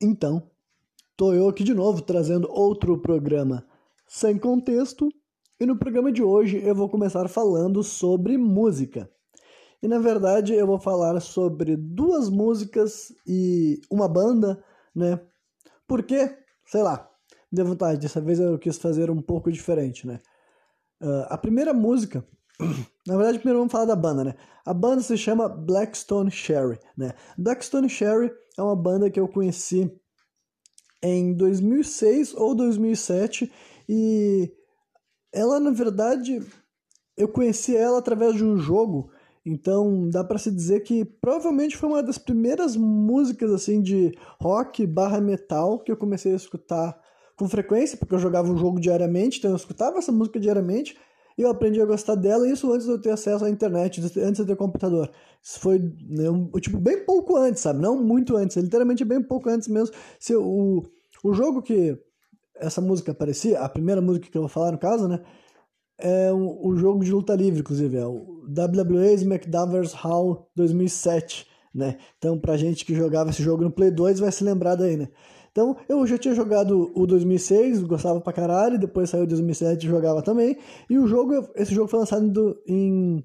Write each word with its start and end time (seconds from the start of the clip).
Então, 0.00 0.50
tô 1.16 1.32
eu 1.32 1.48
aqui 1.48 1.62
de 1.62 1.74
novo 1.74 2.02
trazendo 2.02 2.50
outro 2.50 3.00
programa 3.00 3.66
sem 4.06 4.38
contexto, 4.38 5.08
e 5.58 5.66
no 5.66 5.78
programa 5.78 6.10
de 6.10 6.22
hoje 6.22 6.60
eu 6.62 6.74
vou 6.74 6.88
começar 6.88 7.28
falando 7.28 7.82
sobre 7.82 8.36
música. 8.36 9.08
E 9.82 9.88
na 9.88 9.98
verdade 9.98 10.52
eu 10.52 10.66
vou 10.66 10.78
falar 10.78 11.18
sobre 11.20 11.76
duas 11.76 12.28
músicas 12.28 13.12
e 13.26 13.80
uma 13.90 14.08
banda, 14.08 14.62
né? 14.94 15.20
Porque, 15.86 16.36
sei 16.66 16.82
lá, 16.82 17.08
deu 17.52 17.64
vontade, 17.64 18.00
dessa 18.00 18.20
vez 18.20 18.40
eu 18.40 18.58
quis 18.58 18.78
fazer 18.78 19.10
um 19.10 19.22
pouco 19.22 19.50
diferente, 19.52 20.06
né? 20.06 20.18
Uh, 21.00 21.26
a 21.28 21.38
primeira 21.38 21.72
música, 21.72 22.26
na 23.06 23.16
verdade 23.16 23.38
primeiro 23.38 23.58
vamos 23.60 23.72
falar 23.72 23.84
da 23.84 23.96
banda, 23.96 24.24
né? 24.24 24.34
A 24.64 24.74
banda 24.74 25.02
se 25.02 25.16
chama 25.16 25.48
Blackstone 25.48 26.30
Sherry, 26.30 26.78
né? 26.96 27.12
Blackstone 27.38 27.88
Sherry 27.88 28.32
é 28.58 28.62
uma 28.62 28.76
banda 28.76 29.10
que 29.10 29.18
eu 29.18 29.28
conheci 29.28 29.90
em 31.02 31.34
2006 31.34 32.34
ou 32.34 32.54
2007 32.54 33.50
e 33.88 34.50
ela 35.32 35.60
na 35.60 35.70
verdade 35.70 36.40
eu 37.16 37.28
conheci 37.28 37.76
ela 37.76 37.98
através 37.98 38.34
de 38.34 38.44
um 38.44 38.56
jogo. 38.56 39.10
Então 39.46 40.08
dá 40.08 40.24
para 40.24 40.38
se 40.38 40.50
dizer 40.50 40.80
que 40.80 41.04
provavelmente 41.04 41.76
foi 41.76 41.88
uma 41.88 42.02
das 42.02 42.16
primeiras 42.16 42.76
músicas 42.76 43.52
assim 43.52 43.82
de 43.82 44.16
rock 44.40 44.86
barra 44.86 45.20
metal 45.20 45.78
que 45.80 45.92
eu 45.92 45.96
comecei 45.96 46.32
a 46.32 46.36
escutar 46.36 46.98
com 47.36 47.48
frequência 47.48 47.98
porque 47.98 48.14
eu 48.14 48.18
jogava 48.18 48.50
o 48.50 48.56
jogo 48.56 48.80
diariamente 48.80 49.38
então 49.38 49.50
eu 49.50 49.56
escutava 49.56 49.98
essa 49.98 50.12
música 50.12 50.40
diariamente 50.40 50.96
e 51.36 51.42
eu 51.42 51.50
aprendi 51.50 51.80
a 51.80 51.86
gostar 51.86 52.14
dela, 52.14 52.48
isso 52.48 52.72
antes 52.72 52.86
de 52.86 52.92
eu 52.92 53.00
ter 53.00 53.10
acesso 53.10 53.44
à 53.44 53.50
internet, 53.50 54.00
antes 54.00 54.36
de 54.36 54.42
eu 54.42 54.46
ter 54.46 54.56
computador. 54.56 55.10
Isso 55.42 55.58
foi, 55.58 55.78
né, 55.78 56.24
tipo, 56.60 56.78
bem 56.78 57.04
pouco 57.04 57.36
antes, 57.36 57.62
sabe? 57.62 57.80
Não 57.80 58.02
muito 58.02 58.36
antes, 58.36 58.56
literalmente 58.56 59.04
bem 59.04 59.22
pouco 59.22 59.48
antes 59.48 59.68
mesmo. 59.68 59.94
Se 60.18 60.34
o, 60.34 60.82
o 61.24 61.32
jogo 61.32 61.60
que 61.60 61.98
essa 62.56 62.80
música 62.80 63.12
aparecia, 63.12 63.60
a 63.60 63.68
primeira 63.68 64.00
música 64.00 64.28
que 64.30 64.36
eu 64.36 64.42
vou 64.42 64.48
falar 64.48 64.72
no 64.72 64.78
caso, 64.78 65.08
né? 65.08 65.20
É 65.98 66.32
o, 66.32 66.68
o 66.68 66.76
jogo 66.76 67.04
de 67.04 67.12
luta 67.12 67.34
livre, 67.34 67.60
inclusive, 67.60 67.96
é 67.96 68.06
o 68.06 68.44
WWE 68.48 69.14
SmackDown 69.14 69.82
Hall 69.94 70.50
2007, 70.54 71.46
né? 71.74 71.98
Então, 72.18 72.38
pra 72.38 72.56
gente 72.56 72.84
que 72.84 72.94
jogava 72.94 73.30
esse 73.30 73.42
jogo 73.42 73.64
no 73.64 73.70
Play 73.70 73.90
2, 73.90 74.20
vai 74.20 74.32
se 74.32 74.44
lembrar 74.44 74.76
daí, 74.76 74.96
né? 74.96 75.08
Então, 75.54 75.76
eu 75.88 76.04
já 76.04 76.18
tinha 76.18 76.34
jogado 76.34 76.90
o 76.96 77.06
2006, 77.06 77.84
gostava 77.84 78.20
pra 78.20 78.32
caralho, 78.32 78.76
depois 78.76 79.08
saiu 79.08 79.22
o 79.22 79.26
2007 79.26 79.86
jogava 79.86 80.20
também. 80.20 80.58
E 80.90 80.98
o 80.98 81.06
jogo, 81.06 81.48
esse 81.54 81.72
jogo 81.72 81.86
foi 81.86 82.00
lançado 82.00 82.60
em 82.66 83.24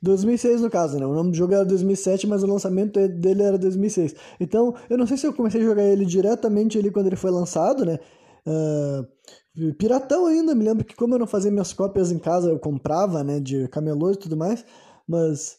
2006 0.00 0.62
no 0.62 0.70
caso, 0.70 0.98
né? 0.98 1.04
O 1.04 1.12
nome 1.12 1.32
do 1.32 1.36
jogo 1.36 1.52
era 1.52 1.62
2007, 1.62 2.26
mas 2.26 2.42
o 2.42 2.46
lançamento 2.46 3.06
dele 3.08 3.42
era 3.42 3.58
2006. 3.58 4.14
Então, 4.40 4.74
eu 4.88 4.96
não 4.96 5.06
sei 5.06 5.18
se 5.18 5.26
eu 5.26 5.32
comecei 5.34 5.60
a 5.60 5.64
jogar 5.64 5.82
ele 5.82 6.06
diretamente 6.06 6.78
ali 6.78 6.90
quando 6.90 7.08
ele 7.08 7.16
foi 7.16 7.30
lançado, 7.30 7.84
né? 7.84 7.98
Uh, 8.46 9.74
piratão 9.74 10.24
ainda, 10.24 10.54
me 10.54 10.64
lembro 10.64 10.86
que 10.86 10.96
como 10.96 11.16
eu 11.16 11.18
não 11.18 11.26
fazia 11.26 11.50
minhas 11.50 11.74
cópias 11.74 12.10
em 12.10 12.18
casa, 12.18 12.48
eu 12.48 12.58
comprava, 12.58 13.22
né, 13.22 13.40
de 13.40 13.68
camelô 13.68 14.10
e 14.10 14.16
tudo 14.16 14.38
mais, 14.38 14.64
mas... 15.06 15.58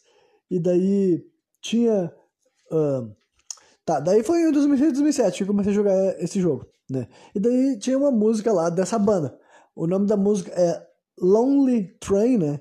E 0.50 0.58
daí 0.58 1.22
tinha... 1.62 2.12
Uh, 2.72 3.16
Tá, 3.88 4.00
daí 4.00 4.22
foi 4.22 4.42
em 4.42 4.52
2006, 4.52 4.92
2007 4.92 5.36
que 5.38 5.42
eu 5.44 5.46
comecei 5.46 5.72
a 5.72 5.74
jogar 5.74 6.22
esse 6.22 6.38
jogo, 6.38 6.66
né? 6.90 7.08
E 7.34 7.40
daí 7.40 7.78
tinha 7.78 7.96
uma 7.96 8.10
música 8.10 8.52
lá 8.52 8.68
dessa 8.68 8.98
banda. 8.98 9.34
O 9.74 9.86
nome 9.86 10.06
da 10.06 10.14
música 10.14 10.52
é 10.52 10.86
Lonely 11.18 11.96
Train, 11.98 12.36
né? 12.36 12.60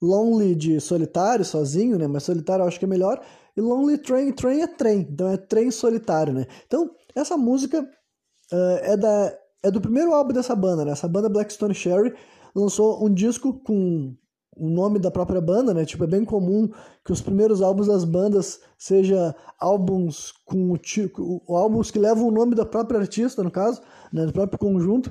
Lonely 0.00 0.54
de 0.54 0.80
solitário, 0.80 1.44
sozinho, 1.44 1.98
né? 1.98 2.06
Mas 2.06 2.22
solitário 2.22 2.62
eu 2.62 2.68
acho 2.68 2.78
que 2.78 2.86
é 2.86 2.88
melhor. 2.88 3.22
E 3.54 3.60
Lonely 3.60 3.98
Train, 3.98 4.32
train 4.32 4.62
é 4.62 4.66
trem, 4.66 5.00
então 5.00 5.28
é 5.28 5.36
trem 5.36 5.70
solitário, 5.70 6.32
né? 6.32 6.46
Então, 6.66 6.90
essa 7.14 7.36
música 7.36 7.82
uh, 7.82 8.78
é, 8.80 8.96
da, 8.96 9.38
é 9.62 9.70
do 9.70 9.78
primeiro 9.78 10.14
álbum 10.14 10.32
dessa 10.32 10.56
banda, 10.56 10.86
né? 10.86 10.92
Essa 10.92 11.06
banda 11.06 11.28
Blackstone 11.28 11.74
Sherry 11.74 12.14
lançou 12.54 13.04
um 13.04 13.12
disco 13.12 13.60
com 13.62 14.16
o 14.56 14.68
nome 14.68 14.98
da 14.98 15.10
própria 15.10 15.40
banda, 15.40 15.72
né? 15.72 15.84
Tipo, 15.84 16.04
é 16.04 16.06
bem 16.06 16.24
comum 16.24 16.68
que 17.04 17.12
os 17.12 17.20
primeiros 17.20 17.62
álbuns 17.62 17.86
das 17.86 18.04
bandas 18.04 18.60
seja 18.76 19.34
álbuns 19.58 20.32
com 20.44 20.76
o 21.18 21.56
álbuns 21.56 21.90
que 21.90 21.98
levam 21.98 22.28
o 22.28 22.30
nome 22.30 22.54
da 22.54 22.66
própria 22.66 23.00
artista, 23.00 23.42
no 23.42 23.50
caso, 23.50 23.80
né? 24.12 24.26
do 24.26 24.32
próprio 24.32 24.58
conjunto. 24.58 25.10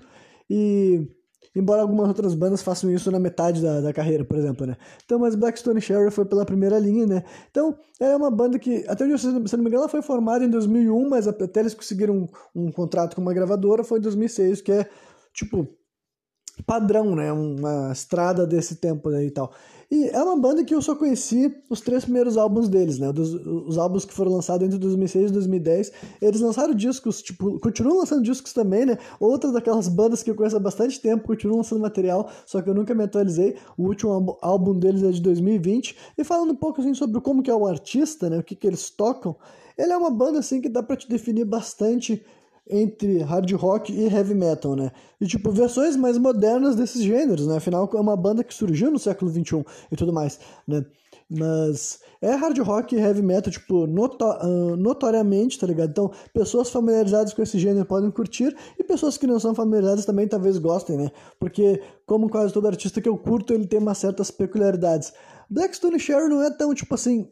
E 0.49 1.07
embora 1.55 1.81
algumas 1.81 2.07
outras 2.07 2.33
bandas 2.33 2.61
façam 2.61 2.89
isso 2.91 3.11
na 3.11 3.19
metade 3.19 3.61
da, 3.61 3.81
da 3.81 3.91
carreira, 3.91 4.23
por 4.23 4.37
exemplo, 4.37 4.65
né? 4.65 4.77
Então, 5.03 5.19
mas 5.19 5.35
Blackstone 5.35 5.81
Sherry 5.81 6.11
foi 6.11 6.23
pela 6.25 6.45
primeira 6.45 6.77
linha, 6.79 7.05
né? 7.05 7.23
Então, 7.49 7.75
é 7.99 8.15
uma 8.15 8.31
banda 8.31 8.57
que, 8.57 8.85
até 8.87 9.03
onde, 9.03 9.19
se 9.19 9.27
não 9.27 9.41
me 9.41 9.69
engano, 9.69 9.83
ela 9.83 9.89
foi 9.89 10.01
formada 10.01 10.45
em 10.45 10.49
2001, 10.49 11.09
mas 11.09 11.27
até 11.27 11.59
eles 11.59 11.73
conseguiram 11.73 12.29
um, 12.55 12.67
um 12.67 12.71
contrato 12.71 13.15
com 13.15 13.21
uma 13.21 13.33
gravadora 13.33 13.83
foi 13.83 13.99
em 13.99 14.01
2006, 14.03 14.61
que 14.61 14.71
é, 14.71 14.89
tipo, 15.33 15.67
padrão, 16.65 17.15
né? 17.15 17.31
Uma 17.31 17.91
estrada 17.91 18.45
desse 18.45 18.75
tempo 18.75 19.09
né, 19.09 19.25
e 19.25 19.31
tal. 19.31 19.51
E 19.91 20.07
é 20.07 20.23
uma 20.23 20.37
banda 20.37 20.63
que 20.63 20.73
eu 20.73 20.81
só 20.81 20.95
conheci 20.95 21.53
os 21.69 21.81
três 21.81 22.05
primeiros 22.05 22.37
álbuns 22.37 22.69
deles, 22.69 22.97
né? 22.97 23.11
Dos, 23.11 23.33
os 23.33 23.77
álbuns 23.77 24.05
que 24.05 24.13
foram 24.13 24.31
lançados 24.31 24.65
entre 24.65 24.79
2006 24.79 25.29
e 25.29 25.33
2010. 25.33 25.91
Eles 26.21 26.39
lançaram 26.39 26.73
discos, 26.73 27.21
tipo, 27.21 27.59
continuam 27.59 27.97
lançando 27.97 28.23
discos 28.23 28.53
também, 28.53 28.85
né? 28.85 28.97
Outras 29.19 29.51
daquelas 29.51 29.89
bandas 29.89 30.23
que 30.23 30.31
eu 30.31 30.35
conheço 30.35 30.55
há 30.55 30.59
bastante 30.61 30.97
tempo 31.01 31.27
continuam 31.27 31.57
lançando 31.57 31.81
material, 31.81 32.29
só 32.45 32.61
que 32.61 32.69
eu 32.69 32.73
nunca 32.73 32.95
me 32.95 33.03
atualizei. 33.03 33.57
O 33.77 33.83
último 33.83 34.37
álbum 34.41 34.79
deles 34.79 35.03
é 35.03 35.11
de 35.11 35.21
2020. 35.21 35.97
E 36.17 36.23
falando 36.23 36.51
um 36.51 36.55
pouco 36.55 36.79
assim 36.79 36.93
sobre 36.93 37.19
como 37.19 37.43
que 37.43 37.51
é 37.51 37.55
o 37.55 37.67
artista, 37.67 38.29
né? 38.29 38.37
O 38.37 38.43
que 38.43 38.55
que 38.55 38.65
eles 38.65 38.89
tocam. 38.89 39.35
Ele 39.77 39.91
é 39.91 39.97
uma 39.97 40.09
banda 40.09 40.39
assim 40.39 40.61
que 40.61 40.69
dá 40.69 40.81
para 40.81 40.95
te 40.95 41.09
definir 41.09 41.43
bastante 41.43 42.23
entre 42.69 43.19
hard 43.19 43.51
rock 43.53 43.91
e 43.91 44.05
heavy 44.07 44.33
metal, 44.33 44.75
né? 44.75 44.91
E 45.19 45.27
tipo, 45.27 45.51
versões 45.51 45.95
mais 45.95 46.17
modernas 46.17 46.75
desses 46.75 47.01
gêneros, 47.01 47.47
né? 47.47 47.57
Afinal, 47.57 47.89
é 47.93 47.99
uma 47.99 48.15
banda 48.15 48.43
que 48.43 48.53
surgiu 48.53 48.91
no 48.91 48.99
século 48.99 49.31
XXI 49.31 49.63
e 49.91 49.95
tudo 49.95 50.13
mais, 50.13 50.39
né? 50.67 50.85
Mas 51.33 51.99
é 52.21 52.35
hard 52.35 52.57
rock 52.59 52.93
e 52.93 52.99
heavy 52.99 53.21
metal, 53.21 53.51
tipo, 53.51 53.87
noto 53.87 54.25
uh, 54.25 54.75
notoriamente, 54.75 55.57
tá 55.57 55.65
ligado? 55.65 55.89
Então, 55.89 56.11
pessoas 56.33 56.69
familiarizadas 56.69 57.33
com 57.33 57.41
esse 57.41 57.57
gênero 57.57 57.85
podem 57.85 58.11
curtir 58.11 58.53
e 58.77 58.83
pessoas 58.83 59.17
que 59.17 59.25
não 59.25 59.39
são 59.39 59.55
familiarizadas 59.55 60.03
também 60.03 60.27
talvez 60.27 60.57
gostem, 60.57 60.97
né? 60.97 61.09
Porque, 61.39 61.81
como 62.05 62.29
quase 62.29 62.53
todo 62.53 62.67
artista 62.67 62.99
que 62.99 63.07
eu 63.07 63.17
curto, 63.17 63.53
ele 63.53 63.65
tem 63.65 63.79
umas 63.79 63.97
certas 63.97 64.29
peculiaridades. 64.29 65.13
Blackstone 65.49 65.99
Sherry 65.99 66.27
não 66.27 66.43
é 66.43 66.51
tão, 66.51 66.73
tipo 66.73 66.93
assim, 66.95 67.29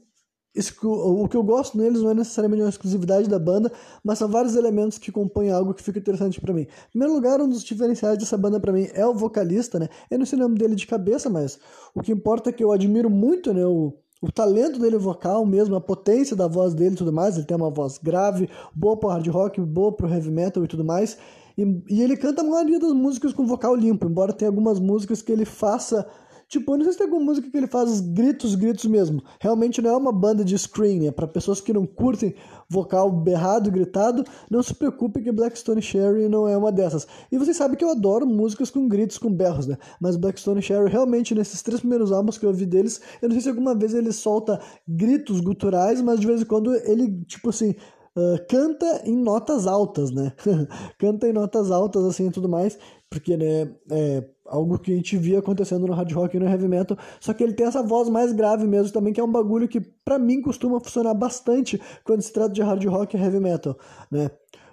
o 0.84 1.28
que 1.28 1.38
eu 1.38 1.44
gosto 1.44 1.78
neles 1.78 2.02
não 2.02 2.10
é 2.10 2.14
necessariamente 2.14 2.64
uma 2.64 2.70
exclusividade 2.70 3.30
da 3.30 3.38
banda, 3.38 3.72
mas 4.04 4.18
são 4.18 4.28
vários 4.28 4.56
elementos 4.56 4.98
que 4.98 5.12
compõem 5.12 5.52
algo 5.52 5.74
que 5.74 5.84
fica 5.84 6.00
interessante 6.00 6.42
para 6.42 6.54
mim. 6.54 6.62
Em 6.62 6.90
primeiro 6.92 7.14
lugar, 7.14 7.40
um 7.40 7.48
dos 7.48 7.64
diferenciais 7.64 8.18
dessa 8.18 8.38
banda 8.38 8.60
para 8.60 8.74
mim 8.74 8.88
é 8.94 9.06
o 9.06 9.14
vocalista, 9.14 9.78
né? 9.78 9.88
Eu 10.10 10.18
não 10.18 10.26
sei 10.26 10.40
o 10.40 10.42
nome 10.42 10.58
dele 10.58 10.76
de 10.76 10.88
cabeça, 10.88 11.30
mas 11.30 11.60
o 11.94 12.02
que 12.02 12.12
importa 12.12 12.50
é 12.50 12.54
que 12.54 12.64
eu 12.64 12.72
admiro 12.72 13.10
muito, 13.10 13.54
né, 13.54 13.66
o, 13.66 13.94
o 14.22 14.32
talento 14.32 14.80
dele 14.80 14.98
vocal 14.98 15.46
mesmo, 15.46 15.76
a 15.76 15.82
potência 15.82 16.36
da 16.36 16.48
voz 16.48 16.74
dele 16.74 16.96
e 16.96 16.98
tudo 16.98 17.14
mais. 17.14 17.38
Ele 17.38 17.46
tem 17.46 17.56
uma 17.56 17.70
voz 17.70 18.00
grave, 18.00 18.50
boa 18.74 18.98
pro 18.98 19.10
hard 19.10 19.28
rock, 19.28 19.62
boa 19.62 19.92
pro 19.92 20.10
heavy 20.10 20.32
metal 20.32 20.64
e 20.64 20.68
tudo 20.68 20.84
mais. 20.84 21.18
E, 21.58 21.84
e 21.90 22.02
ele 22.02 22.18
canta 22.18 22.42
a 22.42 22.44
maioria 22.44 22.80
das 22.80 22.94
músicas 22.94 23.34
com 23.34 23.46
vocal 23.46 23.76
limpo, 23.76 24.08
embora 24.08 24.34
tenha 24.34 24.50
algumas 24.50 24.80
músicas 24.80 25.22
que 25.22 25.32
ele 25.32 25.46
faça 25.46 26.08
Tipo, 26.50 26.74
eu 26.74 26.78
não 26.78 26.84
sei 26.84 26.94
se 26.94 26.98
tem 26.98 27.06
alguma 27.06 27.26
música 27.26 27.48
que 27.48 27.56
ele 27.56 27.68
faz 27.68 28.02
gritos, 28.02 28.56
gritos 28.56 28.86
mesmo. 28.86 29.22
Realmente 29.40 29.84
não 29.84 29.92
é 29.92 29.96
uma 29.96 30.12
banda 30.12 30.44
de 30.44 30.58
scream, 30.58 31.08
é 31.08 31.12
para 31.12 31.28
pessoas 31.28 31.62
que 31.62 31.72
não 31.72 31.86
curtem 31.86 32.34
vocal 32.68 33.12
berrado, 33.12 33.70
gritado. 33.70 34.24
Não 34.50 34.64
se 34.64 34.74
preocupe 34.74 35.22
que 35.22 35.32
Blackstone 35.32 35.80
Sherry 35.80 36.28
não 36.28 36.48
é 36.48 36.58
uma 36.58 36.72
dessas. 36.72 37.08
E 37.32 37.38
vocês 37.38 37.56
sabem 37.56 37.78
que 37.78 37.86
eu 37.86 37.92
adoro 37.92 38.26
músicas 38.26 38.72
com 38.72 38.88
gritos, 38.88 39.20
com 39.20 39.32
berros, 39.32 39.68
né? 39.68 39.78
Mas 40.02 40.16
Blackstone 40.16 40.60
Sherry, 40.60 40.90
realmente, 40.90 41.36
nesses 41.36 41.62
três 41.62 41.82
primeiros 41.82 42.12
álbuns 42.12 42.36
que 42.36 42.46
eu 42.46 42.50
ouvi 42.50 42.66
deles, 42.66 43.00
eu 43.22 43.30
não 43.30 43.36
sei 43.36 43.44
se 43.44 43.50
alguma 43.50 43.76
vez 43.76 43.94
ele 43.94 44.12
solta 44.12 44.60
gritos 44.88 45.42
guturais, 45.42 46.02
mas 46.02 46.20
de 46.20 46.26
vez 46.26 46.42
em 46.42 46.46
quando 46.46 46.74
ele, 46.74 47.24
tipo 47.26 47.50
assim, 47.50 47.76
Uh, 48.18 48.44
canta 48.50 49.04
em 49.06 49.16
notas 49.16 49.68
altas, 49.68 50.12
né? 50.12 50.34
canta 50.98 51.28
em 51.28 51.32
notas 51.32 51.70
altas, 51.70 52.04
assim, 52.04 52.28
e 52.28 52.32
tudo 52.32 52.50
mais, 52.50 52.78
porque, 53.08 53.38
né, 53.38 53.72
é, 53.92 54.28
algo 54.50 54.78
que 54.80 54.92
a 54.92 54.96
gente 54.96 55.16
via 55.18 55.40
acontecendo 55.40 55.88
no 55.88 55.94
hard 55.94 56.12
rock 56.12 56.36
e 56.36 56.40
no 56.40 56.48
heavy 56.48 56.68
metal, 56.68 56.98
só 57.20 57.34
que 57.34 57.44
ele 57.44 57.54
tem 57.54 57.68
essa 57.68 57.84
voz 57.84 58.10
mais 58.10 58.32
grave 58.32 58.66
mesmo 58.68 58.92
também, 58.92 59.14
que 59.14 59.22
é 59.22 59.24
um 59.24 59.32
bagulho 59.32 59.68
que 59.68 59.80
para 59.80 60.18
mim 60.20 60.42
costuma 60.42 60.80
funcionar 60.80 61.14
bastante 61.14 61.80
quando 62.04 62.22
se 62.22 62.34
trata 62.34 62.54
de 62.54 62.62
hard 62.62 62.84
rock 62.86 63.16
e 63.16 63.20
heavy 63.20 63.40
metal, 63.40 63.78
né? 64.12 64.30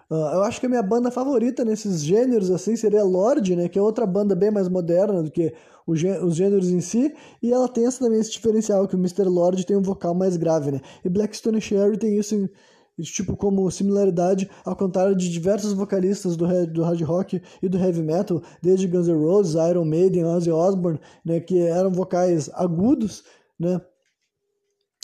Uh, 0.09 0.15
eu 0.35 0.43
acho 0.43 0.61
que 0.61 0.67
a 0.67 0.69
minha 0.69 0.83
banda 0.83 1.11
favorita 1.11 1.65
nesses 1.65 2.01
gêneros 2.01 2.49
assim 2.51 2.77
seria 2.77 3.03
Lorde, 3.03 3.57
né, 3.57 3.69
que 3.69 3.77
é 3.77 3.83
outra 3.83 4.07
banda 4.07 4.37
bem 4.37 4.53
mais 4.53 4.69
moderna 4.69 5.21
do 5.21 5.31
que 5.33 5.53
os 5.85 6.01
gêneros 6.35 6.71
em 6.71 6.81
si, 6.81 7.15
e 7.43 7.53
ela 7.53 7.69
tem 7.69 7.87
essa, 7.87 8.05
também 8.05 8.21
esse 8.21 8.33
diferencial 8.33 8.89
que 8.89 8.97
o 8.97 8.99
Mr. 8.99 9.25
Lorde 9.25 9.65
tem 9.65 9.77
um 9.77 9.83
vocal 9.83 10.15
mais 10.15 10.37
grave, 10.37 10.73
né? 10.73 10.81
E 11.05 11.09
Blackstone 11.09 11.61
Sherry 11.61 11.97
tem 11.97 12.19
isso 12.19 12.35
em, 12.35 12.51
tipo 13.03 13.37
como 13.37 13.71
similaridade, 13.71 14.49
ao 14.65 14.75
contrário 14.75 15.15
de 15.15 15.31
diversos 15.31 15.73
vocalistas 15.73 16.37
do, 16.37 16.47
do 16.67 16.83
hard 16.83 17.03
rock 17.03 17.43
e 17.63 17.69
do 17.69 17.79
heavy 17.79 18.03
metal, 18.03 18.43
desde 18.63 18.87
Guns 18.87 19.09
N' 19.09 19.15
Roses, 19.15 19.55
Iron 19.55 19.85
Maiden, 19.85 20.25
Ozzy 20.25 20.51
Osbourne, 20.51 21.01
né, 21.25 21.41
que 21.41 21.59
eram 21.59 21.93
vocais 21.93 22.51
agudos, 22.55 23.23
né? 23.59 23.81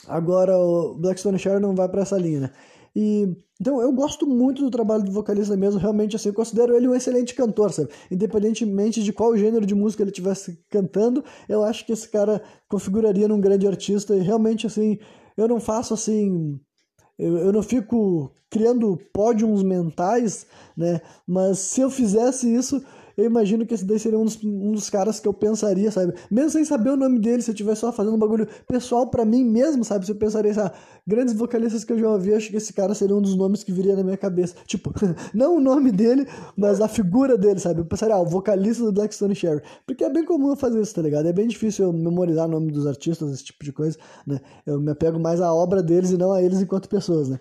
Agora 0.07 0.57
o 0.57 0.95
Blackstone 0.95 1.39
Sherry 1.39 1.61
não 1.61 1.75
vai 1.75 1.87
para 1.87 2.01
essa 2.01 2.17
linha, 2.17 2.41
né? 2.41 2.49
E 2.95 3.35
Então 3.59 3.81
eu 3.81 3.91
gosto 3.93 4.27
muito 4.27 4.61
do 4.61 4.69
trabalho 4.69 5.03
do 5.03 5.11
vocalista 5.11 5.55
mesmo, 5.55 5.79
realmente 5.79 6.15
assim, 6.15 6.29
eu 6.29 6.35
considero 6.35 6.75
ele 6.75 6.87
um 6.87 6.95
excelente 6.95 7.33
cantor, 7.33 7.71
sabe? 7.71 7.89
Independentemente 8.11 9.01
de 9.03 9.13
qual 9.13 9.37
gênero 9.37 9.65
de 9.65 9.73
música 9.73 10.03
ele 10.03 10.09
estivesse 10.11 10.59
cantando, 10.69 11.23
eu 11.47 11.63
acho 11.63 11.85
que 11.85 11.93
esse 11.93 12.09
cara 12.09 12.41
configuraria 12.67 13.27
num 13.27 13.39
grande 13.39 13.67
artista 13.67 14.15
e 14.15 14.19
realmente 14.19 14.67
assim, 14.67 14.99
eu 15.37 15.47
não 15.47 15.59
faço 15.59 15.93
assim, 15.93 16.59
eu, 17.17 17.37
eu 17.37 17.53
não 17.53 17.63
fico 17.63 18.31
criando 18.49 18.97
pódios 19.11 19.63
mentais, 19.63 20.45
né? 20.77 21.01
Mas 21.25 21.59
se 21.59 21.81
eu 21.81 21.89
fizesse 21.89 22.53
isso, 22.53 22.83
eu 23.17 23.25
imagino 23.25 23.65
que 23.65 23.73
esse 23.73 23.85
daí 23.85 23.99
seria 23.99 24.17
um 24.17 24.25
dos, 24.25 24.43
um 24.43 24.71
dos 24.71 24.89
caras 24.89 25.19
que 25.19 25.27
eu 25.27 25.33
pensaria, 25.33 25.91
sabe? 25.91 26.13
Mesmo 26.29 26.49
sem 26.49 26.65
saber 26.65 26.89
o 26.89 26.97
nome 26.97 27.19
dele, 27.19 27.41
se 27.41 27.51
eu 27.51 27.53
estivesse 27.53 27.81
só 27.81 27.91
fazendo 27.91 28.15
um 28.15 28.19
bagulho 28.19 28.47
pessoal 28.67 29.07
para 29.07 29.23
mim 29.23 29.43
mesmo, 29.43 29.83
sabe? 29.83 30.05
Se 30.05 30.11
eu 30.11 30.15
pensaria, 30.15 30.51
ah, 30.57 30.71
grandes 31.05 31.33
vocalistas 31.33 31.83
que 31.83 31.93
eu 31.93 31.99
já 31.99 32.09
ouvi, 32.09 32.33
acho 32.33 32.49
que 32.49 32.57
esse 32.57 32.73
cara 32.73 32.93
seria 32.93 33.15
um 33.15 33.21
dos 33.21 33.35
nomes 33.35 33.63
que 33.63 33.71
viria 33.71 33.95
na 33.95 34.03
minha 34.03 34.17
cabeça. 34.17 34.55
Tipo, 34.65 34.93
não 35.33 35.57
o 35.57 35.59
nome 35.59 35.91
dele, 35.91 36.27
mas 36.57 36.81
a 36.81 36.87
figura 36.87 37.37
dele, 37.37 37.59
sabe? 37.59 37.81
Eu 37.81 37.85
pensaria, 37.85 38.15
ah, 38.15 38.21
o 38.21 38.25
vocalista 38.25 38.83
do 38.83 38.91
Blackstone 38.91 39.35
Sherry. 39.35 39.61
Porque 39.85 40.03
é 40.03 40.09
bem 40.09 40.25
comum 40.25 40.49
eu 40.49 40.55
fazer 40.55 40.81
isso, 40.81 40.95
tá 40.95 41.01
ligado? 41.01 41.27
É 41.27 41.33
bem 41.33 41.47
difícil 41.47 41.85
eu 41.85 41.93
memorizar 41.93 42.47
o 42.47 42.51
nome 42.51 42.71
dos 42.71 42.87
artistas, 42.87 43.31
esse 43.31 43.43
tipo 43.43 43.63
de 43.63 43.71
coisa, 43.71 43.97
né? 44.25 44.39
Eu 44.65 44.79
me 44.79 44.91
apego 44.91 45.19
mais 45.19 45.41
à 45.41 45.53
obra 45.53 45.83
deles 45.83 46.11
e 46.11 46.17
não 46.17 46.31
a 46.31 46.41
eles 46.41 46.61
enquanto 46.61 46.89
pessoas, 46.89 47.29
né? 47.29 47.39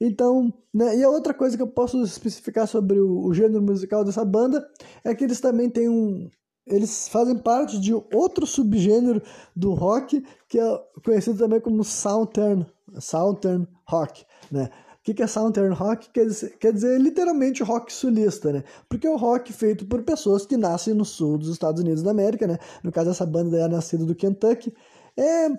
Então, 0.00 0.52
né, 0.72 0.96
e 0.96 1.04
a 1.04 1.08
outra 1.08 1.32
coisa 1.32 1.56
que 1.56 1.62
eu 1.62 1.68
posso 1.68 2.02
especificar 2.02 2.66
sobre 2.66 2.98
o, 3.00 3.26
o, 3.26 3.32
gênero 3.32 3.62
musical 3.62 4.04
dessa 4.04 4.24
banda 4.24 4.66
é 5.04 5.14
que 5.14 5.24
eles 5.24 5.40
também 5.40 5.70
têm 5.70 5.88
um. 5.88 6.28
Eles 6.66 7.08
fazem 7.08 7.36
parte 7.36 7.78
de 7.78 7.92
outro 7.92 8.46
subgênero 8.46 9.22
do 9.54 9.74
rock, 9.74 10.24
que 10.48 10.58
é 10.58 10.82
conhecido 11.04 11.38
também 11.38 11.60
como 11.60 11.84
Southern, 11.84 12.66
Southern 12.98 13.66
Rock, 13.86 14.24
né? 14.50 14.70
O 15.06 15.12
que, 15.12 15.22
é 15.22 15.26
Southern 15.26 15.74
Rock? 15.74 16.08
Quer 16.10 16.24
dizer, 16.24 16.56
quer 16.58 16.72
dizer 16.72 16.98
literalmente 16.98 17.62
rock 17.62 17.92
sulista, 17.92 18.50
né? 18.50 18.64
Porque 18.88 19.06
é 19.06 19.10
o 19.10 19.18
rock 19.18 19.52
feito 19.52 19.84
por 19.84 20.02
pessoas 20.02 20.46
que 20.46 20.56
nascem 20.56 20.94
no 20.94 21.04
sul 21.04 21.36
dos 21.36 21.50
Estados 21.50 21.82
Unidos 21.82 22.02
da 22.02 22.10
América, 22.10 22.46
né? 22.46 22.56
No 22.82 22.90
caso, 22.90 23.10
essa 23.10 23.26
banda 23.26 23.58
é 23.58 23.68
nascida 23.68 24.06
do 24.06 24.14
Kentucky. 24.14 24.72
É 25.14 25.50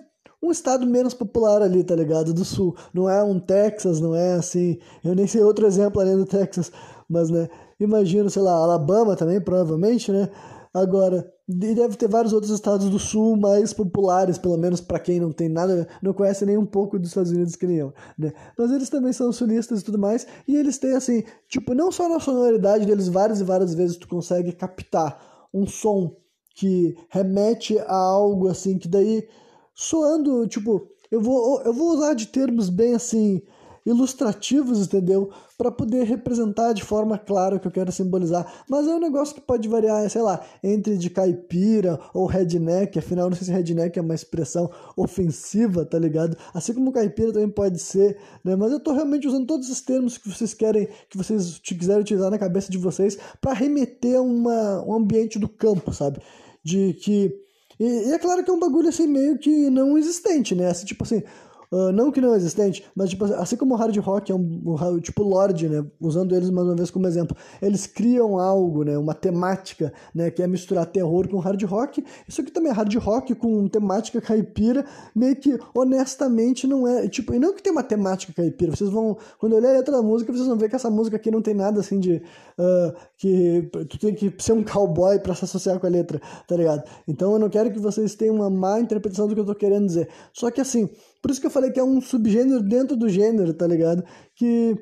um 0.46 0.52
estado 0.52 0.86
menos 0.86 1.14
popular 1.14 1.62
ali, 1.62 1.82
tá 1.82 1.94
ligado? 1.94 2.32
Do 2.32 2.44
sul. 2.44 2.76
Não 2.92 3.08
é 3.08 3.22
um 3.22 3.38
Texas, 3.38 4.00
não 4.00 4.14
é 4.14 4.34
assim. 4.34 4.78
Eu 5.04 5.14
nem 5.14 5.26
sei 5.26 5.42
outro 5.42 5.66
exemplo 5.66 6.00
além 6.00 6.16
do 6.16 6.26
Texas, 6.26 6.70
mas, 7.08 7.30
né? 7.30 7.48
Imagino, 7.78 8.30
sei 8.30 8.42
lá, 8.42 8.52
Alabama 8.52 9.16
também, 9.16 9.40
provavelmente, 9.40 10.10
né? 10.10 10.30
Agora, 10.72 11.32
deve 11.48 11.96
ter 11.96 12.08
vários 12.08 12.32
outros 12.34 12.52
estados 12.52 12.90
do 12.90 12.98
sul 12.98 13.36
mais 13.36 13.72
populares, 13.72 14.36
pelo 14.36 14.58
menos 14.58 14.80
para 14.80 14.98
quem 14.98 15.18
não 15.18 15.32
tem 15.32 15.48
nada, 15.48 15.88
não 16.02 16.12
conhece 16.12 16.44
nem 16.44 16.58
um 16.58 16.66
pouco 16.66 16.98
dos 16.98 17.08
Estados 17.08 17.30
Unidos 17.30 17.56
que 17.56 17.66
nem 17.66 17.78
eu, 17.78 17.94
né? 18.18 18.32
Mas 18.58 18.70
eles 18.70 18.90
também 18.90 19.12
são 19.12 19.32
sulistas 19.32 19.80
e 19.80 19.84
tudo 19.84 19.98
mais, 19.98 20.26
e 20.46 20.54
eles 20.54 20.76
têm 20.76 20.92
assim, 20.92 21.24
tipo, 21.48 21.72
não 21.72 21.90
só 21.90 22.08
na 22.08 22.20
sonoridade 22.20 22.84
deles, 22.84 23.08
várias 23.08 23.40
e 23.40 23.44
várias 23.44 23.72
vezes 23.72 23.96
tu 23.96 24.06
consegue 24.06 24.52
captar 24.52 25.18
um 25.52 25.66
som 25.66 26.14
que 26.54 26.94
remete 27.08 27.78
a 27.78 27.96
algo 27.96 28.48
assim, 28.48 28.76
que 28.76 28.88
daí 28.88 29.26
soando, 29.76 30.46
tipo, 30.48 30.88
eu 31.10 31.20
vou, 31.20 31.60
eu 31.60 31.72
vou 31.72 31.90
usar 31.90 32.14
de 32.14 32.26
termos 32.26 32.70
bem 32.70 32.94
assim, 32.94 33.42
ilustrativos, 33.84 34.80
entendeu? 34.80 35.30
Para 35.56 35.70
poder 35.70 36.04
representar 36.04 36.72
de 36.72 36.82
forma 36.82 37.18
clara 37.18 37.56
o 37.56 37.60
que 37.60 37.68
eu 37.68 37.70
quero 37.70 37.92
simbolizar. 37.92 38.64
Mas 38.68 38.88
é 38.88 38.94
um 38.94 38.98
negócio 38.98 39.34
que 39.34 39.40
pode 39.40 39.68
variar, 39.68 40.08
sei 40.10 40.22
lá, 40.22 40.44
entre 40.64 40.96
de 40.96 41.10
caipira 41.10 42.00
ou 42.12 42.26
redneck. 42.26 42.98
Afinal, 42.98 43.28
não 43.28 43.36
sei 43.36 43.46
se 43.46 43.52
redneck 43.52 43.96
é 43.98 44.02
uma 44.02 44.14
expressão 44.14 44.70
ofensiva, 44.96 45.84
tá 45.84 45.98
ligado? 45.98 46.36
Assim 46.52 46.74
como 46.74 46.90
caipira 46.90 47.32
também 47.32 47.50
pode 47.50 47.78
ser, 47.78 48.18
né? 48.42 48.56
Mas 48.56 48.72
eu 48.72 48.80
tô 48.80 48.92
realmente 48.92 49.28
usando 49.28 49.46
todos 49.46 49.68
os 49.68 49.80
termos 49.82 50.18
que 50.18 50.28
vocês 50.28 50.52
querem, 50.54 50.88
que 51.08 51.16
vocês 51.16 51.58
quiserem 51.58 52.00
utilizar 52.00 52.30
na 52.30 52.38
cabeça 52.38 52.72
de 52.72 52.78
vocês 52.78 53.16
para 53.40 53.52
remeter 53.52 54.16
a 54.16 54.22
uma, 54.22 54.82
um 54.84 54.94
ambiente 54.94 55.38
do 55.38 55.48
campo, 55.48 55.92
sabe? 55.92 56.18
De 56.64 56.94
que 56.94 57.45
e, 57.78 57.84
e, 57.84 58.12
é 58.12 58.18
claro 58.18 58.42
que 58.42 58.50
é 58.50 58.54
um 58.54 58.58
bagulho 58.58 58.88
assim 58.88 59.06
meio 59.06 59.38
que 59.38 59.70
não 59.70 59.98
existente, 59.98 60.54
né? 60.54 60.68
Assim, 60.70 60.86
tipo 60.86 61.04
assim, 61.04 61.22
Uh, 61.70 61.92
não 61.92 62.10
que 62.10 62.20
não 62.20 62.34
é 62.34 62.36
existente, 62.36 62.84
mas 62.94 63.10
tipo, 63.10 63.24
assim 63.24 63.56
como 63.56 63.74
o 63.74 63.76
hard 63.76 63.96
rock 63.98 64.30
é 64.30 64.34
um, 64.34 64.62
um, 64.64 65.00
tipo 65.00 65.22
Lorde, 65.22 65.68
né, 65.68 65.84
usando 66.00 66.34
eles 66.34 66.50
mais 66.50 66.66
uma 66.66 66.76
vez 66.76 66.90
como 66.90 67.06
exemplo, 67.06 67.36
eles 67.60 67.86
criam 67.86 68.38
algo, 68.38 68.84
né, 68.84 68.96
uma 68.96 69.14
temática, 69.14 69.92
né, 70.14 70.30
que 70.30 70.42
é 70.42 70.46
misturar 70.46 70.86
terror 70.86 71.28
com 71.28 71.38
hard 71.38 71.62
rock. 71.64 72.04
Isso 72.28 72.40
aqui 72.40 72.50
também 72.50 72.70
é 72.70 72.74
hard 72.74 72.94
rock 72.96 73.34
com 73.34 73.68
temática 73.68 74.20
caipira, 74.20 74.84
meio 75.14 75.36
que 75.36 75.58
honestamente 75.74 76.66
não 76.66 76.86
é, 76.86 77.08
tipo, 77.08 77.34
e 77.34 77.38
não 77.38 77.54
que 77.54 77.62
tem 77.62 77.72
uma 77.72 77.82
temática 77.82 78.32
caipira, 78.32 78.74
vocês 78.74 78.90
vão, 78.90 79.16
quando 79.38 79.58
ler 79.58 79.68
a 79.68 79.72
letra 79.72 79.96
da 79.96 80.02
música, 80.02 80.32
vocês 80.32 80.46
vão 80.46 80.56
ver 80.56 80.68
que 80.68 80.76
essa 80.76 80.90
música 80.90 81.16
aqui 81.16 81.30
não 81.30 81.42
tem 81.42 81.54
nada 81.54 81.80
assim 81.80 81.98
de 81.98 82.22
uh, 82.58 82.94
que 83.16 83.68
tu 83.88 83.98
tem 83.98 84.14
que 84.14 84.32
ser 84.38 84.52
um 84.52 84.62
cowboy 84.62 85.18
para 85.18 85.34
se 85.34 85.44
associar 85.44 85.78
com 85.78 85.86
a 85.86 85.90
letra, 85.90 86.20
tá 86.46 86.56
ligado? 86.56 86.82
Então 87.06 87.32
eu 87.32 87.38
não 87.38 87.48
quero 87.48 87.70
que 87.70 87.78
vocês 87.78 88.14
tenham 88.14 88.36
uma 88.36 88.50
má 88.50 88.80
interpretação 88.80 89.26
do 89.26 89.34
que 89.34 89.40
eu 89.40 89.44
tô 89.44 89.54
querendo 89.54 89.86
dizer. 89.86 90.08
Só 90.32 90.50
que 90.50 90.60
assim, 90.60 90.88
por 91.26 91.32
isso 91.32 91.40
que 91.40 91.48
eu 91.48 91.50
falei 91.50 91.72
que 91.72 91.80
é 91.80 91.82
um 91.82 92.00
subgênero 92.00 92.62
dentro 92.62 92.96
do 92.96 93.08
gênero, 93.08 93.52
tá 93.52 93.66
ligado? 93.66 94.04
Que 94.36 94.76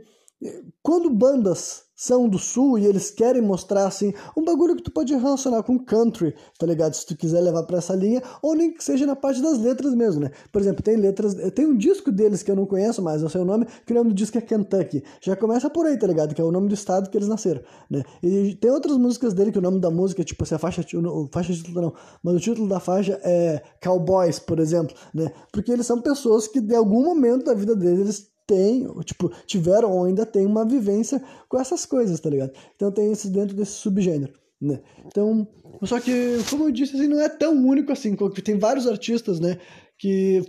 eh, 0.44 0.62
quando 0.82 1.08
bandas 1.08 1.83
são 1.94 2.28
do 2.28 2.38
sul 2.38 2.78
e 2.78 2.86
eles 2.86 3.10
querem 3.10 3.40
mostrar 3.42 3.86
assim 3.86 4.12
um 4.36 4.44
bagulho 4.44 4.76
que 4.76 4.82
tu 4.82 4.90
pode 4.90 5.14
relacionar 5.14 5.62
com 5.62 5.78
country, 5.78 6.34
tá 6.58 6.66
ligado? 6.66 6.94
Se 6.94 7.06
tu 7.06 7.16
quiser 7.16 7.40
levar 7.40 7.62
para 7.64 7.78
essa 7.78 7.94
linha, 7.94 8.22
ou 8.42 8.54
nem 8.54 8.72
que 8.72 8.82
seja 8.82 9.06
na 9.06 9.16
parte 9.16 9.40
das 9.40 9.58
letras 9.58 9.94
mesmo, 9.94 10.20
né? 10.20 10.30
Por 10.52 10.60
exemplo, 10.60 10.82
tem 10.82 10.96
letras, 10.96 11.34
tem 11.52 11.66
um 11.66 11.76
disco 11.76 12.10
deles 12.10 12.42
que 12.42 12.50
eu 12.50 12.56
não 12.56 12.66
conheço 12.66 13.02
mais, 13.02 13.22
não 13.22 13.28
sei 13.28 13.40
o 13.40 13.44
nome, 13.44 13.66
que 13.86 13.92
o 13.92 13.96
nome 13.96 14.10
do 14.10 14.14
disco 14.14 14.38
é 14.38 14.40
Kentucky. 14.40 15.02
Já 15.20 15.36
começa 15.36 15.70
por 15.70 15.86
aí, 15.86 15.98
tá 15.98 16.06
ligado? 16.06 16.34
Que 16.34 16.40
é 16.40 16.44
o 16.44 16.52
nome 16.52 16.68
do 16.68 16.74
estado 16.74 17.08
que 17.08 17.16
eles 17.16 17.28
nasceram, 17.28 17.62
né? 17.90 18.02
E 18.22 18.54
tem 18.56 18.70
outras 18.70 18.96
músicas 18.96 19.32
dele 19.34 19.52
que 19.52 19.58
o 19.58 19.62
nome 19.62 19.80
da 19.80 19.90
música, 19.90 20.22
é, 20.22 20.24
tipo, 20.24 20.42
assim, 20.42 20.54
a 20.54 20.58
faixa, 20.58 20.84
o, 20.96 21.28
faixa 21.32 21.52
título 21.52 21.80
não, 21.80 21.94
mas 22.22 22.34
o 22.34 22.40
título 22.40 22.68
da 22.68 22.80
faixa 22.80 23.20
é 23.22 23.62
Cowboys, 23.82 24.38
por 24.38 24.58
exemplo, 24.58 24.94
né? 25.14 25.30
Porque 25.52 25.70
eles 25.70 25.86
são 25.86 26.00
pessoas 26.00 26.48
que 26.48 26.60
de 26.60 26.74
algum 26.74 27.04
momento 27.04 27.44
da 27.44 27.54
vida 27.54 27.76
deles 27.76 28.00
eles 28.00 28.33
tem, 28.46 28.86
tipo, 29.02 29.30
tiveram 29.46 29.90
ou 29.90 30.04
ainda 30.04 30.26
tem 30.26 30.46
uma 30.46 30.66
vivência 30.66 31.22
com 31.48 31.58
essas 31.58 31.86
coisas, 31.86 32.20
tá 32.20 32.28
ligado? 32.30 32.52
Então 32.74 32.90
tem 32.90 33.10
isso 33.12 33.30
dentro 33.30 33.56
desse 33.56 33.72
subgênero, 33.72 34.32
né? 34.60 34.80
Então, 35.06 35.46
só 35.82 36.00
que, 36.00 36.38
como 36.50 36.64
eu 36.64 36.70
disse, 36.70 36.96
assim, 36.96 37.08
não 37.08 37.20
é 37.20 37.28
tão 37.28 37.54
único 37.54 37.92
assim, 37.92 38.16
tem 38.44 38.58
vários 38.58 38.86
artistas, 38.86 39.40
né, 39.40 39.58
que 39.98 40.42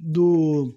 do 0.00 0.74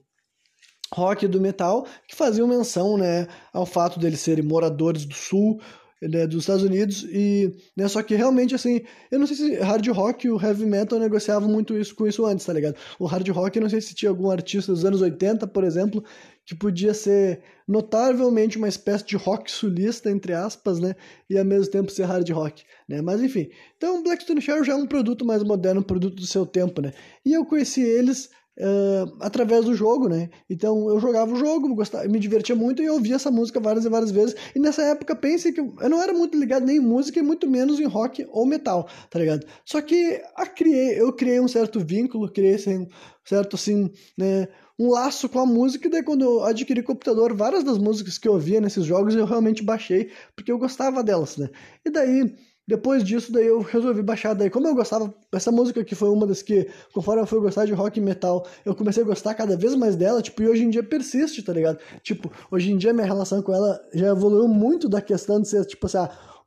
rock 0.94 1.26
e 1.26 1.28
do 1.28 1.40
metal 1.40 1.86
que 2.08 2.16
faziam 2.16 2.48
menção, 2.48 2.98
né, 2.98 3.28
ao 3.54 3.66
fato 3.66 4.00
deles 4.00 4.20
serem 4.20 4.44
moradores 4.44 5.06
do 5.06 5.14
sul, 5.14 5.60
né, 6.02 6.26
dos 6.26 6.44
Estados 6.44 6.64
Unidos 6.64 7.04
e 7.04 7.54
né, 7.76 7.88
só 7.88 8.02
que 8.02 8.16
realmente 8.16 8.56
assim 8.56 8.82
eu 9.12 9.20
não 9.20 9.28
sei 9.28 9.36
se 9.36 9.56
hard 9.56 9.86
rock 9.90 10.28
e 10.28 10.32
o 10.32 10.42
heavy 10.42 10.66
metal 10.66 10.98
negociavam 10.98 11.50
muito 11.50 11.78
isso 11.78 11.94
com 11.94 12.08
isso 12.08 12.26
antes 12.26 12.46
tá 12.46 12.54
ligado 12.54 12.78
o 12.98 13.06
hard 13.06 13.28
rock 13.30 13.58
eu 13.58 13.62
não 13.64 13.70
sei 13.70 13.82
se 13.82 13.94
tinha 13.94 14.10
algum 14.10 14.32
artista 14.32 14.72
dos 14.72 14.86
anos 14.86 15.02
80 15.02 15.46
por 15.48 15.66
exemplo 15.66 16.02
que 16.50 16.56
podia 16.56 16.96
ser 16.96 17.44
notavelmente 17.68 18.58
uma 18.58 18.68
espécie 18.68 19.06
de 19.06 19.16
rock 19.16 19.52
sulista 19.52 20.10
entre 20.10 20.34
aspas 20.34 20.80
né 20.80 20.96
e 21.30 21.38
ao 21.38 21.46
mesmo 21.46 21.70
tempo 21.70 21.92
ser 21.92 22.06
hard 22.06 22.28
rock 22.32 22.64
né 22.88 23.04
mas 23.04 23.22
enfim 23.22 23.52
então 23.78 24.02
Blackstone 24.02 24.42
Sherry 24.42 24.66
já 24.66 24.74
é 24.74 24.76
um 24.76 24.88
produto 24.88 25.24
mais 25.24 25.44
moderno 25.44 25.82
um 25.82 25.84
produto 25.84 26.16
do 26.16 26.26
seu 26.26 26.48
tempo 26.48 26.82
né 26.82 26.92
e 27.24 27.34
eu 27.34 27.46
conheci 27.46 27.82
eles 27.82 28.32
uh, 28.58 29.16
através 29.22 29.66
do 29.66 29.74
jogo, 29.74 30.10
né? 30.10 30.30
Então 30.50 30.90
eu 30.90 31.00
jogava 31.00 31.32
o 31.32 31.36
jogo, 31.36 31.74
gostava, 31.76 32.08
me 32.08 32.20
divertia 32.20 32.56
muito 32.56 32.82
e 32.82 32.86
eu 32.86 32.96
ouvia 32.96 33.16
essa 33.16 33.32
música 33.32 33.60
várias 33.60 33.86
e 33.86 33.90
várias 33.90 34.12
vezes. 34.12 34.36
E 34.56 34.60
nessa 34.60 34.82
época 34.84 35.16
pense 35.16 35.52
que 35.54 35.62
eu 35.62 35.90
não 35.90 36.02
era 36.02 36.14
muito 36.14 36.38
ligado 36.38 36.66
nem 36.66 36.78
em 36.78 36.82
música 36.82 37.20
e 37.20 37.24
muito 37.24 37.50
menos 37.50 37.80
em 37.80 37.86
rock 37.86 38.28
ou 38.32 38.46
metal, 38.46 38.88
tá 39.10 39.20
ligado? 39.20 39.46
Só 39.64 39.82
que 39.82 40.22
a 40.36 40.46
criei, 40.46 41.00
eu 41.00 41.14
criei 41.14 41.40
um 41.40 41.48
certo 41.48 41.80
vínculo, 41.80 42.32
criei 42.32 42.56
assim, 42.56 42.80
um 42.80 42.88
certo 43.24 43.56
assim, 43.56 43.90
né? 44.18 44.48
Um 44.80 44.90
laço 44.92 45.28
com 45.28 45.40
a 45.40 45.46
música, 45.46 45.88
e 45.88 45.92
daí 45.92 46.02
quando 46.02 46.24
eu 46.24 46.44
adquiri 46.44 46.82
computador, 46.82 47.36
várias 47.36 47.64
das 47.64 47.78
músicas 47.78 48.18
que 48.18 48.28
eu 48.28 48.34
ouvia 48.34 48.62
nesses 48.62 48.86
jogos 48.86 49.14
eu 49.14 49.26
realmente 49.26 49.62
baixei, 49.62 50.12
porque 50.36 50.52
eu 50.52 50.58
gostava 50.58 51.04
delas, 51.04 51.36
né? 51.36 51.50
E 51.86 51.90
daí 51.90 52.34
depois 52.70 53.04
disso, 53.04 53.32
daí 53.32 53.48
eu 53.48 53.62
resolvi 53.62 54.04
baixar. 54.04 54.36
Daí, 54.36 54.48
como 54.48 54.68
eu 54.68 54.76
gostava, 54.76 55.12
essa 55.32 55.52
música 55.52 55.84
que 55.84 55.96
foi 55.96 56.08
uma 56.08 56.28
das 56.28 56.44
que, 56.44 56.70
conforme 56.94 57.24
eu 57.24 57.26
fui 57.26 57.40
gostar 57.40 57.66
de 57.66 57.74
rock 57.74 57.98
e 57.98 58.02
metal, 58.02 58.46
eu 58.64 58.76
comecei 58.76 59.02
a 59.02 59.06
gostar 59.08 59.34
cada 59.34 59.58
vez 59.58 59.74
mais 59.74 59.96
dela, 59.96 60.22
tipo, 60.22 60.44
e 60.44 60.48
hoje 60.48 60.66
em 60.66 60.70
dia 60.70 60.84
persiste, 60.84 61.42
tá 61.42 61.52
ligado? 61.52 61.80
Tipo, 62.04 62.32
hoje 62.52 62.72
em 62.72 62.78
dia 62.78 62.94
minha 62.94 63.08
relação 63.08 63.42
com 63.42 63.52
ela 63.52 63.84
já 63.92 64.10
evoluiu 64.10 64.48
muito 64.48 64.88
da 64.88 65.02
questão 65.02 65.42
de 65.42 65.48
ser, 65.48 65.66
tipo 65.66 65.88
assim, 65.88 65.98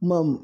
uma 0.01 0.41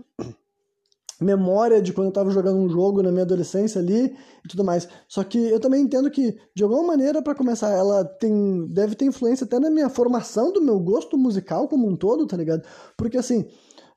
memória 1.20 1.82
de 1.82 1.92
quando 1.92 2.08
eu 2.08 2.12
tava 2.12 2.30
jogando 2.30 2.58
um 2.58 2.68
jogo 2.68 3.02
na 3.02 3.10
minha 3.10 3.24
adolescência 3.24 3.80
ali, 3.80 4.16
e 4.44 4.48
tudo 4.48 4.64
mais. 4.64 4.88
Só 5.08 5.24
que 5.24 5.38
eu 5.38 5.60
também 5.60 5.82
entendo 5.82 6.10
que, 6.10 6.36
de 6.54 6.62
alguma 6.62 6.82
maneira, 6.82 7.20
para 7.22 7.34
começar, 7.34 7.70
ela 7.70 8.04
tem 8.04 8.66
deve 8.68 8.94
ter 8.94 9.04
influência 9.04 9.44
até 9.44 9.58
na 9.58 9.70
minha 9.70 9.88
formação 9.88 10.52
do 10.52 10.62
meu 10.62 10.78
gosto 10.78 11.16
musical 11.16 11.68
como 11.68 11.88
um 11.88 11.96
todo, 11.96 12.26
tá 12.26 12.36
ligado? 12.36 12.62
Porque 12.96 13.18
assim, 13.18 13.46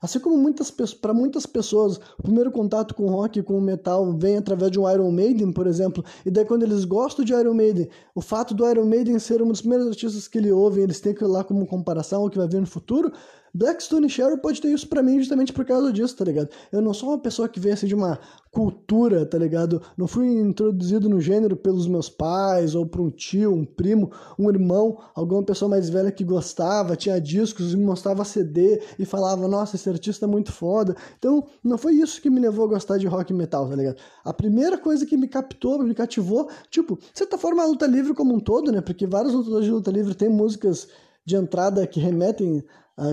Assim 0.02 0.18
como 0.18 0.36
muitas 0.36 0.68
para 0.68 1.14
muitas 1.14 1.46
pessoas, 1.46 1.96
o 2.18 2.22
primeiro 2.24 2.50
contato 2.50 2.92
com 2.92 3.04
o 3.04 3.10
rock, 3.10 3.40
com 3.40 3.56
o 3.56 3.60
metal, 3.60 4.12
vem 4.18 4.36
através 4.36 4.72
de 4.72 4.80
um 4.80 4.90
Iron 4.90 5.12
Maiden, 5.12 5.52
por 5.52 5.68
exemplo, 5.68 6.04
e 6.26 6.30
daí 6.30 6.44
quando 6.44 6.64
eles 6.64 6.84
gostam 6.84 7.24
de 7.24 7.32
Iron 7.32 7.54
Maiden, 7.54 7.88
o 8.12 8.20
fato 8.20 8.52
do 8.52 8.68
Iron 8.68 8.84
Maiden 8.84 9.20
ser 9.20 9.40
um 9.40 9.46
dos 9.46 9.60
primeiros 9.60 9.86
artistas 9.86 10.26
que 10.26 10.38
ele 10.38 10.50
ouvem, 10.50 10.82
eles 10.82 10.98
têm 10.98 11.14
que 11.14 11.22
ir 11.22 11.28
lá 11.28 11.44
como 11.44 11.64
comparação 11.68 12.22
ao 12.22 12.30
que 12.30 12.36
vai 12.36 12.48
vir 12.48 12.60
no 12.60 12.66
futuro, 12.66 13.12
Blackstone 13.54 14.08
Sherry 14.08 14.40
pode 14.40 14.60
ter 14.60 14.68
isso 14.68 14.88
para 14.88 15.02
mim 15.02 15.18
justamente 15.18 15.52
por 15.52 15.64
causa 15.64 15.92
disso, 15.92 16.16
tá 16.16 16.24
ligado? 16.24 16.48
Eu 16.70 16.80
não 16.80 16.94
sou 16.94 17.10
uma 17.10 17.18
pessoa 17.18 17.48
que 17.48 17.60
vem 17.60 17.72
assim 17.72 17.86
de 17.86 17.94
uma 17.94 18.18
cultura, 18.50 19.26
tá 19.26 19.36
ligado? 19.36 19.82
Não 19.96 20.06
fui 20.06 20.26
introduzido 20.26 21.08
no 21.08 21.20
gênero 21.20 21.54
pelos 21.56 21.86
meus 21.86 22.08
pais, 22.08 22.74
ou 22.74 22.86
por 22.86 23.00
um 23.00 23.10
tio, 23.10 23.52
um 23.52 23.64
primo, 23.64 24.10
um 24.38 24.48
irmão, 24.48 24.98
alguma 25.14 25.42
pessoa 25.42 25.68
mais 25.68 25.90
velha 25.90 26.10
que 26.10 26.24
gostava, 26.24 26.96
tinha 26.96 27.20
discos, 27.20 27.74
me 27.74 27.84
mostrava 27.84 28.24
CD 28.24 28.80
e 28.98 29.04
falava, 29.04 29.46
nossa, 29.46 29.76
esse 29.76 29.88
artista 29.88 30.24
é 30.24 30.28
muito 30.28 30.50
foda. 30.50 30.96
Então, 31.18 31.46
não 31.62 31.76
foi 31.76 31.94
isso 31.94 32.22
que 32.22 32.30
me 32.30 32.40
levou 32.40 32.64
a 32.64 32.68
gostar 32.68 32.96
de 32.96 33.06
rock 33.06 33.32
e 33.32 33.36
metal, 33.36 33.68
tá 33.68 33.76
ligado? 33.76 33.96
A 34.24 34.32
primeira 34.32 34.78
coisa 34.78 35.04
que 35.04 35.16
me 35.16 35.28
captou, 35.28 35.78
me 35.82 35.94
cativou, 35.94 36.48
tipo, 36.70 36.96
de 36.96 37.18
certa 37.18 37.36
forma 37.36 37.62
a 37.62 37.66
luta 37.66 37.86
livre 37.86 38.14
como 38.14 38.34
um 38.34 38.40
todo, 38.40 38.72
né? 38.72 38.80
Porque 38.80 39.06
vários 39.06 39.34
lutadores 39.34 39.66
de 39.66 39.72
luta 39.72 39.90
livre 39.90 40.14
têm 40.14 40.30
músicas 40.30 40.88
de 41.24 41.36
entrada 41.36 41.86
que 41.86 42.00
remetem 42.00 42.64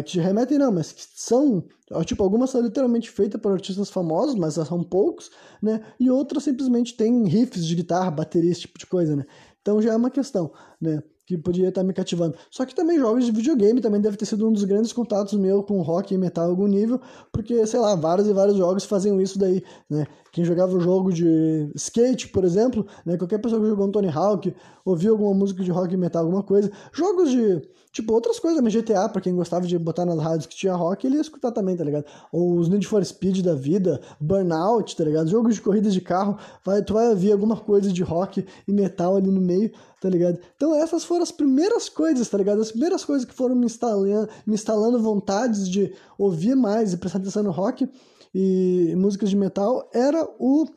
que 0.06 0.20
remetem 0.20 0.58
não, 0.58 0.72
mas 0.72 0.92
que 0.92 1.02
são, 1.16 1.64
tipo, 2.06 2.24
algumas 2.24 2.50
são 2.50 2.62
literalmente 2.62 3.10
feitas 3.10 3.40
por 3.40 3.52
artistas 3.52 3.90
famosos, 3.90 4.36
mas 4.36 4.56
são 4.56 4.84
poucos, 4.84 5.32
né? 5.62 5.82
E 6.00 6.10
outras 6.12 6.44
simplesmente 6.44 6.96
têm 6.96 7.26
riffs 7.28 7.66
de 7.66 7.76
guitarra, 7.76 8.12
bateria, 8.12 8.52
esse 8.52 8.62
tipo 8.62 8.78
de 8.78 8.86
coisa, 8.86 9.16
né? 9.16 9.26
Então 9.62 9.82
já 9.82 9.94
é 9.94 9.96
uma 9.96 10.10
questão, 10.10 10.52
né? 10.82 11.02
Que 11.26 11.38
podia 11.38 11.70
estar 11.70 11.84
me 11.84 11.94
cativando. 11.94 12.36
Só 12.50 12.66
que 12.66 12.74
também 12.74 12.98
jogos 12.98 13.24
de 13.24 13.32
videogame 13.32 13.80
também 13.82 14.02
deve 14.02 14.18
ter 14.18 14.26
sido 14.26 14.48
um 14.50 14.52
dos 14.52 14.64
grandes 14.64 14.92
contatos 14.92 15.38
meu 15.38 15.62
com 15.62 15.80
rock 15.82 16.14
e 16.14 16.18
metal 16.18 16.46
a 16.46 16.48
algum 16.48 16.66
nível, 16.66 17.00
porque, 17.32 17.68
sei 17.68 17.80
lá, 17.80 17.96
vários 17.96 18.28
e 18.28 18.34
vários 18.34 18.58
jogos 18.58 18.84
faziam 18.84 19.22
isso 19.22 19.38
daí, 19.38 19.64
né? 19.90 20.08
Quem 20.32 20.44
jogava 20.44 20.76
o 20.76 20.80
jogo 20.80 21.14
de 21.14 21.72
skate, 21.76 22.30
por 22.30 22.44
exemplo, 22.44 22.86
né? 23.06 23.16
Qualquer 23.16 23.38
pessoa 23.38 23.62
que 23.62 23.68
jogou 23.68 23.88
um 23.88 23.92
Tony 23.92 24.10
Hawk, 24.10 24.56
ouvia 24.84 25.12
alguma 25.12 25.34
música 25.36 25.64
de 25.64 25.70
rock 25.70 25.94
e 25.94 25.98
metal, 25.98 26.24
alguma 26.24 26.42
coisa. 26.44 26.72
Jogos 26.92 27.30
de 27.30 27.62
Tipo, 27.92 28.14
outras 28.14 28.40
coisas, 28.40 28.62
mas 28.62 28.72
GTA, 28.72 29.10
pra 29.10 29.20
quem 29.20 29.36
gostava 29.36 29.66
de 29.66 29.78
botar 29.80 30.06
nas 30.06 30.20
rádios 30.20 30.46
que 30.46 30.56
tinha 30.56 30.76
rock, 30.76 31.08
ele 31.08 31.16
ia 31.16 31.22
escutar 31.22 31.52
também, 31.52 31.76
tá 31.76 31.84
ligado? 31.84 32.06
Ou 32.32 32.60
os 32.60 32.70
Need 32.70 32.86
for 32.86 33.04
Speed 33.04 33.42
da 33.42 33.56
vida, 33.56 34.00
Burnout, 34.20 34.96
tá 34.96 35.04
ligado? 35.04 35.28
Jogos 35.28 35.56
de 35.56 35.62
corrida 35.62 35.90
de 35.90 36.00
carro, 36.00 36.38
vai, 36.64 36.84
tu 36.84 36.94
vai 36.94 37.10
ouvir 37.10 37.32
alguma 37.32 37.58
coisa 37.58 37.92
de 37.92 38.04
rock 38.04 38.46
e 38.68 38.72
metal 38.72 39.16
ali 39.18 39.32
no 39.32 39.42
meio, 39.42 39.72
tá 40.00 40.08
ligado? 40.08 40.40
Então 40.56 40.76
essas 40.76 41.04
foram 41.04 41.24
as 41.24 41.32
primeiras 41.32 41.90
coisas, 41.90 42.30
tá 42.30 42.38
ligado? 42.38 42.62
As 42.62 42.72
primeiras 42.72 43.04
coisas 43.04 43.26
que 43.26 43.34
foram 43.34 43.56
me 43.56 43.66
instalando, 43.66 44.30
me 44.46 44.54
instalando 44.54 45.02
vontades 45.02 45.68
de 45.68 45.92
ouvir 46.16 46.56
mais 46.56 46.94
e 46.94 46.98
prestar 46.98 47.18
atenção 47.18 47.42
no 47.42 47.52
rock 47.52 47.90
e 48.36 48.94
músicas 48.96 49.32
de 49.32 49.36
metal, 49.36 49.90
era 49.92 50.30
o... 50.38 50.68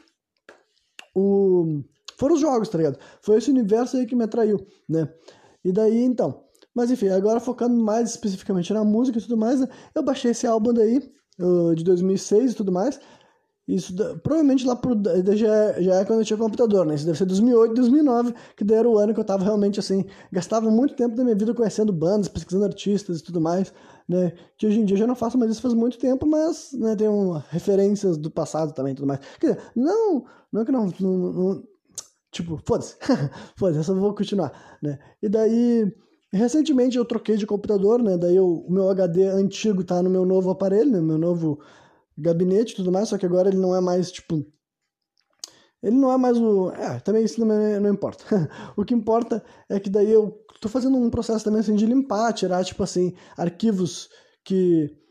o 1.14 1.82
foram 2.16 2.36
os 2.36 2.40
jogos, 2.40 2.70
tá 2.70 2.78
ligado? 2.78 2.98
Foi 3.20 3.36
esse 3.36 3.50
universo 3.50 3.98
aí 3.98 4.06
que 4.06 4.14
me 4.14 4.24
atraiu, 4.24 4.64
né? 4.88 5.12
E 5.64 5.72
daí, 5.72 6.02
então, 6.04 6.41
mas 6.74 6.90
enfim, 6.90 7.08
agora 7.08 7.40
focando 7.40 7.76
mais 7.76 8.10
especificamente 8.10 8.72
na 8.72 8.84
música 8.84 9.18
e 9.18 9.22
tudo 9.22 9.36
mais, 9.36 9.60
né? 9.60 9.68
eu 9.94 10.02
baixei 10.02 10.30
esse 10.30 10.46
álbum 10.46 10.72
daí, 10.72 11.00
de 11.74 11.84
2006 11.84 12.52
e 12.52 12.54
tudo 12.54 12.72
mais. 12.72 12.98
Isso 13.66 13.94
provavelmente 14.22 14.66
lá 14.66 14.74
pro, 14.74 15.00
já, 15.36 15.80
já 15.80 15.94
é 15.94 16.04
quando 16.04 16.18
eu 16.18 16.24
tinha 16.24 16.36
computador, 16.36 16.84
né? 16.84 16.96
Isso 16.96 17.06
deve 17.06 17.16
ser 17.16 17.26
2008, 17.26 17.74
2009, 17.74 18.34
que 18.56 18.64
daí 18.64 18.78
era 18.78 18.88
o 18.88 18.98
ano 18.98 19.14
que 19.14 19.20
eu 19.20 19.24
tava 19.24 19.44
realmente 19.44 19.78
assim, 19.78 20.04
gastava 20.32 20.68
muito 20.68 20.96
tempo 20.96 21.14
da 21.14 21.22
minha 21.22 21.36
vida 21.36 21.54
conhecendo 21.54 21.92
bandas, 21.92 22.26
pesquisando 22.26 22.64
artistas 22.64 23.20
e 23.20 23.22
tudo 23.22 23.40
mais, 23.40 23.72
né? 24.08 24.32
Que 24.58 24.66
hoje 24.66 24.80
em 24.80 24.84
dia 24.84 24.96
eu 24.96 24.98
já 24.98 25.06
não 25.06 25.14
faço 25.14 25.38
mais 25.38 25.52
isso 25.52 25.62
faz 25.62 25.74
muito 25.74 25.96
tempo, 25.96 26.26
mas 26.26 26.72
né, 26.72 26.96
tenho 26.96 27.40
referências 27.50 28.16
do 28.18 28.32
passado 28.32 28.74
também 28.74 28.94
e 28.94 28.96
tudo 28.96 29.06
mais. 29.06 29.20
Quer 29.38 29.54
dizer, 29.54 29.62
não, 29.76 30.24
não 30.52 30.64
que 30.64 30.72
não, 30.72 30.86
não, 30.98 31.32
não 31.32 31.62
tipo, 32.32 32.60
foda-se, 32.66 32.96
foda-se, 33.56 33.78
eu 33.78 33.84
só 33.84 33.94
vou 33.94 34.12
continuar, 34.12 34.52
né? 34.82 34.98
E 35.22 35.28
daí 35.28 35.86
Recentemente 36.32 36.96
eu 36.96 37.04
troquei 37.04 37.36
de 37.36 37.46
computador, 37.46 38.02
né? 38.02 38.16
Daí 38.16 38.36
eu, 38.36 38.64
o 38.66 38.72
meu 38.72 38.88
HD 38.88 39.26
antigo 39.26 39.84
tá 39.84 40.02
no 40.02 40.08
meu 40.08 40.24
novo 40.24 40.50
aparelho, 40.50 40.90
né? 40.90 41.00
meu 41.00 41.18
novo 41.18 41.60
gabinete 42.16 42.72
e 42.72 42.76
tudo 42.76 42.90
mais, 42.90 43.08
só 43.08 43.18
que 43.18 43.26
agora 43.26 43.48
ele 43.48 43.58
não 43.58 43.76
é 43.76 43.80
mais, 43.80 44.10
tipo... 44.10 44.44
Ele 45.82 45.96
não 45.96 46.12
é 46.12 46.16
mais 46.16 46.38
o... 46.38 46.70
É, 46.70 47.00
também 47.00 47.24
isso 47.24 47.44
não, 47.44 47.80
não 47.80 47.90
importa. 47.90 48.24
o 48.76 48.84
que 48.84 48.94
importa 48.94 49.44
é 49.68 49.78
que 49.78 49.90
daí 49.90 50.10
eu 50.10 50.42
tô 50.60 50.68
fazendo 50.68 50.96
um 50.96 51.10
processo 51.10 51.44
também 51.44 51.60
assim 51.60 51.74
de 51.74 51.84
limpar, 51.84 52.32
tirar, 52.32 52.64
tipo 52.64 52.82
assim, 52.82 53.14
arquivos 53.36 54.08
que 54.44 55.01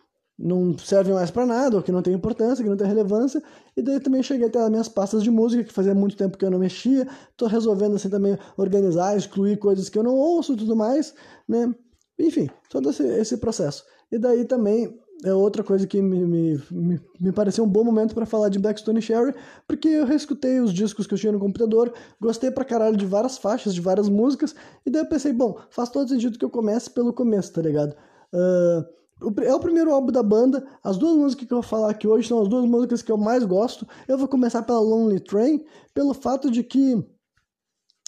não 0.41 0.77
servem 0.77 1.13
mais 1.13 1.29
para 1.29 1.45
nada, 1.45 1.77
ou 1.77 1.83
que 1.83 1.91
não 1.91 2.01
tem 2.01 2.13
importância, 2.13 2.63
que 2.63 2.69
não 2.69 2.77
tem 2.77 2.87
relevância. 2.87 3.41
E 3.77 3.81
daí 3.81 3.99
também 3.99 4.23
cheguei 4.23 4.47
até 4.47 4.59
as 4.59 4.69
minhas 4.69 4.89
pastas 4.89 5.23
de 5.23 5.29
música, 5.29 5.63
que 5.63 5.71
fazia 5.71 5.93
muito 5.93 6.17
tempo 6.17 6.37
que 6.37 6.43
eu 6.43 6.51
não 6.51 6.59
mexia. 6.59 7.07
Tô 7.37 7.45
resolvendo 7.45 7.95
assim 7.95 8.09
também 8.09 8.37
organizar, 8.57 9.15
excluir 9.15 9.57
coisas 9.57 9.87
que 9.89 9.97
eu 9.97 10.03
não 10.03 10.15
ouço 10.15 10.53
e 10.53 10.57
tudo 10.57 10.75
mais, 10.75 11.13
né? 11.47 11.73
Enfim, 12.19 12.49
todo 12.69 12.89
esse, 12.89 13.03
esse 13.03 13.37
processo. 13.37 13.83
E 14.11 14.17
daí 14.17 14.45
também 14.45 14.99
é 15.23 15.33
outra 15.33 15.63
coisa 15.63 15.85
que 15.85 16.01
me, 16.01 16.25
me, 16.25 16.61
me, 16.71 16.99
me 17.19 17.31
pareceu 17.31 17.63
um 17.63 17.69
bom 17.69 17.83
momento 17.83 18.15
para 18.15 18.25
falar 18.25 18.49
de 18.49 18.57
Blackstone 18.57 19.01
Sherry, 19.01 19.35
porque 19.67 19.87
eu 19.87 20.05
reescutei 20.05 20.59
os 20.59 20.73
discos 20.73 21.05
que 21.05 21.13
eu 21.13 21.17
tinha 21.17 21.31
no 21.31 21.39
computador, 21.39 21.93
gostei 22.19 22.49
pra 22.49 22.65
caralho 22.65 22.97
de 22.97 23.05
várias 23.05 23.37
faixas, 23.37 23.73
de 23.75 23.81
várias 23.81 24.09
músicas, 24.09 24.55
e 24.85 24.89
daí 24.89 25.03
eu 25.03 25.09
pensei, 25.09 25.31
bom, 25.31 25.59
faz 25.69 25.89
todo 25.89 26.09
sentido 26.09 26.39
que 26.39 26.45
eu 26.45 26.49
comece 26.49 26.89
pelo 26.89 27.13
começo, 27.13 27.53
tá 27.53 27.61
ligado? 27.61 27.95
Uh, 28.33 29.00
é 29.43 29.53
o 29.53 29.59
primeiro 29.59 29.93
álbum 29.93 30.11
da 30.11 30.23
banda. 30.23 30.65
As 30.83 30.97
duas 30.97 31.15
músicas 31.15 31.47
que 31.47 31.53
eu 31.53 31.61
vou 31.61 31.63
falar 31.63 31.91
aqui 31.91 32.07
hoje 32.07 32.27
são 32.27 32.41
as 32.41 32.47
duas 32.47 32.65
músicas 32.65 33.01
que 33.01 33.11
eu 33.11 33.17
mais 33.17 33.43
gosto. 33.43 33.87
Eu 34.07 34.17
vou 34.17 34.27
começar 34.27 34.63
pela 34.63 34.79
Lonely 34.79 35.19
Train, 35.19 35.63
pelo 35.93 36.13
fato 36.13 36.49
de 36.49 36.63
que. 36.63 37.03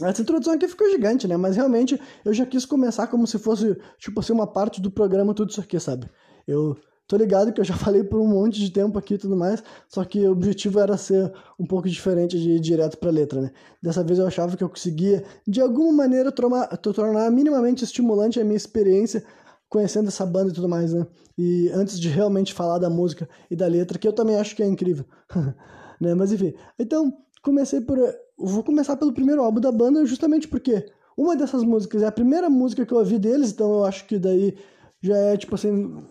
Essa 0.01 0.23
introdução 0.23 0.53
aqui 0.53 0.67
ficou 0.67 0.89
gigante, 0.89 1.27
né? 1.27 1.37
Mas 1.37 1.55
realmente 1.55 2.01
eu 2.25 2.33
já 2.33 2.47
quis 2.47 2.65
começar 2.65 3.05
como 3.07 3.27
se 3.27 3.37
fosse, 3.37 3.77
tipo 3.99 4.19
assim, 4.19 4.33
uma 4.33 4.47
parte 4.47 4.81
do 4.81 4.89
programa, 4.89 5.35
tudo 5.35 5.51
isso 5.51 5.61
aqui, 5.61 5.79
sabe? 5.79 6.09
Eu 6.47 6.75
tô 7.07 7.15
ligado 7.15 7.53
que 7.53 7.61
eu 7.61 7.65
já 7.65 7.75
falei 7.77 8.03
por 8.03 8.19
um 8.19 8.27
monte 8.27 8.59
de 8.59 8.71
tempo 8.71 8.97
aqui 8.97 9.13
e 9.13 9.17
tudo 9.19 9.35
mais, 9.35 9.63
só 9.87 10.03
que 10.03 10.19
o 10.25 10.31
objetivo 10.31 10.79
era 10.79 10.97
ser 10.97 11.31
um 11.59 11.65
pouco 11.65 11.87
diferente 11.87 12.39
de 12.39 12.53
ir 12.53 12.59
direto 12.59 12.97
pra 12.97 13.11
letra, 13.11 13.39
né? 13.39 13.51
Dessa 13.81 14.03
vez 14.03 14.17
eu 14.17 14.25
achava 14.25 14.57
que 14.57 14.63
eu 14.63 14.69
conseguia, 14.69 15.23
de 15.47 15.61
alguma 15.61 15.91
maneira, 15.91 16.31
tornar, 16.31 16.75
tornar 16.77 17.29
minimamente 17.29 17.83
estimulante 17.83 18.39
a 18.39 18.43
minha 18.43 18.57
experiência 18.57 19.23
conhecendo 19.73 20.09
essa 20.09 20.23
banda 20.23 20.51
e 20.51 20.53
tudo 20.53 20.69
mais, 20.69 20.93
né? 20.93 21.07
E 21.35 21.67
antes 21.73 21.99
de 21.99 22.07
realmente 22.07 22.53
falar 22.53 22.77
da 22.77 22.91
música 22.91 23.27
e 23.49 23.55
da 23.55 23.65
letra, 23.65 23.97
que 23.97 24.07
eu 24.07 24.13
também 24.13 24.35
acho 24.35 24.55
que 24.55 24.61
é 24.61 24.67
incrível, 24.67 25.03
né? 25.99 26.13
Mas 26.13 26.31
enfim, 26.31 26.53
então 26.77 27.11
comecei 27.41 27.81
por, 27.81 27.97
vou 28.37 28.63
começar 28.63 28.95
pelo 28.95 29.11
primeiro 29.11 29.41
álbum 29.41 29.59
da 29.59 29.71
banda, 29.71 30.05
justamente 30.05 30.47
porque 30.47 30.85
uma 31.17 31.35
dessas 31.35 31.63
músicas 31.63 32.03
é 32.03 32.05
a 32.05 32.11
primeira 32.11 32.51
música 32.51 32.85
que 32.85 32.93
eu 32.93 32.99
ouvi 32.99 33.17
deles, 33.17 33.51
então 33.51 33.73
eu 33.73 33.83
acho 33.83 34.05
que 34.05 34.19
daí 34.19 34.55
já 35.01 35.17
é 35.17 35.37
tipo 35.37 35.55
assim, 35.55 36.05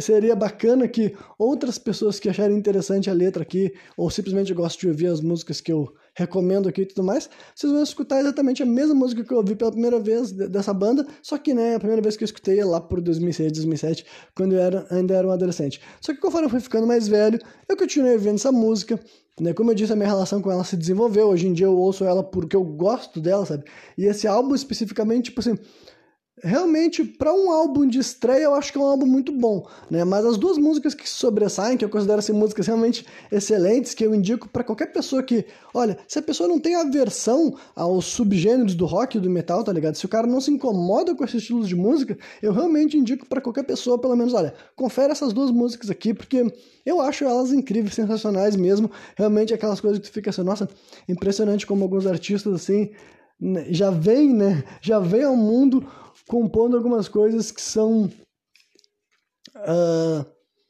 seria 0.00 0.34
bacana 0.34 0.88
que 0.88 1.14
outras 1.38 1.76
pessoas 1.76 2.18
que 2.18 2.30
acharem 2.30 2.56
interessante 2.56 3.10
a 3.10 3.12
letra 3.12 3.42
aqui, 3.42 3.74
ou 3.98 4.08
simplesmente 4.08 4.54
gostam 4.54 4.80
de 4.80 4.88
ouvir 4.88 5.08
as 5.08 5.20
músicas 5.20 5.60
que 5.60 5.70
eu 5.70 5.92
recomendo 6.14 6.68
aqui 6.68 6.82
e 6.82 6.86
tudo 6.86 7.02
mais, 7.02 7.28
vocês 7.54 7.72
vão 7.72 7.82
escutar 7.82 8.20
exatamente 8.20 8.62
a 8.62 8.66
mesma 8.66 8.94
música 8.94 9.24
que 9.24 9.32
eu 9.32 9.38
ouvi 9.38 9.54
pela 9.56 9.70
primeira 9.70 9.98
vez 9.98 10.30
dessa 10.32 10.72
banda, 10.72 11.06
só 11.22 11.36
que, 11.36 11.52
né, 11.52 11.74
a 11.74 11.78
primeira 11.78 12.00
vez 12.00 12.16
que 12.16 12.22
eu 12.22 12.26
escutei 12.26 12.60
é 12.60 12.64
lá 12.64 12.80
por 12.80 13.00
2006, 13.00 13.52
2007, 13.52 14.06
quando 14.34 14.52
eu 14.52 14.60
era, 14.60 14.86
ainda 14.90 15.14
era 15.14 15.26
um 15.26 15.30
adolescente. 15.30 15.80
Só 16.00 16.14
que 16.14 16.20
conforme 16.20 16.46
eu 16.46 16.50
fui 16.50 16.60
ficando 16.60 16.86
mais 16.86 17.08
velho, 17.08 17.38
eu 17.68 17.76
continuei 17.76 18.12
ouvindo 18.12 18.36
essa 18.36 18.52
música, 18.52 18.98
né, 19.40 19.52
como 19.52 19.70
eu 19.70 19.74
disse, 19.74 19.92
a 19.92 19.96
minha 19.96 20.08
relação 20.08 20.40
com 20.40 20.50
ela 20.50 20.62
se 20.62 20.76
desenvolveu, 20.76 21.28
hoje 21.28 21.48
em 21.48 21.52
dia 21.52 21.66
eu 21.66 21.76
ouço 21.76 22.04
ela 22.04 22.22
porque 22.22 22.54
eu 22.54 22.62
gosto 22.62 23.20
dela, 23.20 23.44
sabe? 23.44 23.64
E 23.98 24.04
esse 24.04 24.28
álbum 24.28 24.54
especificamente, 24.54 25.24
tipo 25.24 25.40
assim, 25.40 25.58
realmente, 26.42 27.04
para 27.04 27.32
um 27.32 27.50
álbum 27.50 27.86
de 27.86 27.98
estreia, 27.98 28.44
eu 28.44 28.54
acho 28.54 28.72
que 28.72 28.78
é 28.78 28.80
um 28.80 28.86
álbum 28.86 29.06
muito 29.06 29.30
bom, 29.30 29.66
né? 29.88 30.02
Mas 30.04 30.24
as 30.24 30.36
duas 30.36 30.58
músicas 30.58 30.92
que 30.92 31.08
sobressaem, 31.08 31.76
que 31.76 31.84
eu 31.84 31.88
considero 31.88 32.18
assim, 32.18 32.32
músicas 32.32 32.66
realmente 32.66 33.06
excelentes, 33.30 33.94
que 33.94 34.04
eu 34.04 34.14
indico 34.14 34.48
para 34.48 34.64
qualquer 34.64 34.92
pessoa 34.92 35.22
que, 35.22 35.46
olha, 35.72 35.96
se 36.08 36.18
a 36.18 36.22
pessoa 36.22 36.48
não 36.48 36.58
tem 36.58 36.74
aversão 36.74 37.54
aos 37.74 38.06
subgêneros 38.06 38.74
do 38.74 38.84
rock 38.84 39.16
e 39.16 39.20
do 39.20 39.30
metal, 39.30 39.62
tá 39.62 39.72
ligado? 39.72 39.94
Se 39.94 40.06
o 40.06 40.08
cara 40.08 40.26
não 40.26 40.40
se 40.40 40.50
incomoda 40.50 41.14
com 41.14 41.24
esses 41.24 41.42
estilos 41.42 41.68
de 41.68 41.76
música, 41.76 42.18
eu 42.42 42.52
realmente 42.52 42.96
indico 42.98 43.26
para 43.26 43.40
qualquer 43.40 43.62
pessoa, 43.62 43.98
pelo 43.98 44.16
menos, 44.16 44.34
olha, 44.34 44.54
confere 44.74 45.12
essas 45.12 45.32
duas 45.32 45.52
músicas 45.52 45.88
aqui, 45.88 46.12
porque 46.12 46.44
eu 46.84 47.00
acho 47.00 47.24
elas 47.24 47.52
incríveis, 47.52 47.94
sensacionais 47.94 48.56
mesmo. 48.56 48.90
Realmente 49.16 49.54
aquelas 49.54 49.80
coisas 49.80 50.00
que 50.00 50.08
tu 50.08 50.12
fica 50.12 50.30
assim, 50.30 50.42
nossa, 50.42 50.68
impressionante 51.08 51.64
como 51.64 51.84
alguns 51.84 52.06
artistas 52.06 52.52
assim 52.54 52.90
né, 53.40 53.66
já 53.68 53.90
vem, 53.90 54.32
né? 54.32 54.64
Já 54.80 54.98
vem 54.98 55.22
ao 55.22 55.36
mundo 55.36 55.86
compondo 56.28 56.76
algumas 56.76 57.08
coisas 57.08 57.50
que 57.50 57.60
são 57.60 58.10
uh, 59.56 60.26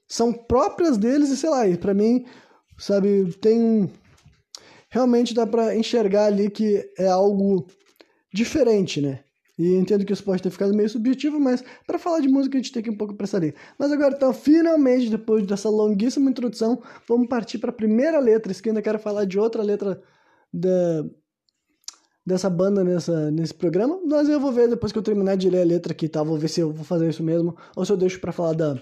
são 0.06 0.32
próprias 0.32 0.96
deles 0.96 1.30
e 1.30 1.36
sei 1.36 1.50
lá, 1.50 1.66
e 1.66 1.76
para 1.76 1.94
mim, 1.94 2.24
sabe, 2.78 3.32
tem 3.40 3.90
realmente 4.90 5.34
dá 5.34 5.46
para 5.46 5.76
enxergar 5.76 6.26
ali 6.26 6.48
que 6.48 6.88
é 6.96 7.08
algo 7.08 7.66
diferente, 8.32 9.00
né? 9.00 9.24
E 9.58 9.74
entendo 9.74 10.04
que 10.04 10.12
isso 10.12 10.24
pode 10.24 10.42
ter 10.42 10.50
ficado 10.50 10.74
meio 10.74 10.88
subjetivo, 10.88 11.38
mas 11.38 11.62
para 11.86 11.98
falar 11.98 12.20
de 12.20 12.28
música 12.28 12.56
a 12.56 12.60
gente 12.60 12.72
tem 12.72 12.82
que 12.82 12.90
ir 12.90 12.92
um 12.92 12.96
pouco 12.96 13.14
para 13.14 13.24
essa 13.24 13.38
linha. 13.38 13.54
Mas 13.78 13.92
agora, 13.92 14.14
então, 14.16 14.32
finalmente, 14.32 15.08
depois 15.08 15.46
dessa 15.46 15.68
longuíssima 15.68 16.28
introdução, 16.28 16.82
vamos 17.08 17.28
partir 17.28 17.58
para 17.58 17.70
a 17.70 17.72
primeira 17.72 18.18
letra. 18.18 18.50
Isso 18.50 18.60
que 18.60 18.68
ainda 18.68 18.82
quero 18.82 18.98
falar 18.98 19.24
de 19.24 19.38
outra 19.38 19.62
letra 19.62 20.00
da, 20.52 21.04
dessa 22.26 22.48
banda 22.48 22.82
nessa, 22.82 23.30
nesse 23.30 23.54
programa. 23.54 24.00
Mas 24.06 24.28
eu 24.28 24.40
vou 24.40 24.52
ver 24.52 24.68
depois 24.68 24.92
que 24.92 24.98
eu 24.98 25.02
terminar 25.02 25.36
de 25.36 25.50
ler 25.50 25.62
a 25.62 25.64
letra 25.64 25.92
aqui, 25.92 26.08
tá? 26.08 26.22
Vou 26.22 26.38
ver 26.38 26.48
se 26.48 26.60
eu 26.60 26.72
vou 26.72 26.84
fazer 26.84 27.08
isso 27.08 27.22
mesmo 27.22 27.56
ou 27.76 27.84
se 27.84 27.92
eu 27.92 27.96
deixo 27.96 28.20
para 28.20 28.32
falar 28.32 28.54
da, 28.54 28.78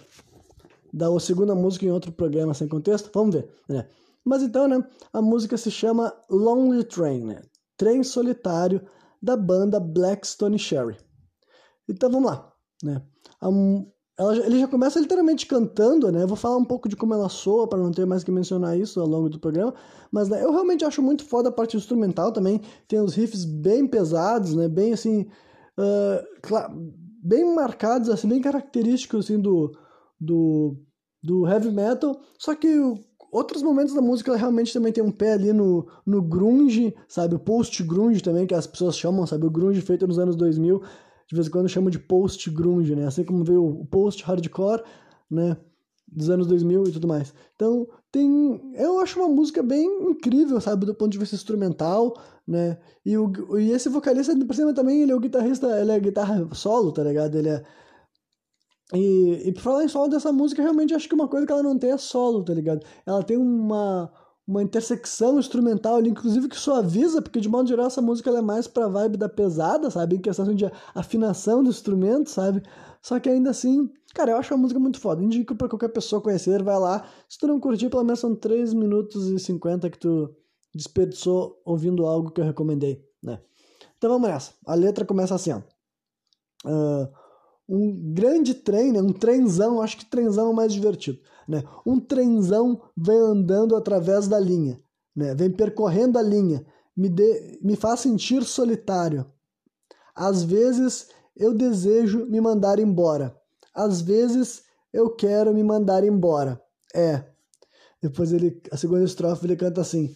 da 0.93 1.21
segunda 1.21 1.55
música 1.55 1.85
em 1.85 1.91
outro 1.91 2.13
programa 2.13 2.55
sem 2.55 2.69
contexto. 2.69 3.11
Vamos 3.13 3.35
ver, 3.35 3.49
né? 3.69 3.87
Mas 4.25 4.43
então, 4.43 4.69
né? 4.69 4.85
A 5.13 5.21
música 5.21 5.57
se 5.57 5.71
chama 5.71 6.15
Lonely 6.31 6.85
Train, 6.85 7.25
né? 7.25 7.43
Trem 7.77 8.05
Solitário 8.05 8.81
da 9.21 9.37
banda 9.37 9.81
Blackstone 9.81 10.59
Sherry. 10.59 10.97
Então 11.89 12.11
vamos 12.11 12.31
lá, 12.31 12.53
né? 12.83 13.03
Ela, 14.23 14.37
ele 14.37 14.61
já 14.61 14.69
começa 14.69 15.01
literalmente 15.01 15.47
cantando, 15.47 16.11
né? 16.11 16.23
Eu 16.23 16.29
vou 16.29 16.37
falar 16.37 16.57
um 16.57 16.65
pouco 16.65 16.89
de 16.89 16.97
como 16.97 17.13
ela 17.13 17.29
soa 17.29 17.69
para 17.69 17.79
não 17.79 17.91
ter 17.91 18.07
mais 18.07 18.23
que 18.23 18.31
mencionar 18.31 18.79
isso 18.79 19.01
ao 19.01 19.07
longo 19.07 19.29
do 19.29 19.39
programa, 19.39 19.75
mas 20.11 20.29
né, 20.29 20.43
eu 20.43 20.53
realmente 20.53 20.85
acho 20.85 21.03
muito 21.03 21.25
foda 21.25 21.49
a 21.49 21.53
parte 21.53 21.77
instrumental 21.77 22.33
também. 22.33 22.61
Tem 22.87 23.01
os 23.01 23.15
riffs 23.15 23.45
bem 23.45 23.87
pesados, 23.87 24.55
né? 24.55 24.69
Bem 24.69 24.93
assim, 24.93 25.27
uh, 25.79 26.93
bem 27.23 27.55
marcados, 27.55 28.09
assim, 28.09 28.29
bem 28.29 28.41
característicos 28.41 29.25
assim 29.25 29.41
do 29.41 29.73
do 30.21 30.77
do 31.23 31.47
heavy 31.47 31.71
metal. 31.71 32.21
Só 32.39 32.55
que 32.55 32.69
outros 33.33 33.63
momentos 33.63 33.95
da 33.95 34.03
música 34.03 34.31
ela 34.31 34.39
realmente 34.39 34.73
também 34.73 34.93
tem 34.93 35.03
um 35.03 35.11
pé 35.11 35.33
ali 35.33 35.53
no, 35.53 35.89
no 36.07 36.21
grunge, 36.21 36.95
sabe? 37.09 37.35
O 37.35 37.39
post-grunge 37.39 38.23
também, 38.23 38.47
que 38.47 38.55
as 38.55 38.67
pessoas 38.67 38.97
chamam, 38.97 39.27
sabe? 39.27 39.47
O 39.47 39.51
grunge 39.51 39.81
feito 39.81 40.07
nos 40.07 40.19
anos 40.19 40.37
2000, 40.37 40.83
de 41.33 41.37
vez 41.37 41.47
em 41.47 41.51
quando 41.51 41.67
chamam 41.67 41.89
de 41.89 41.99
post-grunge, 41.99 42.95
né? 42.95 43.07
Assim 43.07 43.25
como 43.25 43.43
veio 43.43 43.65
o 43.65 43.87
post-hardcore, 43.87 44.83
né? 45.31 45.57
Dos 46.07 46.29
anos 46.29 46.47
2000 46.47 46.89
e 46.89 46.93
tudo 46.93 47.09
mais. 47.09 47.33
Então, 47.57 47.89
tem... 48.11 48.61
Eu 48.75 49.01
acho 49.01 49.19
uma 49.19 49.31
música 49.31 49.63
bem 49.63 49.87
incrível, 50.11 50.61
sabe? 50.61 50.85
Do 50.85 50.95
ponto 50.95 51.11
de 51.11 51.17
vista 51.17 51.35
instrumental, 51.35 52.15
né? 52.47 52.77
E, 53.03 53.17
o, 53.17 53.33
e 53.59 53.71
esse 53.71 53.89
vocalista, 53.89 54.37
por 54.45 54.55
cima 54.55 54.75
também, 54.75 55.01
ele 55.01 55.13
é 55.13 55.15
o 55.15 55.21
guitarrista, 55.21 55.81
ele 55.81 55.93
é 55.93 55.99
guitarra 55.99 56.47
solo, 56.53 56.93
tá 56.93 57.03
ligado? 57.03 57.35
Ele 57.39 57.49
é 57.49 57.65
e, 58.93 59.49
e 59.49 59.53
por 59.53 59.63
falar 59.63 59.85
em 59.85 59.89
solo 59.89 60.09
dessa 60.09 60.31
música, 60.31 60.61
realmente 60.61 60.93
acho 60.93 61.09
que 61.09 61.15
uma 61.15 61.27
coisa 61.27 61.47
que 61.47 61.53
ela 61.53 61.63
não 61.63 61.79
tem 61.79 61.93
é 61.93 61.97
solo, 61.97 62.45
tá 62.45 62.53
ligado? 62.53 62.85
Ela 63.07 63.23
tem 63.23 63.39
uma, 63.39 64.13
uma 64.47 64.63
intersecção 64.63 65.39
instrumental 65.39 65.97
ali, 65.97 66.11
inclusive 66.11 66.49
que 66.49 66.57
suaviza, 66.57 67.23
porque 67.23 67.41
de 67.41 67.49
modo 67.49 67.69
geral 67.69 67.87
essa 67.87 68.03
música 68.03 68.31
é 68.31 68.43
mais 68.43 68.67
pra 68.67 68.89
vibe 68.89 69.17
da 69.17 69.29
pesada, 69.29 69.91
sabe? 69.91 70.17
Em 70.17 70.21
questão 70.21 70.53
de 70.55 70.71
afinação 70.95 71.63
do 71.63 71.71
instrumento, 71.71 72.29
sabe? 72.29 72.63
Só 73.01 73.19
que 73.21 73.29
ainda 73.29 73.51
assim, 73.51 73.89
cara, 74.15 74.33
eu 74.33 74.37
acho 74.37 74.53
a 74.53 74.57
música 74.57 74.81
muito 74.81 75.01
foda. 75.01 75.23
Indico 75.23 75.55
pra 75.55 75.69
qualquer 75.69 75.89
pessoa 75.89 76.21
conhecer, 76.21 76.63
vai 76.63 76.79
lá. 76.79 77.07
Se 77.29 77.39
tu 77.39 77.47
não 77.47 77.61
curtir, 77.61 77.89
pelo 77.89 78.05
menos 78.05 78.21
são 78.21 78.35
3 78.35 78.75
minutos 78.75 79.29
e 79.29 79.39
50 79.39 79.91
que 79.91 79.99
tu 79.99 80.35
desperdiçou 80.75 81.61
ouvindo 81.65 82.07
algo 82.07 82.31
que 82.31 82.41
eu 82.41 82.45
recomendei, 82.45 83.05
né? 83.23 83.41
Então 83.97 84.11
vamos 84.11 84.29
nessa. 84.29 84.53
A 84.67 84.75
letra 84.75 85.05
começa 85.05 85.35
assim, 85.35 85.53
ó. 85.53 85.61
Uh, 86.65 87.09
um 87.69 88.13
grande 88.13 88.55
trem, 88.55 88.93
né? 88.93 89.01
um 89.01 89.13
trenzão, 89.13 89.81
acho 89.81 89.97
que 89.97 90.05
trenzão 90.05 90.51
é 90.51 90.55
mais 90.55 90.73
divertido. 90.73 91.19
Né? 91.47 91.63
Um 91.85 91.99
trenzão 91.99 92.81
vem 92.97 93.19
andando 93.19 93.77
através 93.77 94.29
da 94.29 94.39
linha, 94.39 94.81
né? 95.15 95.35
vem 95.35 95.51
percorrendo 95.51 96.19
a 96.19 96.23
linha, 96.23 96.65
me, 96.97 97.09
de, 97.09 97.59
me 97.63 97.77
faz 97.77 98.01
sentir 98.01 98.45
solitário. 98.45 99.27
Às 100.15 100.43
vezes 100.43 101.09
eu 101.37 101.55
desejo 101.55 102.27
me 102.27 102.41
mandar 102.41 102.79
embora, 102.79 103.37
às 103.75 104.01
vezes 104.01 104.65
eu 104.93 105.11
quero 105.11 105.55
me 105.55 105.63
mandar 105.63 106.05
embora. 106.05 106.61
É. 106.95 107.25
Depois 108.01 108.33
ele, 108.33 108.61
a 108.71 108.77
segunda 108.77 109.05
estrofe 109.05 109.47
ele 109.47 109.57
canta 109.57 109.81
assim: 109.81 110.15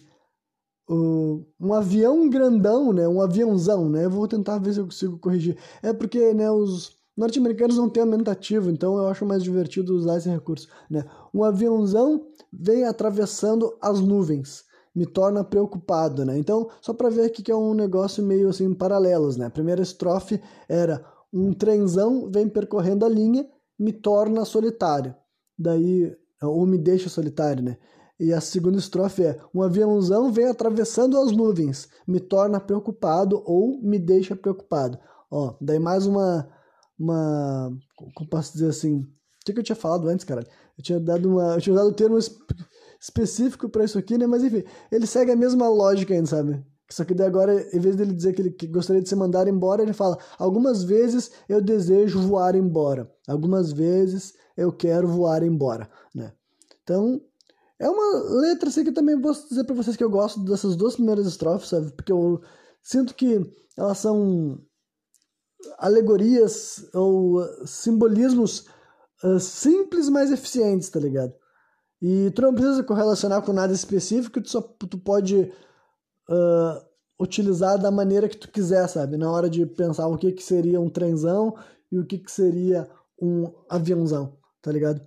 um 0.89 1.73
avião 1.73 2.29
grandão, 2.29 2.93
né? 2.93 3.07
Um 3.07 3.21
aviãozão, 3.21 3.89
né? 3.89 4.05
Eu 4.05 4.09
vou 4.09 4.27
tentar 4.27 4.57
ver 4.57 4.73
se 4.73 4.79
eu 4.79 4.85
consigo 4.85 5.19
corrigir. 5.19 5.57
É 5.81 5.91
porque, 5.91 6.33
né? 6.33 6.49
Os 6.49 6.96
norte-americanos 7.17 7.77
não 7.77 7.89
têm 7.89 8.03
aumentativo, 8.03 8.69
então 8.69 8.97
eu 8.97 9.07
acho 9.07 9.25
mais 9.25 9.43
divertido 9.43 9.95
usar 9.95 10.17
esse 10.17 10.29
recurso. 10.29 10.67
Né? 10.89 11.03
Um 11.33 11.43
aviãozão 11.43 12.27
vem 12.53 12.85
atravessando 12.85 13.75
as 13.81 13.99
nuvens, 13.99 14.63
me 14.95 15.05
torna 15.05 15.43
preocupado. 15.43 16.23
Né? 16.23 16.37
Então, 16.37 16.69
só 16.79 16.93
para 16.93 17.09
ver 17.09 17.25
aqui 17.25 17.41
que 17.41 17.51
é 17.51 17.55
um 17.55 17.73
negócio 17.73 18.23
meio 18.23 18.49
assim 18.49 18.73
paralelos. 18.73 19.35
Né? 19.35 19.47
A 19.47 19.51
primeira 19.51 19.81
estrofe 19.81 20.39
era 20.69 21.03
um 21.33 21.53
trenzão 21.53 22.29
vem 22.31 22.47
percorrendo 22.47 23.05
a 23.05 23.09
linha, 23.09 23.47
me 23.77 23.91
torna 23.91 24.45
solitário. 24.45 25.13
Daí, 25.57 26.15
ou 26.41 26.65
me 26.65 26.77
deixa 26.77 27.09
solitário, 27.09 27.63
né? 27.63 27.77
E 28.19 28.33
a 28.33 28.41
segunda 28.41 28.77
estrofe 28.77 29.23
é: 29.23 29.39
um 29.53 29.61
aviãozão 29.61 30.31
vem 30.31 30.45
atravessando 30.45 31.17
as 31.17 31.31
nuvens, 31.31 31.87
me 32.07 32.19
torna 32.19 32.59
preocupado 32.59 33.41
ou 33.45 33.79
me 33.81 33.99
deixa 33.99 34.35
preocupado. 34.35 34.97
Ó, 35.29 35.55
daí 35.61 35.79
mais 35.79 36.05
uma 36.05 36.47
uma. 36.99 37.71
Como 37.95 38.29
posso 38.29 38.53
dizer 38.53 38.69
assim? 38.69 38.99
O 38.99 39.05
que, 39.45 39.57
eu 39.57 39.63
tinha 39.63 39.75
falado 39.75 40.07
antes, 40.09 40.25
cara? 40.25 40.45
Eu 40.77 40.83
tinha 40.83 40.99
dado 40.99 41.29
uma. 41.29 41.55
Eu 41.55 41.61
tinha 41.61 41.73
usado 41.73 41.89
o 41.89 41.93
termo 41.93 42.17
específico 42.99 43.69
para 43.69 43.85
isso 43.85 43.97
aqui, 43.97 44.17
né? 44.17 44.27
Mas 44.27 44.43
enfim, 44.43 44.63
ele 44.91 45.05
segue 45.05 45.31
a 45.31 45.35
mesma 45.35 45.69
lógica 45.69 46.13
ainda, 46.13 46.27
sabe? 46.27 46.63
Só 46.89 47.03
que 47.03 47.13
daí 47.13 47.27
agora, 47.27 47.53
em 47.75 47.79
vez 47.79 47.95
dele 47.95 48.13
dizer 48.13 48.33
que 48.33 48.41
ele 48.41 48.55
gostaria 48.71 49.01
de 49.01 49.09
se 49.09 49.15
mandar 49.15 49.47
embora, 49.47 49.81
ele 49.81 49.93
fala: 49.93 50.17
algumas 50.37 50.83
vezes 50.83 51.31
eu 51.47 51.61
desejo 51.61 52.19
voar 52.21 52.55
embora, 52.55 53.11
algumas 53.27 53.71
vezes 53.71 54.33
eu 54.55 54.71
quero 54.71 55.07
voar 55.07 55.43
embora, 55.43 55.89
né? 56.15 56.31
Então, 56.83 57.21
é 57.79 57.89
uma 57.89 58.39
letra 58.41 58.69
assim 58.69 58.83
que 58.83 58.91
também 58.91 59.19
posso 59.19 59.49
dizer 59.49 59.65
para 59.65 59.75
vocês 59.75 59.97
que 59.97 60.03
eu 60.03 60.09
gosto 60.09 60.39
dessas 60.43 60.75
duas 60.75 60.95
primeiras 60.95 61.27
estrofes, 61.27 61.69
sabe? 61.69 61.91
Porque 61.91 62.11
eu 62.11 62.41
sinto 62.81 63.13
que 63.13 63.41
elas 63.77 63.97
são 63.97 64.57
alegorias 65.77 66.87
ou 66.93 67.41
uh, 67.41 67.67
simbolismos 67.67 68.65
uh, 69.23 69.39
simples, 69.39 70.09
mas 70.09 70.31
eficientes, 70.31 70.89
tá 70.89 70.99
ligado? 70.99 71.33
E 72.01 72.31
tu 72.31 72.41
não 72.41 72.53
precisa 72.53 72.83
correlacionar 72.83 73.41
com 73.41 73.51
nada 73.51 73.73
específico, 73.73 74.41
tu 74.41 74.49
só 74.49 74.61
tu 74.61 74.97
pode 74.97 75.51
uh, 76.29 76.87
utilizar 77.19 77.79
da 77.79 77.89
maneira 77.89 78.29
que 78.29 78.37
tu 78.37 78.51
quiser, 78.51 78.87
sabe? 78.87 79.17
Na 79.17 79.31
hora 79.31 79.49
de 79.49 79.65
pensar 79.65 80.07
o 80.07 80.17
que, 80.17 80.31
que 80.31 80.43
seria 80.43 80.79
um 80.79 80.89
trenzão 80.89 81.55
e 81.91 81.97
o 81.97 82.05
que, 82.05 82.19
que 82.19 82.31
seria 82.31 82.87
um 83.19 83.51
aviãozão, 83.67 84.37
tá 84.61 84.71
ligado? 84.71 85.01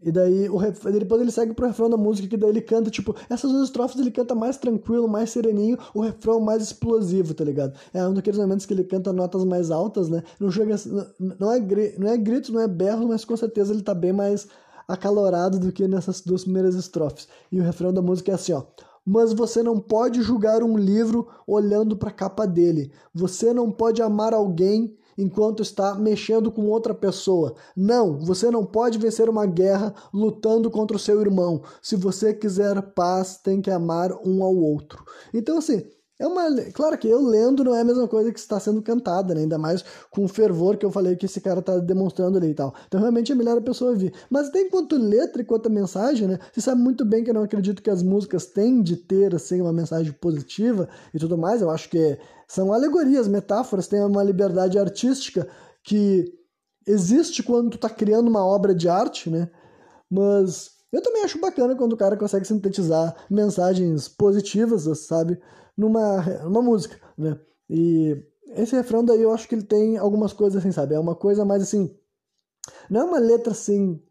E 0.00 0.12
daí 0.12 0.48
o 0.48 0.56
ref... 0.56 0.84
depois 0.84 1.20
ele 1.20 1.30
segue 1.32 1.52
pro 1.52 1.66
refrão 1.66 1.90
da 1.90 1.96
música, 1.96 2.28
que 2.28 2.36
daí 2.36 2.50
ele 2.50 2.60
canta, 2.60 2.88
tipo, 2.88 3.16
essas 3.28 3.50
duas 3.50 3.64
estrofes 3.64 3.98
ele 4.00 4.12
canta 4.12 4.34
mais 4.34 4.56
tranquilo, 4.56 5.08
mais 5.08 5.30
sereninho, 5.30 5.76
o 5.92 6.00
refrão 6.00 6.38
mais 6.38 6.62
explosivo, 6.62 7.34
tá 7.34 7.42
ligado? 7.42 7.76
É 7.92 8.06
um 8.06 8.14
daqueles 8.14 8.38
momentos 8.38 8.64
que 8.64 8.72
ele 8.72 8.84
canta 8.84 9.12
notas 9.12 9.44
mais 9.44 9.70
altas, 9.72 10.08
né? 10.08 10.22
Não 10.38 10.50
chega 10.50 10.76
não 11.18 11.52
é 11.52 11.60
não 11.98 12.08
é 12.08 12.16
grito, 12.16 12.52
não 12.52 12.60
é 12.60 12.68
berro, 12.68 13.08
mas 13.08 13.24
com 13.24 13.36
certeza 13.36 13.72
ele 13.72 13.82
tá 13.82 13.92
bem 13.92 14.12
mais 14.12 14.46
acalorado 14.86 15.58
do 15.58 15.72
que 15.72 15.88
nessas 15.88 16.20
duas 16.20 16.44
primeiras 16.44 16.76
estrofes. 16.76 17.26
E 17.50 17.60
o 17.60 17.64
refrão 17.64 17.92
da 17.92 18.00
música 18.00 18.30
é 18.30 18.34
assim, 18.36 18.52
ó: 18.52 18.62
mas 19.04 19.32
você 19.32 19.62
não 19.62 19.80
pode 19.80 20.22
julgar 20.22 20.62
um 20.62 20.76
livro 20.76 21.26
olhando 21.46 21.96
para 21.96 22.10
a 22.10 22.12
capa 22.12 22.46
dele. 22.46 22.92
Você 23.14 23.52
não 23.52 23.70
pode 23.70 24.00
amar 24.00 24.32
alguém 24.32 24.96
enquanto 25.18 25.60
está 25.60 25.96
mexendo 25.96 26.50
com 26.52 26.66
outra 26.68 26.94
pessoa. 26.94 27.56
Não, 27.76 28.16
você 28.18 28.50
não 28.50 28.64
pode 28.64 28.96
vencer 28.96 29.28
uma 29.28 29.44
guerra 29.44 29.92
lutando 30.14 30.70
contra 30.70 30.96
o 30.96 31.00
seu 31.00 31.20
irmão. 31.20 31.62
Se 31.82 31.96
você 31.96 32.32
quiser 32.32 32.80
paz, 32.94 33.36
tem 33.36 33.60
que 33.60 33.70
amar 33.70 34.12
um 34.24 34.44
ao 34.44 34.54
outro. 34.54 35.04
Então, 35.34 35.58
assim, 35.58 35.82
é 36.18 36.26
uma. 36.26 36.50
Claro 36.72 36.98
que 36.98 37.06
eu 37.06 37.20
lendo 37.20 37.62
não 37.62 37.74
é 37.74 37.80
a 37.80 37.84
mesma 37.84 38.08
coisa 38.08 38.32
que 38.32 38.38
está 38.38 38.58
sendo 38.58 38.82
cantada, 38.82 39.34
né? 39.34 39.42
Ainda 39.42 39.56
mais 39.56 39.84
com 40.10 40.24
o 40.24 40.28
fervor 40.28 40.76
que 40.76 40.84
eu 40.84 40.90
falei 40.90 41.14
que 41.14 41.26
esse 41.26 41.40
cara 41.40 41.60
está 41.60 41.78
demonstrando 41.78 42.38
ali 42.38 42.48
e 42.48 42.54
tal. 42.54 42.74
Então 42.86 43.00
realmente 43.00 43.30
é 43.30 43.34
melhor 43.34 43.56
a 43.56 43.60
pessoa 43.60 43.92
ouvir. 43.92 44.12
Mas 44.28 44.50
tem 44.50 44.68
quanto 44.68 44.96
letra 44.96 45.42
e 45.42 45.44
quanto 45.44 45.70
mensagem, 45.70 46.26
né? 46.26 46.38
Você 46.52 46.60
sabe 46.60 46.80
muito 46.80 47.04
bem 47.04 47.22
que 47.22 47.30
eu 47.30 47.34
não 47.34 47.44
acredito 47.44 47.82
que 47.82 47.90
as 47.90 48.02
músicas 48.02 48.46
têm 48.46 48.82
de 48.82 48.96
ter 48.96 49.34
assim, 49.34 49.60
uma 49.60 49.72
mensagem 49.72 50.12
positiva 50.12 50.88
e 51.14 51.18
tudo 51.18 51.38
mais. 51.38 51.62
Eu 51.62 51.70
acho 51.70 51.88
que 51.88 52.18
são 52.48 52.72
alegorias, 52.72 53.28
metáforas, 53.28 53.86
tem 53.86 54.02
uma 54.02 54.24
liberdade 54.24 54.78
artística 54.78 55.46
que 55.84 56.32
existe 56.86 57.42
quando 57.42 57.70
tu 57.70 57.76
está 57.76 57.88
criando 57.88 58.28
uma 58.28 58.44
obra 58.44 58.74
de 58.74 58.88
arte, 58.88 59.30
né? 59.30 59.48
Mas 60.10 60.70
eu 60.90 61.02
também 61.02 61.22
acho 61.22 61.38
bacana 61.38 61.76
quando 61.76 61.92
o 61.92 61.96
cara 61.96 62.16
consegue 62.16 62.46
sintetizar 62.46 63.14
mensagens 63.30 64.08
positivas, 64.08 64.84
sabe? 65.06 65.38
Numa, 65.78 66.20
numa 66.42 66.60
música, 66.60 67.00
né? 67.16 67.38
E 67.70 68.20
esse 68.56 68.74
refrão 68.74 69.04
daí 69.04 69.22
eu 69.22 69.32
acho 69.32 69.46
que 69.46 69.54
ele 69.54 69.62
tem 69.62 69.96
algumas 69.96 70.32
coisas 70.32 70.60
assim, 70.60 70.72
sabe? 70.72 70.96
É 70.96 70.98
uma 70.98 71.14
coisa 71.14 71.44
mais 71.44 71.62
assim. 71.62 71.96
Não 72.90 73.02
é 73.02 73.04
uma 73.04 73.18
letra 73.18 73.52
assim. 73.52 74.02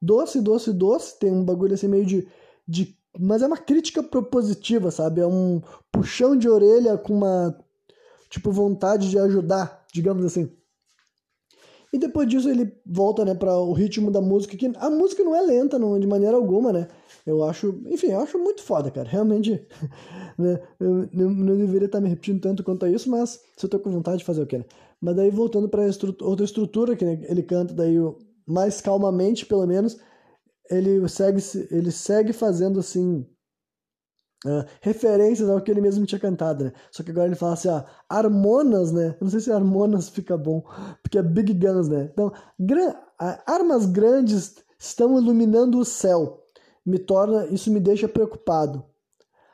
Doce, 0.00 0.40
doce, 0.40 0.72
doce. 0.72 1.18
Tem 1.18 1.30
um 1.30 1.44
bagulho 1.44 1.74
assim 1.74 1.86
meio 1.86 2.04
de, 2.04 2.28
de 2.66 2.98
mas 3.18 3.42
é 3.42 3.46
uma 3.46 3.56
crítica 3.56 4.02
propositiva, 4.02 4.90
sabe? 4.90 5.20
É 5.20 5.26
um 5.26 5.62
puxão 5.92 6.36
de 6.36 6.48
orelha 6.48 6.98
com 6.98 7.14
uma 7.14 7.56
tipo 8.28 8.50
vontade 8.50 9.08
de 9.08 9.18
ajudar, 9.18 9.84
digamos 9.92 10.24
assim. 10.24 10.50
E 11.92 11.98
depois 11.98 12.26
disso 12.26 12.48
ele 12.48 12.72
volta, 12.86 13.24
né, 13.24 13.34
para 13.34 13.54
o 13.58 13.72
ritmo 13.72 14.10
da 14.10 14.20
música, 14.20 14.56
que 14.56 14.72
a 14.76 14.88
música 14.88 15.22
não 15.22 15.36
é 15.36 15.42
lenta 15.42 15.78
não, 15.78 15.98
de 16.00 16.06
maneira 16.06 16.36
alguma, 16.36 16.72
né? 16.72 16.88
Eu 17.26 17.44
acho, 17.44 17.78
enfim, 17.86 18.08
eu 18.08 18.20
acho 18.20 18.38
muito 18.38 18.62
foda, 18.62 18.90
cara. 18.90 19.08
Realmente, 19.08 19.66
né, 20.38 20.58
eu, 20.80 21.08
não 21.12 21.56
deveria 21.56 21.86
estar 21.86 22.00
me 22.00 22.08
repetindo 22.08 22.40
tanto 22.40 22.64
quanto 22.64 22.86
a 22.86 22.90
isso, 22.90 23.10
mas 23.10 23.42
se 23.56 23.66
eu 23.66 23.68
tô 23.68 23.78
com 23.78 23.90
vontade 23.90 24.18
de 24.18 24.24
fazer 24.24 24.42
o 24.42 24.46
quê, 24.46 24.58
né? 24.58 24.64
Mas 25.00 25.16
daí 25.16 25.30
voltando 25.30 25.68
para 25.68 25.82
outra 26.22 26.44
estrutura 26.44 26.96
que 26.96 27.04
né, 27.04 27.20
ele 27.28 27.42
canta 27.42 27.74
daí 27.74 27.96
mais 28.46 28.80
calmamente, 28.80 29.44
pelo 29.44 29.66
menos, 29.66 29.98
ele 30.70 31.06
segue 31.08 31.40
ele 31.70 31.90
segue 31.90 32.32
fazendo 32.32 32.80
assim 32.80 33.26
Uh, 34.44 34.64
referências 34.80 35.48
ao 35.48 35.60
que 35.60 35.70
ele 35.70 35.80
mesmo 35.80 36.04
tinha 36.04 36.18
cantado, 36.18 36.64
né? 36.64 36.72
Só 36.90 37.04
que 37.04 37.12
agora 37.12 37.26
ele 37.26 37.36
fala 37.36 37.52
assim, 37.52 37.68
ó, 37.68 37.84
harmonas, 38.08 38.90
né? 38.90 39.14
Eu 39.20 39.24
não 39.24 39.30
sei 39.30 39.38
se 39.38 39.52
harmonas 39.52 40.08
fica 40.08 40.36
bom, 40.36 40.64
porque 41.00 41.16
é 41.16 41.22
big 41.22 41.54
guns, 41.54 41.88
né? 41.88 42.10
Então, 42.12 42.32
gran 42.58 42.92
armas 43.46 43.86
grandes 43.86 44.56
estão 44.76 45.16
iluminando 45.16 45.78
o 45.78 45.84
céu. 45.84 46.44
Me 46.84 46.98
torna, 46.98 47.46
isso 47.46 47.70
me 47.70 47.78
deixa 47.78 48.08
preocupado. 48.08 48.84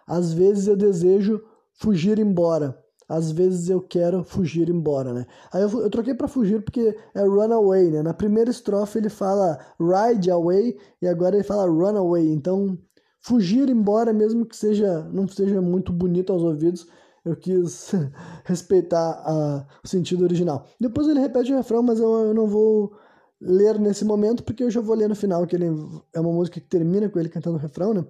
Às 0.07 0.33
vezes 0.33 0.67
eu 0.67 0.77
desejo 0.77 1.45
fugir 1.75 2.19
embora. 2.19 2.83
Às 3.09 3.31
vezes 3.31 3.71
eu 3.71 3.81
quero 3.81 4.23
fugir 4.23 4.69
embora, 4.69 5.13
né? 5.15 5.27
Aí 5.53 5.63
eu, 5.63 5.81
eu 5.81 5.91
troquei 5.91 6.15
para 6.15 6.29
fugir 6.29 6.63
porque 6.63 6.97
é 7.15 7.23
run 7.23 7.53
away, 7.53 7.91
né? 7.91 8.03
Na 8.03 8.13
primeira 8.13 8.51
estrofe 8.51 8.99
ele 8.99 9.09
fala 9.09 9.59
ride 9.81 10.31
away 10.31 10.79
e 11.01 11.07
agora 11.07 11.37
ele 11.37 11.45
fala 11.45 11.67
run 11.67 11.97
away. 11.97 12.31
Então 12.31 12.79
fugir 13.29 13.69
embora, 13.69 14.11
mesmo 14.11 14.47
que 14.47 14.57
seja 14.57 15.07
não 15.13 15.29
seja 15.29 15.61
muito 15.61 15.93
bonito 15.93 16.33
aos 16.33 16.43
ouvidos, 16.43 16.87
eu 17.23 17.37
quis 17.37 17.93
respeitar 18.45 19.23
a, 19.23 19.67
o 19.85 19.87
sentido 19.87 20.25
original. 20.25 20.67
Depois 20.81 21.07
ele 21.07 21.21
repete 21.21 21.53
o 21.53 21.57
refrão, 21.57 21.83
mas 21.83 22.01
eu, 22.01 22.11
eu, 22.11 22.35
não 22.35 22.47
vou 22.47 22.97
ler 23.39 23.79
nesse 23.79 24.03
momento, 24.03 24.43
porque 24.43 24.65
eu 24.65 24.71
já 24.71 24.81
vou 24.81 24.97
ler 24.97 25.09
no 25.11 25.15
final, 25.15 25.47
que 25.47 25.55
ele 25.55 25.67
é 26.15 26.21
uma 26.21 26.33
música 26.33 26.59
que 26.59 26.67
termina 26.67 27.09
com 27.11 27.19
ele 27.19 27.29
cantando 27.29 27.59
o 27.59 27.61
refrão, 27.61 27.93
né? 27.93 28.03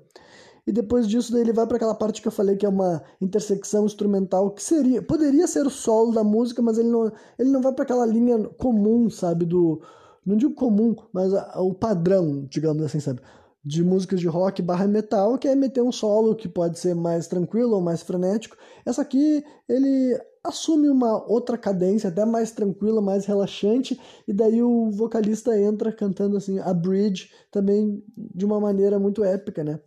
E 0.65 0.71
depois 0.71 1.09
disso 1.09 1.37
ele 1.37 1.53
vai 1.53 1.67
para 1.67 1.77
aquela 1.79 1.95
parte 1.95 2.23
que 2.23 2.29
eu 2.29 2.33
falei 2.33 2.55
que 2.55 2.67
é 2.67 2.69
uma 2.69 3.03
intersecção 3.21 3.87
instrumental 3.87 4.51
que 4.51 4.63
seria, 4.63 5.03
poderia 5.03 5.47
ser 5.49 5.67
o 5.67 5.71
solo 5.71 6.13
da 6.13 6.23
música, 6.23 6.63
mas 6.63 6.79
ele 6.79 6.91
não, 6.91 7.11
ele 7.39 7.51
não 7.51 7.63
vai 7.63 7.73
para 7.73 7.85
aquela 7.85 8.07
linha 8.07 8.39
comum, 8.59 9.11
sabe, 9.11 9.47
do 9.47 9.81
não 10.25 10.37
digo 10.37 10.55
comum, 10.55 10.95
mas 11.13 11.33
a, 11.33 11.61
o 11.61 11.73
padrão, 11.73 12.47
digamos 12.51 12.85
assim, 12.85 13.01
sabe? 13.01 13.21
De 13.65 13.83
músicas 13.83 14.21
de 14.21 14.29
rock 14.29 14.63
barra 14.63 14.87
metal, 14.87 15.37
que 15.39 15.49
é 15.49 15.55
meter 15.55 15.83
um 15.83 15.93
solo 15.93 16.35
que 16.35 16.49
pode 16.49 16.79
ser 16.79 16.95
mais 16.95 17.27
tranquilo 17.27 17.75
ou 17.75 17.81
mais 17.81 18.03
frenético. 18.03 18.57
Essa 18.87 19.03
aqui, 19.03 19.45
ele 19.69 20.19
assume 20.45 20.89
uma 20.89 21.23
outra 21.31 21.59
cadência, 21.59 22.09
até 22.09 22.25
mais 22.25 22.51
tranquila, 22.53 23.03
mais 23.03 23.27
relaxante, 23.27 24.01
e 24.27 24.33
daí 24.33 24.63
o 24.63 24.91
vocalista 24.91 25.59
entra 25.59 25.93
cantando 25.93 26.37
assim 26.37 26.59
a 26.61 26.73
bridge 26.73 27.31
também 27.51 28.03
de 28.17 28.45
uma 28.45 28.61
maneira 28.61 28.99
muito 28.99 29.23
épica, 29.25 29.63
né? 29.63 29.81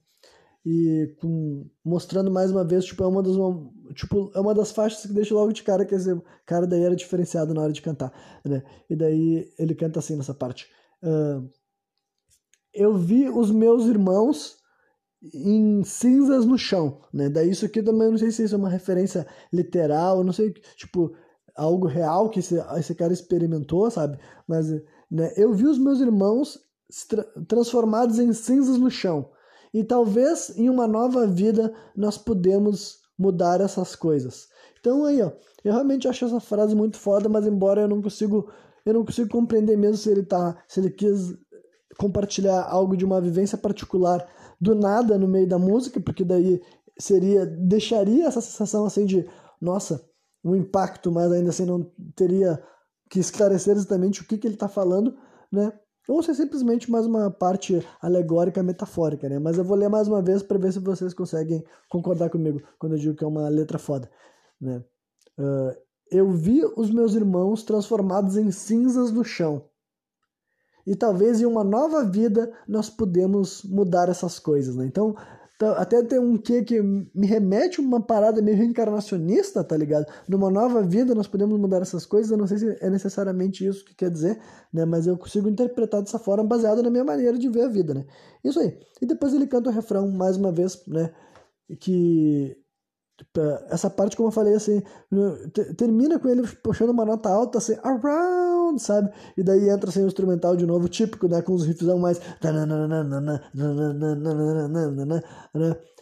E 0.64 1.16
com, 1.20 1.66
mostrando 1.84 2.30
mais 2.30 2.52
uma 2.52 2.64
vez, 2.64 2.86
tipo, 2.86 3.04
é 3.04 3.08
uma 3.08 3.24
das 3.24 3.36
uma, 3.36 3.68
tipo, 3.96 4.32
é 4.36 4.40
uma 4.40 4.54
das 4.54 4.72
faixas 4.72 5.02
que 5.02 5.14
deixa 5.14 5.34
logo 5.34 5.52
de 5.52 5.64
cara 5.64 5.86
que 5.86 5.96
esse 5.96 6.10
cara 6.46 6.68
daí 6.68 6.84
era 6.84 6.96
diferenciado 6.96 7.54
na 7.54 7.62
hora 7.64 7.74
de 7.74 7.82
cantar, 7.82 8.14
né? 8.46 8.62
E 8.88 8.96
daí 8.96 9.52
ele 9.58 9.74
canta 9.74 10.00
assim 10.00 10.16
nessa 10.16 10.36
parte. 10.36 10.68
Uh, 11.02 11.50
eu 12.74 12.96
vi 12.96 13.30
os 13.30 13.52
meus 13.52 13.86
irmãos 13.86 14.58
em 15.34 15.84
cinzas 15.84 16.46
no 16.46 16.58
chão, 16.58 17.00
né? 17.14 17.30
Daí 17.30 17.50
isso 17.50 17.66
aqui 17.66 17.84
também 17.84 18.10
não 18.10 18.18
sei 18.18 18.32
se 18.32 18.44
isso 18.44 18.56
é 18.56 18.58
uma 18.58 18.70
referência 18.70 19.28
literal, 19.54 20.24
não 20.24 20.34
sei, 20.34 20.52
tipo, 20.76 21.14
algo 21.56 21.88
real 21.88 22.30
que 22.30 22.40
esse, 22.40 22.56
esse 22.78 22.96
cara 22.96 23.14
experimentou, 23.14 23.90
sabe? 23.92 24.18
Mas, 24.48 24.70
né, 25.10 25.32
eu 25.38 25.54
vi 25.54 25.66
os 25.68 25.78
meus 25.78 26.00
irmãos 26.00 26.60
tra 27.08 27.24
transformados 27.48 28.20
em 28.20 28.34
cinzas 28.34 28.78
no 28.78 28.90
chão. 28.90 29.30
E 29.74 29.84
talvez 29.84 30.58
em 30.58 30.70
uma 30.70 30.88
nova 30.88 31.26
vida 31.28 31.74
nós 31.96 32.18
podemos 32.18 33.00
mudar 33.18 33.62
essas 33.62 33.96
coisas. 33.96 34.48
Então 34.80 35.06
aí, 35.06 35.22
ó, 35.22 35.32
eu 35.64 35.72
realmente 35.72 36.08
acho 36.08 36.26
essa 36.26 36.40
frase 36.40 36.76
muito 36.76 36.98
foda, 36.98 37.30
mas 37.30 37.46
embora 37.46 37.82
eu 37.82 37.88
não 37.88 38.02
consigo, 38.02 38.52
eu 38.86 38.94
não 38.94 39.06
consigo 39.06 39.30
compreender 39.30 39.78
mesmo 39.78 39.98
se 39.98 40.10
ele 40.10 40.24
tá, 40.24 40.58
se 40.68 40.80
ele 40.80 40.90
quis 40.90 41.34
compartilhar 41.98 42.64
algo 42.64 42.96
de 42.96 43.06
uma 43.06 43.22
vivência 43.22 43.58
particular 43.58 44.28
do 44.60 44.76
nada 44.76 45.18
no 45.18 45.28
meio 45.28 45.48
da 45.48 45.58
música, 45.58 46.00
porque 46.00 46.24
daí 46.24 46.62
seria 46.98 47.46
deixaria 47.46 48.28
essa 48.28 48.42
sensação 48.42 48.86
assim 48.86 49.06
de 49.06 49.28
nossa, 49.60 50.04
um 50.44 50.56
impacto, 50.56 51.12
mas 51.12 51.32
ainda 51.32 51.50
assim 51.50 51.66
não 51.66 51.92
teria 52.16 52.62
que 53.10 53.20
esclarecer 53.20 53.76
exatamente 53.76 54.22
o 54.22 54.26
que, 54.26 54.38
que 54.38 54.48
ele 54.48 54.56
está 54.56 54.68
falando, 54.68 55.16
né? 55.52 55.72
Ou 56.08 56.22
se 56.24 56.32
é 56.32 56.34
simplesmente 56.34 56.90
mais 56.90 57.06
uma 57.06 57.30
parte 57.30 57.86
alegórica, 58.02 58.64
metafórica, 58.64 59.30
né? 59.30 59.38
Mas 59.38 59.58
eu 59.58 59.64
vou 59.64 59.78
ler 59.78 59.90
mais 59.90 60.08
uma 60.08 60.22
vez 60.22 60.42
para 60.42 60.58
ver 60.58 60.74
se 60.74 60.80
vocês 60.80 61.14
conseguem 61.14 61.64
concordar 61.90 62.30
comigo 62.30 62.62
quando 62.80 62.94
eu 62.94 63.00
digo 63.00 63.16
que 63.16 63.24
é 63.24 63.28
uma 63.28 63.48
letra 63.50 63.78
foda, 63.78 64.10
né? 64.60 64.84
Uh, 65.38 65.76
eu 66.12 66.30
vi 66.32 66.62
os 66.76 66.92
meus 66.92 67.16
irmãos 67.16 67.64
transformados 67.64 68.36
em 68.36 68.52
cinzas 68.52 69.12
no 69.12 69.24
chão 69.24 69.71
e 70.86 70.96
talvez 70.96 71.42
em 71.42 71.46
uma 71.46 71.64
nova 71.64 72.04
vida 72.04 72.52
nós 72.68 72.90
podemos 72.90 73.64
mudar 73.64 74.10
essas 74.10 74.40
coisas, 74.40 74.76
né? 74.76 74.86
Então, 74.86 75.16
tá, 75.58 75.74
até 75.74 76.02
tem 76.04 76.20
um 76.20 76.38
que 76.38 76.64
que 76.64 76.82
me 76.82 77.28
remete 77.28 77.80
a 77.80 77.84
uma 77.84 78.02
parada 78.02 78.42
meio 78.42 78.58
reencarnacionista, 78.58 79.64
tá 79.64 79.76
ligado? 79.78 80.06
Numa 80.28 80.50
nova 80.50 80.82
vida 80.82 81.14
nós 81.16 81.28
podemos 81.28 81.60
mudar 81.60 81.82
essas 81.82 82.06
coisas, 82.06 82.32
eu 82.32 82.38
não 82.38 82.48
sei 82.48 82.58
se 82.58 82.78
é 82.80 82.90
necessariamente 82.90 83.66
isso 83.66 83.86
que 83.86 83.96
quer 83.96 84.10
dizer, 84.10 84.40
né? 84.74 84.86
Mas 84.86 85.08
eu 85.08 85.18
consigo 85.18 85.50
interpretar 85.50 86.02
dessa 86.02 86.20
forma 86.20 86.44
baseado 86.44 86.82
na 86.84 86.90
minha 86.90 87.04
maneira 87.04 87.38
de 87.38 87.50
ver 87.50 87.64
a 87.64 87.68
vida, 87.68 87.94
né? 87.94 88.06
Isso 88.44 88.60
aí. 88.60 88.78
E 89.02 89.06
depois 89.06 89.34
ele 89.34 89.48
canta 89.48 89.70
o 89.70 89.74
refrão 89.74 90.10
mais 90.12 90.38
uma 90.38 90.52
vez, 90.52 90.82
né? 90.88 91.12
Que 91.80 92.61
essa 93.70 93.90
parte, 93.90 94.16
como 94.16 94.30
eu 94.30 94.34
falei, 94.34 94.54
assim, 94.54 94.82
termina 95.78 96.20
com 96.20 96.28
ele 96.28 96.48
puxando 96.64 96.90
uma 96.90 97.06
nota 97.06 97.30
alta, 97.30 97.58
assim, 97.58 97.76
around, 97.84 98.82
sabe? 98.82 99.12
E 99.38 99.44
daí 99.44 99.70
entra 99.70 99.90
assim, 99.90 100.04
o 100.04 100.08
instrumental 100.08 100.56
de 100.56 100.66
novo, 100.66 100.90
típico, 100.90 101.28
né? 101.28 101.42
Com 101.42 101.54
os 101.54 101.66
riffzão 101.66 101.98
mais. 101.98 102.20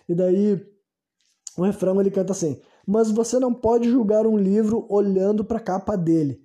E 0.07 0.15
daí 0.15 0.65
o 1.57 1.63
refrão 1.63 1.99
ele 1.99 2.11
canta 2.11 2.31
assim: 2.31 2.59
Mas 2.87 3.11
você 3.11 3.39
não 3.39 3.53
pode 3.53 3.89
julgar 3.89 4.25
um 4.25 4.37
livro 4.37 4.85
olhando 4.89 5.43
para 5.43 5.57
a 5.57 5.61
capa 5.61 5.95
dele. 5.95 6.39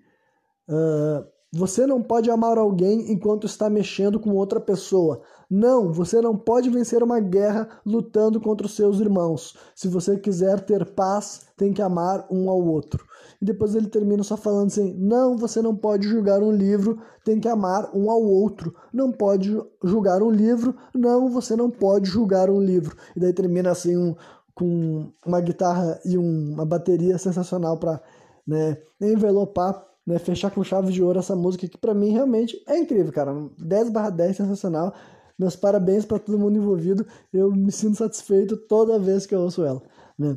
Uh, 0.68 1.24
você 1.56 1.86
não 1.86 2.02
pode 2.02 2.30
amar 2.30 2.58
alguém 2.58 3.12
enquanto 3.12 3.46
está 3.46 3.70
mexendo 3.70 4.18
com 4.18 4.30
outra 4.30 4.60
pessoa. 4.60 5.22
Não, 5.50 5.92
você 5.92 6.20
não 6.20 6.36
pode 6.36 6.70
vencer 6.70 7.02
uma 7.02 7.20
guerra 7.20 7.68
lutando 7.84 8.40
contra 8.40 8.66
os 8.66 8.74
seus 8.74 9.00
irmãos. 9.00 9.56
Se 9.74 9.88
você 9.88 10.16
quiser 10.16 10.60
ter 10.60 10.84
paz, 10.84 11.46
tem 11.56 11.72
que 11.72 11.82
amar 11.82 12.26
um 12.30 12.48
ao 12.48 12.62
outro. 12.62 13.04
E 13.40 13.44
depois 13.44 13.74
ele 13.74 13.88
termina 13.88 14.22
só 14.22 14.36
falando 14.36 14.68
assim: 14.68 14.94
Não, 14.98 15.36
você 15.36 15.60
não 15.60 15.76
pode 15.76 16.08
julgar 16.08 16.42
um 16.42 16.52
livro, 16.52 16.98
tem 17.24 17.40
que 17.40 17.48
amar 17.48 17.90
um 17.94 18.10
ao 18.10 18.22
outro. 18.22 18.74
Não 18.92 19.12
pode 19.12 19.56
julgar 19.82 20.22
um 20.22 20.30
livro, 20.30 20.74
não, 20.94 21.28
você 21.28 21.54
não 21.56 21.70
pode 21.70 22.08
julgar 22.08 22.50
um 22.50 22.60
livro. 22.60 22.96
E 23.14 23.20
daí 23.20 23.32
termina 23.32 23.70
assim 23.70 23.96
um, 23.96 24.14
com 24.54 25.12
uma 25.26 25.40
guitarra 25.40 26.00
e 26.04 26.16
um, 26.16 26.52
uma 26.54 26.64
bateria 26.64 27.18
sensacional 27.18 27.78
para 27.78 28.00
né, 28.46 28.78
envelopar 29.00 29.84
né, 30.06 30.18
fechar 30.18 30.50
com 30.50 30.62
chave 30.62 30.92
de 30.92 31.02
ouro 31.02 31.18
essa 31.18 31.34
música 31.34 31.66
que 31.66 31.78
para 31.78 31.94
mim 31.94 32.10
realmente 32.10 32.62
é 32.66 32.78
incrível, 32.78 33.12
cara. 33.12 33.34
10 33.58 33.90
barra 33.90 34.10
10, 34.10 34.36
sensacional. 34.36 34.94
Meus 35.38 35.56
parabéns 35.56 36.04
para 36.04 36.18
todo 36.18 36.38
mundo 36.38 36.58
envolvido. 36.58 37.06
Eu 37.32 37.50
me 37.50 37.72
sinto 37.72 37.96
satisfeito 37.96 38.56
toda 38.56 38.98
vez 38.98 39.26
que 39.26 39.34
eu 39.34 39.40
ouço 39.40 39.64
ela, 39.64 39.82
né? 40.18 40.36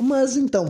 Mas 0.00 0.36
então, 0.36 0.66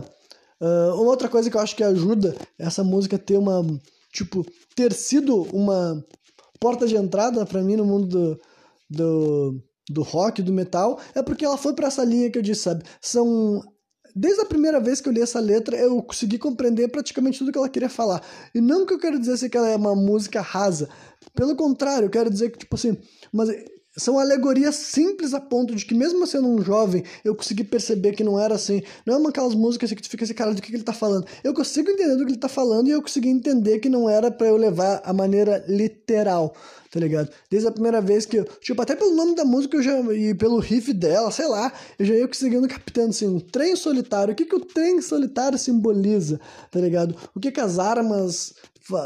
uh, 0.61 0.93
outra 0.95 1.29
coisa 1.29 1.49
que 1.49 1.55
eu 1.55 1.61
acho 1.61 1.75
que 1.75 1.83
ajuda 1.83 2.35
essa 2.59 2.83
música 2.83 3.17
ter 3.17 3.37
uma, 3.37 3.65
tipo, 4.11 4.45
ter 4.75 4.93
sido 4.93 5.43
uma 5.53 6.03
porta 6.59 6.87
de 6.87 6.95
entrada 6.95 7.45
para 7.45 7.61
mim 7.61 7.75
no 7.75 7.85
mundo 7.85 8.07
do, 8.07 8.41
do, 8.89 9.63
do 9.89 10.01
rock, 10.03 10.41
do 10.41 10.53
metal, 10.53 10.99
é 11.13 11.23
porque 11.23 11.45
ela 11.45 11.57
foi 11.57 11.73
para 11.73 11.87
essa 11.87 12.03
linha 12.03 12.29
que 12.29 12.37
eu 12.37 12.43
disse, 12.43 12.63
sabe? 12.63 12.83
São 13.01 13.63
Desde 14.17 14.39
a 14.39 14.45
primeira 14.45 14.79
vez 14.79 15.01
que 15.01 15.09
eu 15.09 15.13
li 15.13 15.21
essa 15.21 15.41
letra, 15.41 15.75
eu 15.75 16.01
consegui 16.01 16.37
compreender 16.37 16.87
praticamente 16.87 17.37
tudo 17.37 17.51
que 17.51 17.57
ela 17.57 17.67
queria 17.67 17.89
falar. 17.89 18.23
E 18.53 18.61
não 18.61 18.85
que 18.85 18.93
eu 18.93 18.97
quero 18.97 19.19
dizer 19.19 19.33
assim, 19.33 19.49
que 19.49 19.57
ela 19.57 19.67
é 19.69 19.75
uma 19.75 19.93
música 19.93 20.39
rasa. 20.39 20.87
Pelo 21.35 21.55
contrário, 21.55 22.05
eu 22.05 22.09
quero 22.09 22.29
dizer 22.29 22.51
que, 22.51 22.59
tipo 22.59 22.75
assim, 22.75 22.97
mas 23.31 23.49
são 23.97 24.19
alegorias 24.19 24.75
simples 24.75 25.33
a 25.33 25.39
ponto 25.39 25.73
de 25.73 25.85
que, 25.85 25.95
mesmo 25.95 26.27
sendo 26.27 26.47
um 26.47 26.61
jovem, 26.61 27.03
eu 27.23 27.33
consegui 27.33 27.63
perceber 27.63 28.11
que 28.11 28.23
não 28.23 28.39
era 28.39 28.55
assim. 28.55 28.81
Não 29.05 29.15
é 29.15 29.17
uma 29.17 29.29
aquelas 29.29 29.55
músicas 29.55 29.91
que 29.91 30.01
tu 30.01 30.09
fica 30.09 30.25
assim, 30.25 30.33
cara, 30.33 30.53
do 30.53 30.61
que, 30.61 30.69
que 30.69 30.75
ele 30.75 30.83
tá 30.83 30.93
falando. 30.93 31.25
Eu 31.43 31.53
consigo 31.53 31.89
entender 31.89 32.15
do 32.15 32.25
que 32.25 32.31
ele 32.31 32.39
tá 32.39 32.49
falando 32.49 32.87
e 32.87 32.91
eu 32.91 33.01
consegui 33.01 33.29
entender 33.29 33.79
que 33.79 33.87
não 33.87 34.09
era 34.09 34.29
para 34.29 34.47
eu 34.47 34.57
levar 34.57 35.01
a 35.03 35.13
maneira 35.13 35.63
literal, 35.67 36.53
tá 36.91 36.99
ligado? 36.99 37.29
Desde 37.49 37.69
a 37.69 37.71
primeira 37.71 38.01
vez 38.01 38.25
que 38.25 38.37
eu, 38.37 38.43
tipo, 38.59 38.81
até 38.81 38.95
pelo 38.95 39.15
nome 39.15 39.33
da 39.33 39.45
música 39.45 39.77
eu 39.77 39.81
já, 39.81 39.97
e 40.13 40.33
pelo 40.33 40.59
riff 40.59 40.91
dela, 40.91 41.31
sei 41.31 41.47
lá, 41.47 41.71
eu 41.97 42.05
já 42.05 42.15
ia 42.15 42.27
conseguindo 42.27 42.67
captando 42.67 43.09
assim, 43.09 43.27
um 43.27 43.39
trem 43.39 43.77
solitário. 43.77 44.33
O 44.33 44.35
que, 44.35 44.45
que 44.45 44.55
o 44.55 44.65
trem 44.65 45.01
solitário 45.01 45.57
simboliza, 45.57 46.39
tá 46.69 46.79
ligado? 46.81 47.15
O 47.33 47.39
que, 47.39 47.51
que 47.51 47.61
as 47.61 47.79
armas 47.79 48.53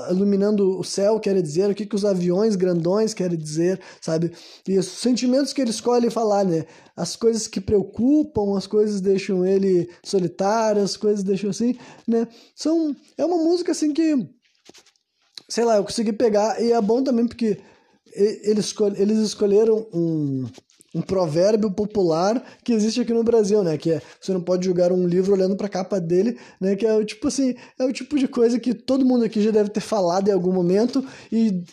iluminando 0.10 0.78
o 0.78 0.84
céu 0.84 1.20
quer 1.20 1.42
dizer, 1.42 1.70
o 1.70 1.76
que, 1.76 1.86
que 1.86 1.96
os 1.96 2.04
aviões 2.04 2.56
grandões 2.56 3.14
querem 3.14 3.38
dizer, 3.38 3.80
sabe? 4.02 4.32
E 4.68 4.78
os 4.78 4.88
sentimentos 4.88 5.54
que 5.54 5.62
ele 5.62 5.70
escolhe 5.70 6.10
falar, 6.10 6.44
né? 6.44 6.66
As 6.96 7.16
coisas 7.16 7.48
que 7.48 7.62
preocupam, 7.62 8.58
as 8.58 8.68
coisas 8.68 9.00
deixam 9.00 9.46
ele 9.46 9.90
solitário, 10.04 10.82
as 10.82 10.98
coisas 10.98 11.24
deixam 11.24 11.50
assim, 11.50 11.78
né? 12.08 12.28
São, 12.56 12.96
é 13.18 13.26
uma 13.26 13.38
música 13.38 13.72
assim 13.72 13.94
que, 13.94 14.16
sei 15.48 15.64
lá, 15.64 15.78
eu 15.78 15.84
consegui 15.84 16.14
pegar 16.14 16.62
e 16.62 16.72
é 16.72 16.82
bom 16.82 17.04
também 17.04 17.28
porque 17.28 17.58
eles, 18.14 18.76
escolheram 19.24 19.88
um 19.94 20.46
um 20.94 21.02
provérbio 21.02 21.72
popular 21.72 22.44
que 22.64 22.74
existe 22.74 23.02
aqui 23.02 23.14
no 23.14 23.24
Brasil, 23.24 23.64
né? 23.64 23.78
Que 23.78 23.92
é 23.92 24.02
você 24.20 24.34
não 24.34 24.42
pode 24.42 24.66
julgar 24.66 24.92
um 24.92 25.08
livro 25.08 25.34
olhando 25.34 25.56
para 25.56 25.68
a 25.68 25.70
capa 25.70 26.00
dele, 26.00 26.38
né? 26.60 26.76
Que 26.76 26.86
é 26.86 26.94
o 26.96 27.06
tipo 27.06 27.28
assim, 27.28 27.56
é 27.78 27.86
o 27.86 27.94
tipo 27.94 28.18
de 28.18 28.28
coisa 28.28 28.60
que 28.60 28.74
todo 28.74 29.06
mundo 29.06 29.26
aqui 29.26 29.42
já 29.42 29.52
deve 29.52 29.70
ter 29.70 29.82
falado 29.82 30.28
em 30.28 30.32
algum 30.32 30.52
momento 30.52 31.06
e 31.32 31.64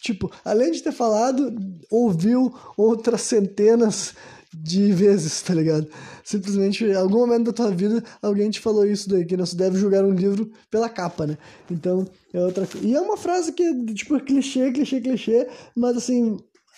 tipo, 0.00 0.30
além 0.44 0.70
de 0.70 0.82
ter 0.82 0.92
falado, 0.92 1.54
ouviu 1.90 2.54
outras 2.76 3.22
centenas 3.22 4.14
de 4.54 4.92
vezes, 4.92 5.42
tá 5.42 5.52
ligado? 5.54 5.88
Simplesmente, 6.24 6.84
em 6.84 6.94
algum 6.94 7.18
momento 7.18 7.46
da 7.46 7.52
tua 7.52 7.70
vida, 7.70 8.02
alguém 8.22 8.50
te 8.50 8.60
falou 8.60 8.86
isso 8.86 9.08
daí, 9.08 9.24
que 9.24 9.36
não 9.36 9.44
se 9.44 9.56
deve 9.56 9.78
julgar 9.78 10.04
um 10.04 10.12
livro 10.12 10.50
pela 10.70 10.88
capa, 10.88 11.26
né? 11.26 11.36
Então, 11.70 12.06
é 12.32 12.40
outra 12.40 12.66
E 12.82 12.94
é 12.94 13.00
uma 13.00 13.16
frase 13.16 13.52
que, 13.52 13.84
tipo, 13.94 14.18
clichê, 14.20 14.70
clichê, 14.70 15.00
clichê, 15.00 15.48
mas 15.74 15.96
assim, 15.96 16.32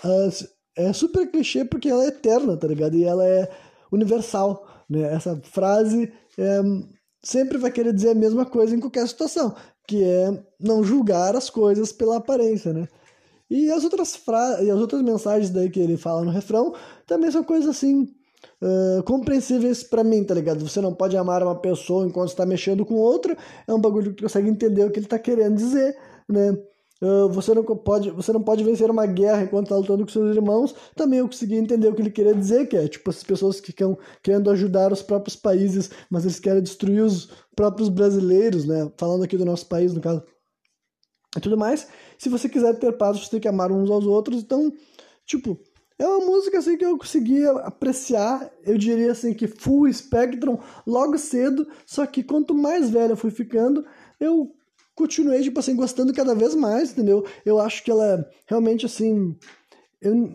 uh, 0.04 0.48
é 0.78 0.92
super 0.92 1.30
clichê 1.30 1.64
porque 1.64 1.88
ela 1.88 2.04
é 2.04 2.08
eterna, 2.08 2.56
tá 2.56 2.68
ligado? 2.68 2.96
E 2.96 3.04
ela 3.04 3.26
é 3.26 3.50
universal, 3.90 4.66
né? 4.88 5.12
Essa 5.12 5.36
frase 5.42 6.12
é, 6.38 6.60
sempre 7.22 7.58
vai 7.58 7.70
querer 7.70 7.92
dizer 7.92 8.10
a 8.10 8.14
mesma 8.14 8.46
coisa 8.46 8.74
em 8.74 8.80
qualquer 8.80 9.06
situação, 9.08 9.54
que 9.86 10.02
é 10.02 10.42
não 10.60 10.84
julgar 10.84 11.34
as 11.34 11.50
coisas 11.50 11.92
pela 11.92 12.16
aparência, 12.16 12.72
né? 12.72 12.88
E 13.50 13.70
as 13.72 13.82
outras 13.82 14.14
fra 14.14 14.62
e 14.62 14.70
as 14.70 14.78
outras 14.78 15.02
mensagens 15.02 15.50
daí 15.50 15.70
que 15.70 15.80
ele 15.80 15.96
fala 15.96 16.22
no 16.22 16.30
refrão 16.30 16.74
também 17.06 17.30
são 17.30 17.42
coisas 17.42 17.68
assim 17.68 18.02
uh, 18.62 19.02
compreensíveis 19.04 19.82
para 19.82 20.04
mim, 20.04 20.22
tá 20.22 20.34
ligado? 20.34 20.66
Você 20.68 20.80
não 20.80 20.94
pode 20.94 21.16
amar 21.16 21.42
uma 21.42 21.58
pessoa 21.58 22.06
enquanto 22.06 22.28
está 22.28 22.46
mexendo 22.46 22.84
com 22.84 22.94
outra, 22.94 23.36
é 23.66 23.74
um 23.74 23.80
bagulho 23.80 24.14
que 24.14 24.22
consegue 24.22 24.48
entender 24.48 24.84
o 24.84 24.90
que 24.90 25.00
ele 25.00 25.06
tá 25.06 25.18
querendo 25.18 25.56
dizer, 25.56 25.96
né? 26.28 26.56
Uh, 27.00 27.28
você, 27.28 27.54
não 27.54 27.62
pode, 27.62 28.10
você 28.10 28.32
não 28.32 28.42
pode 28.42 28.64
vencer 28.64 28.90
uma 28.90 29.06
guerra 29.06 29.42
enquanto 29.42 29.66
está 29.66 29.76
lutando 29.76 30.04
com 30.04 30.10
seus 30.10 30.34
irmãos. 30.34 30.74
Também 30.96 31.20
eu 31.20 31.26
consegui 31.26 31.54
entender 31.54 31.88
o 31.88 31.94
que 31.94 32.02
ele 32.02 32.10
queria 32.10 32.34
dizer, 32.34 32.66
que 32.66 32.76
é 32.76 32.88
tipo 32.88 33.08
essas 33.08 33.22
pessoas 33.22 33.60
que 33.60 33.70
estão 33.70 33.96
querendo 34.22 34.50
ajudar 34.50 34.92
os 34.92 35.02
próprios 35.02 35.36
países, 35.36 35.90
mas 36.10 36.24
eles 36.24 36.40
querem 36.40 36.62
destruir 36.62 37.02
os 37.02 37.28
próprios 37.54 37.88
brasileiros, 37.88 38.64
né? 38.64 38.90
Falando 38.96 39.22
aqui 39.22 39.36
do 39.36 39.44
nosso 39.44 39.66
país, 39.66 39.94
no 39.94 40.00
caso. 40.00 40.22
E 41.36 41.40
tudo 41.40 41.56
mais. 41.56 41.86
Se 42.18 42.28
você 42.28 42.48
quiser 42.48 42.76
ter 42.78 42.92
paz, 42.92 43.18
você 43.18 43.30
tem 43.30 43.40
que 43.40 43.48
amar 43.48 43.70
uns 43.70 43.90
aos 43.90 44.06
outros. 44.06 44.42
Então, 44.42 44.72
tipo, 45.24 45.60
é 45.98 46.06
uma 46.06 46.24
música 46.24 46.58
assim 46.58 46.76
que 46.76 46.84
eu 46.84 46.96
consegui 46.96 47.44
apreciar, 47.44 48.50
eu 48.64 48.78
diria 48.78 49.12
assim 49.12 49.34
que 49.34 49.46
full 49.46 49.92
spectrum 49.92 50.58
logo 50.86 51.18
cedo, 51.18 51.66
só 51.84 52.06
que 52.06 52.22
quanto 52.22 52.54
mais 52.54 52.88
velho 52.88 53.12
eu 53.12 53.16
fui 53.16 53.30
ficando, 53.30 53.84
eu 54.20 54.52
continuei, 54.98 55.40
tipo 55.42 55.60
assim, 55.60 55.76
gostando 55.76 56.12
cada 56.12 56.34
vez 56.34 56.56
mais, 56.56 56.90
entendeu? 56.90 57.24
Eu 57.46 57.60
acho 57.60 57.84
que 57.84 57.90
ela 57.90 58.04
é 58.04 58.24
realmente, 58.46 58.84
assim, 58.84 59.36
eu, 60.02 60.28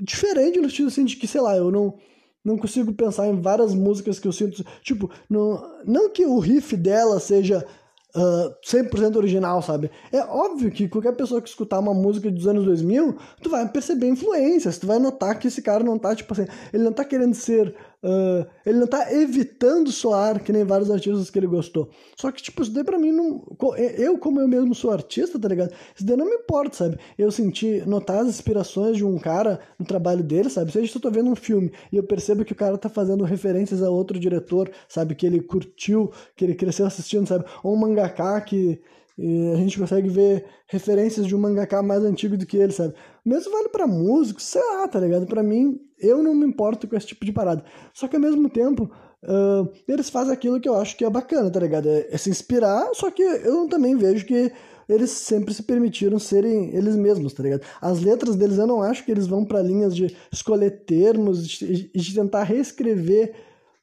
diferente 0.00 0.60
no 0.60 0.70
sentido, 0.70 0.88
assim, 0.88 1.04
de 1.04 1.16
que, 1.16 1.26
sei 1.26 1.40
lá, 1.40 1.56
eu 1.56 1.72
não, 1.72 1.98
não 2.44 2.56
consigo 2.56 2.92
pensar 2.94 3.26
em 3.26 3.40
várias 3.40 3.74
músicas 3.74 4.20
que 4.20 4.28
eu 4.28 4.32
sinto, 4.32 4.64
tipo, 4.82 5.10
não, 5.28 5.60
não 5.84 6.10
que 6.10 6.24
o 6.24 6.38
riff 6.38 6.76
dela 6.76 7.18
seja 7.18 7.66
uh, 8.14 8.54
100% 8.64 9.16
original, 9.16 9.60
sabe? 9.60 9.90
É 10.12 10.20
óbvio 10.20 10.70
que 10.70 10.88
qualquer 10.88 11.16
pessoa 11.16 11.42
que 11.42 11.48
escutar 11.48 11.80
uma 11.80 11.92
música 11.92 12.30
dos 12.30 12.46
anos 12.46 12.64
2000, 12.64 13.16
tu 13.42 13.50
vai 13.50 13.68
perceber 13.68 14.08
influências, 14.08 14.78
tu 14.78 14.86
vai 14.86 15.00
notar 15.00 15.36
que 15.40 15.48
esse 15.48 15.60
cara 15.60 15.82
não 15.82 15.98
tá, 15.98 16.14
tipo 16.14 16.32
assim, 16.32 16.46
ele 16.72 16.84
não 16.84 16.92
tá 16.92 17.04
querendo 17.04 17.34
ser 17.34 17.74
Uh, 18.00 18.46
ele 18.64 18.78
não 18.78 18.86
tá 18.86 19.12
evitando 19.12 19.90
soar 19.90 20.40
que 20.42 20.52
nem 20.52 20.64
vários 20.64 20.88
artistas 20.88 21.30
que 21.30 21.38
ele 21.38 21.48
gostou. 21.48 21.90
Só 22.16 22.30
que, 22.30 22.40
tipo, 22.40 22.62
isso 22.62 22.72
daí 22.72 22.84
pra 22.84 22.98
mim 22.98 23.10
não. 23.10 23.44
Eu, 23.76 24.16
como 24.18 24.40
eu 24.40 24.46
mesmo 24.46 24.74
sou 24.74 24.92
artista, 24.92 25.38
tá 25.38 25.48
ligado? 25.48 25.72
Isso 25.94 26.06
daí 26.06 26.16
não 26.16 26.26
me 26.26 26.36
importa, 26.36 26.76
sabe? 26.76 26.98
Eu 27.18 27.30
senti, 27.32 27.82
notar 27.86 28.18
as 28.18 28.28
inspirações 28.28 28.96
de 28.96 29.04
um 29.04 29.18
cara 29.18 29.58
no 29.78 29.84
trabalho 29.84 30.22
dele, 30.22 30.48
sabe? 30.48 30.70
Seja 30.70 30.90
se 30.90 30.96
eu 30.96 31.02
tô 31.02 31.10
vendo 31.10 31.30
um 31.30 31.36
filme 31.36 31.72
e 31.90 31.96
eu 31.96 32.04
percebo 32.04 32.44
que 32.44 32.52
o 32.52 32.56
cara 32.56 32.78
tá 32.78 32.88
fazendo 32.88 33.24
referências 33.24 33.82
a 33.82 33.90
outro 33.90 34.18
diretor, 34.18 34.70
sabe? 34.88 35.16
Que 35.16 35.26
ele 35.26 35.40
curtiu, 35.40 36.12
que 36.36 36.44
ele 36.44 36.54
cresceu 36.54 36.86
assistindo, 36.86 37.26
sabe? 37.26 37.44
Ou 37.64 37.74
um 37.74 37.76
mangaká 37.76 38.40
que 38.40 38.80
e 39.18 39.50
a 39.52 39.56
gente 39.56 39.76
consegue 39.76 40.08
ver 40.08 40.44
referências 40.68 41.26
de 41.26 41.34
um 41.34 41.40
mangaká 41.40 41.82
mais 41.82 42.04
antigo 42.04 42.36
do 42.36 42.46
que 42.46 42.56
ele, 42.56 42.70
sabe? 42.70 42.94
Mesmo 43.28 43.52
vale 43.52 43.68
para 43.68 43.86
músicos, 43.86 44.44
sei 44.44 44.62
lá, 44.62 44.88
tá 44.88 44.98
ligado? 44.98 45.26
Para 45.26 45.42
mim, 45.42 45.78
eu 45.98 46.22
não 46.22 46.34
me 46.34 46.46
importo 46.46 46.88
com 46.88 46.96
esse 46.96 47.08
tipo 47.08 47.26
de 47.26 47.32
parada. 47.32 47.62
Só 47.92 48.08
que 48.08 48.16
ao 48.16 48.22
mesmo 48.22 48.48
tempo, 48.48 48.90
uh, 49.22 49.70
eles 49.86 50.08
fazem 50.08 50.32
aquilo 50.32 50.58
que 50.58 50.66
eu 50.66 50.74
acho 50.74 50.96
que 50.96 51.04
é 51.04 51.10
bacana, 51.10 51.50
tá 51.50 51.60
ligado? 51.60 51.90
É, 51.90 52.08
é 52.10 52.16
se 52.16 52.30
inspirar, 52.30 52.88
só 52.94 53.10
que 53.10 53.22
eu 53.22 53.68
também 53.68 53.96
vejo 53.96 54.24
que 54.24 54.50
eles 54.88 55.10
sempre 55.10 55.52
se 55.52 55.62
permitiram 55.62 56.18
serem 56.18 56.74
eles 56.74 56.96
mesmos, 56.96 57.34
tá 57.34 57.42
ligado? 57.42 57.62
As 57.82 58.00
letras 58.00 58.34
deles 58.34 58.56
eu 58.56 58.66
não 58.66 58.82
acho 58.82 59.04
que 59.04 59.10
eles 59.10 59.26
vão 59.26 59.44
para 59.44 59.60
linhas 59.60 59.94
de 59.94 60.16
escolher 60.32 60.86
termos 60.86 61.60
e 61.60 61.92
de, 61.98 62.14
tentar 62.14 62.44
reescrever 62.44 63.34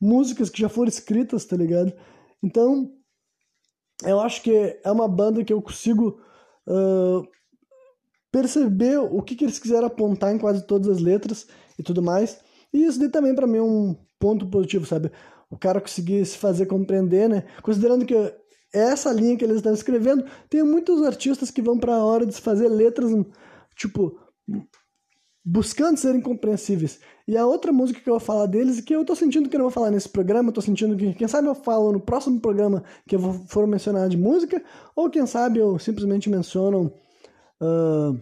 músicas 0.02 0.50
que 0.50 0.60
já 0.60 0.70
foram 0.70 0.90
escritas, 0.90 1.46
tá 1.46 1.56
ligado? 1.56 1.94
Então, 2.42 2.92
eu 4.04 4.20
acho 4.20 4.42
que 4.42 4.80
é 4.84 4.92
uma 4.92 5.08
banda 5.08 5.44
que 5.44 5.54
eu 5.54 5.62
consigo 5.62 6.20
uh, 6.68 7.24
perceber 8.36 8.98
o 8.98 9.22
que, 9.22 9.34
que 9.34 9.46
eles 9.46 9.58
quiseram 9.58 9.88
apontar 9.88 10.36
em 10.36 10.38
quase 10.38 10.68
todas 10.68 10.90
as 10.90 11.00
letras 11.02 11.48
e 11.80 11.84
tudo 11.84 12.02
mais. 12.02 12.38
E 12.74 12.84
isso 12.84 13.00
daí 13.00 13.08
também 13.08 13.34
para 13.34 13.48
mim 13.48 13.60
é 13.60 13.64
um 13.64 13.96
ponto 14.20 14.46
positivo, 14.48 14.86
sabe? 14.86 15.10
O 15.50 15.58
cara 15.58 15.80
conseguir 15.80 16.26
se 16.26 16.38
fazer 16.38 16.66
compreender, 16.66 17.30
né? 17.30 17.46
Considerando 17.64 18.06
que 18.06 18.14
essa 18.74 19.14
linha 19.14 19.38
que 19.38 19.46
eles 19.46 19.56
estão 19.56 19.74
escrevendo, 19.74 20.26
tem 20.50 20.62
muitos 20.64 21.02
artistas 21.02 21.50
que 21.50 21.62
vão 21.62 21.80
para 21.80 21.96
a 21.96 22.04
hora 22.04 22.26
de 22.26 22.34
se 22.36 22.42
fazer 22.42 22.68
letras, 22.68 23.10
tipo, 23.74 24.20
buscando 25.46 25.96
serem 25.96 26.20
compreensíveis. 26.20 27.00
E 27.26 27.38
a 27.38 27.46
outra 27.46 27.72
música 27.72 28.02
que 28.02 28.10
eu 28.10 28.16
vou 28.16 28.20
falar 28.20 28.48
deles, 28.48 28.82
que 28.82 28.94
eu 28.94 29.06
tô 29.06 29.16
sentindo 29.16 29.48
que 29.48 29.56
eu 29.56 29.60
não 29.60 29.68
vou 29.68 29.72
falar 29.72 29.92
nesse 29.92 30.10
programa, 30.10 30.50
eu 30.50 30.54
tô 30.54 30.62
sentindo 30.62 30.98
que, 30.98 31.14
quem 31.14 31.28
sabe 31.30 31.48
eu 31.48 31.56
falo 31.56 31.94
no 31.94 32.02
próximo 32.02 32.42
programa 32.42 32.84
que 33.08 33.16
eu 33.16 33.20
for 33.48 33.66
mencionar 33.66 34.10
de 34.10 34.18
música, 34.18 34.62
ou 34.94 35.10
quem 35.10 35.26
sabe 35.26 35.60
eu 35.60 35.80
simplesmente 35.80 36.30
menciono. 36.30 36.92
Uh, 37.62 38.20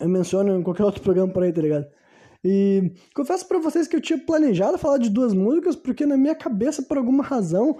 eu 0.00 0.08
menciono 0.08 0.58
em 0.58 0.62
qualquer 0.62 0.84
outro 0.84 1.02
programa 1.02 1.32
por 1.32 1.42
aí, 1.42 1.52
tá 1.52 1.62
ligado? 1.62 1.86
E 2.44 2.92
confesso 3.14 3.48
para 3.48 3.58
vocês 3.58 3.88
que 3.88 3.96
eu 3.96 4.00
tinha 4.00 4.18
planejado 4.18 4.76
falar 4.76 4.98
de 4.98 5.08
duas 5.08 5.32
músicas, 5.32 5.74
porque 5.74 6.04
na 6.04 6.16
minha 6.16 6.34
cabeça, 6.34 6.82
por 6.82 6.98
alguma 6.98 7.24
razão, 7.24 7.78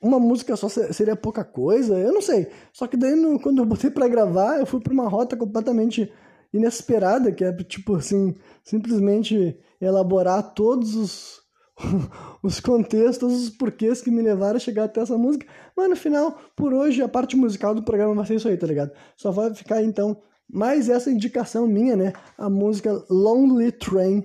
uma 0.00 0.20
música 0.20 0.54
só 0.56 0.68
seria 0.68 1.16
pouca 1.16 1.44
coisa, 1.44 1.98
eu 1.98 2.12
não 2.12 2.22
sei. 2.22 2.48
Só 2.72 2.86
que 2.86 2.96
daí, 2.96 3.16
no, 3.16 3.40
quando 3.40 3.58
eu 3.58 3.66
botei 3.66 3.90
para 3.90 4.06
gravar, 4.06 4.60
eu 4.60 4.66
fui 4.66 4.80
pra 4.80 4.92
uma 4.92 5.08
rota 5.08 5.36
completamente 5.36 6.12
inesperada, 6.52 7.32
que 7.32 7.44
é 7.44 7.52
tipo 7.64 7.96
assim, 7.96 8.34
simplesmente 8.62 9.58
elaborar 9.80 10.54
todos 10.54 10.94
os, 10.94 11.40
os 12.42 12.60
contextos, 12.60 13.32
os 13.32 13.50
porquês 13.50 14.00
que 14.00 14.10
me 14.10 14.22
levaram 14.22 14.56
a 14.56 14.60
chegar 14.60 14.84
até 14.84 15.00
essa 15.00 15.16
música. 15.16 15.46
Mas 15.76 15.88
no 15.88 15.96
final, 15.96 16.38
por 16.56 16.72
hoje, 16.72 17.02
a 17.02 17.08
parte 17.08 17.36
musical 17.36 17.74
do 17.74 17.82
programa 17.82 18.14
vai 18.14 18.26
ser 18.26 18.36
isso 18.36 18.48
aí, 18.48 18.56
tá 18.56 18.66
ligado? 18.66 18.92
Só 19.16 19.30
vai 19.30 19.54
ficar 19.54 19.82
então 19.82 20.20
mais 20.50 20.88
essa 20.88 21.10
indicação 21.10 21.66
minha, 21.66 21.96
né? 21.96 22.12
A 22.36 22.48
música 22.48 23.04
Lonely 23.10 23.72
Train 23.72 24.24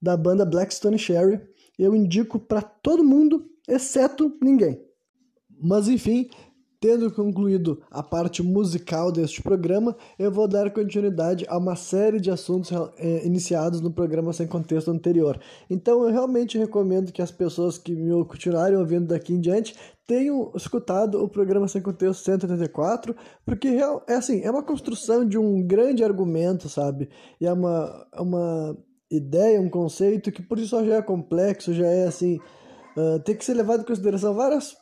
da 0.00 0.16
banda 0.16 0.44
Blackstone 0.44 0.98
Sherry. 0.98 1.40
Eu 1.78 1.94
indico 1.94 2.38
para 2.38 2.62
todo 2.62 3.04
mundo, 3.04 3.46
exceto 3.68 4.36
ninguém. 4.40 4.82
Mas 5.62 5.88
enfim, 5.88 6.30
Tendo 6.80 7.12
concluído 7.12 7.82
a 7.90 8.02
parte 8.02 8.42
musical 8.42 9.12
deste 9.12 9.42
programa, 9.42 9.94
eu 10.18 10.32
vou 10.32 10.48
dar 10.48 10.70
continuidade 10.70 11.44
a 11.46 11.58
uma 11.58 11.76
série 11.76 12.18
de 12.18 12.30
assuntos 12.30 12.72
eh, 12.96 13.20
iniciados 13.26 13.82
no 13.82 13.92
programa 13.92 14.32
Sem 14.32 14.46
Contexto 14.46 14.90
anterior. 14.90 15.38
Então, 15.68 16.02
eu 16.02 16.10
realmente 16.10 16.56
recomendo 16.56 17.12
que 17.12 17.20
as 17.20 17.30
pessoas 17.30 17.76
que 17.76 17.94
me 17.94 18.24
continuarem 18.24 18.78
ouvindo 18.78 19.08
daqui 19.08 19.34
em 19.34 19.40
diante 19.40 19.76
tenham 20.06 20.50
escutado 20.56 21.22
o 21.22 21.28
programa 21.28 21.68
Sem 21.68 21.82
Contexto 21.82 22.24
184, 22.24 23.14
porque 23.44 23.68
é 24.08 24.14
assim, 24.14 24.40
é 24.40 24.50
uma 24.50 24.62
construção 24.62 25.28
de 25.28 25.36
um 25.36 25.62
grande 25.62 26.02
argumento, 26.02 26.66
sabe? 26.66 27.10
E 27.38 27.46
é 27.46 27.52
uma, 27.52 28.08
é 28.10 28.22
uma 28.22 28.74
ideia, 29.10 29.60
um 29.60 29.68
conceito 29.68 30.32
que 30.32 30.40
por 30.40 30.58
si 30.58 30.66
só 30.66 30.82
já 30.82 30.94
é 30.94 31.02
complexo, 31.02 31.74
já 31.74 31.86
é 31.86 32.06
assim, 32.06 32.40
uh, 32.96 33.20
tem 33.22 33.36
que 33.36 33.44
ser 33.44 33.52
levado 33.52 33.82
em 33.82 33.84
consideração 33.84 34.32
várias 34.32 34.74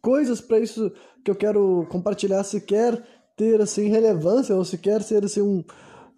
coisas 0.00 0.40
para 0.40 0.58
isso 0.58 0.92
que 1.24 1.30
eu 1.30 1.34
quero 1.34 1.86
compartilhar 1.90 2.42
se 2.44 2.60
quer 2.60 3.02
ter 3.36 3.60
assim 3.60 3.88
relevância 3.88 4.54
ou 4.54 4.64
se 4.64 4.78
quer 4.78 5.02
ser 5.02 5.24
assim 5.24 5.40
um 5.40 5.64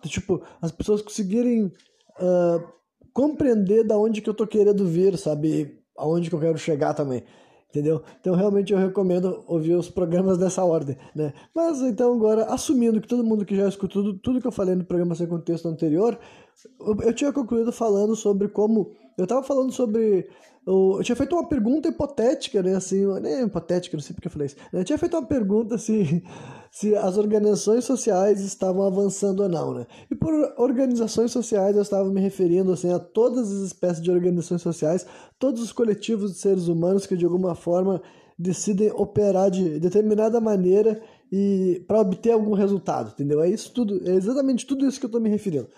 tipo 0.04 0.42
as 0.60 0.70
pessoas 0.70 1.02
conseguirem 1.02 1.66
uh, 1.66 2.74
compreender 3.12 3.84
da 3.84 3.96
onde 3.96 4.20
que 4.20 4.28
eu 4.28 4.34
tô 4.34 4.46
querendo 4.46 4.84
vir, 4.86 5.16
sabe, 5.16 5.78
aonde 5.96 6.28
que 6.28 6.34
eu 6.34 6.40
quero 6.40 6.58
chegar 6.58 6.92
também. 6.92 7.22
Entendeu? 7.70 8.02
Então 8.20 8.36
realmente 8.36 8.72
eu 8.72 8.78
recomendo 8.78 9.42
ouvir 9.48 9.74
os 9.74 9.88
programas 9.88 10.38
dessa 10.38 10.64
ordem, 10.64 10.96
né? 11.14 11.32
Mas 11.52 11.80
então 11.80 12.14
agora, 12.14 12.44
assumindo 12.44 13.00
que 13.00 13.08
todo 13.08 13.24
mundo 13.24 13.44
que 13.44 13.56
já 13.56 13.68
escutou 13.68 14.02
tudo, 14.02 14.18
tudo 14.20 14.40
que 14.40 14.46
eu 14.46 14.52
falei 14.52 14.76
no 14.76 14.84
programa 14.84 15.14
sem 15.16 15.26
contexto 15.26 15.66
anterior, 15.66 16.16
eu, 16.80 16.96
eu 17.00 17.12
tinha 17.12 17.32
concluído 17.32 17.72
falando 17.72 18.14
sobre 18.14 18.46
como 18.48 18.92
eu 19.18 19.24
estava 19.24 19.42
falando 19.42 19.72
sobre 19.72 20.28
eu, 20.66 21.00
tinha 21.02 21.14
feito 21.14 21.34
uma 21.34 21.46
pergunta 21.46 21.88
hipotética, 21.88 22.62
né? 22.62 22.74
Assim, 22.74 23.04
nem 23.20 23.42
hipotética, 23.42 23.96
não 23.96 24.02
sei 24.02 24.14
porque 24.14 24.28
eu 24.28 24.32
falei 24.32 24.46
isso. 24.46 24.56
Eu 24.72 24.84
tinha 24.84 24.98
feito 24.98 25.16
uma 25.16 25.26
pergunta 25.26 25.76
se, 25.76 26.24
se 26.72 26.94
as 26.96 27.18
organizações 27.18 27.84
sociais 27.84 28.40
estavam 28.40 28.82
avançando 28.86 29.42
ou 29.42 29.48
não, 29.48 29.74
né? 29.74 29.86
E 30.10 30.14
por 30.14 30.32
organizações 30.56 31.30
sociais 31.32 31.76
eu 31.76 31.82
estava 31.82 32.08
me 32.08 32.20
referindo 32.20 32.72
assim, 32.72 32.92
a 32.92 32.98
todas 32.98 33.50
as 33.50 33.58
espécies 33.62 34.02
de 34.02 34.10
organizações 34.10 34.62
sociais, 34.62 35.06
todos 35.38 35.62
os 35.62 35.72
coletivos 35.72 36.32
de 36.32 36.38
seres 36.38 36.66
humanos 36.66 37.06
que 37.06 37.16
de 37.16 37.24
alguma 37.24 37.54
forma 37.54 38.00
decidem 38.38 38.90
operar 38.92 39.50
de 39.50 39.78
determinada 39.78 40.40
maneira 40.40 41.00
e 41.30 41.84
para 41.86 42.00
obter 42.00 42.32
algum 42.32 42.54
resultado, 42.54 43.10
entendeu? 43.10 43.40
É 43.42 43.48
isso 43.48 43.72
tudo, 43.72 44.08
é 44.08 44.14
exatamente 44.14 44.66
tudo 44.66 44.86
isso 44.86 44.98
que 44.98 45.06
eu 45.06 45.08
estou 45.08 45.20
me 45.20 45.28
referindo. 45.28 45.68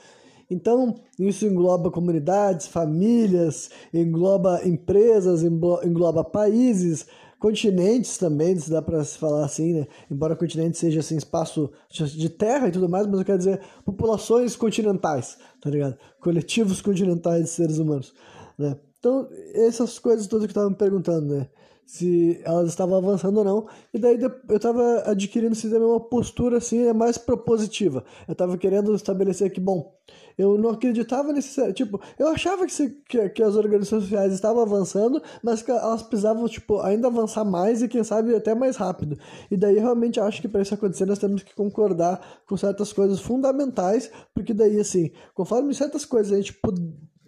Então, 0.50 0.94
isso 1.18 1.44
engloba 1.44 1.90
comunidades, 1.90 2.66
famílias, 2.66 3.70
engloba 3.92 4.60
empresas, 4.66 5.42
engloba 5.42 6.22
países, 6.22 7.06
continentes 7.38 8.16
também, 8.16 8.58
se 8.58 8.70
dá 8.70 8.80
para 8.80 9.02
se 9.04 9.18
falar 9.18 9.44
assim, 9.44 9.74
né? 9.74 9.86
Embora 10.10 10.36
continente 10.36 10.78
seja 10.78 11.00
assim, 11.00 11.16
espaço 11.16 11.70
de 11.90 12.28
terra 12.28 12.68
e 12.68 12.72
tudo 12.72 12.88
mais, 12.88 13.06
mas 13.06 13.18
eu 13.18 13.24
quero 13.24 13.38
dizer 13.38 13.60
populações 13.84 14.56
continentais, 14.56 15.36
tá 15.60 15.68
ligado? 15.68 15.96
Coletivos 16.20 16.80
continentais 16.80 17.44
de 17.44 17.50
seres 17.50 17.78
humanos, 17.78 18.14
né? 18.58 18.76
Então, 18.98 19.28
essas 19.54 19.98
coisas 19.98 20.26
todas 20.26 20.50
que 20.50 20.58
eu 20.58 20.70
me 20.70 20.76
perguntando, 20.76 21.34
né? 21.34 21.48
Se 21.86 22.40
elas 22.44 22.70
estavam 22.70 22.98
avançando 22.98 23.38
ou 23.38 23.44
não. 23.44 23.66
E 23.94 23.98
daí 23.98 24.20
eu 24.20 24.56
estava 24.56 25.04
adquirindo 25.06 25.56
também 25.56 25.80
uma 25.80 26.00
postura 26.00 26.58
assim, 26.58 26.82
é 26.82 26.92
mais 26.92 27.16
propositiva. 27.16 28.04
Eu 28.26 28.32
estava 28.32 28.58
querendo 28.58 28.92
estabelecer 28.94 29.52
que, 29.52 29.60
bom, 29.60 29.94
eu 30.36 30.58
não 30.58 30.70
acreditava 30.70 31.32
nesse. 31.32 31.72
Tipo, 31.72 32.00
eu 32.18 32.28
achava 32.28 32.66
que, 32.66 32.72
se, 32.72 32.90
que, 33.08 33.28
que, 33.30 33.42
as 33.42 33.54
organizações 33.54 34.02
sociais 34.02 34.32
estavam 34.32 34.62
avançando, 34.62 35.22
mas 35.42 35.62
que 35.62 35.70
elas 35.70 36.02
precisavam, 36.02 36.46
tipo, 36.48 36.80
ainda 36.80 37.06
avançar 37.06 37.44
mais 37.44 37.80
e, 37.82 37.88
quem 37.88 38.02
sabe, 38.02 38.34
até 38.34 38.52
mais 38.54 38.76
rápido. 38.76 39.16
E 39.48 39.56
daí, 39.56 39.78
realmente, 39.78 40.18
acho 40.18 40.42
que 40.42 40.48
para 40.48 40.62
isso 40.62 40.74
acontecer, 40.74 41.06
nós 41.06 41.20
temos 41.20 41.42
que 41.44 41.54
concordar 41.54 42.20
com 42.46 42.56
certas 42.56 42.92
coisas 42.92 43.20
fundamentais, 43.20 44.10
porque 44.34 44.52
daí, 44.52 44.80
assim, 44.80 45.12
conforme 45.34 45.72
certas 45.72 46.04
coisas 46.04 46.32
a 46.32 46.36
gente 46.36 46.52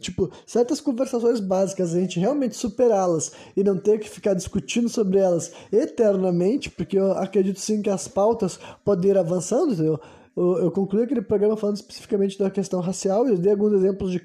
Tipo, 0.00 0.30
certas 0.46 0.80
conversações 0.80 1.40
básicas, 1.40 1.94
a 1.94 2.00
gente 2.00 2.20
realmente 2.20 2.56
superá-las 2.56 3.32
e 3.56 3.64
não 3.64 3.76
ter 3.76 3.98
que 3.98 4.08
ficar 4.08 4.34
discutindo 4.34 4.88
sobre 4.88 5.18
elas 5.18 5.52
eternamente, 5.72 6.70
porque 6.70 6.98
eu 6.98 7.12
acredito 7.12 7.58
sim 7.58 7.82
que 7.82 7.90
as 7.90 8.06
pautas 8.06 8.60
podem 8.84 9.10
ir 9.10 9.18
avançando, 9.18 9.72
entendeu? 9.72 10.00
Eu, 10.36 10.58
eu 10.58 10.70
concluí 10.70 11.02
aquele 11.02 11.22
programa 11.22 11.56
falando 11.56 11.76
especificamente 11.76 12.38
da 12.38 12.48
questão 12.48 12.80
racial 12.80 13.28
e 13.28 13.36
dei 13.36 13.50
alguns 13.50 13.72
exemplos 13.72 14.12
de, 14.12 14.22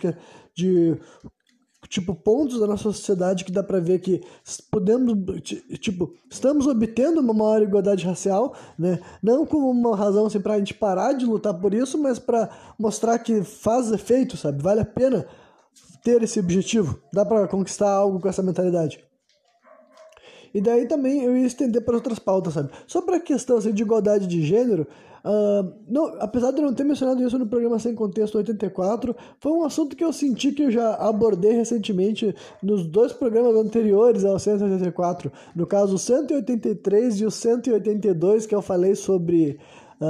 de 0.55 0.99
tipo 1.89 2.13
pontos 2.13 2.59
da 2.59 2.67
nossa 2.67 2.83
sociedade 2.83 3.43
que 3.43 3.51
dá 3.51 3.63
para 3.63 3.79
ver 3.79 3.99
que 3.99 4.21
podemos 4.71 5.41
tipo 5.79 6.13
estamos 6.29 6.67
obtendo 6.67 7.19
uma 7.19 7.33
maior 7.33 7.62
igualdade 7.62 8.05
racial 8.05 8.55
né 8.77 8.99
não 9.21 9.45
como 9.45 9.69
uma 9.69 9.95
razão 9.95 10.25
assim 10.25 10.39
para 10.39 10.53
a 10.53 10.57
gente 10.57 10.73
parar 10.73 11.13
de 11.13 11.25
lutar 11.25 11.53
por 11.53 11.73
isso 11.73 11.97
mas 11.97 12.19
para 12.19 12.49
mostrar 12.79 13.19
que 13.19 13.43
faz 13.43 13.91
efeito 13.91 14.38
sabe 14.38 14.62
vale 14.62 14.81
a 14.81 14.86
pena 14.86 15.27
ter 16.04 16.22
esse 16.22 16.39
objetivo? 16.39 17.00
Dá 17.12 17.26
para 17.26 17.48
conquistar 17.48 17.89
algo 17.89 18.20
com 18.20 18.28
essa 18.28 18.44
mentalidade? 18.44 19.04
E 20.54 20.62
daí 20.62 20.88
também 20.88 21.24
eu 21.24 21.36
ia 21.36 21.48
estender 21.48 21.84
para 21.84 21.96
outras 21.96 22.20
pautas 22.20 22.54
sabe? 22.54 22.70
Só 22.86 23.02
para 23.02 23.18
a 23.18 23.20
questão 23.20 23.58
assim, 23.58 23.74
de 23.74 23.82
igualdade 23.82 24.28
de 24.28 24.44
gênero 24.44 24.88
Uh, 25.24 25.74
não, 25.88 26.18
apesar 26.20 26.52
de 26.52 26.58
eu 26.58 26.66
não 26.66 26.74
ter 26.74 26.84
mencionado 26.84 27.26
isso 27.26 27.39
no 27.39 27.48
programa 27.48 27.80
Sem 27.80 27.96
Contexto 27.96 28.38
84, 28.38 29.16
foi 29.39 29.54
um 29.54 29.63
assunto 29.63 29.96
que 29.96 30.04
eu 30.04 30.12
senti 30.12 30.52
que 30.52 30.63
eu 30.63 30.72
já 30.72 30.96
abordei 30.96 31.54
recentemente 31.54 32.36
nos 32.62 32.86
dois 32.86 33.13
programas 33.13 33.56
anteriores 33.56 34.26
ao 34.26 34.38
184. 34.38 35.32
No 35.56 35.66
caso, 35.66 35.96
o 35.96 35.98
183 35.98 37.22
e 37.22 37.26
o 37.26 37.32
182, 37.32 38.46
que 38.46 38.54
eu 38.54 38.62
falei 38.62 38.96
sobre 38.96 39.58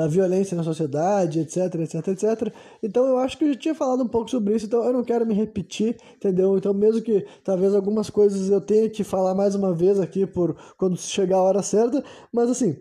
violência 0.10 0.56
na 0.56 0.64
sociedade, 0.64 1.40
etc, 1.40 1.76
etc, 1.76 2.08
etc. 2.08 2.54
Então 2.82 3.06
eu 3.06 3.18
acho 3.18 3.38
que 3.38 3.46
eu 3.46 3.54
já 3.54 3.60
tinha 3.60 3.76
falado 3.76 4.04
um 4.04 4.08
pouco 4.08 4.30
sobre 4.30 4.56
isso, 4.56 4.66
então 4.66 4.84
eu 4.84 4.94
não 4.94 5.04
quero 5.04 5.26
me 5.26 5.34
repetir, 5.34 5.98
entendeu? 6.16 6.58
Então 6.58 6.74
mesmo 6.74 7.02
que 7.02 7.26
talvez 7.44 7.74
algumas 7.76 8.10
coisas 8.10 8.50
eu 8.50 8.62
tenha 8.62 8.90
que 8.90 9.04
falar 9.04 9.34
mais 9.36 9.56
uma 9.56 9.74
vez 9.74 10.00
aqui 10.00 10.26
por 10.26 10.56
quando 10.78 10.98
chegar 10.98 11.38
a 11.38 11.44
hora 11.44 11.62
certa, 11.62 12.04
mas 12.32 12.50
assim, 12.50 12.78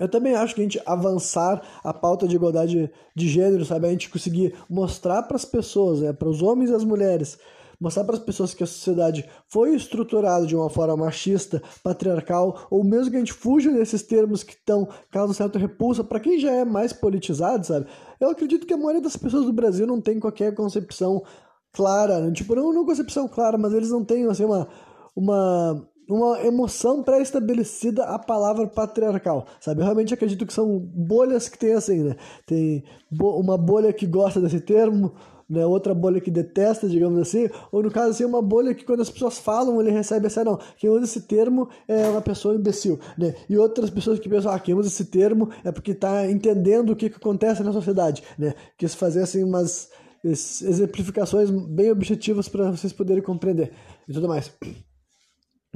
eu 0.00 0.08
também 0.08 0.34
acho 0.34 0.54
que 0.54 0.60
a 0.60 0.64
gente 0.64 0.80
avançar 0.86 1.62
a 1.84 1.92
pauta 1.92 2.26
de 2.26 2.36
igualdade 2.36 2.90
de 3.14 3.28
gênero, 3.28 3.64
sabe? 3.64 3.86
A 3.86 3.90
gente 3.90 4.08
conseguir 4.08 4.54
mostrar 4.68 5.22
para 5.22 5.36
as 5.36 5.44
pessoas, 5.44 6.00
né? 6.00 6.12
para 6.12 6.28
os 6.28 6.40
homens 6.40 6.70
e 6.70 6.74
as 6.74 6.84
mulheres, 6.84 7.38
mostrar 7.82 8.04
para 8.04 8.14
as 8.14 8.22
pessoas 8.22 8.54
que 8.54 8.62
a 8.62 8.66
sociedade 8.66 9.28
foi 9.48 9.74
estruturada 9.74 10.46
de 10.46 10.54
uma 10.54 10.70
forma 10.70 10.96
machista, 10.96 11.60
patriarcal, 11.82 12.68
ou 12.70 12.84
mesmo 12.84 13.10
que 13.10 13.16
a 13.16 13.18
gente 13.18 13.32
fuja 13.32 13.72
desses 13.72 14.02
termos 14.02 14.44
que 14.44 14.52
estão 14.52 14.88
causando 15.10 15.34
certa 15.34 15.58
repulsa 15.58 16.04
para 16.04 16.20
quem 16.20 16.38
já 16.38 16.52
é 16.52 16.64
mais 16.64 16.92
politizado, 16.92 17.66
sabe? 17.66 17.86
Eu 18.20 18.30
acredito 18.30 18.66
que 18.66 18.72
a 18.72 18.76
maioria 18.76 19.00
das 19.00 19.16
pessoas 19.16 19.44
do 19.44 19.52
Brasil 19.52 19.84
não 19.84 20.00
tem 20.00 20.20
qualquer 20.20 20.54
concepção 20.54 21.24
clara, 21.72 22.20
né? 22.20 22.30
tipo, 22.30 22.54
não, 22.54 22.72
não 22.72 22.84
concepção 22.84 23.26
clara, 23.26 23.58
mas 23.58 23.72
eles 23.72 23.90
não 23.90 24.04
têm 24.04 24.26
assim 24.26 24.44
uma 24.44 24.68
uma 25.16 25.88
uma 26.08 26.40
emoção 26.44 27.02
pré-estabelecida 27.02 28.04
a 28.04 28.18
palavra 28.18 28.66
patriarcal, 28.66 29.46
sabe? 29.60 29.80
Eu 29.80 29.84
realmente 29.84 30.12
acredito 30.12 30.44
que 30.46 30.52
são 30.52 30.78
bolhas 30.78 31.48
que 31.48 31.58
tem 31.58 31.72
assim, 31.72 32.02
né? 32.02 32.16
Tem 32.46 32.84
uma 33.10 33.56
bolha 33.56 33.92
que 33.92 34.06
gosta 34.06 34.40
desse 34.40 34.60
termo, 34.60 35.14
né? 35.48 35.64
outra 35.66 35.94
bolha 35.94 36.20
que 36.20 36.30
detesta, 36.30 36.88
digamos 36.88 37.18
assim, 37.20 37.48
ou 37.70 37.82
no 37.82 37.90
caso 37.90 38.10
assim, 38.10 38.24
uma 38.24 38.42
bolha 38.42 38.74
que 38.74 38.84
quando 38.84 39.00
as 39.00 39.10
pessoas 39.10 39.38
falam, 39.38 39.80
ele 39.80 39.90
recebe 39.90 40.28
ah, 40.36 40.44
não, 40.44 40.58
quem 40.76 40.90
usa 40.90 41.04
esse 41.04 41.22
termo 41.22 41.68
é 41.86 42.08
uma 42.08 42.20
pessoa 42.20 42.54
imbecil, 42.54 42.98
né? 43.18 43.34
E 43.48 43.56
outras 43.56 43.90
pessoas 43.90 44.18
que 44.18 44.28
pensam, 44.28 44.52
ah, 44.52 44.58
quem 44.58 44.74
usa 44.74 44.88
esse 44.88 45.04
termo 45.06 45.50
é 45.64 45.70
porque 45.70 45.92
está 45.92 46.30
entendendo 46.30 46.90
o 46.90 46.96
que, 46.96 47.10
que 47.10 47.16
acontece 47.16 47.62
na 47.62 47.72
sociedade, 47.72 48.22
né? 48.38 48.54
Quis 48.76 48.94
fazer 48.94 49.22
assim 49.22 49.42
umas 49.42 49.90
exemplificações 50.24 51.50
bem 51.50 51.90
objetivas 51.90 52.48
para 52.48 52.70
vocês 52.70 52.92
poderem 52.92 53.22
compreender 53.22 53.72
e 54.08 54.12
tudo 54.12 54.28
mais. 54.28 54.52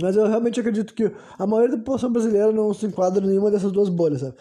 Mas 0.01 0.15
eu 0.15 0.27
realmente 0.29 0.61
acredito 0.61 0.95
que 0.95 1.11
a 1.39 1.47
maioria 1.47 1.73
da 1.73 1.79
população 1.79 2.13
brasileira 2.13 2.53
não 2.53 2.73
se 2.75 2.87
enquadra 2.87 3.25
em 3.25 3.29
nenhuma 3.29 3.51
dessas 3.51 3.73
duas 3.73 3.89
bolhas, 3.89 4.21
sabe? 4.21 4.37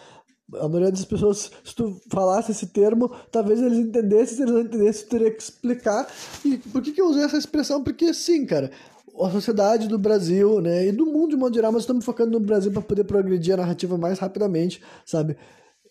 A 0.54 0.68
maioria 0.68 0.92
das 0.92 1.04
pessoas, 1.04 1.50
se 1.64 1.74
tu 1.74 2.00
falasse 2.08 2.52
esse 2.52 2.66
termo, 2.66 3.10
talvez 3.32 3.60
eles 3.60 3.78
entendessem, 3.78 4.36
se 4.36 4.42
eles 4.42 4.54
não 4.54 4.60
entendessem, 4.60 5.04
tu 5.04 5.10
teria 5.10 5.30
que 5.30 5.42
explicar. 5.42 6.06
E 6.44 6.56
por 6.58 6.82
que, 6.82 6.92
que 6.92 7.00
eu 7.00 7.08
usei 7.08 7.24
essa 7.24 7.36
expressão? 7.36 7.82
Porque 7.82 8.14
sim, 8.14 8.46
cara, 8.46 8.70
a 9.20 9.30
sociedade 9.30 9.88
do 9.88 9.98
Brasil, 9.98 10.60
né, 10.60 10.86
e 10.86 10.92
do 10.92 11.06
mundo 11.06 11.30
de 11.30 11.36
modo 11.36 11.54
geral, 11.54 11.72
mas 11.72 11.82
estamos 11.82 12.04
focando 12.04 12.38
no 12.38 12.44
Brasil 12.44 12.70
para 12.70 12.82
poder 12.82 13.04
progredir 13.04 13.54
a 13.54 13.58
narrativa 13.58 13.96
mais 13.96 14.18
rapidamente, 14.18 14.80
sabe? 15.04 15.36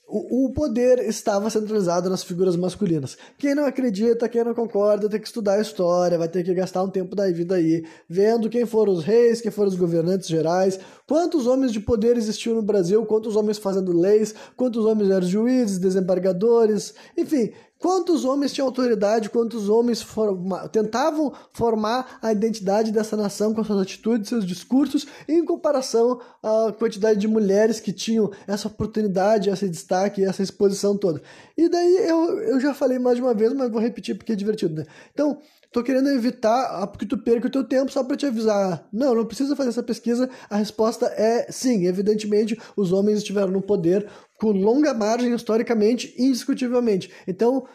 O, 0.08 0.52
poder 0.54 1.00
estava 1.00 1.50
centralizado 1.50 2.10
nas 2.10 2.24
figuras 2.24 2.56
masculinas. 2.56 3.18
Quem 3.38 3.56
não 3.56 3.65
acredita, 3.65 4.30
quem 4.30 4.44
não 4.44 4.54
concorda, 4.54 5.10
tem 5.10 5.20
que 5.20 5.28
estudar 5.28 5.54
a 5.54 5.62
história, 5.62 6.18
vai 6.18 6.28
ter 6.28 6.44
que 6.44 6.54
gastar 6.54 6.84
um 6.84 6.89
tempo 6.89 7.15
da 7.15 7.30
vida 7.32 7.56
aí, 7.56 7.84
vendo 8.08 8.50
quem 8.50 8.65
foram 8.65 8.94
os 8.94 9.04
reis, 9.04 9.41
quem 9.41 9.52
foram 9.52 9.70
os 9.70 9.76
governantes 9.76 10.28
gerais, 10.28 10.80
Quantos 11.08 11.46
homens 11.46 11.72
de 11.72 11.80
poder 11.80 12.18
existiam 12.18 12.56
no 12.56 12.63
Brasil? 12.63 13.06
Quantos 13.06 13.36
homens 13.36 13.60
fazendo 13.60 13.96
leis? 13.96 14.34
Quantos 14.58 14.84
homens 14.86 15.12
eram 15.12 15.28
juízes, 15.28 15.78
desembargadores? 15.78 16.96
Enfim, 17.15 17.52
Quantos 17.77 18.23
homens 18.23 18.53
tinham 18.53 18.67
autoridade, 18.67 19.29
quantos 19.29 19.67
homens 19.67 20.01
forma, 20.01 20.67
tentavam 20.69 21.33
formar 21.51 22.17
a 22.21 22.31
identidade 22.31 22.91
dessa 22.91 23.17
nação 23.17 23.53
com 23.53 23.63
suas 23.63 23.81
atitudes, 23.81 24.29
seus 24.29 24.45
discursos, 24.45 25.05
em 25.27 25.43
comparação 25.43 26.19
à 26.41 26.71
quantidade 26.71 27.19
de 27.19 27.27
mulheres 27.27 27.79
que 27.79 27.91
tinham 27.91 28.31
essa 28.47 28.67
oportunidade, 28.69 29.49
esse 29.49 29.67
destaque, 29.67 30.23
essa 30.23 30.41
exposição 30.41 30.97
toda. 30.97 31.21
E 31.57 31.67
daí 31.67 32.07
eu, 32.07 32.39
eu 32.39 32.59
já 32.59 32.73
falei 32.73 32.97
mais 32.97 33.17
de 33.17 33.21
uma 33.21 33.33
vez, 33.33 33.53
mas 33.53 33.69
vou 33.69 33.81
repetir 33.81 34.15
porque 34.15 34.31
é 34.31 34.35
divertido, 34.35 34.75
né? 34.75 34.85
Então, 35.13 35.38
tô 35.75 35.83
querendo 35.83 36.07
evitar 36.07 36.89
que 36.97 37.05
tu 37.05 37.17
perca 37.17 37.47
o 37.47 37.51
teu 37.51 37.63
tempo 37.63 37.91
só 37.91 38.01
para 38.01 38.15
te 38.15 38.25
avisar. 38.25 38.88
Não, 38.93 39.13
não 39.13 39.25
precisa 39.25 39.57
fazer 39.57 39.69
essa 39.69 39.84
pesquisa. 39.84 40.30
A 40.49 40.55
resposta 40.55 41.07
é 41.07 41.51
sim. 41.51 41.86
Evidentemente, 41.86 42.57
os 42.78 42.93
homens 42.93 43.17
estiveram 43.17 43.51
no 43.51 43.61
poder 43.61 44.07
com 44.39 44.51
longa 44.51 44.93
margem 44.93 45.33
historicamente, 45.33 46.13
indiscutivelmente. 46.17 47.11
Então, 47.27 47.65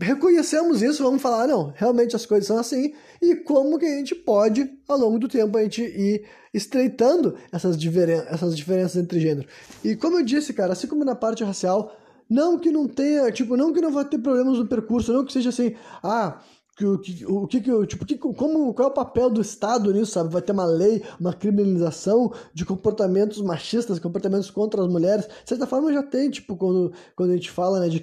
reconhecemos 0.00 0.82
isso, 0.82 1.02
vamos 1.02 1.22
falar, 1.22 1.46
não, 1.46 1.72
realmente 1.74 2.14
as 2.14 2.26
coisas 2.26 2.46
são 2.46 2.58
assim, 2.58 2.92
e 3.20 3.36
como 3.36 3.78
que 3.78 3.86
a 3.86 3.96
gente 3.96 4.14
pode, 4.14 4.70
ao 4.88 4.98
longo 4.98 5.18
do 5.18 5.28
tempo, 5.28 5.56
a 5.56 5.62
gente 5.62 5.82
ir 5.82 6.24
estreitando 6.52 7.36
essas, 7.52 7.76
diferen 7.76 8.22
essas 8.28 8.56
diferenças 8.56 9.02
entre 9.02 9.20
gêneros. 9.20 9.50
E 9.84 9.96
como 9.96 10.18
eu 10.18 10.24
disse, 10.24 10.52
cara, 10.52 10.72
assim 10.72 10.86
como 10.86 11.04
na 11.04 11.14
parte 11.14 11.44
racial, 11.44 11.94
não 12.28 12.58
que 12.58 12.70
não 12.70 12.86
tenha, 12.86 13.30
tipo, 13.32 13.56
não 13.56 13.72
que 13.72 13.80
não 13.80 13.90
vai 13.90 14.04
ter 14.04 14.18
problemas 14.18 14.58
no 14.58 14.66
percurso, 14.66 15.12
não 15.12 15.24
que 15.24 15.32
seja 15.32 15.48
assim, 15.48 15.74
ah, 16.02 16.40
o 16.86 16.98
que, 16.98 17.24
o 17.26 17.46
que, 17.46 17.60
tipo, 17.86 18.04
que, 18.04 18.16
como, 18.16 18.72
qual 18.74 18.88
é 18.88 18.90
o 18.90 18.94
papel 18.94 19.30
do 19.30 19.40
Estado 19.40 19.92
nisso, 19.92 20.12
sabe? 20.12 20.32
Vai 20.32 20.42
ter 20.42 20.52
uma 20.52 20.64
lei, 20.64 21.02
uma 21.18 21.32
criminalização 21.32 22.32
de 22.54 22.64
comportamentos 22.64 23.40
machistas, 23.42 23.98
comportamentos 23.98 24.50
contra 24.50 24.82
as 24.82 24.88
mulheres. 24.88 25.26
De 25.26 25.48
certa 25.48 25.66
forma 25.66 25.92
já 25.92 26.02
tem, 26.02 26.30
tipo, 26.30 26.56
quando, 26.56 26.92
quando 27.14 27.30
a 27.30 27.34
gente 27.34 27.50
fala, 27.50 27.80
né, 27.80 27.88
de 27.88 28.00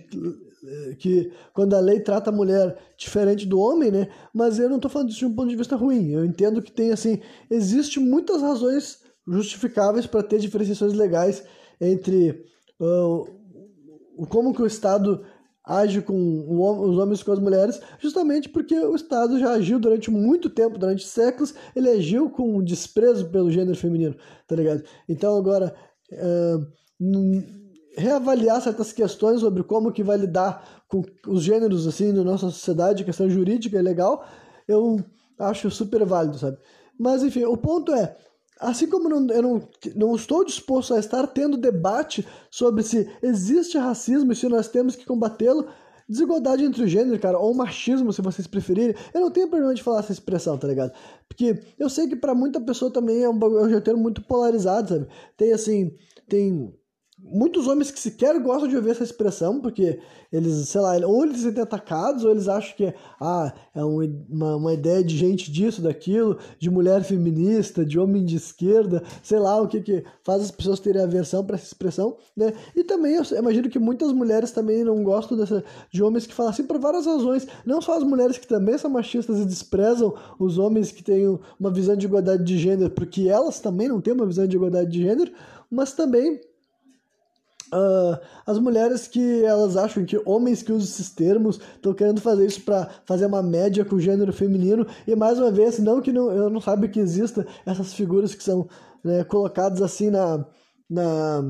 que 0.99 1.31
quando 1.53 1.75
a 1.75 1.79
lei 1.79 1.99
trata 1.99 2.29
a 2.29 2.33
mulher 2.33 2.77
diferente 2.97 3.45
do 3.45 3.59
homem, 3.59 3.91
né? 3.91 4.09
Mas 4.33 4.59
eu 4.59 4.69
não 4.69 4.77
estou 4.77 4.89
falando 4.89 5.07
disso 5.07 5.19
de 5.19 5.25
um 5.25 5.35
ponto 5.35 5.49
de 5.49 5.55
vista 5.55 5.75
ruim. 5.75 6.11
Eu 6.11 6.25
entendo 6.25 6.61
que 6.61 6.71
tem, 6.71 6.91
assim, 6.91 7.21
existe 7.49 7.99
muitas 7.99 8.41
razões 8.41 8.99
justificáveis 9.27 10.07
para 10.07 10.23
ter 10.23 10.39
diferenciações 10.39 10.93
legais 10.93 11.43
entre 11.79 12.45
uh, 12.79 14.25
como 14.29 14.53
que 14.53 14.61
o 14.61 14.67
Estado 14.67 15.23
age 15.67 16.01
com 16.01 16.13
os 16.49 16.97
homens 16.97 17.21
com 17.21 17.33
as 17.33 17.39
mulheres, 17.39 17.81
justamente 17.99 18.47
porque 18.47 18.73
o 18.73 18.95
Estado 18.95 19.37
já 19.37 19.51
agiu 19.51 19.77
durante 19.79 20.09
muito 20.09 20.49
tempo, 20.49 20.77
durante 20.77 21.05
séculos, 21.05 21.53
ele 21.75 21.89
agiu 21.89 22.29
com 22.29 22.63
desprezo 22.63 23.29
pelo 23.29 23.51
gênero 23.51 23.77
feminino, 23.77 24.15
tá 24.47 24.55
ligado? 24.55 24.83
Então 25.09 25.35
agora, 25.35 25.75
reavaliar 27.97 28.61
certas 28.61 28.93
questões 28.93 29.41
sobre 29.41 29.61
como 29.63 29.91
que 29.91 30.03
vai 30.03 30.17
lidar 30.17 30.85
com 30.87 31.03
os 31.27 31.43
gêneros 31.43 31.85
assim 31.85 32.13
na 32.13 32.23
nossa 32.23 32.49
sociedade, 32.49 33.03
questão 33.03 33.29
jurídica 33.29 33.77
e 33.77 33.81
legal, 33.81 34.25
eu 34.67 35.03
acho 35.37 35.69
super 35.69 36.05
válido, 36.05 36.37
sabe? 36.37 36.57
Mas 36.97 37.23
enfim, 37.23 37.43
o 37.43 37.57
ponto 37.57 37.93
é, 37.93 38.15
Assim 38.59 38.87
como 38.87 39.07
não, 39.07 39.27
eu 39.33 39.41
não, 39.41 39.69
não 39.95 40.15
estou 40.15 40.43
disposto 40.43 40.93
a 40.93 40.99
estar 40.99 41.25
tendo 41.27 41.57
debate 41.57 42.27
sobre 42.49 42.83
se 42.83 43.09
existe 43.21 43.77
racismo 43.77 44.31
e 44.31 44.35
se 44.35 44.47
nós 44.47 44.67
temos 44.67 44.95
que 44.95 45.05
combatê-lo, 45.05 45.67
desigualdade 46.07 46.63
entre 46.63 46.83
o 46.83 46.87
gênero, 46.87 47.19
cara, 47.19 47.37
ou 47.37 47.53
machismo, 47.53 48.13
se 48.13 48.21
vocês 48.21 48.47
preferirem, 48.47 48.95
eu 49.13 49.21
não 49.21 49.29
tenho 49.29 49.47
problema 49.47 49.73
de 49.73 49.83
falar 49.83 49.99
essa 49.99 50.13
expressão, 50.13 50.57
tá 50.57 50.67
ligado? 50.67 50.93
Porque 51.27 51.61
eu 51.77 51.89
sei 51.89 52.07
que 52.07 52.15
para 52.15 52.33
muita 52.33 52.61
pessoa 52.61 52.91
também 52.91 53.23
é 53.23 53.29
um, 53.29 53.39
é 53.71 53.77
um 53.77 53.81
termo 53.81 54.01
muito 54.01 54.21
polarizado, 54.23 54.89
sabe? 54.89 55.07
Tem 55.35 55.51
assim, 55.51 55.93
tem 56.27 56.73
muitos 57.31 57.67
homens 57.67 57.91
que 57.91 57.99
sequer 57.99 58.39
gostam 58.39 58.67
de 58.67 58.75
ouvir 58.75 58.91
essa 58.91 59.03
expressão, 59.03 59.59
porque 59.59 59.99
eles, 60.31 60.69
sei 60.69 60.81
lá, 60.81 60.95
ou 61.05 61.23
eles 61.23 61.37
se 61.37 61.43
sentem 61.43 61.63
atacados, 61.63 62.23
ou 62.23 62.31
eles 62.31 62.47
acham 62.47 62.75
que 62.75 62.93
ah, 63.19 63.53
é 63.73 63.83
uma, 63.83 64.55
uma 64.55 64.73
ideia 64.73 65.03
de 65.03 65.15
gente 65.15 65.51
disso, 65.51 65.81
daquilo, 65.81 66.37
de 66.59 66.69
mulher 66.69 67.03
feminista, 67.03 67.85
de 67.85 67.97
homem 67.99 68.25
de 68.25 68.35
esquerda, 68.35 69.03
sei 69.23 69.39
lá 69.39 69.61
o 69.61 69.67
que 69.67 69.81
que 69.81 70.03
faz 70.23 70.41
as 70.43 70.51
pessoas 70.51 70.79
terem 70.79 71.01
aversão 71.01 71.45
para 71.45 71.55
essa 71.55 71.65
expressão, 71.65 72.17
né? 72.35 72.53
E 72.75 72.83
também 72.83 73.15
eu 73.15 73.23
imagino 73.37 73.69
que 73.69 73.79
muitas 73.79 74.11
mulheres 74.11 74.51
também 74.51 74.83
não 74.83 75.03
gostam 75.03 75.37
dessa, 75.37 75.63
de 75.91 76.03
homens 76.03 76.27
que 76.27 76.33
falam 76.33 76.51
assim 76.51 76.63
por 76.63 76.79
várias 76.79 77.05
razões, 77.05 77.47
não 77.65 77.81
só 77.81 77.97
as 77.97 78.03
mulheres 78.03 78.37
que 78.37 78.47
também 78.47 78.77
são 78.77 78.89
machistas 78.89 79.39
e 79.39 79.45
desprezam 79.45 80.13
os 80.39 80.57
homens 80.57 80.91
que 80.91 81.03
têm 81.03 81.39
uma 81.59 81.71
visão 81.71 81.95
de 81.95 82.05
igualdade 82.05 82.43
de 82.43 82.57
gênero, 82.57 82.91
porque 82.91 83.27
elas 83.29 83.59
também 83.59 83.87
não 83.87 84.01
têm 84.01 84.13
uma 84.13 84.25
visão 84.25 84.47
de 84.47 84.55
igualdade 84.55 84.91
de 84.91 85.01
gênero, 85.01 85.31
mas 85.69 85.93
também 85.93 86.39
Uh, 87.73 88.17
as 88.45 88.57
mulheres 88.59 89.09
que 89.09 89.43
elas 89.43 89.75
acham 89.75 90.05
que 90.05 90.21
homens 90.25 90.63
que 90.63 90.71
usam 90.71 90.87
esses 90.87 91.09
termos 91.09 91.59
estão 91.75 91.93
querendo 91.93 92.21
fazer 92.21 92.45
isso 92.45 92.61
para 92.61 92.89
fazer 93.05 93.25
uma 93.25 93.43
média 93.43 93.83
com 93.83 93.97
o 93.97 93.99
gênero 93.99 94.31
feminino 94.31 94.87
e 95.05 95.13
mais 95.17 95.37
uma 95.37 95.51
vez 95.51 95.77
não 95.77 95.99
que 96.01 96.13
não, 96.13 96.31
eu 96.31 96.49
não 96.49 96.61
sabe 96.61 96.87
que 96.87 96.97
exista 96.97 97.45
essas 97.65 97.93
figuras 97.93 98.33
que 98.33 98.41
são 98.41 98.69
né, 99.03 99.25
colocadas 99.25 99.81
assim 99.81 100.09
na, 100.09 100.45
na 100.89 101.43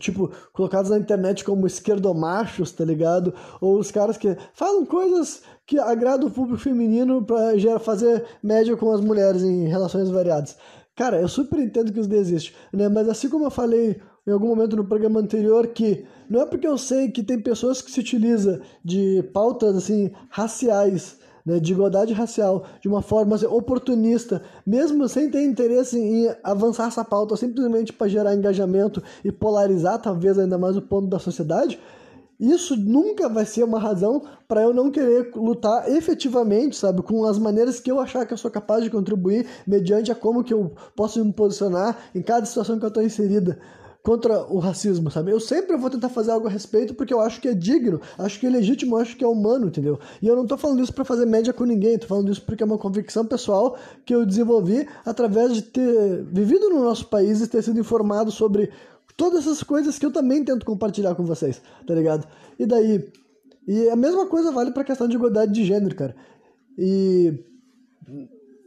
tipo 0.00 0.32
colocadas 0.52 0.90
na 0.90 0.98
internet 0.98 1.44
como 1.44 1.64
esquerdomachos 1.64 2.72
tá 2.72 2.84
ligado? 2.84 3.32
Ou 3.60 3.78
os 3.78 3.92
caras 3.92 4.16
que 4.16 4.36
falam 4.52 4.84
coisas 4.84 5.42
que 5.64 5.78
agradam 5.78 6.26
o 6.26 6.32
público 6.32 6.60
feminino 6.60 7.24
para 7.24 7.78
fazer 7.78 8.24
média 8.42 8.76
com 8.76 8.90
as 8.90 9.00
mulheres 9.00 9.42
em 9.42 9.68
relações 9.68 10.10
variadas. 10.10 10.56
Cara 10.96 11.20
eu 11.20 11.28
super 11.28 11.60
entendo 11.60 11.92
que 11.92 12.00
isso 12.00 12.12
existe 12.12 12.52
né? 12.72 12.88
Mas 12.88 13.08
assim 13.08 13.28
como 13.28 13.44
eu 13.44 13.50
falei 13.50 14.00
em 14.26 14.30
algum 14.30 14.48
momento 14.48 14.76
no 14.76 14.84
programa 14.84 15.20
anterior 15.20 15.66
que 15.68 16.04
não 16.28 16.42
é 16.42 16.46
porque 16.46 16.66
eu 16.66 16.78
sei 16.78 17.10
que 17.10 17.22
tem 17.22 17.40
pessoas 17.40 17.82
que 17.82 17.90
se 17.90 18.00
utilizam 18.00 18.60
de 18.84 19.22
pautas 19.32 19.76
assim 19.76 20.12
raciais, 20.28 21.18
né, 21.44 21.58
de 21.58 21.72
igualdade 21.72 22.12
racial, 22.12 22.64
de 22.80 22.88
uma 22.88 23.02
forma 23.02 23.34
assim, 23.34 23.46
oportunista, 23.46 24.42
mesmo 24.64 25.08
sem 25.08 25.28
ter 25.28 25.44
interesse 25.44 25.98
em 25.98 26.32
avançar 26.44 26.86
essa 26.86 27.04
pauta 27.04 27.36
simplesmente 27.36 27.92
para 27.92 28.06
gerar 28.06 28.34
engajamento 28.34 29.02
e 29.24 29.32
polarizar 29.32 30.00
talvez 30.00 30.38
ainda 30.38 30.56
mais 30.56 30.76
o 30.76 30.82
ponto 30.82 31.08
da 31.08 31.18
sociedade, 31.18 31.80
isso 32.38 32.76
nunca 32.76 33.28
vai 33.28 33.44
ser 33.44 33.64
uma 33.64 33.78
razão 33.78 34.22
para 34.48 34.62
eu 34.62 34.72
não 34.72 34.90
querer 34.90 35.30
lutar 35.34 35.88
efetivamente, 35.90 36.76
sabe, 36.76 37.02
com 37.02 37.24
as 37.24 37.38
maneiras 37.38 37.78
que 37.78 37.90
eu 37.90 38.00
achar 38.00 38.26
que 38.26 38.32
eu 38.32 38.38
sou 38.38 38.50
capaz 38.50 38.82
de 38.82 38.90
contribuir 38.90 39.46
mediante 39.66 40.10
a 40.10 40.14
como 40.14 40.42
que 40.42 40.52
eu 40.54 40.72
posso 40.96 41.24
me 41.24 41.32
posicionar 41.32 41.96
em 42.14 42.22
cada 42.22 42.46
situação 42.46 42.78
que 42.78 42.84
eu 42.84 42.88
estou 42.88 43.02
inserida 43.02 43.58
contra 44.02 44.44
o 44.52 44.58
racismo, 44.58 45.10
sabe? 45.10 45.30
Eu 45.30 45.38
sempre 45.38 45.76
vou 45.76 45.88
tentar 45.88 46.08
fazer 46.08 46.32
algo 46.32 46.48
a 46.48 46.50
respeito 46.50 46.92
porque 46.94 47.14
eu 47.14 47.20
acho 47.20 47.40
que 47.40 47.48
é 47.48 47.54
digno, 47.54 48.00
acho 48.18 48.40
que 48.40 48.46
é 48.46 48.50
legítimo, 48.50 48.96
acho 48.96 49.16
que 49.16 49.24
é 49.24 49.28
humano, 49.28 49.68
entendeu? 49.68 49.98
E 50.20 50.26
eu 50.26 50.34
não 50.34 50.44
tô 50.44 50.56
falando 50.56 50.82
isso 50.82 50.92
para 50.92 51.04
fazer 51.04 51.24
média 51.24 51.52
com 51.52 51.64
ninguém, 51.64 51.96
tô 51.96 52.08
falando 52.08 52.30
isso 52.30 52.42
porque 52.42 52.62
é 52.62 52.66
uma 52.66 52.78
convicção 52.78 53.24
pessoal 53.24 53.78
que 54.04 54.14
eu 54.14 54.26
desenvolvi 54.26 54.88
através 55.04 55.54
de 55.54 55.62
ter 55.62 56.24
vivido 56.24 56.68
no 56.68 56.82
nosso 56.82 57.06
país 57.06 57.40
e 57.40 57.46
ter 57.46 57.62
sido 57.62 57.78
informado 57.78 58.32
sobre 58.32 58.70
todas 59.16 59.46
essas 59.46 59.62
coisas 59.62 59.98
que 59.98 60.06
eu 60.06 60.10
também 60.10 60.44
tento 60.44 60.66
compartilhar 60.66 61.14
com 61.14 61.24
vocês, 61.24 61.62
tá 61.86 61.94
ligado? 61.94 62.26
E 62.58 62.66
daí, 62.66 63.08
e 63.68 63.88
a 63.88 63.94
mesma 63.94 64.26
coisa 64.26 64.50
vale 64.50 64.72
para 64.72 64.82
a 64.82 64.86
questão 64.86 65.06
de 65.06 65.14
igualdade 65.14 65.52
de 65.52 65.64
gênero, 65.64 65.94
cara. 65.94 66.16
E 66.76 67.38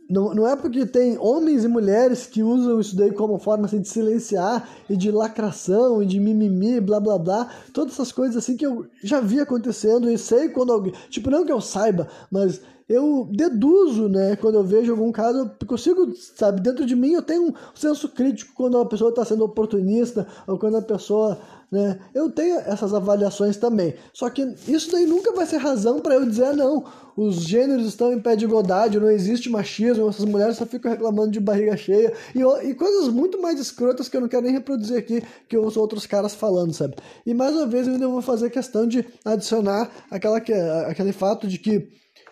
não, 0.09 0.33
não 0.35 0.47
é 0.47 0.55
porque 0.55 0.85
tem 0.85 1.17
homens 1.17 1.63
e 1.63 1.67
mulheres 1.67 2.27
que 2.27 2.43
usam 2.43 2.79
isso 2.79 2.95
daí 2.95 3.11
como 3.11 3.39
forma 3.39 3.65
assim, 3.65 3.81
de 3.81 3.87
silenciar 3.87 4.67
e 4.89 4.95
de 4.95 5.09
lacração 5.09 6.01
e 6.01 6.05
de 6.05 6.19
mimimi, 6.19 6.79
blá 6.79 6.99
blá 6.99 7.17
blá, 7.17 7.49
todas 7.73 7.93
essas 7.93 8.11
coisas 8.11 8.37
assim 8.37 8.55
que 8.55 8.65
eu 8.65 8.85
já 9.03 9.19
vi 9.19 9.39
acontecendo 9.39 10.09
e 10.09 10.17
sei 10.17 10.49
quando 10.49 10.71
alguém. 10.71 10.93
Tipo, 11.09 11.31
não 11.31 11.45
que 11.45 11.51
eu 11.51 11.59
saiba, 11.59 12.07
mas 12.29 12.61
eu 12.87 13.27
deduzo, 13.31 14.07
né? 14.07 14.35
Quando 14.35 14.55
eu 14.55 14.63
vejo 14.63 14.91
algum 14.91 15.11
caso, 15.11 15.51
eu 15.59 15.67
consigo, 15.67 16.13
sabe, 16.15 16.61
dentro 16.61 16.85
de 16.85 16.95
mim 16.95 17.13
eu 17.13 17.21
tenho 17.21 17.49
um 17.49 17.53
senso 17.73 18.09
crítico 18.09 18.53
quando 18.53 18.75
uma 18.75 18.87
pessoa 18.87 19.09
está 19.09 19.25
sendo 19.25 19.43
oportunista 19.43 20.27
ou 20.47 20.57
quando 20.57 20.77
a 20.77 20.81
pessoa 20.81 21.39
né? 21.71 21.99
Eu 22.13 22.29
tenho 22.31 22.57
essas 22.59 22.93
avaliações 22.93 23.57
também. 23.57 23.95
Só 24.13 24.29
que 24.29 24.41
isso 24.67 24.91
daí 24.91 25.05
nunca 25.05 25.31
vai 25.33 25.45
ser 25.45 25.57
razão 25.57 25.99
para 25.99 26.15
eu 26.15 26.25
dizer, 26.25 26.45
ah, 26.45 26.53
não, 26.53 26.85
os 27.17 27.37
gêneros 27.37 27.87
estão 27.87 28.13
em 28.13 28.19
pé 28.21 28.35
de 28.35 28.45
igualdade, 28.45 28.99
não 28.99 29.09
existe 29.09 29.49
machismo, 29.49 30.07
essas 30.07 30.25
mulheres 30.25 30.57
só 30.57 30.65
ficam 30.65 30.91
reclamando 30.91 31.31
de 31.31 31.39
barriga 31.39 31.75
cheia 31.75 32.13
e, 32.33 32.39
e 32.67 32.73
coisas 32.75 33.09
muito 33.09 33.41
mais 33.41 33.59
escrotas 33.59 34.07
que 34.07 34.15
eu 34.15 34.21
não 34.21 34.27
quero 34.27 34.43
nem 34.43 34.53
reproduzir 34.53 34.97
aqui 34.97 35.23
que 35.49 35.57
os 35.57 35.75
outros 35.75 36.05
caras 36.05 36.33
falando, 36.33 36.73
sabe? 36.73 36.95
E 37.25 37.33
mais 37.33 37.55
uma 37.55 37.65
vez 37.65 37.87
eu 37.87 37.93
ainda 37.93 38.07
vou 38.07 38.21
fazer 38.21 38.49
questão 38.49 38.87
de 38.87 39.05
adicionar 39.23 39.89
aquela, 40.09 40.37
aquele 40.37 41.11
fato 41.11 41.47
de 41.47 41.57
que 41.57 41.89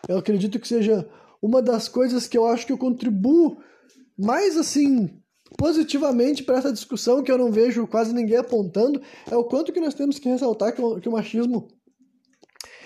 eu 0.08 0.18
acredito 0.18 0.60
que 0.60 0.68
seja 0.68 1.08
uma 1.42 1.62
das 1.62 1.88
coisas 1.88 2.28
que 2.28 2.38
eu 2.38 2.46
acho 2.46 2.66
que 2.66 2.74
eu 2.74 2.78
contribuo 2.78 3.58
mais 4.18 4.58
assim 4.58 5.10
positivamente 5.58 6.44
para 6.44 6.58
essa 6.58 6.72
discussão 6.72 7.22
que 7.22 7.32
eu 7.32 7.38
não 7.38 7.52
vejo 7.52 7.86
quase 7.88 8.14
ninguém 8.14 8.38
apontando 8.38 9.02
é 9.30 9.36
o 9.36 9.44
quanto 9.44 9.72
que 9.72 9.80
nós 9.80 9.94
temos 9.94 10.18
que 10.20 10.30
ressaltar 10.30 10.74
que 10.74 10.82
o, 10.82 11.00
que 11.00 11.10
o 11.10 11.12
machismo 11.12 11.68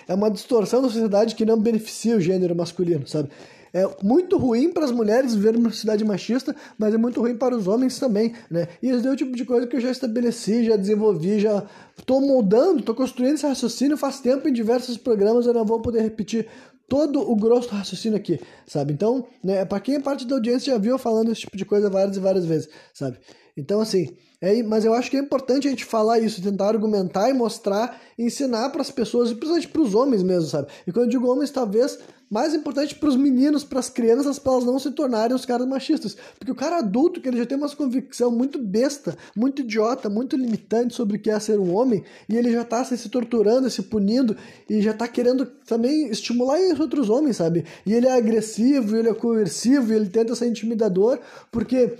é 0.06 0.14
uma 0.14 0.30
distorção 0.30 0.82
da 0.82 0.88
sociedade 0.88 1.34
que 1.34 1.44
não 1.44 1.60
beneficia 1.60 2.16
o 2.16 2.20
gênero 2.20 2.54
masculino, 2.54 3.06
sabe? 3.06 3.30
é 3.72 3.88
muito 4.02 4.36
ruim 4.36 4.72
para 4.72 4.84
as 4.84 4.90
mulheres 4.90 5.34
viver 5.34 5.52
numa 5.52 5.70
sociedade 5.70 6.04
machista, 6.04 6.54
mas 6.78 6.94
é 6.94 6.98
muito 6.98 7.20
ruim 7.20 7.36
para 7.36 7.56
os 7.56 7.66
homens 7.66 7.98
também, 7.98 8.34
né? 8.50 8.68
E 8.82 8.88
esse 8.88 9.06
é 9.06 9.10
o 9.10 9.16
tipo 9.16 9.36
de 9.36 9.44
coisa 9.44 9.66
que 9.66 9.76
eu 9.76 9.80
já 9.80 9.90
estabeleci, 9.90 10.64
já 10.64 10.76
desenvolvi, 10.76 11.38
já 11.38 11.64
estou 11.96 12.20
moldando, 12.20 12.80
estou 12.80 12.94
construindo 12.94 13.34
esse 13.34 13.46
raciocínio 13.46 13.96
faz 13.96 14.20
tempo 14.20 14.48
em 14.48 14.52
diversos 14.52 14.96
programas, 14.96 15.46
eu 15.46 15.54
não 15.54 15.64
vou 15.64 15.80
poder 15.80 16.02
repetir 16.02 16.48
todo 16.88 17.20
o 17.20 17.36
grosso 17.36 17.68
do 17.68 17.76
raciocínio 17.76 18.16
aqui, 18.16 18.40
sabe? 18.66 18.92
Então, 18.92 19.26
né, 19.44 19.64
para 19.64 19.80
quem 19.80 19.96
é 19.96 20.00
parte 20.00 20.26
da 20.26 20.36
audiência 20.36 20.72
já 20.72 20.78
viu 20.78 20.92
eu 20.92 20.98
falando 20.98 21.30
esse 21.30 21.42
tipo 21.42 21.56
de 21.56 21.64
coisa 21.64 21.90
várias 21.90 22.16
e 22.16 22.20
várias 22.20 22.46
vezes, 22.46 22.68
sabe? 22.94 23.18
Então, 23.56 23.80
assim, 23.80 24.16
é, 24.40 24.62
mas 24.62 24.84
eu 24.84 24.94
acho 24.94 25.10
que 25.10 25.16
é 25.16 25.20
importante 25.20 25.66
a 25.66 25.70
gente 25.70 25.84
falar 25.84 26.20
isso, 26.20 26.42
tentar 26.42 26.68
argumentar 26.68 27.28
e 27.28 27.32
mostrar, 27.32 28.00
ensinar 28.16 28.70
para 28.70 28.82
as 28.82 28.90
pessoas, 28.90 29.30
e 29.30 29.34
principalmente 29.34 29.68
para 29.68 29.82
os 29.82 29.94
homens 29.94 30.22
mesmo, 30.22 30.48
sabe? 30.48 30.68
E 30.86 30.92
quando 30.92 31.06
eu 31.06 31.10
digo 31.10 31.30
homens, 31.30 31.50
talvez 31.50 31.98
mais 32.30 32.54
importante 32.54 32.94
para 32.94 33.08
os 33.08 33.16
meninos, 33.16 33.64
para 33.64 33.78
as 33.78 33.88
crianças, 33.88 34.38
para 34.38 34.52
elas 34.52 34.64
não 34.64 34.78
se 34.78 34.90
tornarem 34.90 35.34
os 35.34 35.46
caras 35.46 35.66
machistas. 35.66 36.16
Porque 36.38 36.52
o 36.52 36.54
cara 36.54 36.78
adulto, 36.78 37.20
que 37.20 37.28
ele 37.28 37.38
já 37.38 37.46
tem 37.46 37.56
uma 37.56 37.68
convicção 37.70 38.30
muito 38.30 38.58
besta, 38.58 39.16
muito 39.34 39.62
idiota, 39.62 40.10
muito 40.10 40.36
limitante 40.36 40.94
sobre 40.94 41.16
o 41.16 41.20
que 41.20 41.30
é 41.30 41.40
ser 41.40 41.58
um 41.58 41.74
homem, 41.74 42.04
e 42.28 42.36
ele 42.36 42.52
já 42.52 42.64
tá 42.64 42.84
se 42.84 43.08
torturando, 43.08 43.70
se 43.70 43.82
punindo, 43.82 44.36
e 44.68 44.80
já 44.80 44.92
tá 44.92 45.08
querendo 45.08 45.46
também 45.46 46.08
estimular 46.08 46.58
os 46.72 46.78
outros 46.78 47.08
homens, 47.08 47.36
sabe? 47.36 47.64
E 47.86 47.92
ele 47.92 48.06
é 48.06 48.12
agressivo, 48.12 48.96
ele 48.96 49.08
é 49.08 49.14
coercivo, 49.14 49.92
ele 49.92 50.08
tenta 50.08 50.34
ser 50.34 50.46
intimidador, 50.46 51.18
porque 51.50 51.94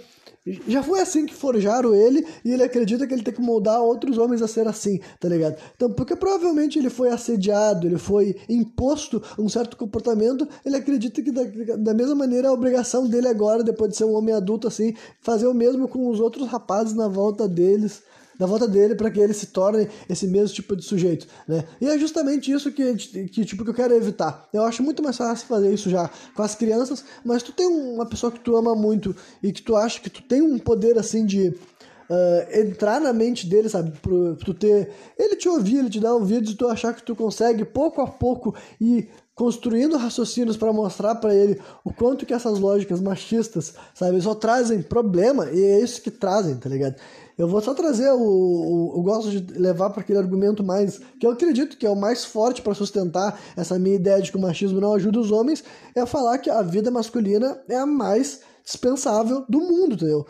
já 0.66 0.82
foi 0.82 1.00
assim 1.00 1.26
que 1.26 1.34
forjaram 1.34 1.94
ele 1.94 2.26
e 2.44 2.52
ele 2.52 2.62
acredita 2.62 3.06
que 3.06 3.14
ele 3.14 3.22
tem 3.22 3.34
que 3.34 3.40
moldar 3.40 3.80
outros 3.80 4.18
homens 4.18 4.42
a 4.42 4.48
ser 4.48 4.66
assim, 4.66 5.00
tá 5.20 5.28
ligado? 5.28 5.56
Então, 5.74 5.92
porque 5.92 6.16
provavelmente 6.16 6.78
ele 6.78 6.90
foi 6.90 7.10
assediado, 7.10 7.86
ele 7.86 7.98
foi 7.98 8.36
imposto 8.48 9.22
um 9.38 9.48
certo 9.48 9.76
comportamento, 9.76 10.48
ele 10.64 10.76
acredita 10.76 11.22
que 11.22 11.30
da, 11.30 11.42
da 11.76 11.94
mesma 11.94 12.14
maneira 12.14 12.48
a 12.48 12.52
obrigação 12.52 13.06
dele 13.06 13.28
agora, 13.28 13.62
depois 13.62 13.90
de 13.90 13.96
ser 13.96 14.04
um 14.04 14.14
homem 14.14 14.34
adulto 14.34 14.66
assim, 14.66 14.94
fazer 15.20 15.46
o 15.46 15.54
mesmo 15.54 15.88
com 15.88 16.08
os 16.08 16.20
outros 16.20 16.48
rapazes 16.48 16.94
na 16.94 17.08
volta 17.08 17.48
deles 17.48 18.02
da 18.38 18.46
volta 18.46 18.68
dele 18.68 18.94
para 18.94 19.10
que 19.10 19.18
ele 19.18 19.34
se 19.34 19.46
torne 19.46 19.88
esse 20.08 20.26
mesmo 20.26 20.54
tipo 20.54 20.76
de 20.76 20.84
sujeito, 20.84 21.26
né? 21.46 21.64
E 21.80 21.88
é 21.88 21.98
justamente 21.98 22.52
isso 22.52 22.70
que, 22.70 22.94
que, 22.94 23.44
tipo, 23.44 23.64
que 23.64 23.70
eu 23.70 23.74
quero 23.74 23.94
evitar. 23.94 24.48
Eu 24.52 24.62
acho 24.62 24.82
muito 24.82 25.02
mais 25.02 25.16
fácil 25.16 25.46
fazer 25.46 25.72
isso 25.72 25.90
já 25.90 26.08
com 26.34 26.42
as 26.42 26.54
crianças, 26.54 27.04
mas 27.24 27.42
tu 27.42 27.52
tem 27.52 27.66
uma 27.66 28.06
pessoa 28.06 28.30
que 28.30 28.40
tu 28.40 28.56
ama 28.56 28.74
muito 28.74 29.14
e 29.42 29.52
que 29.52 29.62
tu 29.62 29.76
acha 29.76 30.00
que 30.00 30.08
tu 30.08 30.22
tem 30.22 30.40
um 30.40 30.58
poder 30.58 30.96
assim 30.98 31.26
de 31.26 31.48
uh, 31.48 32.58
entrar 32.60 33.00
na 33.00 33.12
mente 33.12 33.46
dele, 33.46 33.68
sabe? 33.68 33.92
Pro, 34.00 34.36
tu 34.36 34.54
ter. 34.54 34.90
Ele 35.18 35.36
te 35.36 35.48
ouvir, 35.48 35.78
ele 35.78 35.90
te 35.90 36.00
dar 36.00 36.14
ouvidos 36.14 36.52
e 36.52 36.56
tu 36.56 36.68
achar 36.68 36.94
que 36.94 37.02
tu 37.02 37.14
consegue 37.16 37.64
pouco 37.64 38.00
a 38.00 38.06
pouco 38.06 38.54
ir 38.80 39.08
construindo 39.34 39.96
raciocínios 39.96 40.56
para 40.56 40.72
mostrar 40.72 41.14
para 41.14 41.32
ele 41.32 41.60
o 41.84 41.92
quanto 41.92 42.26
que 42.26 42.34
essas 42.34 42.58
lógicas 42.58 43.00
machistas, 43.00 43.72
sabe, 43.94 44.20
só 44.20 44.34
trazem 44.34 44.82
problema 44.82 45.48
e 45.52 45.62
é 45.62 45.80
isso 45.80 46.02
que 46.02 46.10
trazem, 46.10 46.56
tá 46.56 46.68
ligado? 46.68 46.96
Eu 47.38 47.46
vou 47.46 47.60
só 47.60 47.72
trazer 47.72 48.10
o, 48.10 48.18
o 48.20 48.94
eu 48.96 49.02
gosto 49.02 49.30
de 49.30 49.52
levar 49.56 49.90
para 49.90 50.02
aquele 50.02 50.18
argumento 50.18 50.64
mais 50.64 51.00
que 51.20 51.24
eu 51.24 51.30
acredito 51.30 51.76
que 51.76 51.86
é 51.86 51.90
o 51.90 51.94
mais 51.94 52.24
forte 52.24 52.60
para 52.60 52.74
sustentar 52.74 53.40
essa 53.56 53.78
minha 53.78 53.94
ideia 53.94 54.20
de 54.20 54.32
que 54.32 54.36
o 54.36 54.40
machismo 54.40 54.80
não 54.80 54.92
ajuda 54.92 55.20
os 55.20 55.30
homens, 55.30 55.62
é 55.94 56.04
falar 56.04 56.38
que 56.38 56.50
a 56.50 56.62
vida 56.62 56.90
masculina 56.90 57.62
é 57.68 57.76
a 57.76 57.86
mais 57.86 58.40
dispensável 58.64 59.44
do 59.48 59.60
mundo, 59.60 59.94
entendeu? 59.94 60.26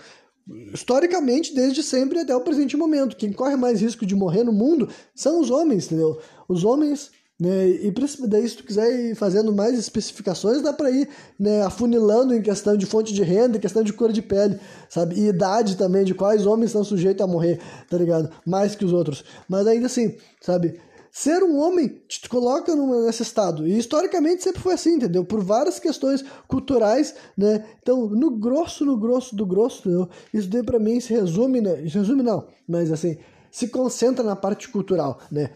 Historicamente, 0.72 1.54
desde 1.54 1.82
sempre 1.82 2.20
até 2.20 2.36
o 2.36 2.42
presente 2.42 2.76
momento, 2.76 3.16
quem 3.16 3.32
corre 3.32 3.56
mais 3.56 3.80
risco 3.80 4.04
de 4.04 4.14
morrer 4.14 4.44
no 4.44 4.52
mundo 4.52 4.88
são 5.14 5.40
os 5.40 5.50
homens, 5.50 5.86
entendeu? 5.86 6.18
Os 6.46 6.62
homens 6.62 7.11
né? 7.41 7.68
E 7.68 7.95
daí, 8.26 8.49
se 8.49 8.57
tu 8.57 8.64
quiser 8.64 8.91
ir 8.91 9.14
fazendo 9.14 9.55
mais 9.55 9.78
especificações, 9.78 10.61
dá 10.61 10.72
para 10.72 10.91
ir 10.91 11.09
né, 11.39 11.62
afunilando 11.62 12.34
em 12.34 12.43
questão 12.43 12.76
de 12.76 12.84
fonte 12.84 13.14
de 13.14 13.22
renda, 13.22 13.57
em 13.57 13.61
questão 13.61 13.84
de 13.84 13.93
cor 13.93 14.12
de 14.12 14.20
pele, 14.20 14.59
sabe? 14.89 15.14
E 15.14 15.28
idade 15.28 15.76
também, 15.76 16.05
de 16.05 16.14
quais 16.14 16.47
homens 16.47 16.70
estão 16.70 16.82
sujeitos 16.82 17.22
a 17.22 17.28
morrer, 17.28 17.61
tá 17.89 17.97
ligado? 17.97 18.28
Mais 18.45 18.74
que 18.74 18.84
os 18.84 18.93
outros. 18.93 19.24
Mas 19.49 19.68
ainda 19.68 19.86
assim, 19.86 20.16
sabe? 20.41 20.80
Ser 21.12 21.43
um 21.45 21.59
homem 21.59 22.03
te 22.09 22.28
coloca 22.28 22.74
nesse 22.74 23.22
estado. 23.22 23.66
E 23.66 23.78
historicamente 23.78 24.43
sempre 24.43 24.61
foi 24.61 24.74
assim, 24.74 24.95
entendeu? 24.95 25.24
Por 25.24 25.43
várias 25.43 25.78
questões 25.78 26.24
culturais, 26.49 27.14
né? 27.36 27.64
Então, 27.80 28.09
no 28.09 28.32
grosso, 28.32 28.84
no 28.84 28.97
grosso 28.97 29.36
do 29.36 29.47
grosso, 29.47 29.80
entendeu? 29.80 30.09
Isso 30.34 30.49
daí 30.49 30.62
pra 30.64 30.78
mim 30.80 31.01
se 31.01 31.12
resume, 31.12 31.61
né? 31.61 31.76
Se 31.89 31.99
resume 31.99 32.22
não, 32.22 32.47
mas 32.68 32.91
assim, 32.91 33.16
se 33.51 33.68
concentra 33.68 34.24
na 34.24 34.36
parte 34.36 34.68
cultural, 34.68 35.20
né? 35.30 35.51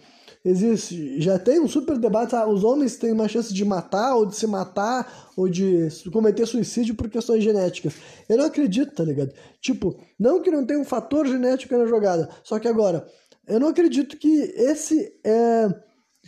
Existe, 0.45 1.20
já 1.20 1.38
tem 1.38 1.61
um 1.61 1.68
super 1.68 1.99
debate, 1.99 2.34
ah, 2.34 2.47
os 2.47 2.64
homens 2.64 2.97
têm 2.97 3.12
uma 3.12 3.28
chance 3.28 3.53
de 3.53 3.64
matar, 3.64 4.16
ou 4.16 4.26
de 4.26 4.34
se 4.34 4.47
matar, 4.47 5.30
ou 5.36 5.49
de 5.49 5.88
cometer 6.12 6.47
suicídio 6.47 6.95
por 6.95 7.09
questões 7.09 7.45
genéticas. 7.45 7.95
Eu 8.28 8.38
não 8.38 8.47
acredito, 8.47 8.95
tá 8.95 9.05
ligado? 9.05 9.32
Tipo, 9.61 9.97
não 10.18 10.43
que 10.43 10.51
não 10.51 10.66
tenha 10.66 10.80
um 10.80 10.84
fator 10.84 11.26
genético 11.26 11.76
na 11.76 11.86
jogada, 11.86 12.28
só 12.43 12.59
que 12.59 12.68
agora, 12.68 13.07
eu 13.47 13.61
não 13.61 13.68
acredito 13.68 14.16
que 14.16 14.28
esse 14.57 15.12
é 15.24 15.68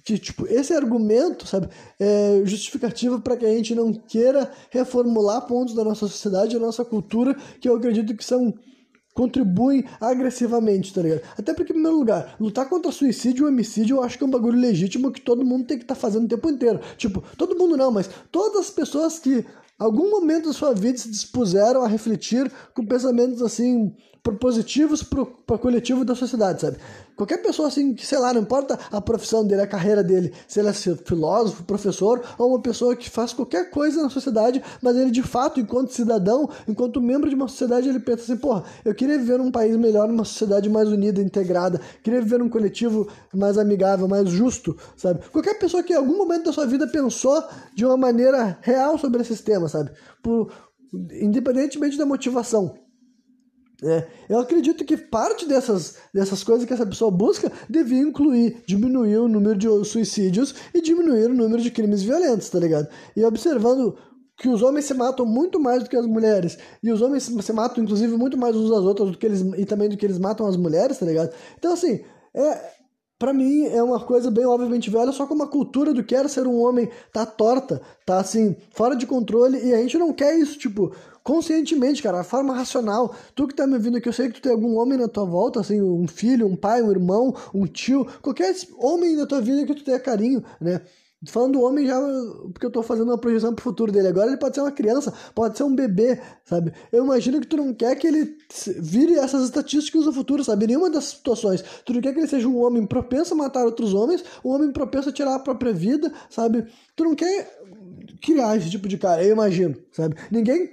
que 0.04 0.18
tipo 0.18 0.46
esse 0.46 0.74
argumento 0.74 1.46
sabe 1.46 1.68
é 1.98 2.42
justificativo 2.44 3.20
para 3.20 3.36
que 3.38 3.46
a 3.46 3.48
gente 3.48 3.74
não 3.74 3.90
queira 3.92 4.50
reformular 4.70 5.46
pontos 5.46 5.74
da 5.74 5.82
nossa 5.82 6.06
sociedade, 6.06 6.58
da 6.58 6.60
nossa 6.60 6.84
cultura 6.84 7.34
que 7.58 7.68
eu 7.68 7.76
acredito 7.76 8.14
que 8.14 8.24
são 8.24 8.52
contribuem 9.14 9.84
agressivamente, 10.00 10.92
tá 10.92 11.00
ligado? 11.00 11.22
Até 11.38 11.54
porque, 11.54 11.72
em 11.72 11.76
primeiro 11.76 11.96
lugar, 11.96 12.34
lutar 12.40 12.68
contra 12.68 12.90
suicídio 12.90 13.46
e 13.46 13.48
homicídio 13.48 13.96
eu 13.96 14.02
acho 14.02 14.18
que 14.18 14.24
é 14.24 14.26
um 14.26 14.30
bagulho 14.30 14.58
legítimo 14.58 15.12
que 15.12 15.20
todo 15.20 15.44
mundo 15.44 15.66
tem 15.66 15.78
que 15.78 15.84
estar 15.84 15.94
tá 15.94 16.00
fazendo 16.00 16.24
o 16.24 16.28
tempo 16.28 16.50
inteiro. 16.50 16.80
Tipo, 16.96 17.22
todo 17.38 17.56
mundo 17.56 17.76
não, 17.76 17.92
mas 17.92 18.10
todas 18.32 18.66
as 18.66 18.70
pessoas 18.70 19.18
que 19.20 19.46
algum 19.78 20.10
momento 20.10 20.48
da 20.48 20.52
sua 20.52 20.74
vida 20.74 20.98
se 20.98 21.08
dispuseram 21.08 21.82
a 21.82 21.88
refletir 21.88 22.50
com 22.74 22.84
pensamentos 22.84 23.40
assim 23.40 23.94
propositivos 24.24 25.02
para 25.02 25.20
o 25.20 25.58
coletivo 25.58 26.02
da 26.02 26.14
sociedade, 26.14 26.62
sabe? 26.62 26.78
Qualquer 27.14 27.42
pessoa 27.42 27.68
assim, 27.68 27.92
que 27.92 28.06
sei 28.06 28.18
lá, 28.18 28.32
não 28.32 28.40
importa 28.40 28.78
a 28.90 28.98
profissão 28.98 29.46
dele, 29.46 29.60
a 29.60 29.66
carreira 29.66 30.02
dele, 30.02 30.32
se 30.48 30.58
ele 30.58 30.68
é 30.70 30.72
filósofo, 30.72 31.62
professor 31.62 32.24
ou 32.38 32.48
uma 32.48 32.58
pessoa 32.58 32.96
que 32.96 33.10
faz 33.10 33.34
qualquer 33.34 33.68
coisa 33.70 34.02
na 34.02 34.08
sociedade, 34.08 34.62
mas 34.80 34.96
ele 34.96 35.10
de 35.10 35.22
fato, 35.22 35.60
enquanto 35.60 35.92
cidadão, 35.92 36.48
enquanto 36.66 37.02
membro 37.02 37.28
de 37.28 37.36
uma 37.36 37.46
sociedade, 37.46 37.86
ele 37.86 38.00
pensa 38.00 38.22
assim, 38.22 38.36
porra, 38.38 38.64
eu 38.82 38.94
queria 38.94 39.18
viver 39.18 39.38
num 39.38 39.50
país 39.50 39.76
melhor, 39.76 40.08
numa 40.08 40.24
sociedade 40.24 40.70
mais 40.70 40.88
unida, 40.88 41.20
integrada, 41.20 41.78
queria 42.02 42.22
viver 42.22 42.38
num 42.38 42.48
coletivo 42.48 43.06
mais 43.32 43.58
amigável, 43.58 44.08
mais 44.08 44.30
justo, 44.30 44.74
sabe? 44.96 45.20
Qualquer 45.30 45.58
pessoa 45.58 45.82
que 45.82 45.92
em 45.92 45.96
algum 45.96 46.16
momento 46.16 46.46
da 46.46 46.52
sua 46.52 46.66
vida 46.66 46.88
pensou 46.88 47.44
de 47.74 47.84
uma 47.84 47.98
maneira 47.98 48.58
real 48.62 48.96
sobre 48.96 49.20
esse 49.20 49.36
tema, 49.42 49.68
sabe? 49.68 49.90
Por, 50.22 50.50
independentemente 51.20 51.98
da 51.98 52.06
motivação. 52.06 52.83
É, 53.82 54.06
eu 54.28 54.38
acredito 54.38 54.84
que 54.84 54.96
parte 54.96 55.46
dessas, 55.46 55.96
dessas 56.12 56.44
coisas 56.44 56.64
que 56.64 56.72
essa 56.72 56.86
pessoa 56.86 57.10
busca 57.10 57.50
devia 57.68 57.98
incluir 57.98 58.62
diminuir 58.66 59.16
o 59.18 59.28
número 59.28 59.58
de 59.58 59.66
suicídios 59.84 60.54
e 60.72 60.80
diminuir 60.80 61.30
o 61.30 61.34
número 61.34 61.60
de 61.60 61.70
crimes 61.70 62.02
violentos, 62.02 62.48
tá 62.48 62.58
ligado? 62.58 62.88
E 63.16 63.24
observando 63.24 63.96
que 64.36 64.48
os 64.48 64.62
homens 64.62 64.84
se 64.84 64.94
matam 64.94 65.24
muito 65.24 65.60
mais 65.60 65.82
do 65.82 65.88
que 65.88 65.96
as 65.96 66.06
mulheres, 66.06 66.58
e 66.82 66.90
os 66.90 67.00
homens 67.00 67.24
se 67.24 67.52
matam, 67.52 67.82
inclusive, 67.82 68.16
muito 68.16 68.36
mais 68.36 68.56
uns 68.56 68.70
às 68.70 68.84
outras 68.84 69.10
do 69.10 69.18
que 69.18 69.26
eles, 69.26 69.40
e 69.56 69.64
também 69.64 69.88
do 69.88 69.96
que 69.96 70.04
eles 70.04 70.18
matam 70.18 70.46
as 70.46 70.56
mulheres, 70.56 70.98
tá 70.98 71.06
ligado? 71.06 71.32
Então, 71.56 71.72
assim, 71.72 72.00
é, 72.34 72.72
para 73.18 73.32
mim 73.32 73.66
é 73.66 73.82
uma 73.82 74.00
coisa 74.00 74.30
bem 74.30 74.44
obviamente 74.44 74.90
velha, 74.90 75.12
só 75.12 75.26
como 75.26 75.44
a 75.44 75.48
cultura 75.48 75.94
do 75.94 76.02
que 76.02 76.14
era 76.14 76.28
ser 76.28 76.46
um 76.46 76.60
homem 76.60 76.90
tá 77.12 77.24
torta, 77.24 77.80
tá 78.04 78.18
assim, 78.18 78.56
fora 78.70 78.96
de 78.96 79.06
controle, 79.06 79.58
e 79.64 79.72
a 79.72 79.78
gente 79.78 79.98
não 79.98 80.12
quer 80.12 80.36
isso, 80.36 80.58
tipo, 80.58 80.92
conscientemente, 81.24 82.02
cara, 82.02 82.20
a 82.20 82.24
forma 82.24 82.54
racional. 82.54 83.16
Tu 83.34 83.48
que 83.48 83.54
tá 83.54 83.66
me 83.66 83.74
ouvindo 83.74 83.96
aqui, 83.96 84.08
eu 84.08 84.12
sei 84.12 84.28
que 84.28 84.34
tu 84.34 84.42
tem 84.42 84.52
algum 84.52 84.76
homem 84.76 84.98
na 84.98 85.08
tua 85.08 85.24
volta, 85.24 85.58
assim, 85.58 85.80
um 85.82 86.06
filho, 86.06 86.46
um 86.46 86.54
pai, 86.54 86.82
um 86.82 86.90
irmão, 86.90 87.34
um 87.52 87.66
tio, 87.66 88.06
qualquer 88.20 88.54
homem 88.76 89.16
na 89.16 89.26
tua 89.26 89.40
vida 89.40 89.64
que 89.64 89.74
tu 89.74 89.82
tenha 89.82 89.98
carinho, 89.98 90.44
né? 90.60 90.82
Falando 91.26 91.52
do 91.52 91.62
homem 91.62 91.86
já, 91.86 91.98
porque 92.52 92.66
eu 92.66 92.70
tô 92.70 92.82
fazendo 92.82 93.08
uma 93.08 93.16
projeção 93.16 93.54
pro 93.54 93.64
futuro 93.64 93.90
dele. 93.90 94.08
Agora 94.08 94.28
ele 94.28 94.36
pode 94.36 94.54
ser 94.54 94.60
uma 94.60 94.70
criança, 94.70 95.10
pode 95.34 95.56
ser 95.56 95.62
um 95.62 95.74
bebê, 95.74 96.20
sabe? 96.44 96.74
Eu 96.92 97.02
imagino 97.02 97.40
que 97.40 97.46
tu 97.46 97.56
não 97.56 97.72
quer 97.72 97.96
que 97.96 98.06
ele 98.06 98.36
vire 98.78 99.14
essas 99.14 99.44
estatísticas 99.44 100.04
no 100.04 100.12
futuro, 100.12 100.44
sabe? 100.44 100.66
Nenhuma 100.66 100.90
das 100.90 101.04
situações. 101.04 101.64
Tu 101.86 101.94
não 101.94 102.02
quer 102.02 102.12
que 102.12 102.20
ele 102.20 102.26
seja 102.26 102.46
um 102.46 102.62
homem 102.62 102.84
propenso 102.84 103.32
a 103.32 103.36
matar 103.38 103.64
outros 103.64 103.94
homens, 103.94 104.22
um 104.44 104.50
homem 104.50 104.70
propenso 104.70 105.08
a 105.08 105.12
tirar 105.12 105.34
a 105.34 105.38
própria 105.38 105.72
vida, 105.72 106.12
sabe? 106.28 106.66
Tu 106.94 107.04
não 107.04 107.14
quer 107.14 107.48
criar 108.24 108.56
esse 108.56 108.70
tipo 108.70 108.88
de 108.88 108.96
cara, 108.96 109.22
eu 109.22 109.32
imagino, 109.32 109.76
sabe? 109.92 110.16
Ninguém. 110.30 110.70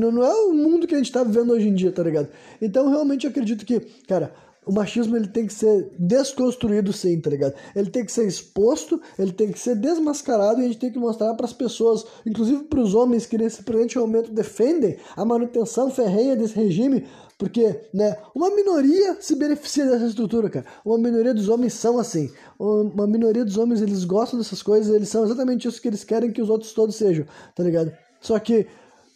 Não 0.00 0.24
é 0.24 0.34
o 0.46 0.52
mundo 0.52 0.86
que 0.86 0.94
a 0.94 0.98
gente 0.98 1.12
tá 1.12 1.22
vivendo 1.22 1.52
hoje 1.52 1.68
em 1.68 1.74
dia, 1.74 1.92
tá 1.92 2.02
ligado? 2.02 2.28
Então, 2.60 2.88
realmente, 2.90 3.24
eu 3.24 3.30
acredito 3.30 3.64
que, 3.64 3.78
cara, 4.06 4.32
o 4.66 4.72
machismo 4.72 5.16
ele 5.16 5.28
tem 5.28 5.46
que 5.46 5.54
ser 5.54 5.90
desconstruído 5.98 6.92
sim, 6.92 7.18
tá 7.20 7.30
ligado? 7.30 7.54
Ele 7.74 7.88
tem 7.88 8.04
que 8.04 8.12
ser 8.12 8.26
exposto, 8.26 9.00
ele 9.18 9.32
tem 9.32 9.50
que 9.50 9.58
ser 9.58 9.76
desmascarado 9.76 10.60
e 10.60 10.64
a 10.64 10.66
gente 10.66 10.78
tem 10.78 10.92
que 10.92 10.98
mostrar 10.98 11.32
para 11.34 11.46
as 11.46 11.54
pessoas, 11.54 12.04
inclusive 12.26 12.64
para 12.64 12.80
os 12.80 12.94
homens 12.94 13.24
que 13.24 13.38
nesse 13.38 13.62
presente 13.62 13.96
momento 13.96 14.30
defendem 14.30 14.98
a 15.16 15.24
manutenção 15.24 15.90
ferrenha 15.90 16.36
desse 16.36 16.54
regime, 16.54 17.06
porque, 17.38 17.82
né, 17.94 18.16
uma 18.34 18.50
minoria 18.50 19.16
se 19.20 19.36
beneficia 19.36 19.86
dessa 19.86 20.06
estrutura, 20.06 20.50
cara. 20.50 20.66
Uma 20.84 20.98
minoria 20.98 21.32
dos 21.32 21.48
homens 21.48 21.72
são 21.72 21.96
assim. 21.96 22.28
Uma 22.58 23.06
minoria 23.06 23.44
dos 23.44 23.56
homens, 23.56 23.80
eles 23.80 24.04
gostam 24.04 24.40
dessas 24.40 24.60
coisas, 24.60 24.92
eles 24.92 25.08
são 25.08 25.24
exatamente 25.24 25.68
isso 25.68 25.80
que 25.80 25.86
eles 25.86 26.02
querem 26.02 26.32
que 26.32 26.42
os 26.42 26.50
outros 26.50 26.72
todos 26.72 26.96
sejam, 26.96 27.24
tá 27.54 27.62
ligado? 27.62 27.92
Só 28.20 28.36
que 28.40 28.66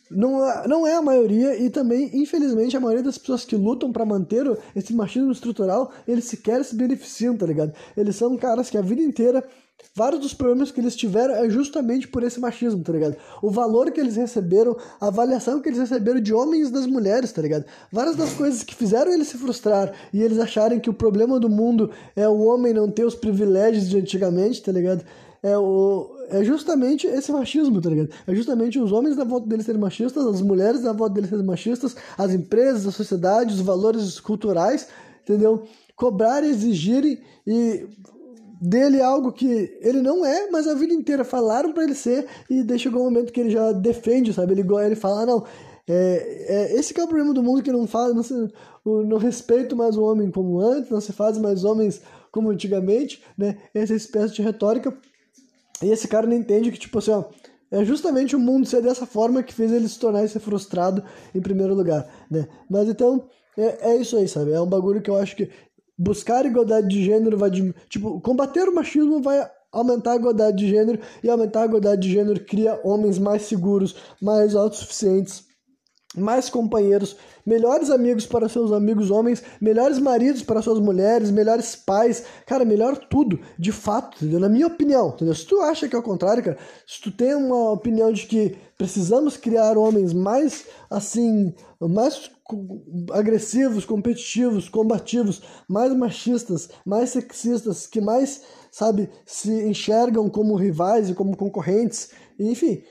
não 0.08 0.48
é, 0.48 0.68
não 0.68 0.86
é 0.86 0.94
a 0.94 1.02
maioria 1.02 1.56
e 1.56 1.68
também, 1.68 2.10
infelizmente, 2.14 2.76
a 2.76 2.80
maioria 2.80 3.02
das 3.02 3.18
pessoas 3.18 3.44
que 3.44 3.56
lutam 3.56 3.90
para 3.90 4.04
manter 4.04 4.46
esse 4.76 4.94
machismo 4.94 5.32
estrutural, 5.32 5.90
eles 6.06 6.26
sequer 6.26 6.64
se 6.64 6.76
beneficiam, 6.76 7.36
tá 7.36 7.46
ligado? 7.46 7.72
Eles 7.96 8.14
são 8.14 8.36
caras 8.36 8.70
que 8.70 8.78
a 8.78 8.82
vida 8.82 9.02
inteira 9.02 9.42
Vários 9.94 10.20
dos 10.20 10.32
problemas 10.32 10.70
que 10.70 10.80
eles 10.80 10.96
tiveram 10.96 11.34
é 11.34 11.50
justamente 11.50 12.08
por 12.08 12.22
esse 12.22 12.40
machismo, 12.40 12.82
tá 12.82 12.92
ligado? 12.92 13.16
O 13.42 13.50
valor 13.50 13.90
que 13.90 14.00
eles 14.00 14.16
receberam, 14.16 14.76
a 15.00 15.08
avaliação 15.08 15.60
que 15.60 15.68
eles 15.68 15.78
receberam 15.78 16.20
de 16.20 16.32
homens 16.32 16.68
e 16.68 16.72
das 16.72 16.86
mulheres, 16.86 17.30
tá 17.30 17.42
ligado? 17.42 17.64
Várias 17.90 18.16
das 18.16 18.32
coisas 18.32 18.62
que 18.62 18.74
fizeram 18.74 19.12
eles 19.12 19.28
se 19.28 19.36
frustrar 19.36 19.92
e 20.12 20.22
eles 20.22 20.38
acharem 20.38 20.80
que 20.80 20.88
o 20.88 20.94
problema 20.94 21.38
do 21.38 21.48
mundo 21.48 21.90
é 22.16 22.26
o 22.26 22.38
homem 22.40 22.72
não 22.72 22.90
ter 22.90 23.04
os 23.04 23.14
privilégios 23.14 23.88
de 23.88 23.98
antigamente, 23.98 24.62
tá 24.62 24.72
ligado? 24.72 25.04
É, 25.42 25.58
o, 25.58 26.08
é 26.30 26.44
justamente 26.44 27.06
esse 27.06 27.32
machismo, 27.32 27.80
tá 27.80 27.90
ligado? 27.90 28.10
É 28.26 28.34
justamente 28.34 28.78
os 28.78 28.92
homens 28.92 29.16
da 29.16 29.24
volta 29.24 29.46
deles 29.46 29.66
serem 29.66 29.80
machistas, 29.80 30.24
as 30.24 30.40
mulheres 30.40 30.82
da 30.82 30.92
volta 30.92 31.16
deles 31.16 31.28
serem 31.28 31.44
machistas, 31.44 31.96
as 32.16 32.32
empresas, 32.32 32.86
a 32.86 32.92
sociedade, 32.92 33.52
os 33.52 33.60
valores 33.60 34.20
culturais, 34.20 34.86
entendeu? 35.22 35.64
Cobrar, 35.96 36.44
exigirem 36.44 37.18
e 37.46 37.86
dele 38.62 39.02
algo 39.02 39.32
que 39.32 39.76
ele 39.80 40.00
não 40.00 40.24
é, 40.24 40.48
mas 40.48 40.68
a 40.68 40.74
vida 40.74 40.94
inteira 40.94 41.24
falaram 41.24 41.72
para 41.72 41.82
ele 41.82 41.96
ser, 41.96 42.28
e 42.48 42.62
daí 42.62 42.78
chegou 42.78 43.02
um 43.02 43.06
momento 43.06 43.32
que 43.32 43.40
ele 43.40 43.50
já 43.50 43.72
defende, 43.72 44.32
sabe? 44.32 44.52
Ele, 44.52 44.64
ele 44.84 44.94
fala, 44.94 45.22
ah, 45.22 45.26
não, 45.26 45.44
é, 45.88 46.44
é, 46.48 46.78
esse 46.78 46.98
é 46.98 47.02
o 47.02 47.08
problema 47.08 47.34
do 47.34 47.42
mundo 47.42 47.60
que 47.60 47.72
não 47.72 47.88
fala, 47.88 48.14
não, 48.14 48.22
se, 48.22 48.32
não 48.84 49.18
respeito 49.18 49.74
mais 49.74 49.96
o 49.96 50.04
homem 50.04 50.30
como 50.30 50.60
antes, 50.60 50.90
não 50.90 51.00
se 51.00 51.12
faz 51.12 51.36
mais 51.38 51.64
homens 51.64 52.02
como 52.30 52.50
antigamente, 52.50 53.20
né? 53.36 53.58
Essa 53.74 53.94
espécie 53.94 54.34
de 54.34 54.42
retórica. 54.42 54.96
E 55.82 55.90
esse 55.90 56.06
cara 56.06 56.26
não 56.26 56.36
entende 56.36 56.70
que, 56.70 56.78
tipo 56.78 56.98
assim, 57.00 57.10
ó, 57.10 57.24
é 57.68 57.84
justamente 57.84 58.36
o 58.36 58.38
mundo 58.38 58.64
ser 58.64 58.80
dessa 58.80 59.04
forma 59.04 59.42
que 59.42 59.52
fez 59.52 59.72
ele 59.72 59.88
se 59.88 59.98
tornar 59.98 60.24
esse 60.24 60.38
frustrado 60.38 61.02
em 61.34 61.40
primeiro 61.40 61.74
lugar, 61.74 62.08
né? 62.30 62.46
Mas 62.70 62.88
então, 62.88 63.28
é, 63.58 63.90
é 63.90 63.96
isso 63.96 64.16
aí, 64.16 64.28
sabe? 64.28 64.52
É 64.52 64.60
um 64.60 64.68
bagulho 64.68 65.02
que 65.02 65.10
eu 65.10 65.16
acho 65.16 65.34
que 65.34 65.50
buscar 66.02 66.44
igualdade 66.44 66.88
de 66.88 67.04
gênero 67.04 67.38
vai. 67.38 67.50
Tipo, 67.88 68.20
combater 68.20 68.68
o 68.68 68.74
machismo 68.74 69.22
vai 69.22 69.48
aumentar 69.70 70.12
a 70.12 70.16
igualdade 70.16 70.58
de 70.58 70.68
gênero 70.68 70.98
e 71.22 71.30
aumentar 71.30 71.62
a 71.62 71.66
igualdade 71.66 72.02
de 72.02 72.12
gênero 72.12 72.44
cria 72.44 72.78
homens 72.84 73.18
mais 73.18 73.42
seguros, 73.42 73.96
mais 74.20 74.54
autossuficientes, 74.54 75.44
mais 76.14 76.50
companheiros, 76.50 77.16
melhores 77.46 77.88
amigos 77.88 78.26
para 78.26 78.48
seus 78.48 78.70
amigos 78.70 79.10
homens, 79.10 79.42
melhores 79.60 79.98
maridos 79.98 80.42
para 80.42 80.60
suas 80.60 80.78
mulheres, 80.78 81.30
melhores 81.30 81.74
pais, 81.74 82.24
cara, 82.46 82.66
melhor 82.66 82.96
tudo, 82.98 83.40
de 83.58 83.72
fato, 83.72 84.16
entendeu? 84.16 84.40
Na 84.40 84.48
minha 84.48 84.66
opinião, 84.66 85.08
entendeu? 85.08 85.34
Se 85.34 85.46
tu 85.46 85.60
acha 85.62 85.88
que 85.88 85.96
é 85.96 85.98
o 85.98 86.02
contrário, 86.02 86.42
cara, 86.42 86.58
se 86.86 87.00
tu 87.00 87.10
tem 87.10 87.34
uma 87.34 87.70
opinião 87.70 88.12
de 88.12 88.26
que 88.26 88.56
precisamos 88.76 89.38
criar 89.38 89.78
homens 89.78 90.12
mais, 90.12 90.66
assim, 90.90 91.54
mais 91.80 92.30
agressivos, 93.12 93.84
competitivos, 93.84 94.68
combativos, 94.68 95.42
mais 95.68 95.94
machistas, 95.94 96.68
mais 96.84 97.10
sexistas, 97.10 97.86
que 97.86 98.00
mais, 98.00 98.42
sabe, 98.70 99.08
se 99.26 99.50
enxergam 99.66 100.28
como 100.28 100.56
rivais 100.56 101.10
e 101.10 101.14
como 101.14 101.36
concorrentes, 101.36 102.10
enfim, 102.38 102.82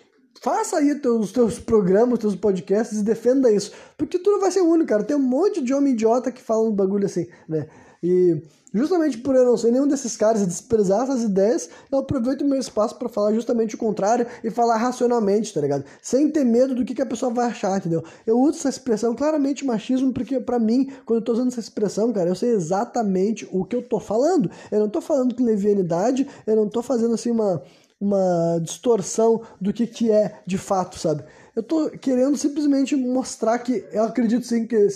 faça 0.41 0.77
aí 0.77 0.99
os 1.05 1.31
teus 1.31 1.59
programas, 1.59 2.19
teus 2.19 2.35
podcasts 2.35 2.99
e 2.99 3.03
defenda 3.03 3.51
isso. 3.51 3.71
Porque 3.97 4.19
tu 4.19 4.31
não 4.31 4.39
vai 4.39 4.51
ser 4.51 4.61
o 4.61 4.69
único, 4.69 4.89
cara. 4.89 5.03
Tem 5.03 5.15
um 5.15 5.19
monte 5.19 5.61
de 5.61 5.73
homem 5.73 5.93
idiota 5.93 6.31
que 6.31 6.41
fala 6.41 6.67
um 6.67 6.75
bagulho 6.75 7.05
assim, 7.05 7.27
né? 7.47 7.67
E 8.03 8.41
justamente 8.73 9.17
por 9.17 9.35
eu 9.35 9.45
não 9.45 9.57
ser 9.57 9.71
nenhum 9.71 9.87
desses 9.87 10.15
caras 10.17 10.41
e 10.41 10.45
desprezar 10.45 11.03
essas 11.03 11.23
ideias, 11.23 11.69
eu 11.91 11.99
aproveito 11.99 12.41
o 12.41 12.47
meu 12.47 12.59
espaço 12.59 12.95
para 12.97 13.09
falar 13.09 13.33
justamente 13.33 13.75
o 13.75 13.77
contrário 13.77 14.25
e 14.43 14.49
falar 14.49 14.77
racionalmente, 14.77 15.53
tá 15.53 15.61
ligado? 15.61 15.83
Sem 16.01 16.29
ter 16.31 16.43
medo 16.43 16.73
do 16.73 16.85
que, 16.85 16.95
que 16.95 17.01
a 17.01 17.05
pessoa 17.05 17.31
vai 17.31 17.47
achar, 17.47 17.77
entendeu? 17.77 18.03
Eu 18.25 18.39
uso 18.39 18.57
essa 18.57 18.69
expressão 18.69 19.13
claramente 19.13 19.65
machismo 19.65 20.11
porque 20.13 20.39
para 20.39 20.57
mim, 20.57 20.91
quando 21.05 21.19
eu 21.19 21.25
tô 21.25 21.33
usando 21.33 21.49
essa 21.49 21.59
expressão, 21.59 22.11
cara, 22.11 22.29
eu 22.29 22.35
sei 22.35 22.51
exatamente 22.51 23.47
o 23.51 23.65
que 23.65 23.75
eu 23.75 23.83
tô 23.83 23.99
falando. 23.99 24.49
Eu 24.71 24.79
não 24.79 24.89
tô 24.89 25.01
falando 25.01 25.35
com 25.35 25.43
levianidade, 25.43 26.27
eu 26.47 26.55
não 26.55 26.67
tô 26.67 26.81
fazendo 26.81 27.13
assim 27.13 27.31
uma 27.31 27.61
uma 28.01 28.59
distorção 28.63 29.43
do 29.61 29.71
que, 29.71 29.85
que 29.85 30.09
é 30.09 30.39
de 30.43 30.57
fato, 30.57 30.97
sabe? 30.97 31.23
Eu 31.55 31.61
tô 31.61 31.91
querendo 31.91 32.35
simplesmente 32.35 32.95
mostrar 32.95 33.59
que 33.59 33.85
eu 33.91 34.03
acredito 34.03 34.43
sim 34.43 34.65
que 34.65 34.87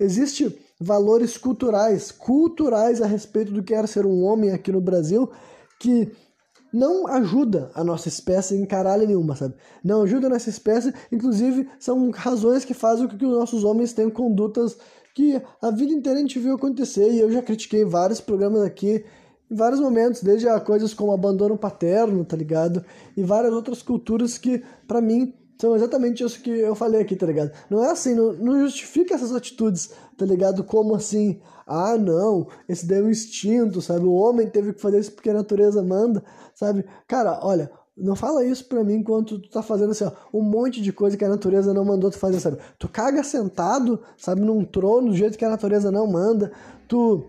existe 0.00 0.58
valores 0.82 1.38
culturais, 1.38 2.10
culturais 2.10 3.00
a 3.00 3.06
respeito 3.06 3.52
do 3.52 3.62
que 3.62 3.74
era 3.74 3.86
ser 3.86 4.04
um 4.04 4.22
homem 4.24 4.50
aqui 4.50 4.72
no 4.72 4.80
Brasil, 4.80 5.30
que 5.80 6.10
não 6.72 7.06
ajuda 7.06 7.70
a 7.74 7.84
nossa 7.84 8.08
espécie 8.08 8.56
em 8.56 8.64
caralho 8.64 9.06
nenhuma, 9.06 9.36
sabe? 9.36 9.54
Não 9.84 10.02
ajuda 10.02 10.26
a 10.26 10.30
nossa 10.30 10.48
espécie, 10.48 10.92
inclusive 11.10 11.68
são 11.78 12.10
razões 12.10 12.64
que 12.64 12.72
fazem 12.72 13.06
com 13.06 13.16
que 13.16 13.26
os 13.26 13.38
nossos 13.38 13.62
homens 13.62 13.92
tenham 13.92 14.10
condutas 14.10 14.76
que 15.14 15.40
a 15.60 15.70
vida 15.70 15.92
inteira 15.92 16.18
a 16.18 16.22
gente 16.22 16.38
viu 16.38 16.54
acontecer 16.54 17.10
e 17.10 17.20
eu 17.20 17.30
já 17.30 17.42
critiquei 17.42 17.84
vários 17.84 18.20
programas 18.20 18.62
aqui 18.62 19.04
em 19.50 19.54
vários 19.54 19.80
momentos, 19.80 20.22
desde 20.22 20.48
coisas 20.60 20.94
como 20.94 21.12
abandono 21.12 21.58
paterno, 21.58 22.24
tá 22.24 22.34
ligado? 22.34 22.82
E 23.14 23.22
várias 23.22 23.52
outras 23.52 23.82
culturas 23.82 24.38
que, 24.38 24.62
para 24.88 25.02
mim, 25.02 25.34
são 25.62 25.76
exatamente 25.76 26.24
isso 26.24 26.42
que 26.42 26.50
eu 26.50 26.74
falei 26.74 27.00
aqui, 27.00 27.14
tá 27.14 27.24
ligado? 27.24 27.52
Não 27.70 27.84
é 27.84 27.92
assim, 27.92 28.16
não, 28.16 28.32
não 28.32 28.58
justifica 28.64 29.14
essas 29.14 29.32
atitudes, 29.32 29.92
tá 30.18 30.26
ligado? 30.26 30.64
Como 30.64 30.92
assim, 30.92 31.40
ah, 31.64 31.96
não, 31.96 32.48
esse 32.68 32.84
daí 32.84 32.98
é 32.98 33.08
instinto, 33.08 33.80
sabe? 33.80 34.04
O 34.04 34.12
homem 34.12 34.50
teve 34.50 34.72
que 34.72 34.80
fazer 34.80 34.98
isso 34.98 35.12
porque 35.12 35.30
a 35.30 35.34
natureza 35.34 35.80
manda, 35.80 36.24
sabe? 36.52 36.84
Cara, 37.06 37.38
olha, 37.44 37.70
não 37.96 38.16
fala 38.16 38.44
isso 38.44 38.64
pra 38.64 38.82
mim 38.82 38.94
enquanto 38.94 39.38
tu 39.38 39.48
tá 39.50 39.62
fazendo 39.62 39.92
assim, 39.92 40.02
ó, 40.02 40.10
um 40.36 40.42
monte 40.42 40.82
de 40.82 40.92
coisa 40.92 41.16
que 41.16 41.24
a 41.24 41.28
natureza 41.28 41.72
não 41.72 41.84
mandou 41.84 42.10
tu 42.10 42.18
fazer, 42.18 42.40
sabe? 42.40 42.58
Tu 42.76 42.88
caga 42.88 43.22
sentado, 43.22 44.00
sabe, 44.18 44.40
num 44.40 44.64
trono 44.64 45.10
do 45.10 45.16
jeito 45.16 45.38
que 45.38 45.44
a 45.44 45.50
natureza 45.50 45.92
não 45.92 46.08
manda, 46.08 46.50
tu 46.88 47.24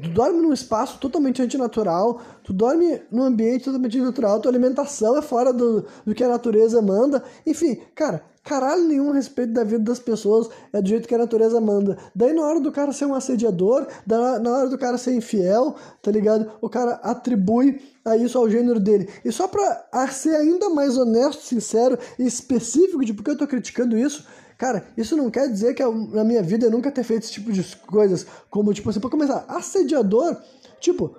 Tu 0.00 0.08
dorme 0.08 0.40
num 0.40 0.52
espaço 0.52 0.98
totalmente 0.98 1.42
antinatural, 1.42 2.20
tu 2.42 2.52
dorme 2.52 3.02
num 3.10 3.22
ambiente 3.22 3.64
totalmente 3.64 3.96
antinatural, 3.98 4.40
tua 4.40 4.50
alimentação 4.50 5.16
é 5.16 5.22
fora 5.22 5.52
do, 5.52 5.84
do 6.04 6.14
que 6.14 6.24
a 6.24 6.28
natureza 6.28 6.80
manda. 6.80 7.22
Enfim, 7.46 7.78
cara, 7.94 8.22
caralho 8.42 8.86
nenhum 8.88 9.12
respeito 9.12 9.52
da 9.52 9.64
vida 9.64 9.84
das 9.84 9.98
pessoas 9.98 10.48
é 10.72 10.80
do 10.80 10.88
jeito 10.88 11.06
que 11.06 11.14
a 11.14 11.18
natureza 11.18 11.60
manda. 11.60 11.96
Daí 12.14 12.32
na 12.32 12.42
hora 12.42 12.60
do 12.60 12.72
cara 12.72 12.92
ser 12.92 13.06
um 13.06 13.14
assediador, 13.14 13.86
na 14.06 14.50
hora 14.50 14.68
do 14.68 14.78
cara 14.78 14.98
ser 14.98 15.14
infiel, 15.14 15.76
tá 16.00 16.10
ligado? 16.10 16.50
O 16.60 16.68
cara 16.68 16.94
atribui 17.02 17.80
a 18.04 18.16
isso 18.16 18.36
ao 18.36 18.48
gênero 18.48 18.80
dele. 18.80 19.08
E 19.24 19.30
só 19.30 19.46
pra 19.46 19.86
ser 20.10 20.34
ainda 20.34 20.68
mais 20.70 20.96
honesto, 20.96 21.42
sincero 21.42 21.98
e 22.18 22.26
específico 22.26 23.04
de 23.04 23.14
por 23.14 23.22
que 23.22 23.30
eu 23.30 23.38
tô 23.38 23.46
criticando 23.46 23.96
isso, 23.96 24.26
Cara, 24.62 24.86
isso 24.96 25.16
não 25.16 25.28
quer 25.28 25.48
dizer 25.48 25.74
que 25.74 25.82
na 25.84 26.22
minha 26.22 26.40
vida 26.40 26.66
eu 26.66 26.70
nunca 26.70 26.88
ter 26.88 27.02
feito 27.02 27.24
esse 27.24 27.32
tipo 27.32 27.50
de 27.50 27.64
coisas. 27.78 28.24
Como, 28.48 28.72
tipo, 28.72 28.88
assim, 28.88 29.00
pra 29.00 29.10
começar, 29.10 29.44
assediador, 29.48 30.36
tipo, 30.78 31.16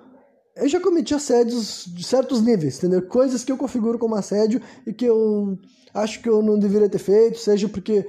eu 0.56 0.66
já 0.66 0.80
cometi 0.80 1.12
assédios 1.12 1.84
de 1.86 2.02
certos 2.04 2.40
níveis, 2.40 2.78
entendeu? 2.78 3.02
Coisas 3.02 3.44
que 3.44 3.52
eu 3.52 3.58
configuro 3.58 3.98
como 3.98 4.14
assédio 4.14 4.62
e 4.86 4.94
que 4.94 5.04
eu 5.04 5.58
acho 5.92 6.22
que 6.22 6.28
eu 6.30 6.40
não 6.40 6.58
deveria 6.58 6.88
ter 6.88 6.96
feito, 6.96 7.38
seja 7.38 7.68
porque 7.68 8.06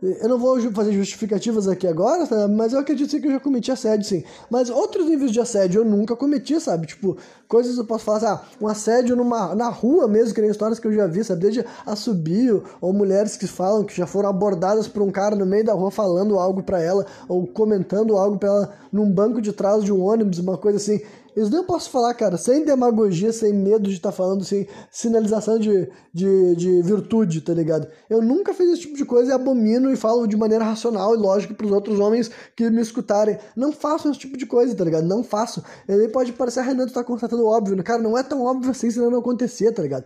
eu 0.00 0.28
não 0.28 0.38
vou 0.38 0.60
fazer 0.72 0.92
justificativas 0.92 1.66
aqui 1.66 1.86
agora, 1.86 2.26
tá? 2.26 2.46
mas 2.46 2.72
eu 2.72 2.78
acredito 2.78 3.10
sim 3.10 3.20
que 3.20 3.26
eu 3.26 3.32
já 3.32 3.40
cometi 3.40 3.72
assédio, 3.72 4.06
sim. 4.06 4.22
Mas 4.48 4.70
outros 4.70 5.06
níveis 5.06 5.32
de 5.32 5.40
assédio 5.40 5.80
eu 5.80 5.84
nunca 5.84 6.14
cometi, 6.14 6.60
sabe? 6.60 6.86
Tipo, 6.86 7.16
coisas 7.48 7.76
eu 7.76 7.84
posso 7.84 8.04
falar, 8.04 8.32
ah, 8.32 8.42
um 8.60 8.68
assédio 8.68 9.16
numa, 9.16 9.54
na 9.56 9.68
rua 9.68 10.06
mesmo, 10.06 10.34
que 10.34 10.40
nem 10.40 10.50
histórias 10.50 10.78
que 10.78 10.86
eu 10.86 10.92
já 10.92 11.06
vi, 11.06 11.24
sabe? 11.24 11.40
Desde 11.40 11.64
assobio, 11.84 12.62
ou 12.80 12.92
mulheres 12.92 13.36
que 13.36 13.48
falam 13.48 13.84
que 13.84 13.96
já 13.96 14.06
foram 14.06 14.28
abordadas 14.28 14.86
por 14.86 15.02
um 15.02 15.10
cara 15.10 15.34
no 15.34 15.44
meio 15.44 15.64
da 15.64 15.72
rua 15.72 15.90
falando 15.90 16.38
algo 16.38 16.62
para 16.62 16.80
ela, 16.80 17.04
ou 17.28 17.46
comentando 17.46 18.16
algo 18.16 18.38
para 18.38 18.48
ela 18.48 18.72
num 18.92 19.10
banco 19.10 19.40
de 19.40 19.52
trás 19.52 19.82
de 19.82 19.92
um 19.92 20.00
ônibus, 20.02 20.38
uma 20.38 20.56
coisa 20.56 20.76
assim. 20.76 21.00
Isso 21.36 21.50
nem 21.50 21.60
eu 21.60 21.64
posso 21.64 21.90
falar, 21.90 22.12
cara, 22.14 22.36
sem 22.36 22.64
demagogia, 22.64 23.32
sem 23.32 23.52
medo 23.52 23.88
de 23.88 23.96
estar 23.96 24.10
tá 24.10 24.16
falando, 24.16 24.44
sem 24.44 24.66
sinalização 24.90 25.58
de, 25.58 25.88
de, 26.12 26.56
de 26.56 26.82
virtude, 26.82 27.40
tá 27.40 27.54
ligado? 27.54 27.88
Eu 28.08 28.20
nunca 28.20 28.52
fiz 28.52 28.68
esse 28.70 28.82
tipo 28.82 28.96
de 28.96 29.04
coisa 29.04 29.30
e 29.30 29.34
abomino 29.34 29.90
e 29.92 29.96
falo 29.96 30.26
de 30.26 30.36
maneira 30.36 30.64
racional 30.64 31.14
e 31.14 31.18
lógica 31.18 31.54
pros 31.54 31.70
outros 31.70 32.00
homens 32.00 32.30
que 32.56 32.68
me 32.70 32.80
escutarem. 32.80 33.38
Não 33.56 33.72
faço 33.72 34.08
esse 34.10 34.18
tipo 34.18 34.36
de 34.36 34.46
coisa, 34.46 34.74
tá 34.74 34.84
ligado? 34.84 35.06
Não 35.06 35.22
faço. 35.22 35.62
Ele 35.88 36.08
pode 36.08 36.32
parecer, 36.32 36.60
ah, 36.60 36.64
Renan, 36.64 36.86
tu 36.86 36.92
tá 36.92 37.04
constatando 37.04 37.46
óbvio. 37.46 37.82
Cara, 37.82 38.02
não 38.02 38.16
é 38.16 38.22
tão 38.22 38.42
óbvio 38.42 38.70
assim, 38.70 38.90
senão 38.90 39.10
não 39.10 39.20
acontecer, 39.20 39.72
tá 39.72 39.82
ligado? 39.82 40.04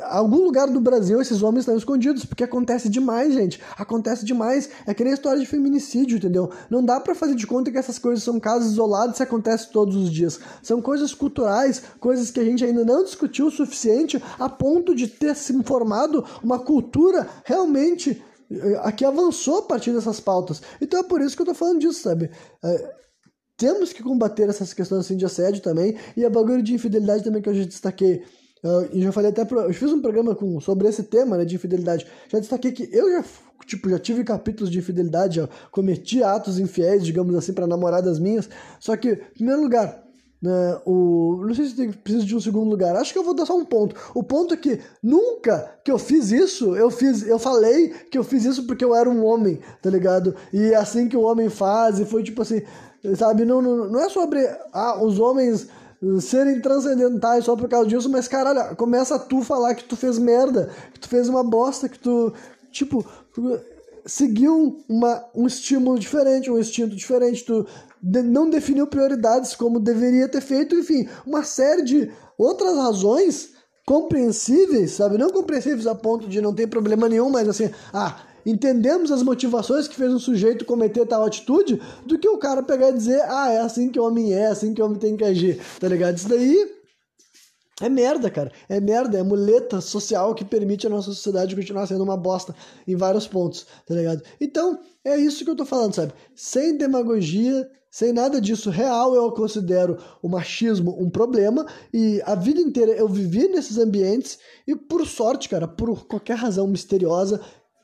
Algum 0.00 0.42
lugar 0.42 0.68
do 0.68 0.80
Brasil 0.80 1.20
esses 1.20 1.42
homens 1.42 1.62
estão 1.62 1.76
escondidos, 1.76 2.24
porque 2.24 2.44
acontece 2.44 2.88
demais, 2.88 3.34
gente. 3.34 3.60
Acontece 3.76 4.24
demais. 4.24 4.70
É 4.86 4.94
que 4.94 5.04
nem 5.04 5.12
história 5.12 5.40
de 5.40 5.46
feminicídio, 5.46 6.16
entendeu? 6.16 6.50
Não 6.70 6.84
dá 6.84 6.98
para 7.00 7.14
fazer 7.14 7.34
de 7.34 7.46
conta 7.46 7.70
que 7.70 7.78
essas 7.78 7.98
coisas 7.98 8.24
são 8.24 8.40
casos 8.40 8.72
isolados 8.72 9.18
e 9.18 9.22
acontecem 9.22 9.70
todos 9.70 9.96
os 9.96 10.10
dias. 10.10 10.40
São 10.62 10.80
coisas 10.80 11.12
culturais, 11.14 11.82
coisas 12.00 12.30
que 12.30 12.40
a 12.40 12.44
gente 12.44 12.64
ainda 12.64 12.84
não 12.84 13.04
discutiu 13.04 13.46
o 13.46 13.50
suficiente 13.50 14.22
a 14.38 14.48
ponto 14.48 14.94
de 14.94 15.06
ter 15.06 15.36
se 15.36 15.52
formado 15.62 16.24
uma 16.42 16.58
cultura 16.58 17.28
realmente 17.44 18.22
eh, 18.50 18.92
que 18.92 19.04
avançou 19.04 19.58
a 19.58 19.62
partir 19.62 19.92
dessas 19.92 20.20
pautas. 20.20 20.62
Então 20.80 21.00
é 21.00 21.02
por 21.02 21.20
isso 21.20 21.36
que 21.36 21.42
eu 21.42 21.46
tô 21.46 21.54
falando 21.54 21.80
disso, 21.80 22.02
sabe? 22.02 22.30
É, 22.64 22.92
temos 23.56 23.92
que 23.92 24.02
combater 24.02 24.48
essas 24.48 24.72
questões 24.72 25.04
assim 25.04 25.16
de 25.16 25.24
assédio 25.24 25.62
também, 25.62 25.96
e 26.16 26.24
a 26.24 26.30
bagulho 26.30 26.62
de 26.62 26.74
infidelidade 26.74 27.22
também 27.22 27.40
que 27.40 27.48
eu 27.48 27.54
já 27.54 27.64
destaquei 27.64 28.24
Eu 28.62 28.88
já 29.00 29.12
falei 29.12 29.30
até, 29.30 29.44
pro, 29.44 29.60
eu 29.60 29.74
fiz 29.74 29.92
um 29.92 30.00
programa 30.00 30.34
com, 30.36 30.60
sobre 30.60 30.88
esse 30.88 31.02
tema, 31.02 31.36
né, 31.36 31.44
de 31.44 31.56
infidelidade. 31.56 32.06
Já 32.28 32.38
destaquei 32.38 32.70
que 32.70 32.88
eu 32.92 33.10
já, 33.10 33.24
tipo, 33.66 33.90
já 33.90 33.98
tive 33.98 34.22
capítulos 34.22 34.70
de 34.70 34.78
infidelidade, 34.78 35.36
já 35.36 35.48
cometi 35.70 36.22
atos 36.22 36.60
infiéis, 36.60 37.04
digamos 37.04 37.34
assim, 37.34 37.52
para 37.52 37.66
namoradas 37.66 38.20
minhas. 38.20 38.48
Só 38.78 38.96
que, 38.96 39.08
em 39.10 39.34
primeiro 39.34 39.62
lugar, 39.62 40.04
né, 40.40 40.80
o, 40.84 41.44
não 41.44 41.54
sei 41.54 41.66
se 41.66 41.88
precisa 41.88 42.24
de 42.24 42.36
um 42.36 42.40
segundo 42.40 42.68
lugar. 42.68 42.94
Acho 42.94 43.12
que 43.12 43.18
eu 43.18 43.24
vou 43.24 43.34
dar 43.34 43.46
só 43.46 43.56
um 43.56 43.64
ponto. 43.64 43.94
O 44.14 44.22
ponto 44.22 44.54
é 44.54 44.56
que 44.56 44.80
nunca 45.02 45.78
que 45.84 45.90
eu 45.90 45.98
fiz 45.98 46.30
isso, 46.30 46.76
eu 46.76 46.90
fiz, 46.90 47.26
eu 47.26 47.38
falei 47.40 47.88
que 48.10 48.18
eu 48.18 48.24
fiz 48.24 48.44
isso 48.44 48.64
porque 48.66 48.84
eu 48.84 48.94
era 48.94 49.08
um 49.08 49.24
homem, 49.24 49.60
tá 49.80 49.90
ligado? 49.90 50.36
E 50.52 50.72
é 50.72 50.76
assim 50.76 51.08
que 51.08 51.16
o 51.16 51.22
homem 51.22 51.48
faz, 51.48 51.98
e 51.98 52.04
foi 52.04 52.24
tipo 52.24 52.42
assim, 52.42 52.62
sabe? 53.16 53.44
Não, 53.44 53.62
não, 53.62 53.88
não 53.88 54.00
é 54.00 54.08
sobre 54.08 54.44
ah, 54.72 55.02
os 55.02 55.18
homens 55.18 55.68
serem 56.20 56.60
transcendentais 56.60 57.44
só 57.44 57.56
por 57.56 57.68
causa 57.68 57.88
disso, 57.88 58.10
mas 58.10 58.26
caralho, 58.26 58.74
começa 58.76 59.14
a 59.14 59.18
tu 59.18 59.42
falar 59.42 59.74
que 59.74 59.84
tu 59.84 59.96
fez 59.96 60.18
merda, 60.18 60.70
que 60.92 61.00
tu 61.00 61.08
fez 61.08 61.28
uma 61.28 61.44
bosta, 61.44 61.88
que 61.88 61.98
tu, 61.98 62.32
tipo, 62.70 63.06
seguiu 64.04 64.82
uma, 64.88 65.24
um 65.34 65.46
estímulo 65.46 65.98
diferente, 65.98 66.50
um 66.50 66.58
instinto 66.58 66.96
diferente, 66.96 67.44
tu 67.44 67.66
de, 68.02 68.20
não 68.22 68.50
definiu 68.50 68.86
prioridades 68.86 69.54
como 69.54 69.78
deveria 69.78 70.28
ter 70.28 70.40
feito, 70.40 70.74
enfim, 70.74 71.08
uma 71.24 71.44
série 71.44 71.82
de 71.82 72.10
outras 72.36 72.76
razões 72.76 73.52
compreensíveis, 73.86 74.92
sabe? 74.92 75.18
Não 75.18 75.30
compreensíveis 75.30 75.86
a 75.86 75.94
ponto 75.94 76.28
de 76.28 76.40
não 76.40 76.54
ter 76.54 76.66
problema 76.66 77.08
nenhum, 77.08 77.30
mas 77.30 77.48
assim, 77.48 77.70
ah, 77.92 78.20
entendemos 78.44 79.10
as 79.10 79.22
motivações 79.22 79.88
que 79.88 79.96
fez 79.96 80.12
um 80.12 80.18
sujeito 80.18 80.64
cometer 80.64 81.06
tal 81.06 81.24
atitude, 81.24 81.80
do 82.04 82.18
que 82.18 82.28
o 82.28 82.38
cara 82.38 82.62
pegar 82.62 82.90
e 82.90 82.94
dizer, 82.94 83.22
ah, 83.22 83.50
é 83.50 83.60
assim 83.60 83.90
que 83.90 83.98
o 83.98 84.04
homem 84.04 84.32
é, 84.32 84.42
é 84.42 84.46
assim 84.46 84.74
que 84.74 84.82
o 84.82 84.84
homem 84.84 84.98
tem 84.98 85.16
que 85.16 85.24
agir, 85.24 85.60
tá 85.78 85.88
ligado? 85.88 86.16
Isso 86.16 86.28
daí 86.28 86.82
é 87.80 87.88
merda, 87.88 88.30
cara. 88.30 88.52
É 88.68 88.80
merda, 88.80 89.18
é 89.18 89.22
muleta 89.22 89.80
social 89.80 90.34
que 90.34 90.44
permite 90.44 90.86
a 90.86 90.90
nossa 90.90 91.10
sociedade 91.12 91.56
continuar 91.56 91.86
sendo 91.86 92.04
uma 92.04 92.16
bosta 92.16 92.54
em 92.86 92.96
vários 92.96 93.26
pontos, 93.26 93.66
tá 93.86 93.94
ligado? 93.94 94.22
Então, 94.40 94.78
é 95.04 95.16
isso 95.16 95.44
que 95.44 95.50
eu 95.50 95.56
tô 95.56 95.64
falando, 95.64 95.94
sabe? 95.94 96.12
Sem 96.34 96.76
demagogia, 96.76 97.68
sem 97.90 98.12
nada 98.12 98.40
disso 98.40 98.70
real, 98.70 99.14
eu 99.14 99.30
considero 99.32 99.98
o 100.22 100.28
machismo 100.28 100.96
um 100.98 101.10
problema 101.10 101.66
e 101.92 102.22
a 102.24 102.34
vida 102.34 102.60
inteira 102.60 102.92
eu 102.92 103.08
vivi 103.08 103.48
nesses 103.48 103.76
ambientes 103.78 104.38
e 104.66 104.74
por 104.74 105.06
sorte, 105.06 105.48
cara, 105.48 105.66
por 105.66 106.06
qualquer 106.06 106.36
razão 106.36 106.66
misteriosa, 106.66 107.40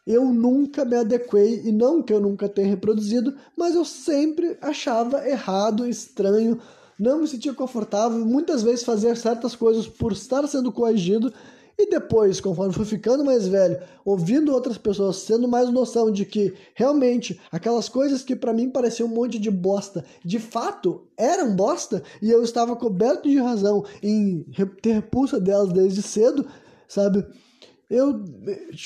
eu 0.09 0.24
nunca 0.32 0.86
me 0.86 0.96
adequei, 0.96 1.61
e 1.66 1.70
não 1.70 2.02
que 2.02 2.14
eu 2.14 2.18
nunca 2.18 2.48
tenha 2.48 2.66
reproduzido, 2.66 3.34
mas 3.54 3.74
eu 3.74 3.84
sempre 3.84 4.56
achava 4.62 5.28
errado, 5.28 5.86
estranho, 5.86 6.59
não 6.98 7.20
me 7.20 7.28
sentia 7.28 7.52
confortável, 7.52 8.24
muitas 8.24 8.62
vezes 8.62 8.86
fazia 8.86 9.14
certas 9.14 9.54
coisas 9.54 9.86
por 9.86 10.12
estar 10.12 10.48
sendo 10.48 10.72
coagido, 10.72 11.30
e 11.76 11.90
depois, 11.90 12.40
conforme 12.40 12.72
fui 12.72 12.86
ficando 12.86 13.22
mais 13.22 13.46
velho, 13.46 13.78
ouvindo 14.02 14.52
outras 14.52 14.78
pessoas, 14.78 15.22
tendo 15.24 15.46
mais 15.46 15.70
noção 15.70 16.11
de 16.11 16.24
que 16.24 16.54
realmente 16.74 17.38
aquelas 17.52 17.88
coisas 17.88 18.22
que 18.22 18.34
para 18.34 18.54
mim 18.54 18.70
pareciam 18.70 19.09
um 19.09 19.14
monte 19.14 19.38
de 19.38 19.50
bosta, 19.50 20.04
de 20.24 20.38
fato 20.38 21.02
eram 21.18 21.54
bosta, 21.54 22.02
e 22.22 22.30
eu 22.30 22.42
estava 22.42 22.74
coberto 22.74 23.28
de 23.28 23.38
razão 23.38 23.84
em 24.02 24.44
ter 24.80 24.94
repulsa 24.94 25.38
delas 25.38 25.70
desde 25.70 26.00
cedo, 26.00 26.46
sabe? 26.88 27.24
Eu 27.91 28.22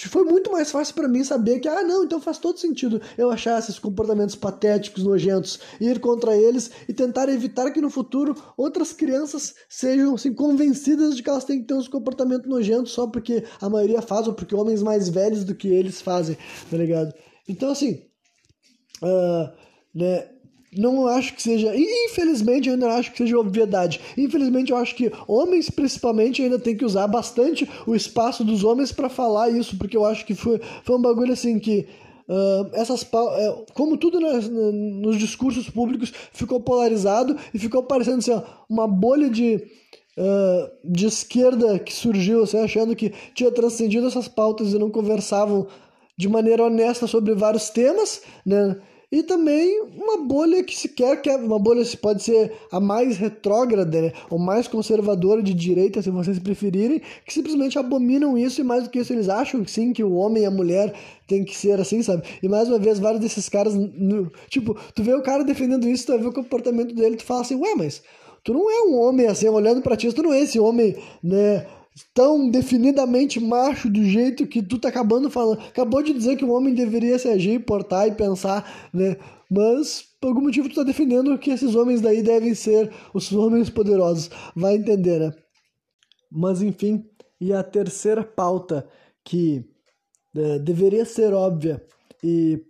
foi 0.08 0.24
muito 0.24 0.52
mais 0.52 0.70
fácil 0.70 0.94
para 0.94 1.08
mim 1.08 1.24
saber 1.24 1.58
que 1.58 1.66
ah 1.66 1.82
não 1.82 2.04
então 2.04 2.20
faz 2.20 2.38
todo 2.38 2.58
sentido 2.58 3.00
eu 3.18 3.30
achar 3.30 3.58
esses 3.58 3.78
comportamentos 3.78 4.36
patéticos 4.36 5.02
nojentos 5.02 5.58
ir 5.80 5.98
contra 5.98 6.36
eles 6.36 6.70
e 6.88 6.92
tentar 6.92 7.28
evitar 7.28 7.72
que 7.72 7.80
no 7.80 7.90
futuro 7.90 8.34
outras 8.56 8.92
crianças 8.92 9.54
sejam 9.68 10.14
assim 10.14 10.32
convencidas 10.32 11.16
de 11.16 11.22
que 11.22 11.28
elas 11.28 11.44
têm 11.44 11.60
que 11.60 11.66
ter 11.66 11.74
uns 11.74 11.88
comportamentos 11.88 12.48
nojentos 12.48 12.92
só 12.92 13.08
porque 13.08 13.44
a 13.60 13.68
maioria 13.68 14.00
faz 14.00 14.28
ou 14.28 14.34
porque 14.34 14.54
homens 14.54 14.82
mais 14.82 15.08
velhos 15.08 15.42
do 15.42 15.54
que 15.54 15.68
eles 15.68 16.00
fazem 16.00 16.36
tá 16.70 16.76
ligado? 16.76 17.12
Então 17.48 17.72
assim 17.72 18.04
uh, 19.02 19.52
né 19.92 20.28
não 20.76 21.06
acho 21.06 21.34
que 21.34 21.42
seja. 21.42 21.72
Infelizmente, 21.76 22.68
eu 22.68 22.74
ainda 22.74 22.94
acho 22.94 23.12
que 23.12 23.18
seja 23.18 23.38
obviedade. 23.38 24.00
Infelizmente, 24.16 24.72
eu 24.72 24.78
acho 24.78 24.94
que 24.94 25.12
homens, 25.28 25.68
principalmente, 25.68 26.42
ainda 26.42 26.58
tem 26.58 26.76
que 26.76 26.84
usar 26.84 27.06
bastante 27.06 27.68
o 27.86 27.94
espaço 27.94 28.42
dos 28.42 28.64
homens 28.64 28.90
para 28.90 29.08
falar 29.08 29.50
isso, 29.50 29.76
porque 29.76 29.96
eu 29.96 30.04
acho 30.04 30.24
que 30.24 30.34
foi, 30.34 30.60
foi 30.82 30.96
um 30.96 31.02
bagulho 31.02 31.32
assim 31.32 31.58
que. 31.58 31.86
Uh, 32.28 32.70
essas 32.74 33.02
uh, 33.02 33.66
como 33.74 33.96
tudo 33.96 34.20
nos 34.20 35.18
discursos 35.18 35.68
públicos 35.68 36.12
ficou 36.32 36.60
polarizado 36.60 37.36
e 37.52 37.58
ficou 37.58 37.82
parecendo 37.82 38.18
assim, 38.18 38.40
uma 38.70 38.86
bolha 38.86 39.28
de, 39.28 39.56
uh, 40.16 40.70
de 40.84 41.04
esquerda 41.04 41.80
que 41.80 41.92
surgiu, 41.92 42.44
assim, 42.44 42.58
achando 42.58 42.94
que 42.94 43.12
tinha 43.34 43.50
transcendido 43.50 44.06
essas 44.06 44.28
pautas 44.28 44.72
e 44.72 44.78
não 44.78 44.88
conversavam 44.88 45.66
de 46.16 46.28
maneira 46.28 46.64
honesta 46.64 47.06
sobre 47.08 47.34
vários 47.34 47.68
temas, 47.68 48.22
né? 48.46 48.76
E 49.12 49.22
também 49.22 49.82
uma 49.94 50.16
bolha 50.24 50.64
que 50.64 50.74
se 50.74 50.88
quer 50.88 51.20
que 51.20 51.28
é 51.28 51.36
uma 51.36 51.58
bolha 51.58 51.84
se 51.84 51.98
pode 51.98 52.22
ser 52.22 52.50
a 52.72 52.80
mais 52.80 53.18
retrógrada, 53.18 54.00
né? 54.00 54.12
ou 54.30 54.38
mais 54.38 54.66
conservadora 54.66 55.42
de 55.42 55.52
direita, 55.52 56.00
se 56.00 56.10
vocês 56.10 56.38
preferirem, 56.38 57.02
que 57.26 57.34
simplesmente 57.34 57.78
abominam 57.78 58.38
isso 58.38 58.62
e 58.62 58.64
mais 58.64 58.84
do 58.84 58.90
que 58.90 58.98
isso 58.98 59.12
eles 59.12 59.28
acham 59.28 59.66
sim 59.66 59.92
que 59.92 60.02
o 60.02 60.14
homem 60.14 60.44
e 60.44 60.46
a 60.46 60.50
mulher 60.50 60.94
tem 61.28 61.44
que 61.44 61.54
ser 61.54 61.78
assim, 61.78 62.02
sabe? 62.02 62.22
E 62.42 62.48
mais 62.48 62.68
uma 62.68 62.78
vez 62.78 62.98
vários 62.98 63.20
desses 63.20 63.48
caras, 63.48 63.74
no, 63.74 64.32
tipo, 64.48 64.76
tu 64.94 65.02
vê 65.02 65.14
o 65.14 65.22
cara 65.22 65.44
defendendo 65.44 65.86
isso, 65.86 66.06
tu 66.06 66.18
vê 66.18 66.26
o 66.26 66.32
comportamento 66.32 66.94
dele, 66.94 67.16
tu 67.16 67.24
fala 67.24 67.42
assim, 67.42 67.56
ué, 67.56 67.74
mas 67.76 68.02
tu 68.42 68.54
não 68.54 68.70
é 68.70 68.82
um 68.88 68.98
homem 68.98 69.26
assim, 69.26 69.48
olhando 69.48 69.82
para 69.82 69.96
ti, 69.96 70.12
tu 70.12 70.22
não 70.22 70.32
é 70.32 70.40
esse 70.40 70.58
homem, 70.58 70.96
né? 71.22 71.66
Tão 72.14 72.50
definidamente 72.50 73.38
macho 73.38 73.90
do 73.90 74.02
jeito 74.04 74.46
que 74.46 74.62
tu 74.62 74.78
tá 74.78 74.88
acabando 74.88 75.30
falando. 75.30 75.60
Acabou 75.60 76.02
de 76.02 76.12
dizer 76.12 76.36
que 76.36 76.44
o 76.44 76.52
homem 76.52 76.74
deveria 76.74 77.18
se 77.18 77.28
agir, 77.28 77.64
portar 77.64 78.08
e 78.08 78.12
pensar, 78.12 78.90
né? 78.92 79.16
Mas 79.50 80.04
por 80.20 80.28
algum 80.28 80.42
motivo 80.42 80.68
tu 80.68 80.76
tá 80.76 80.82
defendendo 80.82 81.38
que 81.38 81.50
esses 81.50 81.74
homens 81.74 82.00
daí 82.00 82.22
devem 82.22 82.54
ser 82.54 82.90
os 83.12 83.32
homens 83.32 83.68
poderosos. 83.68 84.30
Vai 84.56 84.76
entender, 84.76 85.20
né? 85.20 85.32
Mas 86.30 86.62
enfim, 86.62 87.04
e 87.40 87.52
a 87.52 87.62
terceira 87.62 88.24
pauta 88.24 88.88
que 89.24 89.64
é, 90.34 90.58
deveria 90.58 91.04
ser 91.04 91.34
óbvia 91.34 91.84
e 92.24 92.64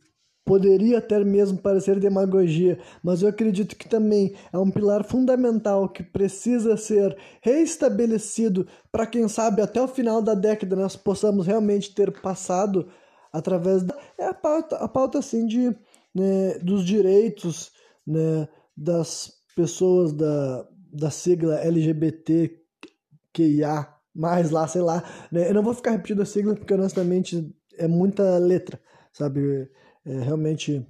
Poderia 0.45 0.99
até 0.99 1.22
mesmo 1.22 1.57
parecer 1.59 2.01
demagogia, 2.01 2.78
mas 3.03 3.22
eu 3.22 3.28
acredito 3.28 3.76
que 3.76 3.88
também 3.88 4.34
é 4.53 4.59
um 4.59 4.70
pilar 4.70 5.05
fundamental 5.05 5.88
que 5.88 6.03
precisa 6.03 6.76
ser 6.76 7.16
reestabelecido 7.40 8.66
para 8.90 9.07
quem 9.07 9.28
sabe 9.28 9.62
até 9.62 9.80
o 9.80 9.86
final 9.86 10.20
da 10.20 10.34
década 10.34 10.74
nós 10.74 10.97
possamos 10.97 11.47
realmente 11.47 11.95
ter 11.95 12.11
passado 12.20 12.88
através 13.32 13.84
da 13.84 13.97
é 14.18 14.26
a 14.26 14.34
pauta, 14.34 14.76
a 14.76 14.88
pauta 14.88 15.20
assim 15.20 15.47
de 15.47 15.74
né, 16.14 16.59
dos 16.59 16.84
direitos 16.84 17.70
né, 18.07 18.49
das 18.76 19.32
pessoas 19.55 20.12
da, 20.12 20.66
da 20.93 21.11
sigla 21.11 21.55
LGBTQIA 21.61 22.59
mais 24.14 24.51
lá, 24.51 24.68
sei 24.68 24.82
lá, 24.82 25.03
né? 25.30 25.49
Eu 25.49 25.55
não 25.55 25.62
vou 25.62 25.72
ficar 25.72 25.93
repetindo 25.93 26.20
a 26.22 26.26
sigla 26.26 26.55
porque 26.55 26.74
honestamente 26.74 27.51
é 27.78 27.88
muita 27.88 28.36
letra, 28.38 28.78
sabe? 29.12 29.70
É, 30.05 30.18
realmente 30.20 30.86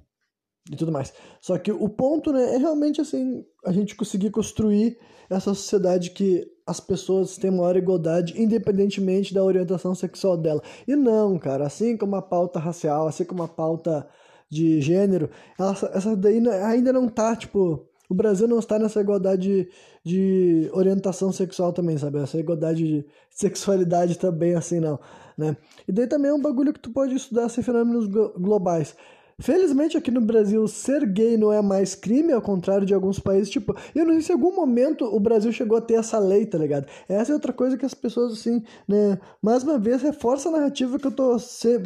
e 0.71 0.75
tudo 0.75 0.91
mais. 0.91 1.13
Só 1.41 1.57
que 1.57 1.71
o 1.71 1.89
ponto 1.89 2.31
né, 2.31 2.55
é 2.55 2.57
realmente 2.57 3.01
assim 3.01 3.43
a 3.65 3.71
gente 3.71 3.95
conseguir 3.95 4.31
construir 4.31 4.97
essa 5.29 5.53
sociedade 5.53 6.11
que 6.11 6.45
as 6.65 6.79
pessoas 6.79 7.37
têm 7.37 7.51
maior 7.51 7.75
igualdade 7.75 8.41
independentemente 8.41 9.33
da 9.33 9.43
orientação 9.43 9.93
sexual 9.93 10.37
dela. 10.37 10.61
E 10.87 10.95
não, 10.95 11.37
cara, 11.37 11.65
assim 11.65 11.97
como 11.97 12.15
a 12.15 12.21
pauta 12.21 12.59
racial, 12.59 13.07
assim 13.07 13.25
como 13.25 13.43
a 13.43 13.47
pauta 13.47 14.07
de 14.49 14.79
gênero, 14.81 15.29
essa, 15.59 15.91
essa 15.93 16.15
daí 16.15 16.41
ainda 16.63 16.93
não 16.93 17.09
tá, 17.09 17.35
tipo, 17.35 17.89
o 18.07 18.13
Brasil 18.13 18.47
não 18.47 18.59
está 18.59 18.77
nessa 18.77 19.01
igualdade 19.01 19.41
de, 19.41 19.69
de 20.05 20.69
orientação 20.73 21.31
sexual 21.31 21.73
também, 21.73 21.97
sabe? 21.97 22.19
Essa 22.19 22.37
igualdade 22.37 22.83
de 22.83 23.05
sexualidade 23.31 24.17
também 24.17 24.55
assim 24.55 24.79
não 24.79 24.99
né? 25.37 25.55
E 25.87 25.91
daí 25.91 26.07
também 26.07 26.31
é 26.31 26.33
um 26.33 26.41
bagulho 26.41 26.73
que 26.73 26.79
tu 26.79 26.91
pode 26.91 27.15
estudar 27.15 27.49
sem 27.49 27.63
fenômenos 27.63 28.07
globais. 28.07 28.95
Felizmente 29.39 29.97
aqui 29.97 30.11
no 30.11 30.21
Brasil 30.21 30.67
ser 30.67 31.05
gay 31.05 31.37
não 31.37 31.51
é 31.51 31.61
mais 31.61 31.95
crime, 31.95 32.31
ao 32.31 32.41
contrário 32.41 32.85
de 32.85 32.93
alguns 32.93 33.19
países, 33.19 33.49
tipo, 33.49 33.75
eu 33.95 34.05
não 34.05 34.13
sei 34.13 34.21
se 34.21 34.31
em 34.31 34.35
algum 34.35 34.55
momento 34.55 35.05
o 35.05 35.19
Brasil 35.19 35.51
chegou 35.51 35.77
a 35.77 35.81
ter 35.81 35.95
essa 35.95 36.19
lei, 36.19 36.45
tá 36.45 36.57
ligado? 36.57 36.87
Essa 37.09 37.31
é 37.31 37.35
outra 37.35 37.51
coisa 37.51 37.77
que 37.77 37.85
as 37.85 37.93
pessoas, 37.93 38.33
assim, 38.33 38.63
né, 38.87 39.19
mais 39.41 39.63
uma 39.63 39.77
vez 39.77 40.01
reforça 40.01 40.49
a 40.49 40.51
narrativa 40.51 40.99
que 40.99 41.07
eu 41.07 41.11
tô, 41.11 41.37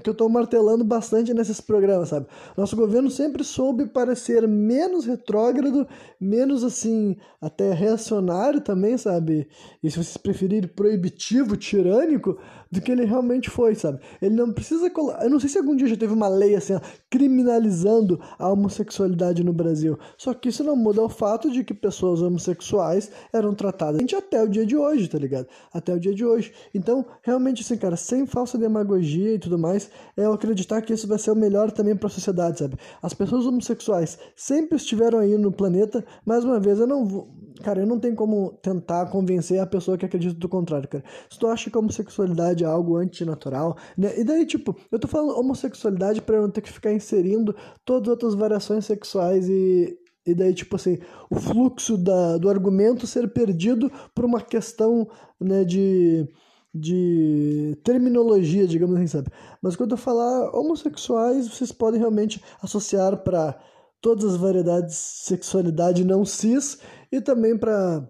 que 0.04 0.10
eu 0.10 0.14
tô 0.14 0.28
martelando 0.30 0.84
bastante 0.84 1.34
nesses 1.34 1.62
programas, 1.62 2.10
sabe? 2.10 2.28
Nosso 2.56 2.76
governo 2.76 3.10
sempre 3.10 3.44
soube 3.44 3.88
parecer 3.88 4.48
menos 4.48 5.06
retrógrado, 5.06 5.88
menos, 6.20 6.64
assim, 6.64 7.16
até 7.42 7.72
reacionário 7.74 8.62
também, 8.62 8.98
sabe? 8.98 9.48
E 9.84 9.90
se 9.90 9.98
vocês 9.98 10.18
preferirem, 10.18 10.70
proibitivo, 10.70 11.56
tirânico, 11.56 12.38
do 12.72 12.82
que 12.82 12.92
ele 12.92 13.06
realmente 13.06 13.50
foi, 13.50 13.76
sabe? 13.76 14.00
Ele 14.22 14.36
não 14.36 14.52
precisa. 14.52 14.92
Eu 15.22 15.30
não 15.30 15.40
sei 15.40 15.50
se 15.50 15.58
algum 15.58 15.76
dia 15.76 15.88
já 15.88 15.96
teve 15.96 16.14
uma 16.14 16.28
lei 16.28 16.56
assim, 16.56 16.74
ó, 16.74 16.82
crime 17.10 17.37
criminalizando 17.38 18.20
a 18.40 18.50
homossexualidade 18.50 19.44
no 19.44 19.54
Brasil. 19.54 19.98
Só 20.18 20.34
que 20.34 20.50
isso 20.50 20.64
não 20.64 20.76
muda 20.76 21.02
o 21.04 21.10
fato 21.10 21.52
de 21.52 21.64
que 21.64 21.74
pessoas 21.74 22.22
homossexuais 22.22 23.12
eram 23.32 23.54
tratadas 23.54 24.02
até 24.18 24.42
o 24.42 24.48
dia 24.48 24.66
de 24.66 24.76
hoje, 24.76 25.08
tá 25.08 25.20
ligado? 25.20 25.48
Até 25.72 25.94
o 25.94 26.00
dia 26.00 26.14
de 26.14 26.26
hoje. 26.26 26.52
Então, 26.74 27.06
realmente, 27.22 27.62
assim, 27.62 27.78
cara, 27.78 27.96
sem 27.96 28.26
falsa 28.26 28.58
demagogia 28.58 29.36
e 29.36 29.40
tudo 29.40 29.60
mais, 29.60 29.90
eu 30.16 30.34
acreditar 30.34 30.82
que 30.82 30.94
isso 30.94 31.08
vai 31.08 31.20
ser 31.20 31.32
o 31.32 31.36
melhor 31.36 31.72
também 31.72 31.96
para 31.96 32.08
a 32.08 32.10
sociedade, 32.10 32.60
sabe? 32.60 32.78
As 33.02 33.14
pessoas 33.14 33.46
homossexuais 33.46 34.18
sempre 34.36 34.78
estiveram 34.78 35.20
aí 35.20 35.38
no 35.38 35.52
planeta, 35.52 36.04
mais 36.26 36.44
uma 36.44 36.60
vez, 36.60 36.80
eu 36.80 36.88
não 36.88 37.06
vou 37.06 37.28
Cara, 37.64 37.82
eu 37.82 37.88
não 37.88 38.00
tenho 38.00 38.16
como 38.16 38.52
tentar 38.62 39.08
convencer 39.08 39.60
a 39.60 39.66
pessoa 39.66 39.98
que 39.98 40.06
acredita 40.06 40.34
do 40.34 40.50
contrário, 40.50 40.88
cara. 40.88 41.04
Se 41.30 41.40
tu 41.40 41.48
acha 41.48 41.70
que 41.70 41.78
a 41.78 41.80
homossexualidade 41.80 42.64
é 42.64 42.68
algo 42.68 42.98
antinatural, 42.98 43.78
né? 43.98 44.20
E 44.20 44.24
daí, 44.24 44.46
tipo, 44.46 44.76
eu 44.92 45.00
tô 45.00 45.08
falando 45.08 45.38
homossexualidade 45.38 46.22
para 46.22 46.36
eu 46.36 46.44
não 46.44 46.52
ter 46.52 46.62
que 46.62 46.72
ficar 46.72 46.94
inserindo 46.94 47.56
todas 47.86 48.04
as 48.04 48.10
outras 48.10 48.34
variações 48.36 48.86
sexuais 48.86 49.50
e, 49.50 49.98
e 50.26 50.36
daí, 50.36 50.54
tipo 50.54 50.76
assim, 50.76 50.98
o 51.30 51.36
fluxo 51.36 51.98
da, 51.98 52.38
do 52.38 52.50
argumento 52.50 53.08
ser 53.08 53.28
perdido 53.32 53.92
por 54.14 54.26
uma 54.26 54.42
questão, 54.42 55.08
né, 55.40 55.64
de, 55.64 56.28
de 56.74 57.78
terminologia, 57.84 58.68
digamos 58.68 58.98
assim, 58.98 59.08
sabe? 59.08 59.30
Mas 59.62 59.76
quando 59.76 59.92
eu 59.92 59.98
falar 59.98 60.56
homossexuais, 60.56 61.48
vocês 61.48 61.72
podem 61.72 62.00
realmente 62.00 62.42
associar 62.62 63.18
para 63.24 63.58
todas 64.02 64.34
as 64.34 64.38
variedades 64.38 64.96
de 64.96 65.26
sexualidade 65.26 66.06
não 66.06 66.26
cis 66.26 66.80
e 67.12 67.22
também 67.22 67.58
para 67.58 68.08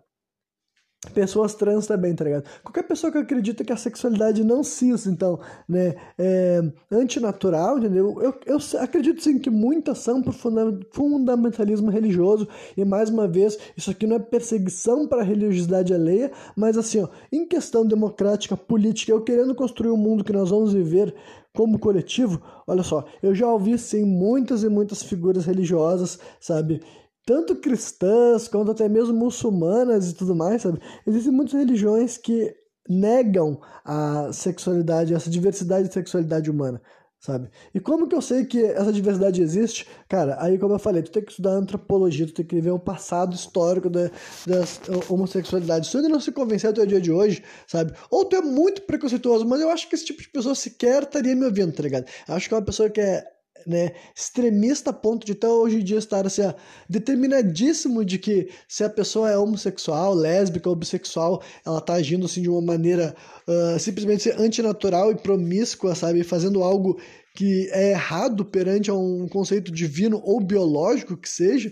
pessoas 1.14 1.54
trans 1.54 1.86
também, 1.86 2.16
tá 2.16 2.24
ligado? 2.24 2.46
Qualquer 2.64 2.84
pessoa 2.84 3.12
que 3.12 3.18
acredita 3.20 3.64
que 3.64 3.72
a 3.72 3.78
sexualidade 3.78 4.44
não 4.44 4.64
cis, 4.64 5.06
então, 5.06 5.40
né, 5.68 5.96
é 6.18 6.62
antinatural, 6.92 7.78
entendeu? 7.78 8.20
Eu, 8.22 8.34
eu 8.46 8.58
acredito 8.80 9.22
sim 9.22 9.38
que 9.38 9.50
muitas 9.50 10.00
são 10.00 10.22
por 10.22 10.34
fundamentalismo 10.92 11.92
religioso, 11.92 12.48
e 12.76 12.84
mais 12.84 13.10
uma 13.10 13.28
vez, 13.28 13.58
isso 13.76 13.92
aqui 13.92 14.08
não 14.08 14.16
é 14.16 14.20
perseguição 14.20 15.08
para 15.08 15.22
a 15.22 15.26
religiosidade 15.26 15.94
alheia, 15.94 16.32
mas 16.56 16.78
assim, 16.78 17.02
ó, 17.02 17.08
em 17.32 17.46
questão 17.48 17.86
democrática, 17.86 18.58
política, 18.58 19.12
eu 19.12 19.22
querendo 19.22 19.54
construir 19.54 19.92
um 19.92 19.98
mundo 19.98 20.24
que 20.24 20.34
nós 20.34 20.50
vamos 20.50 20.74
viver 20.74 21.14
como 21.56 21.80
coletivo, 21.80 22.42
olha 22.68 22.84
só, 22.84 23.06
eu 23.22 23.34
já 23.34 23.48
ouvi 23.48 23.78
sim 23.78 24.04
muitas 24.04 24.64
e 24.64 24.70
muitas 24.70 25.02
figuras 25.02 25.46
religiosas, 25.46 26.20
sabe? 26.40 26.82
Tanto 27.28 27.58
cristãs 27.58 28.48
quanto 28.48 28.72
até 28.72 28.88
mesmo 28.88 29.14
muçulmanas 29.14 30.10
e 30.10 30.16
tudo 30.16 30.34
mais, 30.34 30.62
sabe? 30.62 30.80
Existem 31.06 31.34
muitas 31.34 31.56
religiões 31.56 32.16
que 32.18 32.56
negam 32.88 33.60
a 33.84 34.32
sexualidade, 34.32 35.14
essa 35.14 35.30
diversidade 35.30 35.90
de 35.90 35.94
sexualidade 35.94 36.50
humana, 36.50 36.82
sabe? 37.20 37.50
E 37.76 37.82
como 37.82 38.08
que 38.08 38.16
eu 38.16 38.22
sei 38.22 38.46
que 38.46 38.64
essa 38.64 38.94
diversidade 38.94 39.42
existe? 39.42 39.86
Cara, 40.08 40.38
aí 40.40 40.58
como 40.58 40.76
eu 40.76 40.80
falei, 40.80 41.04
tu 41.04 41.12
tem 41.12 41.22
que 41.22 41.32
estudar 41.32 41.52
antropologia, 41.52 42.26
tu 42.28 42.34
tem 42.34 42.46
que 42.46 42.62
ver 42.62 42.72
o 42.72 42.80
passado 42.80 43.36
histórico 43.36 43.90
da, 43.90 44.10
da 44.46 44.64
homossexualidade. 45.10 45.90
Se 45.90 45.98
ainda 45.98 46.08
não 46.08 46.22
se 46.22 46.32
convencer 46.32 46.70
até 46.70 46.82
o 46.82 46.88
dia 46.88 47.02
de 47.02 47.12
hoje, 47.12 47.44
sabe? 47.68 47.92
Ou 48.10 48.24
tu 48.24 48.38
é 48.38 48.42
muito 48.42 48.84
preconceituoso, 48.84 49.46
mas 49.46 49.60
eu 49.60 49.70
acho 49.70 49.90
que 49.90 49.96
esse 49.96 50.06
tipo 50.06 50.22
de 50.22 50.30
pessoa 50.30 50.56
sequer 50.56 51.04
estaria 51.04 51.36
me 51.36 51.44
ouvindo, 51.44 51.74
tá 51.74 51.84
ligado? 51.84 52.06
Eu 52.26 52.36
acho 52.36 52.48
que 52.48 52.54
é 52.54 52.58
uma 52.58 52.66
pessoa 52.66 52.90
que 52.90 53.02
é 53.02 53.26
né, 53.66 53.92
extremista 54.16 54.90
a 54.90 54.94
ponto 54.94 55.26
de 55.26 55.32
até 55.34 55.48
hoje 55.48 55.78
em 55.78 55.84
dia 55.84 55.98
estar 55.98 56.26
assim, 56.26 56.42
determinadíssimo 56.90 58.04
de 58.04 58.18
que 58.18 58.50
se 58.68 58.84
a 58.84 58.90
pessoa 58.90 59.32
é 59.32 59.38
homossexual, 59.38 60.14
lésbica 60.14 60.70
ou 60.70 60.76
bissexual, 60.76 61.42
ela 61.66 61.80
está 61.80 61.94
agindo 61.94 62.26
assim 62.26 62.42
de 62.42 62.50
uma 62.50 62.62
maneira 62.62 63.16
uh, 63.48 63.80
simplesmente 63.80 64.30
antinatural 64.32 65.12
e 65.12 65.16
promíscua, 65.16 65.96
sabe? 65.96 66.24
Fazendo 66.24 66.64
algo 66.64 67.00
que 67.36 67.70
é 67.72 67.92
errado 67.92 68.44
perante 68.44 68.92
um 68.92 69.28
conceito 69.28 69.72
divino 69.72 70.22
ou 70.24 70.40
biológico 70.40 71.16
que 71.16 71.30
seja. 71.30 71.72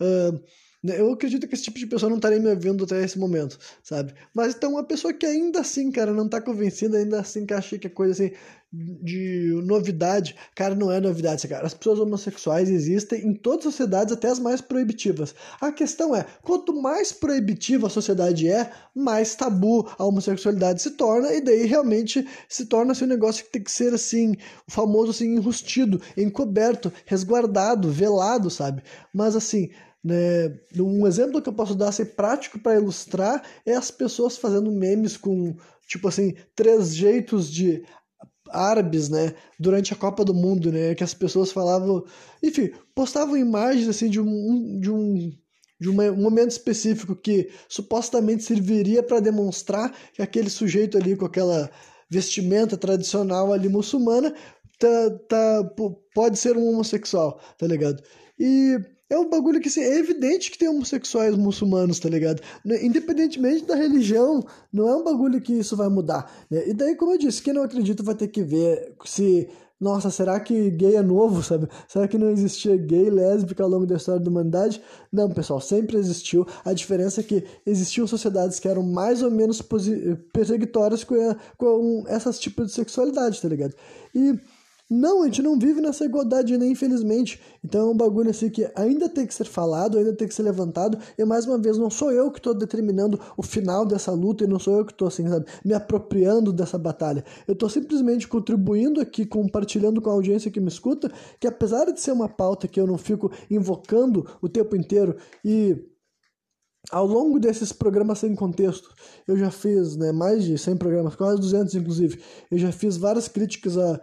Uh, 0.00 0.40
eu 0.82 1.12
acredito 1.12 1.46
que 1.46 1.54
esse 1.54 1.64
tipo 1.64 1.78
de 1.78 1.86
pessoa 1.86 2.08
não 2.08 2.16
estaria 2.16 2.40
me 2.40 2.48
ouvindo 2.48 2.84
até 2.84 3.02
esse 3.04 3.18
momento, 3.18 3.58
sabe? 3.82 4.14
Mas 4.34 4.54
então 4.54 4.72
uma 4.72 4.84
pessoa 4.84 5.12
que 5.12 5.26
ainda 5.26 5.60
assim, 5.60 5.90
cara, 5.90 6.12
não 6.12 6.28
tá 6.28 6.40
convencida, 6.40 6.98
ainda 6.98 7.20
assim 7.20 7.44
que 7.44 7.52
acha 7.52 7.78
que 7.78 7.86
é 7.86 7.90
coisa 7.90 8.12
assim 8.12 8.34
de 8.72 9.60
novidade, 9.64 10.36
cara, 10.54 10.76
não 10.76 10.92
é 10.92 11.00
novidade, 11.00 11.46
cara. 11.48 11.66
As 11.66 11.74
pessoas 11.74 11.98
homossexuais 11.98 12.70
existem 12.70 13.26
em 13.26 13.34
todas 13.34 13.66
as 13.66 13.74
sociedades, 13.74 14.14
até 14.14 14.28
as 14.28 14.38
mais 14.38 14.60
proibitivas. 14.60 15.34
A 15.60 15.72
questão 15.72 16.14
é, 16.14 16.24
quanto 16.42 16.72
mais 16.80 17.10
proibitiva 17.10 17.88
a 17.88 17.90
sociedade 17.90 18.48
é, 18.48 18.70
mais 18.94 19.34
tabu 19.34 19.88
a 19.98 20.04
homossexualidade 20.04 20.82
se 20.82 20.92
torna, 20.92 21.32
e 21.32 21.40
daí 21.40 21.66
realmente 21.66 22.26
se 22.48 22.66
torna 22.66 22.92
assim, 22.92 23.04
um 23.04 23.08
negócio 23.08 23.44
que 23.44 23.50
tem 23.50 23.62
que 23.62 23.72
ser 23.72 23.92
assim, 23.92 24.36
o 24.68 24.70
famoso 24.70 25.10
assim, 25.10 25.34
enrustido, 25.34 26.00
encoberto, 26.16 26.92
resguardado, 27.04 27.90
velado, 27.90 28.50
sabe? 28.50 28.84
Mas 29.12 29.34
assim, 29.34 29.70
né? 30.02 30.58
Um 30.78 31.06
exemplo 31.06 31.42
que 31.42 31.48
eu 31.48 31.52
posso 31.52 31.74
dar 31.74 31.88
assim, 31.88 32.04
prático 32.04 32.58
para 32.58 32.76
ilustrar 32.76 33.42
é 33.66 33.74
as 33.74 33.90
pessoas 33.90 34.36
fazendo 34.36 34.70
memes 34.70 35.16
com, 35.16 35.56
tipo 35.86 36.08
assim, 36.08 36.34
três 36.54 36.94
jeitos 36.94 37.50
de 37.50 37.84
árabes, 38.52 39.08
né, 39.08 39.34
durante 39.60 39.92
a 39.92 39.96
Copa 39.96 40.24
do 40.24 40.34
Mundo, 40.34 40.72
né, 40.72 40.94
que 40.94 41.04
as 41.04 41.14
pessoas 41.14 41.52
falavam, 41.52 42.04
enfim, 42.42 42.72
postavam 42.94 43.36
imagens 43.36 43.88
assim 43.88 44.10
de 44.10 44.20
um, 44.20 44.80
de 44.80 44.90
um 44.90 45.30
de 45.80 45.88
um 45.88 45.94
momento 46.16 46.50
específico 46.50 47.16
que 47.16 47.50
supostamente 47.66 48.44
serviria 48.44 49.02
para 49.02 49.18
demonstrar 49.18 49.90
que 50.12 50.20
aquele 50.20 50.50
sujeito 50.50 50.98
ali 50.98 51.16
com 51.16 51.24
aquela 51.24 51.70
vestimenta 52.10 52.76
tradicional 52.76 53.50
ali 53.50 53.66
muçulmana 53.66 54.34
tá, 54.78 55.10
tá, 55.26 55.74
pode 56.14 56.38
ser 56.38 56.54
um 56.54 56.68
homossexual, 56.68 57.40
tá 57.56 57.66
ligado? 57.66 58.02
E 58.38 58.78
é 59.10 59.18
um 59.18 59.28
bagulho 59.28 59.60
que 59.60 59.66
assim, 59.66 59.80
é 59.80 59.98
evidente 59.98 60.52
que 60.52 60.56
tem 60.56 60.68
homossexuais 60.68 61.36
muçulmanos, 61.36 61.98
tá 61.98 62.08
ligado? 62.08 62.40
Né, 62.64 62.82
independentemente 62.84 63.64
da 63.64 63.74
religião, 63.74 64.46
não 64.72 64.88
é 64.88 64.94
um 64.94 65.02
bagulho 65.02 65.40
que 65.40 65.52
isso 65.52 65.76
vai 65.76 65.88
mudar. 65.88 66.32
Né? 66.48 66.68
E 66.68 66.72
daí, 66.72 66.94
como 66.94 67.12
eu 67.12 67.18
disse, 67.18 67.42
quem 67.42 67.52
não 67.52 67.64
acredita 67.64 68.04
vai 68.04 68.14
ter 68.14 68.28
que 68.28 68.42
ver 68.42 68.94
se. 69.04 69.48
Nossa, 69.80 70.10
será 70.10 70.38
que 70.38 70.70
gay 70.72 70.96
é 70.96 71.02
novo, 71.02 71.42
sabe? 71.42 71.66
Será 71.88 72.06
que 72.06 72.18
não 72.18 72.28
existia 72.28 72.76
gay, 72.76 73.08
lésbica 73.08 73.62
ao 73.62 73.68
longo 73.68 73.86
da 73.86 73.96
história 73.96 74.20
da 74.20 74.30
humanidade? 74.30 74.80
Não, 75.10 75.30
pessoal, 75.30 75.58
sempre 75.58 75.96
existiu. 75.96 76.46
A 76.62 76.74
diferença 76.74 77.22
é 77.22 77.24
que 77.24 77.42
existiam 77.64 78.06
sociedades 78.06 78.60
que 78.60 78.68
eram 78.68 78.82
mais 78.82 79.22
ou 79.22 79.30
menos 79.30 79.62
perseguitórias 80.34 81.02
com, 81.02 81.16
com 81.56 82.04
essas 82.08 82.38
tipos 82.38 82.66
de 82.66 82.72
sexualidade, 82.74 83.40
tá 83.40 83.48
ligado? 83.48 83.74
E 84.14 84.38
não, 84.90 85.22
a 85.22 85.26
gente 85.26 85.40
não 85.40 85.56
vive 85.56 85.80
nessa 85.80 86.04
igualdade 86.04 86.52
ainda, 86.52 86.66
infelizmente. 86.66 87.40
Então 87.62 87.88
é 87.88 87.90
um 87.92 87.96
bagulho 87.96 88.28
assim 88.28 88.50
que 88.50 88.68
ainda 88.74 89.08
tem 89.08 89.24
que 89.24 89.32
ser 89.32 89.44
falado, 89.44 89.96
ainda 89.96 90.12
tem 90.12 90.26
que 90.26 90.34
ser 90.34 90.42
levantado. 90.42 90.98
E 91.16 91.24
mais 91.24 91.46
uma 91.46 91.56
vez, 91.56 91.78
não 91.78 91.88
sou 91.88 92.10
eu 92.10 92.28
que 92.28 92.40
estou 92.40 92.52
determinando 92.52 93.20
o 93.36 93.42
final 93.42 93.86
dessa 93.86 94.10
luta 94.10 94.42
e 94.42 94.48
não 94.48 94.58
sou 94.58 94.78
eu 94.78 94.84
que 94.84 94.90
estou 94.90 95.06
assim, 95.06 95.28
sabe, 95.28 95.46
me 95.64 95.72
apropriando 95.74 96.52
dessa 96.52 96.76
batalha. 96.76 97.24
Eu 97.46 97.52
estou 97.52 97.68
simplesmente 97.68 98.26
contribuindo 98.26 99.00
aqui, 99.00 99.24
compartilhando 99.24 100.02
com 100.02 100.10
a 100.10 100.12
audiência 100.12 100.50
que 100.50 100.58
me 100.58 100.68
escuta, 100.68 101.08
que 101.38 101.46
apesar 101.46 101.84
de 101.92 102.00
ser 102.00 102.10
uma 102.10 102.28
pauta 102.28 102.66
que 102.66 102.80
eu 102.80 102.86
não 102.86 102.98
fico 102.98 103.30
invocando 103.48 104.26
o 104.42 104.48
tempo 104.48 104.74
inteiro 104.74 105.14
e 105.44 105.76
ao 106.90 107.06
longo 107.06 107.38
desses 107.38 107.72
programas 107.72 108.18
sem 108.18 108.34
contexto, 108.34 108.92
eu 109.28 109.36
já 109.36 109.50
fiz 109.50 109.96
né, 109.96 110.12
mais 110.12 110.44
de 110.44 110.56
100 110.56 110.76
programas, 110.76 111.14
quase 111.14 111.40
200 111.40 111.74
inclusive, 111.74 112.20
eu 112.50 112.58
já 112.58 112.72
fiz 112.72 112.96
várias 112.96 113.28
críticas 113.28 113.76
a 113.76 114.00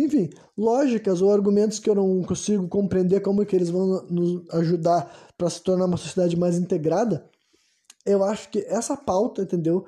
enfim, 0.00 0.30
lógicas 0.56 1.22
ou 1.22 1.32
argumentos 1.32 1.78
que 1.78 1.88
eu 1.88 1.94
não 1.94 2.22
consigo 2.22 2.66
compreender 2.68 3.20
como 3.20 3.44
que 3.44 3.54
eles 3.54 3.70
vão 3.70 4.04
nos 4.08 4.42
ajudar 4.50 5.32
para 5.36 5.48
se 5.50 5.62
tornar 5.62 5.86
uma 5.86 5.96
sociedade 5.96 6.36
mais 6.36 6.56
integrada, 6.56 7.28
eu 8.04 8.22
acho 8.22 8.50
que 8.50 8.60
essa 8.68 8.96
pauta, 8.96 9.42
entendeu? 9.42 9.84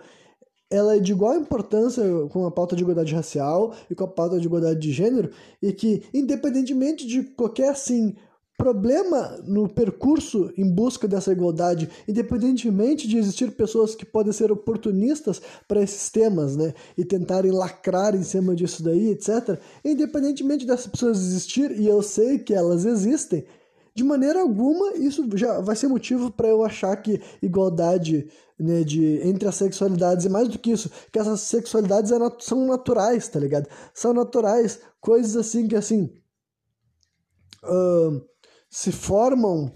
Ela 0.70 0.96
é 0.96 0.98
de 0.98 1.12
igual 1.12 1.34
importância 1.34 2.02
com 2.30 2.46
a 2.46 2.50
pauta 2.50 2.74
de 2.74 2.82
igualdade 2.82 3.14
racial 3.14 3.74
e 3.90 3.94
com 3.94 4.04
a 4.04 4.08
pauta 4.08 4.38
de 4.38 4.46
igualdade 4.46 4.80
de 4.80 4.92
gênero, 4.92 5.30
e 5.62 5.72
que, 5.72 6.02
independentemente 6.12 7.06
de 7.06 7.22
qualquer, 7.22 7.70
assim, 7.70 8.16
problema 8.56 9.38
no 9.44 9.68
percurso 9.68 10.50
em 10.56 10.68
busca 10.68 11.06
dessa 11.06 11.30
igualdade, 11.32 11.90
independentemente 12.08 13.06
de 13.06 13.18
existir 13.18 13.50
pessoas 13.52 13.94
que 13.94 14.04
podem 14.04 14.32
ser 14.32 14.50
oportunistas 14.50 15.40
para 15.68 15.82
esses 15.82 16.10
temas, 16.10 16.56
né, 16.56 16.72
e 16.96 17.04
tentarem 17.04 17.52
lacrar 17.52 18.14
em 18.14 18.22
cima 18.22 18.54
disso 18.54 18.82
daí, 18.82 19.10
etc. 19.10 19.60
Independentemente 19.84 20.66
dessas 20.66 20.86
pessoas 20.86 21.18
existir, 21.18 21.70
e 21.78 21.86
eu 21.86 22.02
sei 22.02 22.38
que 22.38 22.54
elas 22.54 22.84
existem, 22.84 23.44
de 23.94 24.04
maneira 24.04 24.40
alguma 24.40 24.94
isso 24.94 25.26
já 25.36 25.60
vai 25.60 25.74
ser 25.74 25.88
motivo 25.88 26.30
para 26.30 26.48
eu 26.48 26.62
achar 26.62 26.94
que 26.96 27.20
igualdade 27.40 28.28
né, 28.58 28.84
de, 28.84 29.20
entre 29.26 29.48
as 29.48 29.54
sexualidades 29.54 30.24
e 30.24 30.28
mais 30.28 30.48
do 30.48 30.58
que 30.58 30.70
isso, 30.70 30.90
que 31.12 31.18
essas 31.18 31.40
sexualidades 31.40 32.12
é 32.12 32.16
são 32.38 32.66
naturais, 32.66 33.28
tá 33.28 33.38
ligado? 33.38 33.68
São 33.94 34.12
naturais, 34.12 34.80
coisas 35.00 35.36
assim 35.36 35.68
que 35.68 35.76
assim. 35.76 36.12
Uh, 37.64 38.22
se 38.76 38.92
formam. 38.92 39.72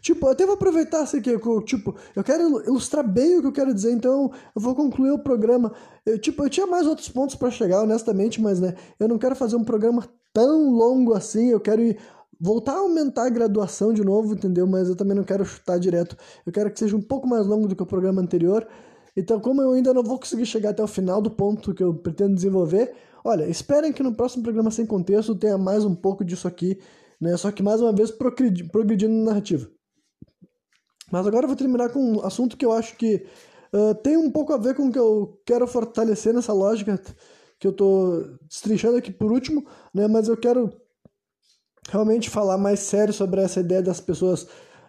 Tipo, 0.00 0.26
eu 0.26 0.30
até 0.30 0.46
vou 0.46 0.54
aproveitar 0.54 1.02
assim 1.02 1.20
que 1.20 1.28
eu, 1.28 1.62
tipo, 1.62 1.94
eu 2.16 2.24
quero 2.24 2.64
ilustrar 2.66 3.06
bem 3.06 3.36
o 3.36 3.42
que 3.42 3.48
eu 3.48 3.52
quero 3.52 3.74
dizer, 3.74 3.92
então 3.92 4.32
eu 4.56 4.62
vou 4.62 4.74
concluir 4.74 5.10
o 5.10 5.18
programa. 5.18 5.74
Eu, 6.06 6.18
tipo, 6.18 6.42
eu 6.42 6.48
tinha 6.48 6.66
mais 6.66 6.86
outros 6.86 7.06
pontos 7.10 7.34
para 7.34 7.50
chegar, 7.50 7.82
honestamente, 7.82 8.40
mas 8.40 8.60
né, 8.60 8.76
eu 8.98 9.08
não 9.08 9.18
quero 9.18 9.36
fazer 9.36 9.56
um 9.56 9.64
programa 9.64 10.08
tão 10.32 10.70
longo 10.70 11.12
assim, 11.12 11.48
eu 11.50 11.60
quero 11.60 11.82
ir 11.82 11.98
voltar 12.40 12.72
a 12.72 12.78
aumentar 12.78 13.26
a 13.26 13.28
graduação 13.30 13.92
de 13.92 14.02
novo, 14.02 14.32
entendeu? 14.32 14.66
Mas 14.66 14.88
eu 14.88 14.96
também 14.96 15.14
não 15.14 15.24
quero 15.24 15.44
chutar 15.44 15.78
direto. 15.78 16.16
Eu 16.46 16.52
quero 16.52 16.70
que 16.70 16.78
seja 16.78 16.96
um 16.96 17.02
pouco 17.02 17.28
mais 17.28 17.46
longo 17.46 17.68
do 17.68 17.76
que 17.76 17.82
o 17.82 17.86
programa 17.86 18.22
anterior. 18.22 18.66
Então, 19.14 19.38
como 19.38 19.60
eu 19.60 19.72
ainda 19.72 19.92
não 19.92 20.02
vou 20.02 20.18
conseguir 20.18 20.46
chegar 20.46 20.70
até 20.70 20.82
o 20.82 20.86
final 20.86 21.20
do 21.20 21.30
ponto 21.30 21.74
que 21.74 21.82
eu 21.82 21.92
pretendo 21.92 22.34
desenvolver, 22.34 22.94
olha, 23.22 23.44
esperem 23.44 23.92
que 23.92 24.02
no 24.02 24.14
próximo 24.14 24.42
programa 24.42 24.70
sem 24.70 24.86
contexto 24.86 25.34
tenha 25.34 25.58
mais 25.58 25.84
um 25.84 25.94
pouco 25.94 26.24
disso 26.24 26.48
aqui, 26.48 26.78
né? 27.24 27.38
Só 27.38 27.50
que 27.50 27.62
mais 27.62 27.80
uma 27.80 27.90
vez 27.90 28.10
progredindo 28.10 29.14
na 29.14 29.30
narrativa. 29.30 29.66
Mas 31.10 31.26
agora 31.26 31.44
eu 31.44 31.48
vou 31.48 31.56
terminar 31.56 31.88
com 31.88 32.16
um 32.16 32.20
assunto 32.20 32.54
que 32.54 32.66
eu 32.66 32.72
acho 32.72 32.96
que 32.96 33.26
uh, 33.72 33.94
tem 33.94 34.14
um 34.16 34.30
pouco 34.30 34.52
a 34.52 34.58
ver 34.58 34.74
com 34.74 34.88
o 34.88 34.92
que 34.92 34.98
eu 34.98 35.40
quero 35.46 35.66
fortalecer 35.66 36.34
nessa 36.34 36.52
lógica 36.52 37.00
que 37.58 37.66
eu 37.66 37.70
estou 37.70 38.24
destrinchando 38.46 38.98
aqui 38.98 39.10
por 39.10 39.32
último, 39.32 39.66
né? 39.94 40.06
Mas 40.06 40.28
eu 40.28 40.36
quero 40.36 40.70
realmente 41.88 42.28
falar 42.28 42.58
mais 42.58 42.80
sério 42.80 43.14
sobre 43.14 43.40
essa 43.40 43.60
ideia 43.60 43.82
das 43.82 44.00
pessoas. 44.00 44.42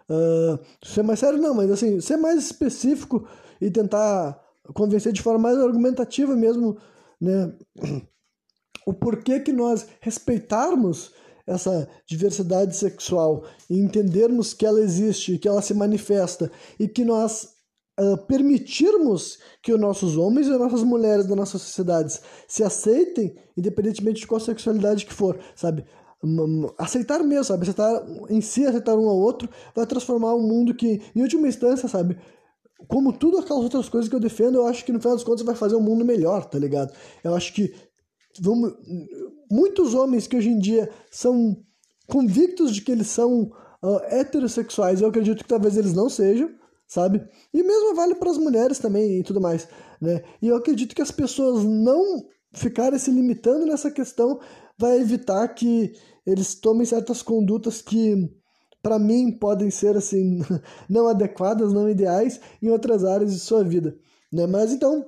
Uh, 0.10 0.60
ser 0.84 1.04
mais 1.04 1.20
sério, 1.20 1.40
não, 1.40 1.54
mas 1.54 1.72
assim, 1.72 2.02
ser 2.02 2.18
mais 2.18 2.44
específico 2.44 3.26
e 3.62 3.72
tentar 3.72 4.38
convencer 4.74 5.14
de 5.14 5.22
forma 5.22 5.40
mais 5.40 5.58
argumentativa 5.58 6.36
mesmo, 6.36 6.78
né? 7.22 7.54
O 8.86 8.94
porquê 8.94 9.40
que 9.40 9.54
nós 9.54 9.88
respeitarmos 10.02 11.14
essa 11.46 11.88
diversidade 12.08 12.76
sexual 12.76 13.44
e 13.70 13.80
entendermos 13.80 14.54
que 14.54 14.66
ela 14.66 14.82
existe, 14.82 15.38
que 15.38 15.48
ela 15.48 15.62
se 15.62 15.74
manifesta 15.74 16.52
e 16.80 16.88
que 16.88 17.06
nós 17.06 17.56
uh, 18.00 18.18
permitirmos 18.26 19.40
que 19.62 19.74
os 19.74 19.80
nossos 19.80 20.18
homens 20.18 20.48
e 20.48 20.52
as 20.52 20.60
nossas 20.60 20.84
mulheres 20.84 21.26
das 21.26 21.38
nossas 21.38 21.62
sociedades 21.62 22.22
se 22.48 22.64
aceitem, 22.64 23.36
independentemente 23.56 24.22
de 24.22 24.28
qual 24.28 24.40
sexualidade 24.40 25.06
que 25.06 25.14
for, 25.14 25.40
sabe? 25.56 25.86
aceitar 26.78 27.20
mesmo, 27.24 27.44
sabe? 27.44 27.64
Aceitar 27.64 28.04
em 28.30 28.42
si, 28.42 28.66
aceitar 28.66 28.96
um 28.96 29.08
ao 29.08 29.18
outro, 29.18 29.50
vai 29.76 29.86
transformar 29.86 30.34
um 30.34 30.42
mundo 30.42 30.74
que, 30.74 31.02
em 31.16 31.22
última 31.22 31.48
instância, 31.48 31.88
sabe? 31.88 32.18
Como 32.88 33.14
tudo 33.14 33.38
aquelas 33.38 33.64
outras 33.64 33.90
coisas 33.90 34.10
que 34.10 34.16
eu 34.16 34.20
defendo, 34.20 34.56
eu 34.56 34.66
acho 34.66 34.84
que 34.84 34.92
no 34.92 35.00
final 35.00 35.16
das 35.16 35.24
contas 35.24 35.46
vai 35.46 35.56
fazer 35.56 35.76
um 35.76 35.82
mundo 35.82 36.04
melhor, 36.04 36.46
tá 36.46 36.58
ligado? 36.58 36.94
Eu 37.24 37.36
acho 37.36 37.54
que 37.54 37.74
vamos, 38.40 38.74
muitos 39.50 39.94
homens 39.94 40.28
que 40.28 40.38
hoje 40.38 40.50
em 40.50 40.60
dia 40.60 40.90
são 41.12 41.58
convictos 42.08 42.74
de 42.74 42.82
que 42.82 42.92
eles 42.92 43.08
são 43.08 43.52
uh, 43.84 44.00
heterossexuais, 44.10 45.02
eu 45.02 45.08
acredito 45.08 45.44
que 45.44 45.50
talvez 45.50 45.78
eles 45.78 45.94
não 45.94 46.10
sejam, 46.10 46.50
sabe? 46.88 47.28
E 47.54 47.64
mesmo 47.64 47.96
vale 47.96 48.16
para 48.16 48.32
as 48.32 48.38
mulheres 48.38 48.80
também 48.80 49.20
e 49.20 49.24
tudo 49.24 49.42
mais, 49.42 49.68
né? 50.02 50.24
E 50.42 50.48
eu 50.48 50.56
acredito 50.56 50.96
que 50.96 51.02
as 51.02 51.12
pessoas 51.12 51.64
não 51.64 52.26
ficarem 52.54 52.98
se 52.98 53.12
limitando 53.12 53.66
nessa 53.66 53.92
questão 53.92 54.40
vai 54.78 55.00
evitar 55.00 55.48
que 55.50 55.94
eles 56.26 56.56
tomem 56.56 56.86
certas 56.86 57.22
condutas 57.22 57.82
que 57.82 58.30
para 58.82 59.00
mim 59.00 59.32
podem 59.32 59.72
ser 59.72 59.98
assim 59.98 60.40
não 60.90 61.08
adequadas, 61.08 61.74
não 61.74 61.90
ideais 61.90 62.40
em 62.62 62.70
outras 62.70 63.04
áreas 63.04 63.34
de 63.34 63.40
sua 63.40 63.64
vida, 63.64 63.98
né? 64.32 64.46
Mas 64.46 64.72
então, 64.72 65.06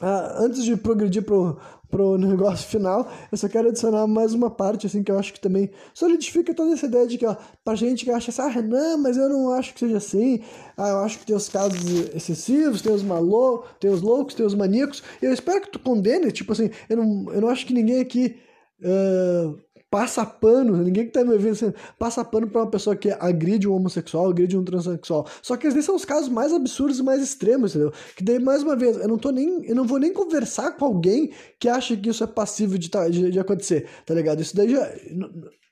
ah, 0.00 0.34
antes 0.38 0.64
de 0.64 0.76
progredir 0.76 1.22
pro 1.22 1.58
pro 1.90 2.16
negócio 2.18 2.68
final, 2.68 3.10
eu 3.30 3.36
só 3.36 3.48
quero 3.48 3.68
adicionar 3.68 4.06
mais 4.06 4.32
uma 4.32 4.48
parte, 4.48 4.86
assim, 4.86 5.02
que 5.02 5.10
eu 5.10 5.18
acho 5.18 5.32
que 5.32 5.40
também 5.40 5.70
solidifica 5.92 6.54
toda 6.54 6.72
essa 6.72 6.86
ideia 6.86 7.06
de 7.06 7.18
que, 7.18 7.26
ó, 7.26 7.36
pra 7.64 7.74
gente 7.74 8.04
que 8.04 8.10
acha 8.10 8.30
assim, 8.30 8.58
ah, 8.58 8.62
não, 8.62 8.98
mas 8.98 9.16
eu 9.16 9.28
não 9.28 9.52
acho 9.52 9.74
que 9.74 9.80
seja 9.80 9.96
assim, 9.96 10.40
ah, 10.76 10.88
eu 10.88 10.98
acho 11.00 11.18
que 11.18 11.26
tem 11.26 11.34
os 11.34 11.48
casos 11.48 11.82
excessivos, 12.14 12.80
tem 12.80 12.92
os 12.92 13.02
malucos, 13.02 13.70
tem 13.80 13.90
os 13.90 14.00
loucos, 14.00 14.34
tem 14.34 14.46
os 14.46 14.54
maníacos, 14.54 15.02
eu 15.20 15.32
espero 15.32 15.62
que 15.62 15.70
tu 15.70 15.78
condene, 15.80 16.30
tipo 16.30 16.52
assim, 16.52 16.70
eu 16.88 16.96
não, 16.96 17.32
eu 17.32 17.40
não 17.40 17.48
acho 17.48 17.66
que 17.66 17.74
ninguém 17.74 18.00
aqui 18.00 18.36
uh, 18.82 19.58
passa 19.90 20.24
pano, 20.24 20.76
ninguém 20.76 21.06
que 21.06 21.12
tá 21.12 21.24
me 21.24 21.32
ouvindo 21.32 21.52
assim, 21.52 21.72
passa 21.98 22.24
pano 22.24 22.48
pra 22.48 22.62
uma 22.62 22.70
pessoa 22.70 22.94
que 22.94 23.10
agride 23.10 23.66
um 23.66 23.74
homossexual, 23.74 24.30
agride 24.30 24.56
um 24.56 24.64
transexual. 24.64 25.26
Só 25.42 25.56
que 25.56 25.66
esses 25.66 25.84
são 25.84 25.96
os 25.96 26.04
casos 26.04 26.28
mais 26.28 26.52
absurdos 26.52 27.00
e 27.00 27.02
mais 27.02 27.20
extremos, 27.20 27.74
entendeu? 27.74 27.92
Que 28.16 28.22
daí, 28.22 28.38
mais 28.38 28.62
uma 28.62 28.76
vez, 28.76 28.96
eu 28.96 29.08
não 29.08 29.18
tô 29.18 29.30
nem. 29.30 29.64
Eu 29.66 29.74
não 29.74 29.84
vou 29.84 29.98
nem 29.98 30.12
conversar 30.12 30.76
com 30.76 30.84
alguém 30.84 31.32
que 31.58 31.68
acha 31.68 31.96
que 31.96 32.08
isso 32.08 32.22
é 32.22 32.26
passível 32.26 32.78
de, 32.78 32.88
de, 33.10 33.30
de 33.32 33.40
acontecer, 33.40 33.88
tá 34.06 34.14
ligado? 34.14 34.40
Isso 34.40 34.54
daí 34.54 34.70
já 34.70 34.88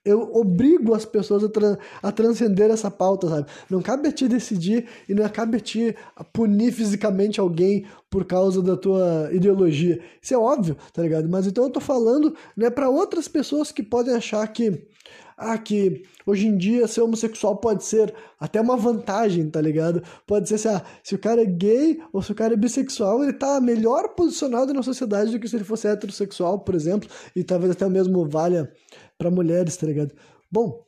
eu 0.08 0.30
obrigo 0.34 0.94
as 0.94 1.04
pessoas 1.04 1.44
a, 1.44 1.48
tra 1.48 1.78
a 2.02 2.10
transcender 2.10 2.70
essa 2.70 2.90
pauta, 2.90 3.28
sabe? 3.28 3.46
Não 3.68 3.82
cabe 3.82 4.08
a 4.08 4.12
ti 4.12 4.26
decidir 4.26 4.86
e 5.08 5.14
não 5.14 5.28
cabe 5.28 5.58
a 5.58 5.60
ti 5.60 5.94
punir 6.32 6.72
fisicamente 6.72 7.38
alguém 7.38 7.84
por 8.08 8.24
causa 8.24 8.62
da 8.62 8.76
tua 8.76 9.28
ideologia. 9.32 10.00
Isso 10.20 10.32
é 10.32 10.38
óbvio, 10.38 10.76
tá 10.92 11.02
ligado? 11.02 11.28
Mas 11.28 11.46
então 11.46 11.64
eu 11.64 11.70
tô 11.70 11.80
falando, 11.80 12.34
né, 12.56 12.70
para 12.70 12.88
outras 12.88 13.28
pessoas 13.28 13.70
que 13.70 13.82
podem 13.82 14.14
achar 14.14 14.46
que 14.48 14.88
ah, 15.38 15.56
que 15.56 16.02
hoje 16.26 16.48
em 16.48 16.56
dia 16.56 16.88
ser 16.88 17.00
homossexual 17.00 17.56
pode 17.56 17.84
ser 17.84 18.12
até 18.40 18.60
uma 18.60 18.76
vantagem, 18.76 19.48
tá 19.48 19.60
ligado? 19.60 20.02
Pode 20.26 20.48
ser 20.48 20.56
assim, 20.56 20.68
ah, 20.68 20.82
se 21.00 21.14
o 21.14 21.18
cara 21.18 21.42
é 21.42 21.44
gay 21.44 22.00
ou 22.12 22.20
se 22.20 22.32
o 22.32 22.34
cara 22.34 22.54
é 22.54 22.56
bissexual, 22.56 23.22
ele 23.22 23.32
tá 23.32 23.60
melhor 23.60 24.08
posicionado 24.16 24.74
na 24.74 24.82
sociedade 24.82 25.30
do 25.30 25.38
que 25.38 25.46
se 25.46 25.54
ele 25.54 25.64
fosse 25.64 25.86
heterossexual, 25.86 26.58
por 26.58 26.74
exemplo, 26.74 27.08
e 27.36 27.44
talvez 27.44 27.70
até 27.70 27.88
mesmo 27.88 28.28
valha 28.28 28.72
para 29.18 29.30
mulheres, 29.30 29.76
tá 29.76 29.86
ligado? 29.86 30.14
Bom, 30.50 30.86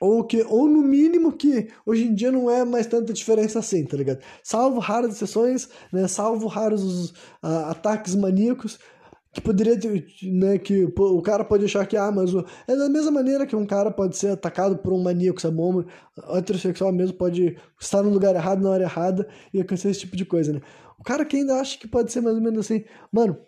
ou 0.00 0.24
que 0.24 0.42
ou 0.42 0.66
no 0.66 0.82
mínimo 0.82 1.32
que 1.32 1.68
hoje 1.86 2.04
em 2.04 2.14
dia 2.14 2.32
não 2.32 2.50
é 2.50 2.64
mais 2.64 2.86
tanta 2.86 3.12
diferença 3.12 3.58
assim, 3.58 3.84
tá 3.84 3.96
ligado? 3.96 4.20
Salvo 4.42 4.80
raras 4.80 5.14
exceções, 5.14 5.68
né? 5.92 6.08
Salvo 6.08 6.46
raros 6.48 7.10
uh, 7.42 7.66
ataques 7.68 8.14
maníacos 8.14 8.78
que 9.32 9.40
poderia 9.40 9.78
ter, 9.78 10.04
né, 10.24 10.58
que 10.58 10.84
o 10.84 11.22
cara 11.22 11.44
pode 11.44 11.64
achar 11.64 11.86
que 11.86 11.96
ah, 11.96 12.10
mas 12.10 12.34
o, 12.34 12.44
é 12.66 12.74
da 12.74 12.88
mesma 12.88 13.12
maneira 13.12 13.46
que 13.46 13.54
um 13.54 13.64
cara 13.64 13.88
pode 13.90 14.16
ser 14.16 14.32
atacado 14.32 14.78
por 14.78 14.92
um 14.92 15.00
maníaco, 15.00 15.40
sabe? 15.40 15.56
Um 15.60 15.84
heterossexual 16.36 16.92
mesmo 16.92 17.16
pode 17.16 17.56
estar 17.80 18.02
no 18.02 18.10
lugar 18.10 18.34
errado 18.34 18.60
na 18.60 18.70
hora 18.70 18.82
errada 18.82 19.28
e 19.54 19.60
acontecer 19.60 19.90
esse 19.90 20.00
tipo 20.00 20.16
de 20.16 20.24
coisa, 20.24 20.52
né? 20.52 20.60
O 20.98 21.04
cara 21.04 21.24
que 21.24 21.36
ainda 21.36 21.60
acha 21.60 21.78
que 21.78 21.86
pode 21.86 22.10
ser 22.10 22.20
mais 22.20 22.36
ou 22.36 22.42
menos 22.42 22.66
assim, 22.66 22.84
mano, 23.12 23.38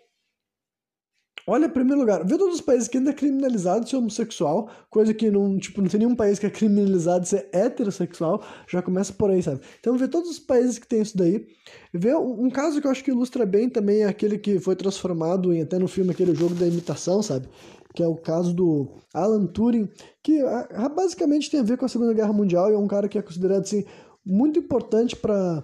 Olha, 1.45 1.65
em 1.65 1.69
primeiro 1.69 1.99
lugar, 1.99 2.25
vê 2.25 2.37
todos 2.37 2.55
os 2.55 2.61
países 2.61 2.87
que 2.87 2.97
ainda 2.97 3.09
é 3.09 3.13
criminalizado 3.13 3.87
ser 3.87 3.97
homossexual, 3.97 4.69
coisa 4.89 5.13
que 5.13 5.29
não, 5.29 5.57
tipo, 5.59 5.81
não 5.81 5.89
tem 5.89 5.99
nenhum 5.99 6.15
país 6.15 6.39
que 6.39 6.45
é 6.45 6.49
criminalizado 6.49 7.27
ser 7.27 7.49
heterossexual, 7.51 8.41
já 8.65 8.81
começa 8.81 9.11
por 9.11 9.29
aí, 9.29 9.43
sabe? 9.43 9.59
Então 9.77 9.97
vê 9.97 10.07
todos 10.07 10.29
os 10.29 10.39
países 10.39 10.79
que 10.79 10.87
tem 10.87 11.01
isso 11.01 11.17
daí. 11.17 11.45
Vê 11.93 12.15
um, 12.15 12.45
um 12.45 12.49
caso 12.49 12.79
que 12.79 12.87
eu 12.87 12.91
acho 12.91 13.03
que 13.03 13.11
ilustra 13.11 13.45
bem 13.45 13.69
também 13.69 14.03
é 14.03 14.05
aquele 14.05 14.37
que 14.37 14.57
foi 14.57 14.73
transformado 14.75 15.51
em 15.51 15.61
até 15.61 15.77
no 15.77 15.87
filme 15.87 16.11
aquele 16.11 16.33
jogo 16.33 16.55
da 16.55 16.65
imitação, 16.65 17.21
sabe? 17.21 17.49
Que 17.93 18.01
é 18.01 18.07
o 18.07 18.15
caso 18.15 18.53
do 18.53 18.87
Alan 19.13 19.45
Turing, 19.45 19.89
que 20.23 20.39
a, 20.39 20.87
basicamente 20.87 21.51
tem 21.51 21.59
a 21.59 21.63
ver 21.63 21.77
com 21.77 21.85
a 21.85 21.89
Segunda 21.89 22.13
Guerra 22.13 22.31
Mundial 22.31 22.71
e 22.71 22.73
é 22.73 22.77
um 22.77 22.87
cara 22.87 23.09
que 23.09 23.17
é 23.17 23.21
considerado 23.21 23.63
assim 23.63 23.83
muito 24.25 24.59
importante 24.59 25.15
para 25.15 25.63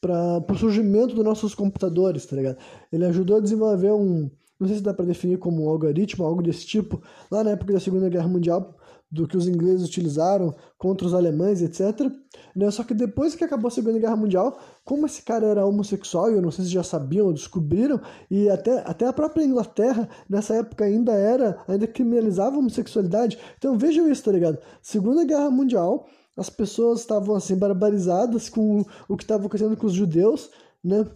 para 0.00 0.52
o 0.52 0.56
surgimento 0.56 1.12
dos 1.12 1.24
nossos 1.24 1.56
computadores, 1.56 2.24
tá 2.24 2.36
ligado? 2.36 2.58
Ele 2.92 3.04
ajudou 3.06 3.38
a 3.38 3.40
desenvolver 3.40 3.92
um 3.92 4.30
não 4.58 4.66
sei 4.66 4.78
se 4.78 4.82
dá 4.82 4.92
para 4.92 5.04
definir 5.04 5.38
como 5.38 5.64
um 5.64 5.68
algoritmo, 5.68 6.24
algo 6.24 6.42
desse 6.42 6.66
tipo, 6.66 7.02
lá 7.30 7.44
na 7.44 7.50
época 7.50 7.72
da 7.72 7.80
Segunda 7.80 8.08
Guerra 8.08 8.28
Mundial, 8.28 8.76
do 9.10 9.26
que 9.26 9.36
os 9.36 9.48
ingleses 9.48 9.86
utilizaram 9.86 10.54
contra 10.76 11.06
os 11.06 11.14
alemães, 11.14 11.62
etc. 11.62 12.12
Né? 12.54 12.70
Só 12.70 12.84
que 12.84 12.92
depois 12.92 13.34
que 13.34 13.42
acabou 13.42 13.68
a 13.68 13.70
Segunda 13.70 13.98
Guerra 13.98 14.16
Mundial, 14.16 14.58
como 14.84 15.06
esse 15.06 15.22
cara 15.22 15.46
era 15.46 15.64
homossexual, 15.64 16.30
eu 16.30 16.42
não 16.42 16.50
sei 16.50 16.66
se 16.66 16.70
já 16.70 16.82
sabiam 16.82 17.26
ou 17.26 17.32
descobriram, 17.32 18.00
e 18.30 18.50
até, 18.50 18.80
até 18.80 19.06
a 19.06 19.12
própria 19.12 19.44
Inglaterra, 19.44 20.08
nessa 20.28 20.54
época, 20.56 20.84
ainda 20.84 21.12
era, 21.12 21.58
ainda 21.66 21.86
criminalizava 21.86 22.56
a 22.56 22.58
homossexualidade. 22.58 23.38
Então 23.56 23.78
vejam 23.78 24.10
isso, 24.10 24.24
tá 24.24 24.32
ligado? 24.32 24.58
Segunda 24.82 25.24
Guerra 25.24 25.50
Mundial, 25.50 26.06
as 26.36 26.50
pessoas 26.50 27.00
estavam 27.00 27.34
assim 27.34 27.56
barbarizadas 27.56 28.48
com 28.48 28.84
o 29.08 29.16
que 29.16 29.24
estava 29.24 29.46
acontecendo 29.46 29.76
com 29.76 29.86
os 29.86 29.94
judeus, 29.94 30.50
né? 30.84 31.06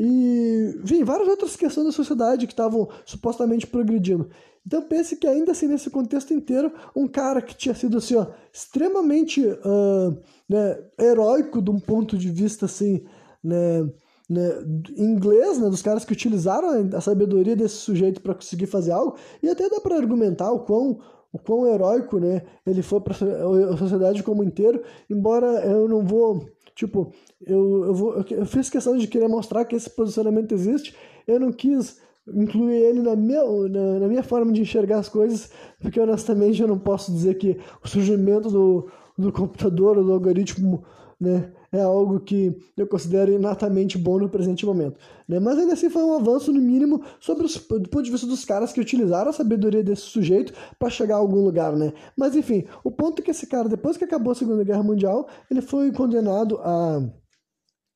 E, 0.00 0.78
enfim, 0.84 1.02
várias 1.02 1.26
outras 1.26 1.56
questões 1.56 1.86
da 1.86 1.92
sociedade 1.92 2.46
que 2.46 2.52
estavam 2.52 2.88
supostamente 3.04 3.66
progredindo. 3.66 4.30
Então 4.64 4.82
pense 4.82 5.16
que 5.16 5.26
ainda 5.26 5.50
assim, 5.50 5.66
nesse 5.66 5.90
contexto 5.90 6.32
inteiro, 6.32 6.70
um 6.94 7.08
cara 7.08 7.42
que 7.42 7.56
tinha 7.56 7.74
sido 7.74 7.98
assim, 7.98 8.14
ó, 8.14 8.26
extremamente 8.52 9.44
uh, 9.44 10.16
né, 10.48 10.78
heróico 11.00 11.60
de 11.60 11.70
um 11.70 11.80
ponto 11.80 12.16
de 12.16 12.30
vista 12.30 12.66
assim, 12.66 13.02
né, 13.42 13.82
né, 14.30 14.50
inglês, 14.96 15.58
né, 15.58 15.68
dos 15.68 15.82
caras 15.82 16.04
que 16.04 16.12
utilizaram 16.12 16.88
a 16.94 17.00
sabedoria 17.00 17.56
desse 17.56 17.76
sujeito 17.76 18.20
para 18.20 18.34
conseguir 18.34 18.66
fazer 18.66 18.92
algo, 18.92 19.16
e 19.42 19.48
até 19.48 19.68
dá 19.68 19.80
para 19.80 19.96
argumentar 19.96 20.52
o 20.52 20.60
quão 20.60 21.00
o 21.30 21.38
quão 21.38 21.66
heróico 21.66 22.18
né, 22.18 22.42
ele 22.66 22.82
foi 22.82 23.00
para 23.00 23.14
a 23.14 23.76
sociedade 23.76 24.22
como 24.22 24.42
inteiro, 24.42 24.82
embora 25.10 25.46
eu 25.66 25.86
não 25.86 26.02
vou 26.02 26.46
Tipo, 26.78 27.12
eu, 27.44 27.86
eu, 27.86 27.92
vou, 27.92 28.24
eu 28.30 28.46
fiz 28.46 28.70
questão 28.70 28.96
de 28.96 29.08
querer 29.08 29.26
mostrar 29.26 29.64
que 29.64 29.74
esse 29.74 29.90
posicionamento 29.90 30.52
existe, 30.52 30.94
eu 31.26 31.40
não 31.40 31.50
quis 31.50 32.00
incluir 32.32 32.76
ele 32.76 33.02
na 33.02 33.16
minha, 33.16 33.42
na, 33.68 33.98
na, 33.98 34.06
minha 34.06 34.22
forma 34.22 34.52
de 34.52 34.60
enxergar 34.60 35.00
as 35.00 35.08
coisas, 35.08 35.50
porque 35.80 35.98
honestamente 35.98 36.62
eu 36.62 36.68
não 36.68 36.78
posso 36.78 37.10
dizer 37.10 37.34
que 37.34 37.58
o 37.82 37.88
surgimento 37.88 38.48
do, 38.48 38.88
do 39.18 39.32
computador, 39.32 39.96
do 39.96 40.12
algoritmo, 40.12 40.84
né, 41.20 41.50
é 41.72 41.80
algo 41.80 42.20
que 42.20 42.56
eu 42.76 42.86
considero 42.86 43.32
inatamente 43.32 43.98
bom 43.98 44.18
no 44.18 44.28
presente 44.28 44.64
momento. 44.64 44.96
Né? 45.28 45.38
Mas 45.38 45.58
ainda 45.58 45.74
assim 45.74 45.90
foi 45.90 46.02
um 46.02 46.14
avanço, 46.14 46.52
no 46.52 46.60
mínimo, 46.60 47.02
sobre 47.20 47.44
os, 47.44 47.56
do 47.56 47.88
ponto 47.88 48.02
de 48.02 48.10
vista 48.10 48.26
dos 48.26 48.44
caras 48.44 48.72
que 48.72 48.80
utilizaram 48.80 49.30
a 49.30 49.32
sabedoria 49.32 49.82
desse 49.82 50.02
sujeito 50.02 50.52
para 50.78 50.88
chegar 50.88 51.16
a 51.16 51.18
algum 51.18 51.44
lugar. 51.44 51.74
Né? 51.74 51.92
Mas 52.16 52.34
enfim, 52.34 52.64
o 52.82 52.90
ponto 52.90 53.20
é 53.20 53.24
que 53.24 53.30
esse 53.30 53.46
cara, 53.46 53.68
depois 53.68 53.96
que 53.96 54.04
acabou 54.04 54.32
a 54.32 54.34
Segunda 54.34 54.64
Guerra 54.64 54.82
Mundial, 54.82 55.28
ele 55.50 55.60
foi 55.60 55.92
condenado 55.92 56.58
a 56.62 57.02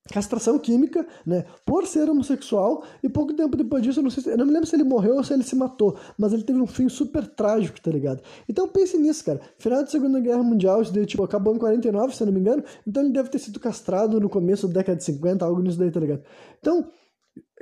castração 0.08 0.58
química, 0.58 1.06
né, 1.24 1.44
por 1.64 1.86
ser 1.86 2.10
homossexual, 2.10 2.84
e 3.02 3.08
pouco 3.08 3.32
tempo 3.34 3.56
depois 3.56 3.82
disso, 3.82 4.00
eu 4.00 4.02
não, 4.02 4.10
sei 4.10 4.22
se, 4.22 4.30
eu 4.30 4.36
não 4.36 4.44
me 4.44 4.52
lembro 4.52 4.66
se 4.66 4.74
ele 4.74 4.84
morreu 4.84 5.16
ou 5.16 5.24
se 5.24 5.32
ele 5.32 5.44
se 5.44 5.54
matou, 5.54 5.96
mas 6.18 6.32
ele 6.32 6.42
teve 6.42 6.60
um 6.60 6.66
fim 6.66 6.88
super 6.88 7.26
trágico, 7.26 7.80
tá 7.80 7.90
ligado? 7.90 8.20
Então 8.48 8.66
pense 8.68 8.98
nisso, 8.98 9.24
cara. 9.24 9.40
Final 9.58 9.82
da 9.82 9.86
Segunda 9.86 10.18
Guerra 10.20 10.42
Mundial, 10.42 10.82
isso 10.82 10.92
daí, 10.92 11.06
tipo, 11.06 11.22
acabou 11.22 11.54
em 11.54 11.58
49, 11.58 12.14
se 12.14 12.22
eu 12.22 12.26
não 12.26 12.34
me 12.34 12.40
engano, 12.40 12.64
então 12.86 13.02
ele 13.02 13.12
deve 13.12 13.28
ter 13.28 13.38
sido 13.38 13.60
castrado 13.60 14.20
no 14.20 14.28
começo 14.28 14.66
da 14.66 14.74
década 14.74 14.98
de 14.98 15.04
50, 15.04 15.44
algo 15.44 15.62
nisso 15.62 15.78
daí, 15.78 15.90
tá 15.90 16.00
ligado? 16.00 16.22
Então, 16.58 16.88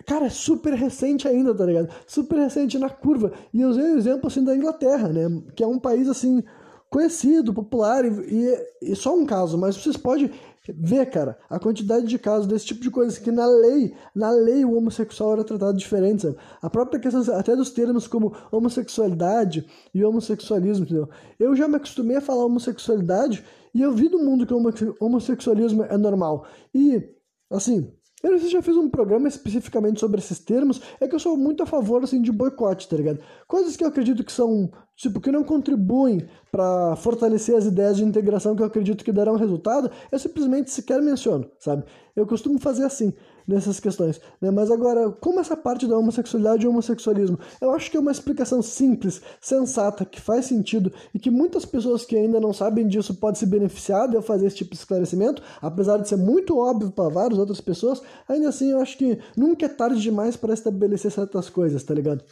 Cara, 0.06 0.26
é 0.26 0.30
super 0.30 0.72
recente 0.72 1.28
ainda, 1.28 1.54
tá 1.54 1.64
ligado? 1.64 1.92
Super 2.06 2.38
recente 2.38 2.78
na 2.78 2.88
curva. 2.88 3.32
E 3.52 3.60
eu 3.60 3.68
usei 3.68 3.84
o 3.84 3.98
exemplo, 3.98 4.26
assim, 4.26 4.42
da 4.42 4.56
Inglaterra, 4.56 5.08
né? 5.08 5.42
Que 5.54 5.62
é 5.62 5.66
um 5.66 5.78
país, 5.78 6.08
assim, 6.08 6.42
conhecido, 6.90 7.54
popular, 7.54 8.04
e, 8.04 8.66
e, 8.82 8.96
só 8.96 9.14
um 9.14 9.24
caso, 9.24 9.56
mas 9.56 9.76
vocês 9.76 9.96
podem 9.96 10.30
ver, 10.78 11.06
cara, 11.10 11.38
a 11.48 11.58
quantidade 11.58 12.06
de 12.06 12.18
casos 12.18 12.46
desse 12.46 12.66
tipo 12.66 12.80
de 12.80 12.90
coisa 12.90 13.18
que 13.20 13.30
na 13.30 13.46
lei, 13.46 13.94
na 14.14 14.30
lei 14.30 14.64
o 14.64 14.76
homossexual 14.76 15.34
era 15.34 15.44
tratado 15.44 15.76
diferente, 15.76 16.22
sabe? 16.22 16.36
A 16.60 16.70
própria 16.70 17.00
questão 17.00 17.22
até 17.36 17.54
dos 17.54 17.70
termos 17.70 18.06
como 18.06 18.34
homossexualidade 18.50 19.66
e 19.94 20.04
homossexualismo, 20.04 20.84
entendeu? 20.84 21.08
Eu 21.38 21.54
já 21.54 21.68
me 21.68 21.76
acostumei 21.76 22.16
a 22.16 22.20
falar 22.20 22.44
homossexualidade 22.44 23.44
e 23.74 23.80
eu 23.82 23.92
vi 23.92 24.08
do 24.08 24.18
mundo 24.18 24.46
que 24.46 24.54
o 24.84 24.96
homossexualismo 25.00 25.84
é 25.84 25.96
normal. 25.96 26.46
E, 26.74 27.02
assim, 27.50 27.92
eu 28.22 28.32
não 28.32 28.38
sei 28.38 28.48
se 28.48 28.52
já 28.52 28.62
fiz 28.62 28.76
um 28.76 28.88
programa 28.88 29.28
especificamente 29.28 30.00
sobre 30.00 30.20
esses 30.20 30.38
termos, 30.38 30.80
é 31.00 31.08
que 31.08 31.14
eu 31.14 31.18
sou 31.18 31.36
muito 31.36 31.62
a 31.62 31.66
favor 31.66 32.02
assim 32.04 32.20
de 32.20 32.30
boicote, 32.30 32.88
tá 32.88 32.96
ligado? 32.96 33.20
Coisas 33.46 33.76
que 33.76 33.84
eu 33.84 33.88
acredito 33.88 34.22
que 34.22 34.32
são, 34.32 34.70
tipo, 34.94 35.20
que 35.20 35.32
não 35.32 35.42
contribuem 35.42 36.26
para 36.52 36.96
fortalecer 36.96 37.56
as 37.56 37.64
ideias 37.64 37.96
de 37.96 38.04
integração 38.04 38.54
que 38.54 38.62
eu 38.62 38.66
acredito 38.66 39.04
que 39.04 39.12
darão 39.12 39.36
resultado, 39.36 39.90
eu 40.12 40.18
simplesmente 40.18 40.70
sequer 40.70 41.00
menciono, 41.00 41.50
sabe? 41.58 41.84
Eu 42.14 42.26
costumo 42.26 42.58
fazer 42.58 42.84
assim 42.84 43.14
nessas 43.50 43.80
questões. 43.80 44.20
Né? 44.40 44.50
Mas 44.50 44.70
agora, 44.70 45.10
como 45.10 45.40
essa 45.40 45.56
parte 45.56 45.86
da 45.86 45.98
homossexualidade 45.98 46.64
e 46.64 46.68
homossexualismo? 46.68 47.38
Eu 47.60 47.72
acho 47.72 47.90
que 47.90 47.96
é 47.96 48.00
uma 48.00 48.12
explicação 48.12 48.62
simples, 48.62 49.20
sensata, 49.40 50.04
que 50.04 50.20
faz 50.20 50.46
sentido 50.46 50.92
e 51.14 51.18
que 51.18 51.30
muitas 51.30 51.64
pessoas 51.64 52.04
que 52.04 52.16
ainda 52.16 52.40
não 52.40 52.52
sabem 52.52 52.86
disso 52.86 53.14
podem 53.14 53.38
se 53.38 53.46
beneficiar 53.46 54.08
de 54.08 54.14
eu 54.14 54.22
fazer 54.22 54.46
esse 54.46 54.56
tipo 54.56 54.70
de 54.70 54.78
esclarecimento, 54.78 55.42
apesar 55.60 55.98
de 55.98 56.08
ser 56.08 56.16
muito 56.16 56.56
óbvio 56.56 56.90
para 56.90 57.08
várias 57.08 57.38
outras 57.38 57.60
pessoas, 57.60 58.00
ainda 58.28 58.48
assim 58.48 58.70
eu 58.70 58.80
acho 58.80 58.96
que 58.96 59.18
nunca 59.36 59.66
é 59.66 59.68
tarde 59.68 60.00
demais 60.00 60.36
para 60.36 60.54
estabelecer 60.54 61.10
certas 61.10 61.50
coisas, 61.50 61.82
tá 61.82 61.94
ligado? 61.94 62.24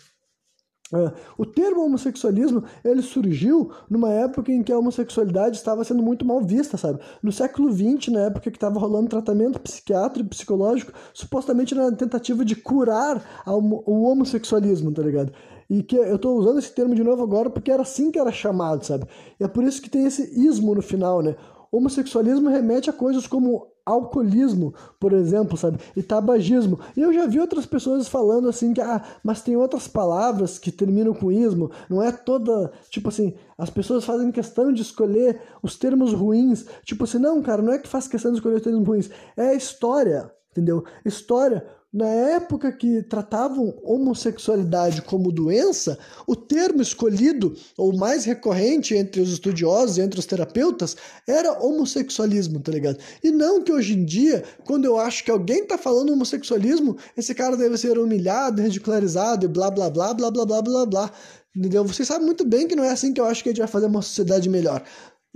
É, 0.94 1.12
o 1.36 1.44
termo 1.44 1.84
homossexualismo 1.84 2.64
ele 2.82 3.02
surgiu 3.02 3.70
numa 3.90 4.10
época 4.10 4.50
em 4.50 4.62
que 4.62 4.72
a 4.72 4.78
homossexualidade 4.78 5.56
estava 5.56 5.84
sendo 5.84 6.02
muito 6.02 6.24
mal 6.24 6.40
vista, 6.40 6.78
sabe? 6.78 7.00
No 7.22 7.30
século 7.30 7.70
XX, 7.70 8.08
na 8.08 8.20
época 8.20 8.50
que 8.50 8.56
estava 8.56 8.80
rolando 8.80 9.08
tratamento 9.08 9.60
psiquiátrico 9.60 10.26
e 10.26 10.30
psicológico, 10.30 10.92
supostamente 11.12 11.74
na 11.74 11.92
tentativa 11.92 12.42
de 12.44 12.56
curar 12.56 13.22
o 13.46 14.04
homossexualismo, 14.04 14.90
tá 14.90 15.02
ligado? 15.02 15.32
E 15.68 15.82
que 15.82 15.96
eu 15.96 16.16
estou 16.16 16.38
usando 16.38 16.58
esse 16.58 16.72
termo 16.72 16.94
de 16.94 17.04
novo 17.04 17.22
agora 17.22 17.50
porque 17.50 17.70
era 17.70 17.82
assim 17.82 18.10
que 18.10 18.18
era 18.18 18.32
chamado, 18.32 18.84
sabe? 18.86 19.06
E 19.38 19.44
é 19.44 19.48
por 19.48 19.64
isso 19.64 19.82
que 19.82 19.90
tem 19.90 20.06
esse 20.06 20.40
ismo 20.40 20.74
no 20.74 20.80
final, 20.80 21.20
né? 21.22 21.36
homossexualismo 21.70 22.48
remete 22.48 22.88
a 22.88 22.92
coisas 22.92 23.26
como 23.26 23.66
alcoolismo, 23.88 24.74
por 25.00 25.12
exemplo, 25.12 25.56
sabe? 25.56 25.78
E 25.96 26.02
tabagismo. 26.02 26.78
E 26.96 27.00
eu 27.00 27.12
já 27.12 27.26
vi 27.26 27.40
outras 27.40 27.66
pessoas 27.66 28.08
falando 28.08 28.48
assim 28.48 28.72
que, 28.72 28.80
ah, 28.80 29.02
mas 29.22 29.42
tem 29.42 29.56
outras 29.56 29.88
palavras 29.88 30.58
que 30.58 30.70
terminam 30.70 31.14
com 31.14 31.32
ismo. 31.32 31.70
Não 31.88 32.02
é 32.02 32.12
toda, 32.12 32.70
tipo 32.90 33.08
assim, 33.08 33.34
as 33.56 33.70
pessoas 33.70 34.04
fazem 34.04 34.30
questão 34.30 34.72
de 34.72 34.82
escolher 34.82 35.40
os 35.62 35.76
termos 35.76 36.12
ruins. 36.12 36.66
Tipo 36.84 37.04
assim, 37.04 37.18
não, 37.18 37.42
cara, 37.42 37.62
não 37.62 37.72
é 37.72 37.78
que 37.78 37.88
faz 37.88 38.06
questão 38.06 38.30
de 38.30 38.38
escolher 38.38 38.56
os 38.56 38.62
termos 38.62 38.86
ruins. 38.86 39.10
É 39.36 39.50
a 39.50 39.54
história, 39.54 40.30
entendeu? 40.50 40.84
História 41.04 41.64
na 41.92 42.06
época 42.06 42.70
que 42.70 43.02
tratavam 43.02 43.74
homossexualidade 43.82 45.00
como 45.02 45.32
doença, 45.32 45.98
o 46.26 46.36
termo 46.36 46.82
escolhido, 46.82 47.56
ou 47.78 47.96
mais 47.96 48.24
recorrente 48.26 48.94
entre 48.94 49.22
os 49.22 49.32
estudiosos 49.32 49.96
e 49.96 50.02
entre 50.02 50.20
os 50.20 50.26
terapeutas, 50.26 50.96
era 51.26 51.58
homossexualismo, 51.64 52.60
tá 52.60 52.72
ligado? 52.72 52.98
E 53.24 53.30
não 53.30 53.62
que 53.62 53.72
hoje 53.72 53.94
em 53.94 54.04
dia, 54.04 54.44
quando 54.66 54.84
eu 54.84 54.98
acho 54.98 55.24
que 55.24 55.30
alguém 55.30 55.66
tá 55.66 55.78
falando 55.78 56.12
homossexualismo, 56.12 56.96
esse 57.16 57.34
cara 57.34 57.56
deve 57.56 57.78
ser 57.78 57.98
humilhado, 57.98 58.60
ridicularizado 58.60 59.46
e 59.46 59.48
blá 59.48 59.70
blá 59.70 59.88
blá 59.88 60.12
blá 60.12 60.30
blá 60.30 60.44
blá 60.44 60.62
blá 60.62 60.86
blá. 60.86 61.12
Entendeu? 61.56 61.84
Vocês 61.84 62.06
sabem 62.06 62.26
muito 62.26 62.44
bem 62.44 62.68
que 62.68 62.76
não 62.76 62.84
é 62.84 62.90
assim 62.90 63.12
que 63.12 63.20
eu 63.20 63.24
acho 63.24 63.42
que 63.42 63.48
a 63.48 63.52
gente 63.52 63.60
vai 63.60 63.66
fazer 63.66 63.86
uma 63.86 64.02
sociedade 64.02 64.48
melhor. 64.48 64.84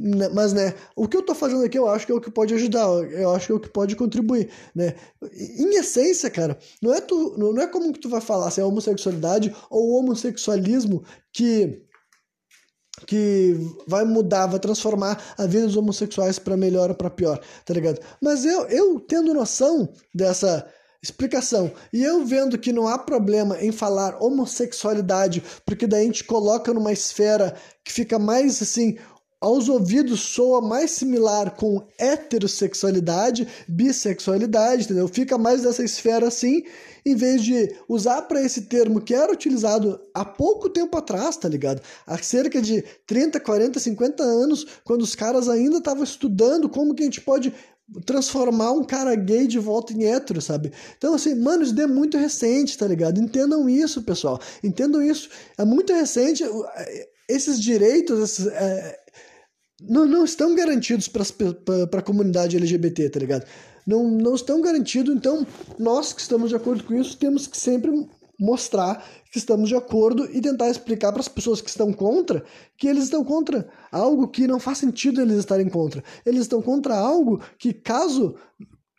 Né, 0.04 0.28
mas, 0.30 0.52
né, 0.52 0.74
o 0.96 1.06
que 1.06 1.16
eu 1.16 1.22
tô 1.22 1.32
fazendo 1.32 1.64
aqui 1.64 1.78
eu 1.78 1.86
acho 1.86 2.04
que 2.04 2.10
é 2.10 2.14
o 2.14 2.20
que 2.20 2.28
pode 2.28 2.52
ajudar, 2.52 2.88
eu 3.12 3.30
acho 3.30 3.46
que 3.46 3.52
é 3.52 3.54
o 3.54 3.60
que 3.60 3.68
pode 3.68 3.94
contribuir, 3.94 4.50
né? 4.74 4.96
Em 5.32 5.76
essência, 5.76 6.28
cara, 6.28 6.58
não 6.82 6.92
é, 6.92 7.00
tu, 7.00 7.36
não 7.38 7.56
é 7.62 7.68
como 7.68 7.92
que 7.92 8.00
tu 8.00 8.08
vai 8.08 8.20
falar 8.20 8.50
se 8.50 8.60
é 8.60 8.64
homossexualidade 8.64 9.54
ou 9.70 10.00
homossexualismo 10.00 11.04
que 11.32 11.86
que 13.06 13.56
vai 13.86 14.04
mudar, 14.04 14.46
vai 14.46 14.60
transformar 14.60 15.20
a 15.38 15.46
vida 15.46 15.66
dos 15.66 15.76
homossexuais 15.76 16.38
para 16.38 16.56
melhor 16.56 16.90
ou 16.90 16.96
para 16.96 17.10
pior, 17.10 17.40
tá 17.64 17.72
ligado? 17.72 18.00
Mas 18.20 18.44
eu, 18.44 18.66
eu 18.66 19.00
tendo 19.00 19.34
noção 19.34 19.88
dessa 20.14 20.68
explicação. 21.02 21.72
E 21.92 22.02
eu 22.02 22.24
vendo 22.24 22.56
que 22.56 22.72
não 22.72 22.86
há 22.86 22.96
problema 22.96 23.60
em 23.60 23.72
falar 23.72 24.22
homossexualidade, 24.22 25.42
porque 25.66 25.86
daí 25.86 26.02
a 26.02 26.04
gente 26.04 26.22
coloca 26.22 26.72
numa 26.72 26.92
esfera 26.92 27.56
que 27.84 27.92
fica 27.92 28.18
mais 28.18 28.62
assim, 28.62 28.96
aos 29.42 29.68
ouvidos 29.68 30.20
soa 30.20 30.60
mais 30.60 30.92
similar 30.92 31.56
com 31.56 31.82
heterossexualidade, 31.98 33.48
bissexualidade, 33.66 34.84
entendeu? 34.84 35.08
Fica 35.08 35.36
mais 35.36 35.62
dessa 35.62 35.82
esfera 35.82 36.28
assim, 36.28 36.62
em 37.04 37.16
vez 37.16 37.42
de 37.42 37.74
usar 37.88 38.22
para 38.22 38.40
esse 38.40 38.62
termo 38.62 39.00
que 39.00 39.12
era 39.12 39.32
utilizado 39.32 40.00
há 40.14 40.24
pouco 40.24 40.68
tempo 40.68 40.96
atrás, 40.96 41.36
tá 41.36 41.48
ligado? 41.48 41.82
Há 42.06 42.16
cerca 42.18 42.62
de 42.62 42.84
30, 43.04 43.40
40, 43.40 43.80
50 43.80 44.22
anos, 44.22 44.64
quando 44.84 45.02
os 45.02 45.16
caras 45.16 45.48
ainda 45.48 45.78
estavam 45.78 46.04
estudando 46.04 46.68
como 46.68 46.94
que 46.94 47.02
a 47.02 47.06
gente 47.06 47.20
pode 47.20 47.52
transformar 48.06 48.70
um 48.70 48.84
cara 48.84 49.12
gay 49.16 49.48
de 49.48 49.58
volta 49.58 49.92
em 49.92 50.04
hétero, 50.04 50.40
sabe? 50.40 50.72
Então, 50.96 51.14
assim, 51.14 51.34
mano, 51.34 51.64
isso 51.64 51.78
é 51.80 51.86
muito 51.88 52.16
recente, 52.16 52.78
tá 52.78 52.86
ligado? 52.86 53.20
Entendam 53.20 53.68
isso, 53.68 54.02
pessoal. 54.02 54.40
Entendam 54.62 55.02
isso. 55.02 55.28
É 55.58 55.64
muito 55.64 55.92
recente. 55.92 56.44
Esses 57.28 57.60
direitos, 57.60 58.20
esses, 58.20 58.46
é, 58.46 59.01
não, 59.88 60.06
não 60.06 60.24
estão 60.24 60.54
garantidos 60.54 61.08
para 61.08 61.98
a 61.98 62.02
comunidade 62.02 62.56
LGBT, 62.56 63.10
tá 63.10 63.20
ligado? 63.20 63.46
Não, 63.86 64.08
não 64.08 64.34
estão 64.34 64.60
garantidos, 64.60 65.14
então 65.14 65.46
nós 65.78 66.12
que 66.12 66.20
estamos 66.20 66.50
de 66.50 66.56
acordo 66.56 66.84
com 66.84 66.94
isso 66.94 67.16
temos 67.16 67.46
que 67.46 67.58
sempre 67.58 67.90
mostrar 68.38 69.04
que 69.30 69.38
estamos 69.38 69.68
de 69.68 69.76
acordo 69.76 70.28
e 70.32 70.40
tentar 70.40 70.68
explicar 70.68 71.12
para 71.12 71.20
as 71.20 71.28
pessoas 71.28 71.60
que 71.60 71.70
estão 71.70 71.92
contra 71.92 72.44
que 72.76 72.88
eles 72.88 73.04
estão 73.04 73.24
contra 73.24 73.68
algo 73.90 74.28
que 74.28 74.46
não 74.46 74.58
faz 74.58 74.78
sentido 74.78 75.20
eles 75.20 75.38
estarem 75.38 75.68
contra. 75.68 76.02
Eles 76.26 76.42
estão 76.42 76.60
contra 76.60 76.96
algo 76.96 77.40
que, 77.58 77.72
caso 77.72 78.34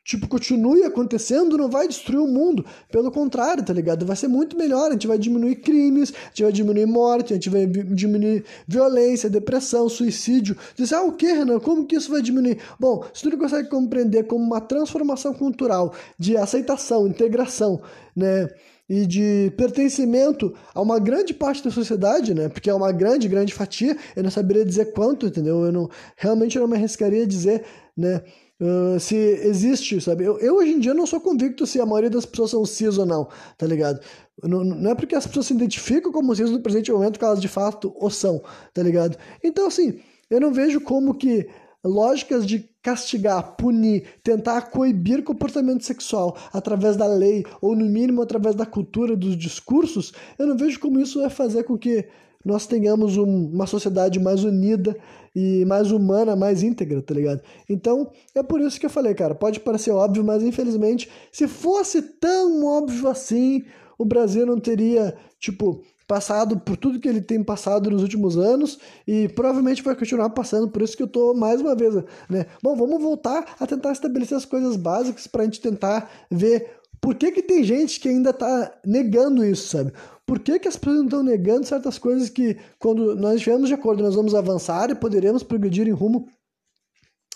tipo, 0.04 0.28
continue 0.28 0.84
acontecendo, 0.84 1.58
não 1.58 1.70
vai 1.70 1.88
destruir 1.88 2.20
o 2.20 2.28
mundo. 2.28 2.66
Pelo 2.92 3.12
contrário, 3.12 3.64
tá 3.64 3.74
ligado? 3.74 4.06
Vai 4.06 4.16
ser 4.16 4.28
muito 4.28 4.58
melhor. 4.58 4.90
A 4.90 4.94
gente 4.94 5.08
vai 5.08 5.18
diminuir 5.18 5.56
crimes, 5.58 6.14
a 6.14 6.28
gente 6.30 6.44
vai 6.44 6.52
diminuir 6.52 6.86
morte, 6.86 7.34
a 7.34 7.36
gente 7.36 7.50
vai 7.50 7.66
diminuir 7.66 8.44
violência, 8.68 9.30
depressão, 9.30 9.88
suicídio. 9.88 10.58
Diz, 10.76 10.92
ah, 10.92 11.04
o 11.04 11.14
que, 11.14 11.28
Renan? 11.28 11.60
Como 11.60 11.86
que 11.86 11.96
isso 11.96 12.12
vai 12.12 12.22
diminuir? 12.22 12.60
Bom, 12.80 13.04
se 13.14 13.24
tu 13.24 13.30
não 13.30 13.38
consegue 13.38 13.70
compreender 13.70 14.24
como 14.24 14.44
uma 14.44 14.60
transformação 14.60 15.34
cultural 15.34 15.94
de 16.20 16.36
aceitação, 16.36 17.08
integração, 17.08 17.82
né? 18.16 18.50
e 18.90 19.06
de 19.06 19.52
pertencimento 19.56 20.54
a 20.76 20.82
uma 20.82 21.00
grande 21.00 21.34
parte 21.34 21.64
da 21.64 21.72
sociedade, 21.72 22.34
né? 22.34 22.50
Porque 22.50 22.70
é 22.70 22.74
uma 22.74 22.92
grande, 22.92 23.30
grande 23.30 23.54
fatia. 23.54 23.98
Eu 24.16 24.24
não 24.24 24.30
saberia 24.30 24.66
dizer 24.66 24.92
quanto, 24.92 25.26
entendeu? 25.26 25.64
Eu 25.66 25.72
não 25.72 25.90
realmente 26.18 26.58
eu 26.58 26.62
não 26.62 26.68
me 26.68 26.76
arriscaria 26.76 27.24
a 27.24 27.28
dizer, 27.28 27.64
né? 27.96 28.22
Uh, 28.64 28.98
se 28.98 29.14
existe, 29.16 30.00
sabe? 30.00 30.24
Eu, 30.24 30.40
eu, 30.40 30.56
hoje 30.56 30.72
em 30.72 30.80
dia 30.80 30.94
não 30.94 31.06
sou 31.06 31.20
convicto 31.20 31.68
se 31.68 31.82
a 31.82 31.86
maioria 31.86 32.10
das 32.10 32.26
pessoas 32.26 32.52
são 32.52 32.66
cis 32.66 32.98
ou 32.98 33.06
não, 33.06 33.28
tá 33.58 33.68
ligado? 33.68 34.00
Não, 34.42 34.64
não 34.64 34.92
é 34.92 34.96
porque 34.96 35.16
as 35.16 35.28
pessoas 35.28 35.48
se 35.48 35.54
identificam 35.54 36.14
como 36.14 36.34
cis 36.34 36.50
no 36.50 36.62
presente 36.62 36.90
momento 36.90 37.20
que 37.20 37.26
elas 37.26 37.42
de 37.42 37.50
fato 37.50 37.94
o 38.00 38.10
são, 38.10 38.42
tá 38.74 38.82
ligado? 38.82 39.18
Então, 39.44 39.68
assim, 39.68 40.00
eu 40.30 40.40
não 40.40 40.54
vejo 40.54 40.80
como 40.80 41.14
que 41.14 41.50
lógicas 41.84 42.46
de 42.46 42.70
castigar, 42.82 43.58
punir, 43.58 44.06
tentar 44.24 44.62
coibir 44.62 45.24
comportamento 45.24 45.84
sexual 45.84 46.38
através 46.54 46.96
da 46.96 47.06
lei 47.06 47.44
ou 47.60 47.76
no 47.76 47.84
mínimo 47.84 48.22
através 48.22 48.56
da 48.56 48.66
cultura 48.66 49.14
dos 49.14 49.36
discursos, 49.36 50.14
eu 50.40 50.48
não 50.48 50.56
vejo 50.56 50.80
como 50.80 51.02
isso 51.02 51.20
vai 51.20 51.30
fazer 51.30 51.64
com 51.64 51.78
que 51.78 52.08
nós 52.44 52.68
tenhamos 52.68 53.18
um, 53.18 53.48
uma 53.48 53.68
sociedade 53.68 54.20
mais 54.20 54.44
unida 54.44 54.96
e 55.36 55.66
mais 55.66 55.92
humana, 55.92 56.36
mais 56.36 56.62
íntegra, 56.62 57.02
tá 57.02 57.14
ligado? 57.14 57.42
Então, 57.68 58.12
é 58.36 58.44
por 58.44 58.62
isso 58.62 58.80
que 58.80 58.86
eu 58.86 58.90
falei, 58.90 59.14
cara, 59.14 59.34
pode 59.34 59.60
parecer 59.60 59.92
óbvio, 59.92 60.24
mas 60.24 60.44
infelizmente, 60.44 61.10
se 61.32 61.48
fosse 61.48 62.02
tão 62.02 62.66
óbvio 62.66 63.08
assim, 63.08 63.64
o 63.98 64.06
Brasil 64.06 64.46
não 64.46 64.60
teria, 64.60 65.16
tipo, 65.40 65.84
passado 66.08 66.60
por 66.60 66.78
tudo 66.78 67.00
que 67.00 67.08
ele 67.08 67.22
tem 67.22 67.44
passado 67.44 67.90
nos 67.90 68.02
últimos 68.02 68.38
anos 68.38 68.78
e 69.08 69.28
provavelmente 69.30 69.82
vai 69.82 69.96
continuar 69.96 70.30
passando, 70.30 70.70
por 70.70 70.82
isso 70.82 70.96
que 70.96 71.04
eu 71.04 71.08
tô 71.08 71.34
mais 71.34 71.62
uma 71.62 71.76
vez, 71.76 71.96
né? 72.30 72.46
Bom, 72.62 72.76
vamos 72.76 73.02
voltar 73.02 73.56
a 73.60 73.66
tentar 73.66 73.92
estabelecer 73.92 74.38
as 74.38 74.46
coisas 74.46 74.76
básicas 74.76 75.28
para 75.28 75.42
a 75.42 75.46
gente 75.46 75.62
tentar 75.62 76.12
ver 76.30 76.84
por 77.04 77.16
que, 77.16 77.32
que 77.32 77.42
tem 77.42 77.64
gente 77.64 78.00
que 78.00 78.08
ainda 78.08 78.32
tá 78.32 78.80
negando 78.86 79.44
isso, 79.44 79.68
sabe? 79.68 79.92
Por 80.26 80.40
que, 80.40 80.58
que 80.60 80.68
as 80.68 80.78
pessoas 80.78 80.98
não 80.98 81.06
estão 81.06 81.24
negando 81.24 81.66
certas 81.66 81.98
coisas 81.98 82.30
que, 82.30 82.58
quando 82.80 83.16
nós 83.16 83.36
estivermos 83.36 83.68
de 83.68 83.74
acordo, 83.74 84.04
nós 84.04 84.16
vamos 84.16 84.34
avançar 84.34 84.90
e 84.90 84.96
poderemos 84.96 85.44
progredir 85.44 85.88
em 85.88 85.92
rumo 85.92 86.28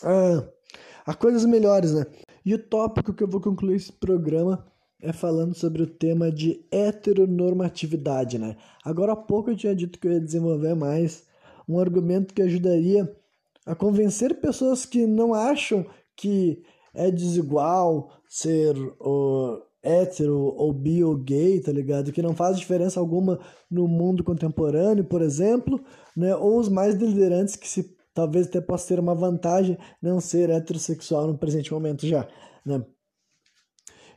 a, 0.02 0.44
a 1.06 1.14
coisas 1.14 1.46
melhores, 1.46 1.94
né? 1.94 2.06
E 2.46 2.54
o 2.54 2.60
tópico 2.70 3.14
que 3.14 3.24
eu 3.24 3.28
vou 3.28 3.42
concluir 3.42 3.76
esse 3.76 3.92
programa 3.92 4.66
é 5.02 5.12
falando 5.12 5.54
sobre 5.54 5.84
o 5.84 5.88
tema 5.88 6.32
de 6.32 6.66
heteronormatividade, 6.72 8.40
né? 8.40 8.56
Agora 8.84 9.14
há 9.14 9.18
pouco 9.18 9.52
eu 9.52 9.56
tinha 9.58 9.76
dito 9.76 10.00
que 10.00 10.08
eu 10.08 10.14
ia 10.14 10.22
desenvolver 10.22 10.74
mais 10.74 11.26
um 11.68 11.80
argumento 11.80 12.34
que 12.34 12.42
ajudaria 12.42 13.14
a 13.66 13.76
convencer 13.76 14.40
pessoas 14.40 14.86
que 14.86 15.06
não 15.06 15.34
acham 15.34 15.86
que 16.16 16.64
é 16.94 17.12
desigual 17.12 18.12
ser 18.28 18.76
o 19.00 19.62
hétero 19.88 20.54
ou 20.58 20.74
bi 20.74 21.04
ou 21.04 21.16
gay, 21.16 21.60
tá 21.62 21.72
ligado? 21.72 22.12
Que 22.12 22.22
não 22.22 22.36
faz 22.36 22.60
diferença 22.60 23.00
alguma 23.00 23.40
no 23.72 23.88
mundo 23.88 24.24
contemporâneo, 24.24 25.06
por 25.06 25.22
exemplo, 25.22 25.80
né? 26.16 26.36
Ou 26.36 26.60
os 26.60 26.68
mais 26.68 26.96
delirantes 26.96 27.56
que 27.56 27.68
se 27.68 27.96
talvez 28.14 28.48
até 28.48 28.60
possa 28.60 28.88
ter 28.88 29.00
uma 29.00 29.16
vantagem 29.16 29.78
não 30.02 30.20
ser 30.20 30.50
heterossexual 30.50 31.28
no 31.28 31.38
presente 31.38 31.72
momento 31.72 32.06
já, 32.06 32.28
né? 32.66 32.84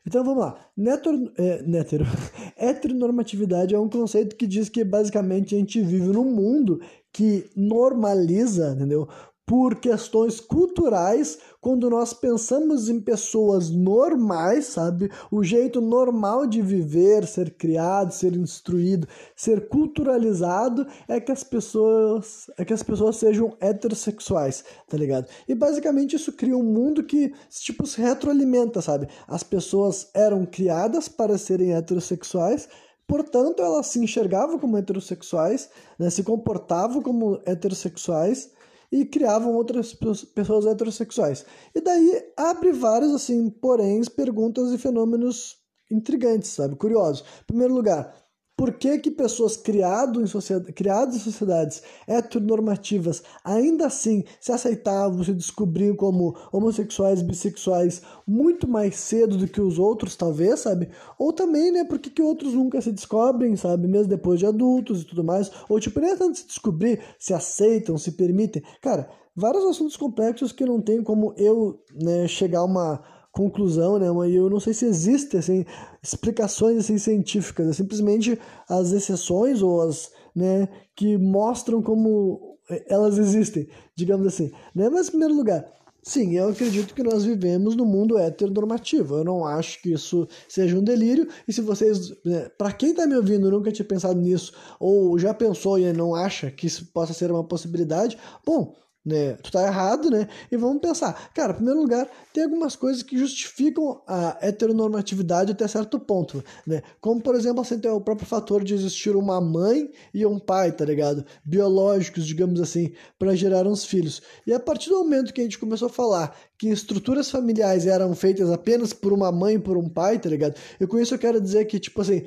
Então 0.06 0.24
vamos 0.24 0.40
lá. 0.40 0.66
Netor, 0.76 1.14
é, 1.36 1.62
netero, 1.62 2.04
heteronormatividade 2.56 3.74
é 3.74 3.78
um 3.78 3.88
conceito 3.88 4.34
que 4.34 4.46
diz 4.46 4.68
que 4.68 4.82
basicamente 4.82 5.54
a 5.54 5.58
gente 5.58 5.80
vive 5.82 6.08
num 6.08 6.24
mundo 6.24 6.80
que 7.12 7.50
normaliza, 7.54 8.72
entendeu? 8.74 9.08
Por 9.50 9.80
questões 9.80 10.38
culturais, 10.38 11.36
quando 11.60 11.90
nós 11.90 12.12
pensamos 12.12 12.88
em 12.88 13.00
pessoas 13.00 13.68
normais, 13.68 14.66
sabe? 14.66 15.10
O 15.28 15.42
jeito 15.42 15.80
normal 15.80 16.46
de 16.46 16.62
viver, 16.62 17.26
ser 17.26 17.54
criado, 17.54 18.12
ser 18.12 18.36
instruído, 18.36 19.08
ser 19.34 19.68
culturalizado 19.68 20.86
é 21.08 21.18
que 21.18 21.32
as 21.32 21.42
pessoas, 21.42 22.48
é 22.56 22.64
que 22.64 22.72
as 22.72 22.84
pessoas 22.84 23.16
sejam 23.16 23.56
heterossexuais, 23.60 24.64
tá 24.88 24.96
ligado? 24.96 25.26
E 25.48 25.54
basicamente 25.56 26.14
isso 26.14 26.32
cria 26.32 26.56
um 26.56 26.62
mundo 26.62 27.02
que 27.02 27.34
tipo 27.50 27.84
se 27.88 28.00
retroalimenta, 28.00 28.80
sabe? 28.80 29.08
As 29.26 29.42
pessoas 29.42 30.10
eram 30.14 30.46
criadas 30.46 31.08
para 31.08 31.36
serem 31.36 31.72
heterossexuais, 31.72 32.68
portanto 33.04 33.60
elas 33.60 33.88
se 33.88 33.98
enxergavam 33.98 34.60
como 34.60 34.78
heterossexuais, 34.78 35.68
né? 35.98 36.08
Se 36.08 36.22
comportavam 36.22 37.02
como 37.02 37.40
heterossexuais 37.44 38.59
e 38.92 39.04
criavam 39.04 39.54
outras 39.54 39.94
pessoas 40.34 40.66
heterossexuais. 40.66 41.44
E 41.74 41.80
daí 41.80 42.32
abre 42.36 42.72
vários, 42.72 43.14
assim, 43.14 43.48
porém, 43.48 44.00
perguntas 44.16 44.72
e 44.72 44.78
fenômenos 44.78 45.58
intrigantes, 45.90 46.50
sabe? 46.50 46.76
Curiosos. 46.76 47.24
Em 47.42 47.46
primeiro 47.46 47.74
lugar, 47.74 48.14
por 48.60 48.74
que, 48.74 48.98
que 48.98 49.10
pessoas 49.10 49.56
criado 49.56 50.20
em 50.20 50.26
sociedade, 50.26 50.70
criadas 50.74 51.16
em 51.16 51.18
sociedades 51.18 51.82
heteronormativas 52.06 53.22
ainda 53.42 53.86
assim 53.86 54.22
se 54.38 54.52
aceitavam, 54.52 55.24
se 55.24 55.32
descobriam 55.32 55.96
como 55.96 56.36
homossexuais, 56.52 57.22
bissexuais 57.22 58.02
muito 58.26 58.68
mais 58.68 58.96
cedo 58.96 59.38
do 59.38 59.48
que 59.48 59.62
os 59.62 59.78
outros, 59.78 60.14
talvez, 60.14 60.60
sabe? 60.60 60.90
Ou 61.18 61.32
também, 61.32 61.72
né, 61.72 61.84
por 61.84 61.98
que, 61.98 62.10
que 62.10 62.20
outros 62.20 62.52
nunca 62.52 62.82
se 62.82 62.92
descobrem, 62.92 63.56
sabe? 63.56 63.88
Mesmo 63.88 64.08
depois 64.08 64.38
de 64.38 64.44
adultos 64.44 65.00
e 65.00 65.04
tudo 65.06 65.24
mais. 65.24 65.50
Ou, 65.66 65.80
tipo, 65.80 65.98
nem 65.98 66.10
é 66.10 66.16
tanto 66.16 66.36
se 66.36 66.46
descobrir, 66.46 67.00
se 67.18 67.32
aceitam, 67.32 67.96
se 67.96 68.12
permitem. 68.12 68.62
Cara, 68.82 69.08
vários 69.34 69.64
assuntos 69.64 69.96
complexos 69.96 70.52
que 70.52 70.66
não 70.66 70.82
tem 70.82 71.02
como 71.02 71.32
eu 71.38 71.82
né, 71.94 72.28
chegar 72.28 72.58
a 72.58 72.64
uma 72.64 73.02
conclusão, 73.30 73.98
né? 73.98 74.06
E 74.28 74.36
eu 74.36 74.50
não 74.50 74.60
sei 74.60 74.74
se 74.74 74.84
existem 74.86 75.40
assim, 75.40 75.64
explicações 76.02 76.78
assim, 76.78 76.98
científicas, 76.98 77.68
é 77.68 77.72
simplesmente 77.72 78.38
as 78.68 78.92
exceções 78.92 79.62
ou 79.62 79.80
as 79.80 80.10
né, 80.34 80.68
que 80.94 81.16
mostram 81.18 81.82
como 81.82 82.58
elas 82.86 83.18
existem, 83.18 83.68
digamos 83.96 84.26
assim. 84.26 84.50
Né? 84.74 84.88
Mas, 84.88 85.08
em 85.08 85.10
primeiro 85.10 85.34
lugar, 85.34 85.66
sim, 86.02 86.36
eu 86.36 86.48
acredito 86.48 86.94
que 86.94 87.02
nós 87.02 87.24
vivemos 87.24 87.74
no 87.76 87.84
mundo 87.84 88.18
heteronormativo. 88.18 89.16
Eu 89.16 89.24
não 89.24 89.44
acho 89.44 89.80
que 89.82 89.92
isso 89.92 90.28
seja 90.48 90.76
um 90.76 90.82
delírio. 90.82 91.28
E 91.46 91.52
se 91.52 91.60
vocês, 91.60 92.10
né, 92.24 92.48
para 92.56 92.72
quem 92.72 92.90
está 92.90 93.06
me 93.06 93.16
ouvindo, 93.16 93.50
nunca 93.50 93.72
tinha 93.72 93.86
pensado 93.86 94.20
nisso, 94.20 94.52
ou 94.78 95.18
já 95.18 95.34
pensou 95.34 95.78
e 95.78 95.92
não 95.92 96.14
acha 96.14 96.50
que 96.50 96.66
isso 96.66 96.90
possa 96.92 97.12
ser 97.12 97.30
uma 97.30 97.44
possibilidade, 97.44 98.16
bom, 98.44 98.74
né? 99.04 99.34
Tu 99.42 99.50
tá 99.50 99.66
errado, 99.66 100.10
né? 100.10 100.28
E 100.50 100.56
vamos 100.56 100.80
pensar. 100.80 101.30
Cara, 101.34 101.52
em 101.52 101.56
primeiro 101.56 101.80
lugar, 101.80 102.08
tem 102.32 102.44
algumas 102.44 102.76
coisas 102.76 103.02
que 103.02 103.16
justificam 103.16 104.02
a 104.06 104.36
heteronormatividade 104.40 105.52
até 105.52 105.66
certo 105.66 105.98
ponto, 105.98 106.44
né? 106.66 106.82
Como, 107.00 107.20
por 107.20 107.34
exemplo, 107.34 107.62
assim, 107.62 107.78
tem 107.78 107.90
o 107.90 108.00
próprio 108.00 108.26
fator 108.26 108.62
de 108.62 108.74
existir 108.74 109.16
uma 109.16 109.40
mãe 109.40 109.90
e 110.12 110.26
um 110.26 110.38
pai, 110.38 110.72
tá 110.72 110.84
ligado? 110.84 111.24
Biológicos, 111.44 112.26
digamos 112.26 112.60
assim, 112.60 112.92
para 113.18 113.34
gerar 113.34 113.66
uns 113.66 113.84
filhos. 113.84 114.20
E 114.46 114.52
a 114.52 114.60
partir 114.60 114.90
do 114.90 114.98
momento 114.98 115.32
que 115.32 115.40
a 115.40 115.44
gente 115.44 115.58
começou 115.58 115.86
a 115.86 115.92
falar 115.92 116.36
que 116.58 116.68
estruturas 116.68 117.30
familiares 117.30 117.86
eram 117.86 118.14
feitas 118.14 118.50
apenas 118.50 118.92
por 118.92 119.12
uma 119.12 119.32
mãe 119.32 119.54
e 119.54 119.58
por 119.58 119.78
um 119.78 119.88
pai, 119.88 120.18
tá 120.18 120.28
ligado? 120.28 120.54
E 120.78 120.86
com 120.86 120.98
isso 120.98 121.14
eu 121.14 121.18
quero 121.18 121.40
dizer 121.40 121.64
que, 121.64 121.80
tipo 121.80 122.02
assim, 122.02 122.26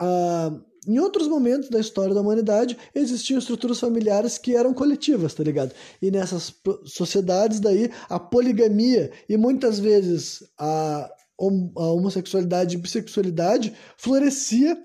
a 0.00 0.50
em 0.86 0.98
outros 0.98 1.28
momentos 1.28 1.68
da 1.68 1.78
história 1.78 2.14
da 2.14 2.20
humanidade 2.20 2.76
existiam 2.94 3.38
estruturas 3.38 3.78
familiares 3.78 4.38
que 4.38 4.56
eram 4.56 4.72
coletivas, 4.72 5.34
tá 5.34 5.42
ligado? 5.42 5.72
E 6.00 6.10
nessas 6.10 6.54
sociedades 6.84 7.60
daí 7.60 7.90
a 8.08 8.18
poligamia 8.18 9.10
e 9.28 9.36
muitas 9.36 9.78
vezes 9.78 10.42
a, 10.58 11.10
a 11.38 11.86
homossexualidade 11.86 12.76
e 12.76 12.78
bissexualidade 12.78 13.74
florescia 13.96 14.76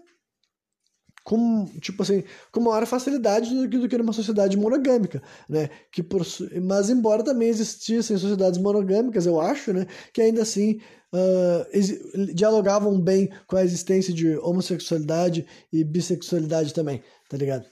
com, 1.25 1.65
tipo 1.81 2.03
assim, 2.03 2.23
com 2.51 2.59
maior 2.59 2.85
facilidade 2.85 3.49
do 3.49 3.67
que, 3.67 3.77
do 3.79 3.89
que 3.89 3.97
numa 3.97 4.13
sociedade 4.13 4.55
monogâmica, 4.55 5.23
né? 5.49 5.71
Que 5.91 6.03
por, 6.03 6.21
mas 6.61 6.91
embora 6.91 7.23
também 7.23 7.49
existissem 7.49 8.15
sociedades 8.15 8.59
monogâmicas, 8.59 9.25
eu 9.25 9.41
acho, 9.41 9.73
né? 9.73 9.87
Que 10.13 10.21
ainda 10.21 10.43
assim 10.43 10.79
uh, 11.15 12.33
dialogavam 12.33 12.99
bem 12.99 13.29
com 13.47 13.55
a 13.55 13.63
existência 13.63 14.13
de 14.13 14.37
homossexualidade 14.37 15.47
e 15.71 15.83
bissexualidade 15.83 16.73
também, 16.73 17.01
tá 17.29 17.37
ligado? 17.37 17.65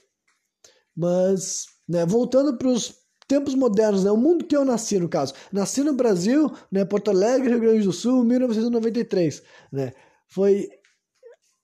Mas, 0.96 1.66
né, 1.88 2.06
voltando 2.06 2.56
para 2.56 2.68
os 2.68 2.94
tempos 3.26 3.54
modernos, 3.54 4.04
né, 4.04 4.10
o 4.10 4.16
mundo 4.16 4.44
que 4.44 4.56
eu 4.56 4.64
nasci, 4.64 4.98
no 4.98 5.08
caso. 5.08 5.34
Nasci 5.52 5.82
no 5.82 5.94
Brasil, 5.94 6.50
né, 6.70 6.84
Porto 6.84 7.10
Alegre, 7.10 7.50
Rio 7.50 7.60
Grande 7.60 7.84
do 7.84 7.92
Sul, 7.92 8.24
1993, 8.24 9.42
né? 9.72 9.92
Foi 10.28 10.68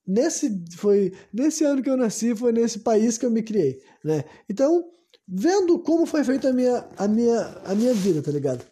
nesse 0.07 0.65
foi 0.77 1.13
nesse 1.33 1.65
ano 1.65 1.83
que 1.83 1.91
eu 1.91 1.97
nasci, 1.97 2.35
foi 2.35 2.53
nesse 2.53 2.81
país 2.81 3.17
que 3.17 3.27
eu 3.27 3.31
me 3.31 3.43
criei, 3.43 3.81
né? 4.05 4.25
Então, 4.49 4.85
vendo 5.27 5.79
como 5.81 6.07
foi 6.07 6.25
feita 6.25 6.51
a 6.51 6.53
minha 6.53 6.89
a 6.97 7.07
minha 7.07 7.41
a 7.65 7.75
minha 7.75 7.95
vida, 7.95 8.23
tá 8.23 8.31
ligado? 8.31 8.65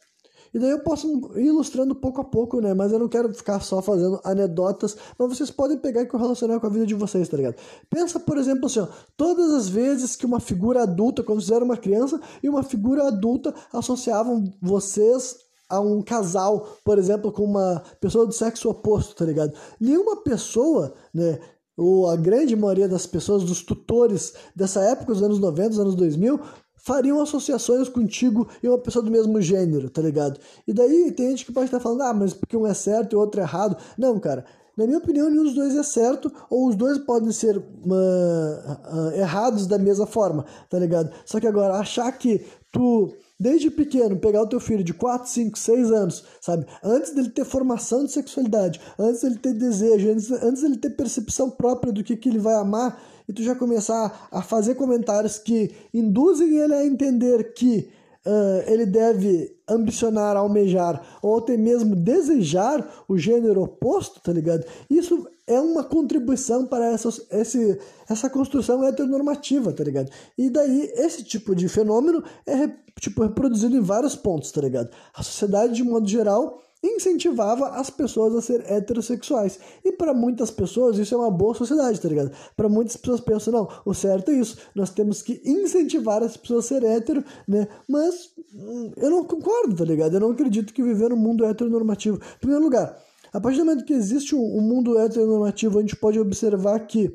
E 0.52 0.58
daí 0.58 0.70
eu 0.70 0.80
posso 0.80 1.06
ir 1.36 1.46
ilustrando 1.46 1.94
pouco 1.94 2.20
a 2.20 2.24
pouco, 2.24 2.60
né? 2.60 2.74
Mas 2.74 2.92
eu 2.92 2.98
não 2.98 3.08
quero 3.08 3.32
ficar 3.34 3.60
só 3.60 3.82
fazendo 3.82 4.20
anedotas, 4.24 4.96
mas 5.18 5.36
vocês 5.36 5.50
podem 5.50 5.78
pegar 5.78 6.02
e 6.02 6.06
correlacionar 6.06 6.60
com 6.60 6.66
a 6.66 6.70
vida 6.70 6.86
de 6.86 6.94
vocês, 6.94 7.28
tá 7.28 7.36
ligado? 7.36 7.56
Pensa, 7.90 8.18
por 8.18 8.38
exemplo, 8.38 8.66
assim, 8.66 8.80
ó, 8.80 8.88
todas 9.16 9.52
as 9.52 9.68
vezes 9.68 10.16
que 10.16 10.26
uma 10.26 10.40
figura 10.40 10.82
adulta, 10.82 11.22
quando 11.22 11.40
vocês 11.40 11.54
eram 11.54 11.66
uma 11.66 11.76
criança, 11.76 12.20
e 12.42 12.48
uma 12.48 12.62
figura 12.62 13.08
adulta 13.08 13.54
associavam 13.72 14.44
vocês 14.60 15.36
a 15.68 15.80
um 15.80 16.00
casal, 16.00 16.78
por 16.82 16.98
exemplo, 16.98 17.30
com 17.30 17.44
uma 17.44 17.82
pessoa 18.00 18.26
do 18.26 18.32
sexo 18.32 18.70
oposto, 18.70 19.14
tá 19.14 19.24
ligado? 19.24 19.52
Nenhuma 19.78 20.16
pessoa, 20.22 20.94
né, 21.12 21.38
ou 21.76 22.08
a 22.08 22.16
grande 22.16 22.56
maioria 22.56 22.88
das 22.88 23.06
pessoas, 23.06 23.44
dos 23.44 23.62
tutores 23.62 24.34
dessa 24.56 24.80
época, 24.80 25.12
dos 25.12 25.22
anos 25.22 25.38
90, 25.38 25.68
dos 25.68 25.78
anos 25.78 25.94
2000, 25.94 26.40
fariam 26.78 27.20
associações 27.20 27.88
contigo 27.88 28.48
e 28.62 28.68
uma 28.68 28.78
pessoa 28.78 29.04
do 29.04 29.10
mesmo 29.10 29.40
gênero, 29.40 29.90
tá 29.90 30.00
ligado? 30.02 30.38
E 30.66 30.72
daí 30.72 31.12
tem 31.12 31.30
gente 31.30 31.44
que 31.44 31.52
pode 31.52 31.66
estar 31.66 31.80
falando, 31.80 32.02
ah, 32.02 32.14
mas 32.14 32.32
porque 32.32 32.56
um 32.56 32.66
é 32.66 32.74
certo 32.74 33.12
e 33.12 33.16
o 33.16 33.20
outro 33.20 33.40
é 33.40 33.44
errado. 33.44 33.76
Não, 33.96 34.18
cara. 34.18 34.44
Na 34.76 34.86
minha 34.86 34.98
opinião, 34.98 35.28
nenhum 35.28 35.42
dos 35.42 35.54
dois 35.54 35.74
é 35.74 35.82
certo, 35.82 36.32
ou 36.48 36.68
os 36.68 36.76
dois 36.76 36.98
podem 36.98 37.32
ser 37.32 37.58
uh, 37.58 37.60
uh, 37.60 39.12
errados 39.12 39.66
da 39.66 39.76
mesma 39.76 40.06
forma, 40.06 40.44
tá 40.70 40.78
ligado? 40.78 41.10
Só 41.26 41.40
que 41.40 41.48
agora, 41.48 41.74
achar 41.74 42.12
que 42.12 42.46
tu 42.70 43.12
desde 43.38 43.70
pequeno, 43.70 44.16
pegar 44.16 44.42
o 44.42 44.46
teu 44.46 44.58
filho 44.58 44.82
de 44.82 44.92
4, 44.92 45.28
5, 45.28 45.58
6 45.58 45.92
anos, 45.92 46.24
sabe? 46.40 46.66
Antes 46.82 47.14
dele 47.14 47.30
ter 47.30 47.44
formação 47.44 48.04
de 48.04 48.12
sexualidade, 48.12 48.80
antes 48.98 49.22
dele 49.22 49.36
ter 49.36 49.54
desejo, 49.54 50.10
antes, 50.10 50.30
antes 50.30 50.62
dele 50.62 50.76
ter 50.76 50.90
percepção 50.90 51.48
própria 51.50 51.92
do 51.92 52.02
que, 52.02 52.16
que 52.16 52.28
ele 52.28 52.38
vai 52.38 52.54
amar, 52.54 53.00
e 53.28 53.32
tu 53.32 53.42
já 53.42 53.54
começar 53.54 54.28
a 54.32 54.42
fazer 54.42 54.74
comentários 54.74 55.38
que 55.38 55.70
induzem 55.92 56.56
ele 56.56 56.74
a 56.74 56.84
entender 56.84 57.52
que 57.52 57.90
uh, 58.26 58.70
ele 58.70 58.86
deve 58.86 59.56
ambicionar, 59.68 60.36
almejar 60.36 61.18
ou 61.22 61.38
até 61.38 61.56
mesmo 61.56 61.94
desejar 61.94 63.04
o 63.08 63.18
gênero 63.18 63.62
oposto, 63.62 64.20
tá 64.20 64.32
ligado? 64.32 64.64
Isso 64.88 65.28
é 65.46 65.58
uma 65.60 65.82
contribuição 65.82 66.66
para 66.66 66.86
essa, 66.86 67.08
esse, 67.30 67.78
essa 68.08 68.28
construção 68.28 68.84
heteronormativa, 68.84 69.72
tá 69.72 69.82
ligado? 69.82 70.10
E 70.36 70.50
daí 70.50 70.90
esse 70.94 71.24
tipo 71.24 71.54
de 71.54 71.68
fenômeno 71.68 72.22
é 72.46 72.68
tipo, 73.00 73.22
reproduzido 73.22 73.76
em 73.76 73.80
vários 73.80 74.14
pontos, 74.14 74.52
tá 74.52 74.60
ligado? 74.60 74.90
A 75.14 75.22
sociedade, 75.22 75.74
de 75.74 75.82
modo 75.82 76.06
geral, 76.06 76.60
incentivava 76.82 77.70
as 77.70 77.90
pessoas 77.90 78.34
a 78.34 78.40
ser 78.40 78.64
heterossexuais. 78.70 79.58
E 79.84 79.92
para 79.92 80.14
muitas 80.14 80.50
pessoas 80.50 80.98
isso 80.98 81.14
é 81.14 81.18
uma 81.18 81.30
boa 81.30 81.54
sociedade, 81.54 82.00
tá 82.00 82.08
ligado? 82.08 82.30
Para 82.56 82.68
muitas 82.68 82.96
pessoas 82.96 83.20
pensam, 83.20 83.52
não, 83.52 83.68
o 83.84 83.94
certo 83.94 84.30
é 84.30 84.34
isso, 84.34 84.56
nós 84.74 84.90
temos 84.90 85.22
que 85.22 85.40
incentivar 85.44 86.22
as 86.22 86.36
pessoas 86.36 86.66
a 86.66 86.68
ser 86.68 86.84
hétero, 86.84 87.24
né? 87.46 87.66
Mas 87.88 88.30
hum, 88.54 88.92
eu 88.96 89.10
não 89.10 89.24
concordo, 89.24 89.76
tá 89.76 89.84
ligado? 89.84 90.14
Eu 90.14 90.20
não 90.20 90.30
acredito 90.30 90.72
que 90.72 90.82
viver 90.82 91.10
num 91.10 91.16
mundo 91.16 91.44
heteronormativo. 91.44 92.16
Em 92.16 92.38
primeiro 92.40 92.64
lugar, 92.64 92.96
a 93.32 93.40
partir 93.40 93.58
do 93.58 93.66
momento 93.66 93.84
que 93.84 93.92
existe 93.92 94.34
um 94.34 94.60
mundo 94.60 94.98
heteronormativo, 94.98 95.78
a 95.78 95.80
gente 95.82 95.96
pode 95.96 96.18
observar 96.18 96.78
que 96.86 97.12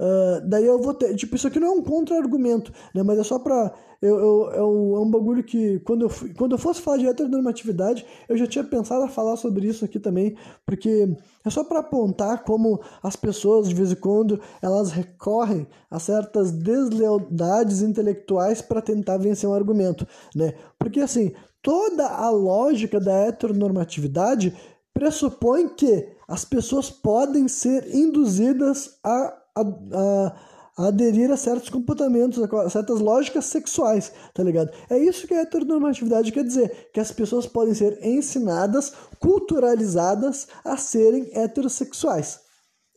Uh, 0.00 0.48
daí 0.48 0.64
eu 0.64 0.80
vou 0.80 0.94
ter. 0.94 1.14
Tipo, 1.14 1.36
isso 1.36 1.46
aqui 1.46 1.60
não 1.60 1.68
é 1.68 1.70
um 1.72 1.82
contra-argumento, 1.82 2.72
né? 2.94 3.02
Mas 3.02 3.18
é 3.18 3.22
só 3.22 3.38
pra. 3.38 3.70
Eu, 4.00 4.18
eu, 4.18 4.50
é, 4.52 4.62
um, 4.62 5.06
é 5.06 5.10
bagulho 5.10 5.44
que, 5.44 5.78
quando 5.80 6.06
eu, 6.06 6.10
quando 6.38 6.52
eu 6.52 6.58
fosse 6.58 6.80
falar 6.80 6.96
de 6.96 7.06
heteronormatividade, 7.06 8.06
eu 8.26 8.34
já 8.34 8.46
tinha 8.46 8.64
pensado 8.64 9.04
a 9.04 9.08
falar 9.08 9.36
sobre 9.36 9.66
isso 9.66 9.84
aqui 9.84 10.00
também, 10.00 10.38
porque 10.64 11.14
é 11.44 11.50
só 11.50 11.62
para 11.62 11.80
apontar 11.80 12.42
como 12.44 12.80
as 13.02 13.14
pessoas, 13.14 13.68
de 13.68 13.74
vez 13.74 13.92
em 13.92 13.96
quando, 13.96 14.40
elas 14.62 14.90
recorrem 14.90 15.66
a 15.90 15.98
certas 15.98 16.50
deslealdades 16.50 17.82
intelectuais 17.82 18.62
para 18.62 18.80
tentar 18.80 19.18
vencer 19.18 19.46
um 19.46 19.52
argumento, 19.52 20.06
né? 20.34 20.54
Porque, 20.78 21.00
assim, 21.00 21.32
toda 21.60 22.08
a 22.08 22.30
lógica 22.30 22.98
da 22.98 23.12
heteronormatividade 23.12 24.56
pressupõe 24.94 25.68
que 25.68 26.08
as 26.26 26.46
pessoas 26.46 26.88
podem 26.88 27.48
ser 27.48 27.94
induzidas 27.94 28.98
a 29.04 29.39
a, 29.60 29.98
a, 29.98 30.36
a 30.78 30.88
aderir 30.88 31.30
a 31.30 31.36
certos 31.36 31.68
comportamentos, 31.68 32.42
a 32.42 32.70
certas 32.70 33.00
lógicas 33.00 33.46
sexuais, 33.46 34.12
tá 34.34 34.42
ligado? 34.42 34.70
É 34.88 34.98
isso 34.98 35.26
que 35.26 35.34
a 35.34 35.42
heteronormatividade 35.42 36.32
quer 36.32 36.44
dizer, 36.44 36.90
que 36.92 37.00
as 37.00 37.12
pessoas 37.12 37.46
podem 37.46 37.74
ser 37.74 37.98
ensinadas, 38.04 38.92
culturalizadas 39.18 40.48
a 40.64 40.76
serem 40.76 41.30
heterossexuais. 41.34 42.40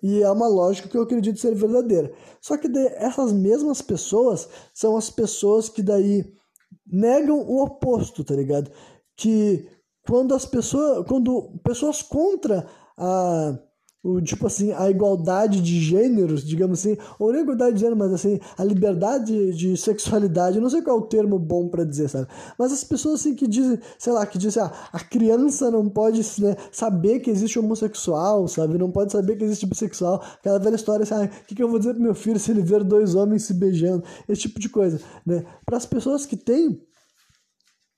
E 0.01 0.21
é 0.21 0.29
uma 0.29 0.47
lógica 0.47 0.89
que 0.89 0.97
eu 0.97 1.03
acredito 1.03 1.39
ser 1.39 1.55
verdadeira. 1.55 2.13
Só 2.41 2.57
que 2.57 2.67
essas 2.97 3.31
mesmas 3.31 3.81
pessoas 3.81 4.49
são 4.73 4.97
as 4.97 5.09
pessoas 5.09 5.69
que 5.69 5.81
daí 5.81 6.25
negam 6.85 7.39
o 7.39 7.63
oposto, 7.63 8.21
tá 8.23 8.35
ligado? 8.35 8.69
Que 9.15 9.65
quando 10.05 10.35
as 10.35 10.45
pessoas, 10.45 11.07
quando 11.07 11.57
pessoas 11.63 12.01
contra 12.01 12.67
a 12.97 13.57
o 14.03 14.21
tipo 14.21 14.45
assim, 14.45 14.73
a 14.73 14.89
igualdade 14.89 15.61
de 15.61 15.79
gêneros, 15.79 16.45
digamos 16.45 16.79
assim, 16.79 16.97
ou 17.17 17.31
nem 17.31 17.41
igualdade 17.41 17.75
de 17.75 17.79
gênero, 17.79 17.97
mas 17.97 18.11
assim, 18.11 18.37
a 18.57 18.63
liberdade 18.63 19.53
de 19.53 19.77
sexualidade, 19.77 20.59
não 20.59 20.69
sei 20.69 20.81
qual 20.81 20.97
é 20.97 20.99
o 20.99 21.05
termo 21.05 21.39
bom 21.39 21.69
para 21.69 21.85
dizer, 21.85 22.09
sabe? 22.09 22.27
Mas 22.59 22.73
as 22.73 22.83
pessoas 22.83 23.21
assim 23.21 23.33
que 23.33 23.47
dizem, 23.47 23.79
sei 23.97 24.11
lá, 24.11 24.25
que 24.25 24.37
dizem, 24.37 24.61
ah, 24.61 24.73
a 24.91 24.99
criança 24.99 25.71
não 25.71 25.87
pode 25.87 26.21
né, 26.41 26.57
saber 26.69 27.21
que 27.21 27.29
existe 27.29 27.57
homossexual, 27.57 28.45
sabe? 28.49 28.77
Não 28.77 28.91
pode 28.91 29.13
saber 29.13 29.37
que 29.37 29.45
existe 29.45 29.65
bissexual. 29.65 30.21
Aquela 30.35 30.59
velha 30.59 30.75
história 30.75 31.03
assim, 31.03 31.13
ah, 31.13 31.23
o 31.41 31.45
que, 31.45 31.55
que 31.55 31.63
eu 31.63 31.69
vou 31.69 31.79
dizer 31.79 31.93
pro 31.93 32.03
meu 32.03 32.13
filho 32.13 32.39
se 32.39 32.51
ele 32.51 32.61
ver 32.61 32.83
dois 32.83 33.15
homens 33.15 33.43
se 33.43 33.53
beijando? 33.53 34.03
Esse 34.27 34.41
tipo 34.41 34.59
de 34.59 34.67
coisa, 34.67 34.99
né? 35.25 35.45
Para 35.65 35.77
as 35.77 35.85
pessoas 35.85 36.25
que 36.25 36.35
têm 36.35 36.81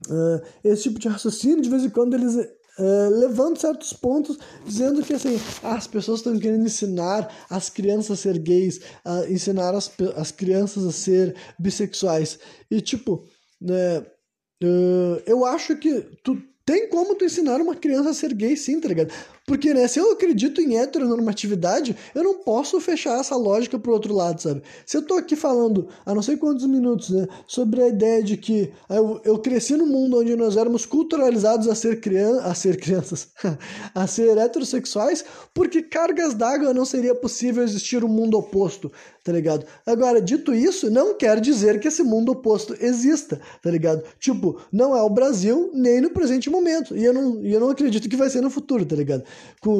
Uh, 0.07 0.39
esse 0.63 0.83
tipo 0.83 0.99
de 0.99 1.07
raciocínio, 1.07 1.61
de 1.61 1.69
vez 1.69 1.83
em 1.83 1.89
quando 1.89 2.13
eles 2.13 2.35
Uh, 2.77 3.09
levando 3.09 3.57
certos 3.57 3.93
pontos, 3.93 4.37
dizendo 4.65 5.01
que 5.01 5.13
assim, 5.13 5.39
as 5.63 5.87
pessoas 5.87 6.19
estão 6.19 6.37
querendo 6.37 6.65
ensinar 6.65 7.33
as 7.49 7.69
crianças 7.69 8.19
a 8.19 8.21
ser 8.21 8.37
gays, 8.37 8.81
a 9.05 9.29
ensinar 9.29 9.73
as, 9.73 9.89
as 10.17 10.31
crianças 10.31 10.85
a 10.85 10.91
ser 10.91 11.35
bissexuais. 11.57 12.37
E 12.69 12.81
tipo, 12.81 13.23
né, 13.61 13.99
uh, 13.99 15.21
eu 15.25 15.45
acho 15.45 15.77
que 15.77 16.01
tu 16.21 16.37
tem 16.65 16.89
como 16.89 17.15
tu 17.15 17.23
ensinar 17.23 17.61
uma 17.61 17.75
criança 17.75 18.09
a 18.09 18.13
ser 18.13 18.33
gay 18.33 18.57
sim, 18.57 18.81
tá 18.81 18.87
ligado? 18.87 19.13
Porque, 19.45 19.75
né, 19.75 19.87
se 19.87 19.99
eu 19.99 20.11
acredito 20.11 20.59
em 20.59 20.75
heteronormatividade, 20.75 21.95
eu 22.15 22.23
não 22.23 22.39
posso 22.39 22.81
fechar 22.81 23.19
essa 23.19 23.35
lógica 23.35 23.77
pro 23.77 23.93
outro 23.93 24.11
lado, 24.11 24.41
sabe? 24.41 24.63
Se 24.87 24.97
eu 24.97 25.03
tô 25.03 25.13
aqui 25.13 25.35
falando, 25.35 25.87
há 26.03 26.15
não 26.15 26.23
sei 26.23 26.35
quantos 26.35 26.65
minutos, 26.65 27.09
né, 27.11 27.27
sobre 27.45 27.83
a 27.83 27.87
ideia 27.87 28.23
de 28.23 28.37
que 28.37 28.73
eu, 28.89 29.21
eu 29.23 29.37
cresci 29.37 29.77
num 29.77 29.85
mundo 29.85 30.19
onde 30.19 30.35
nós 30.35 30.57
éramos 30.57 30.87
culturalizados 30.87 31.67
a 31.67 31.75
ser, 31.75 32.01
crian 32.01 32.39
a 32.41 32.55
ser 32.55 32.77
crianças, 32.77 33.27
a 33.93 34.07
ser 34.07 34.35
heterossexuais, 34.35 35.23
porque 35.53 35.83
cargas 35.83 36.33
d'água 36.33 36.73
não 36.73 36.83
seria 36.83 37.13
possível 37.13 37.63
existir 37.63 38.03
um 38.03 38.09
mundo 38.09 38.39
oposto, 38.39 38.91
tá 39.23 39.31
ligado? 39.31 39.63
Agora, 39.85 40.19
dito 40.19 40.55
isso, 40.55 40.89
não 40.89 41.15
quer 41.15 41.39
dizer 41.39 41.79
que 41.79 41.87
esse 41.87 42.01
mundo 42.01 42.31
oposto 42.31 42.75
exista, 42.83 43.39
tá 43.61 43.69
ligado? 43.69 44.03
Tipo, 44.19 44.59
não 44.71 44.97
é 44.97 45.03
o 45.03 45.09
Brasil 45.09 45.69
nem 45.71 46.01
no 46.01 46.09
presente 46.09 46.49
momento, 46.49 46.97
e 46.97 47.05
eu 47.05 47.13
não, 47.13 47.45
e 47.45 47.53
eu 47.53 47.59
não 47.59 47.69
acredito 47.69 48.09
que 48.09 48.15
vai 48.15 48.29
ser 48.29 48.41
no 48.41 48.49
futuro, 48.49 48.83
tá 48.83 48.95
ligado? 48.95 49.23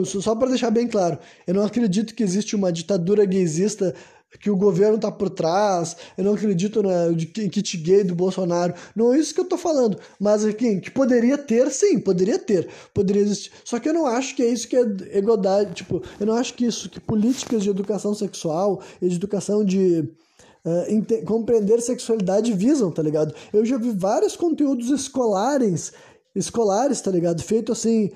Só 0.06 0.36
para 0.36 0.50
deixar 0.50 0.72
bem 0.72 0.88
claro, 0.88 1.18
eu 1.46 1.54
não 1.54 1.64
acredito 1.64 2.14
que 2.16 2.24
existe 2.24 2.56
uma 2.56 2.72
ditadura 2.72 3.26
gaysista 3.26 3.94
que 4.40 4.50
o 4.50 4.58
governo 4.58 4.98
tá 4.98 5.12
por 5.12 5.30
trás, 5.30 5.96
eu 6.18 6.24
não 6.24 6.34
acredito 6.34 6.84
na 6.84 7.10
de 7.10 7.26
kit 7.26 7.78
gay 7.78 8.04
do 8.04 8.16
Bolsonaro, 8.16 8.74
não 8.96 9.14
é 9.14 9.18
isso 9.18 9.34
que 9.34 9.40
eu 9.40 9.46
tô 9.46 9.58
falando, 9.58 9.98
mas 10.20 10.44
aqui, 10.44 10.80
que 10.80 10.92
poderia 10.92 11.38
ter, 11.38 11.72
sim, 11.72 12.00
poderia 12.00 12.38
ter, 12.38 12.68
poderia 12.94 13.22
existir, 13.22 13.52
só 13.64 13.80
que 13.80 13.90
eu 13.90 13.94
não 13.94 14.06
acho 14.06 14.36
que 14.36 14.44
é 14.44 14.48
isso 14.48 14.68
que 14.68 14.76
é 14.76 15.18
igualdade, 15.18 15.74
tipo, 15.74 16.02
eu 16.20 16.26
não 16.26 16.36
acho 16.36 16.54
que 16.54 16.66
isso, 16.66 16.90
que 16.90 17.00
políticas 17.00 17.64
de 17.64 17.70
educação 17.70 18.14
sexual 18.14 18.82
e 19.02 19.08
de 19.08 19.16
educação 19.16 19.64
de 19.64 20.10
uh, 20.66 21.26
compreender 21.26 21.82
sexualidade 21.82 22.54
visam, 22.54 22.92
tá 22.92 23.02
ligado? 23.02 23.34
Eu 23.54 23.66
já 23.66 23.78
vi 23.78 23.92
vários 23.92 24.36
conteúdos 24.36 24.90
escolares, 24.90 25.94
escolares, 26.36 27.00
tá 27.00 27.12
ligado? 27.12 27.42
Feito 27.42 27.72
assim, 27.72 28.12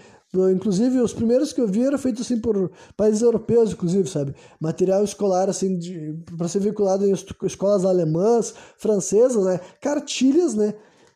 Inclusive, 0.53 0.99
os 0.99 1.13
primeiros 1.13 1.51
que 1.51 1.59
eu 1.59 1.67
vi 1.67 1.83
eram 1.83 1.97
feitos 1.97 2.21
assim 2.21 2.39
por 2.39 2.71
países 2.95 3.21
europeus, 3.21 3.71
inclusive, 3.71 4.07
sabe? 4.07 4.35
Material 4.59 5.03
escolar, 5.03 5.49
assim, 5.49 5.79
para 6.37 6.47
ser 6.47 6.59
vinculado 6.59 7.05
em 7.05 7.13
escolas 7.43 7.83
alemãs, 7.83 8.53
francesas, 8.77 9.43
né? 9.43 9.59
Cartilhas, 9.81 10.53
né? 10.53 10.75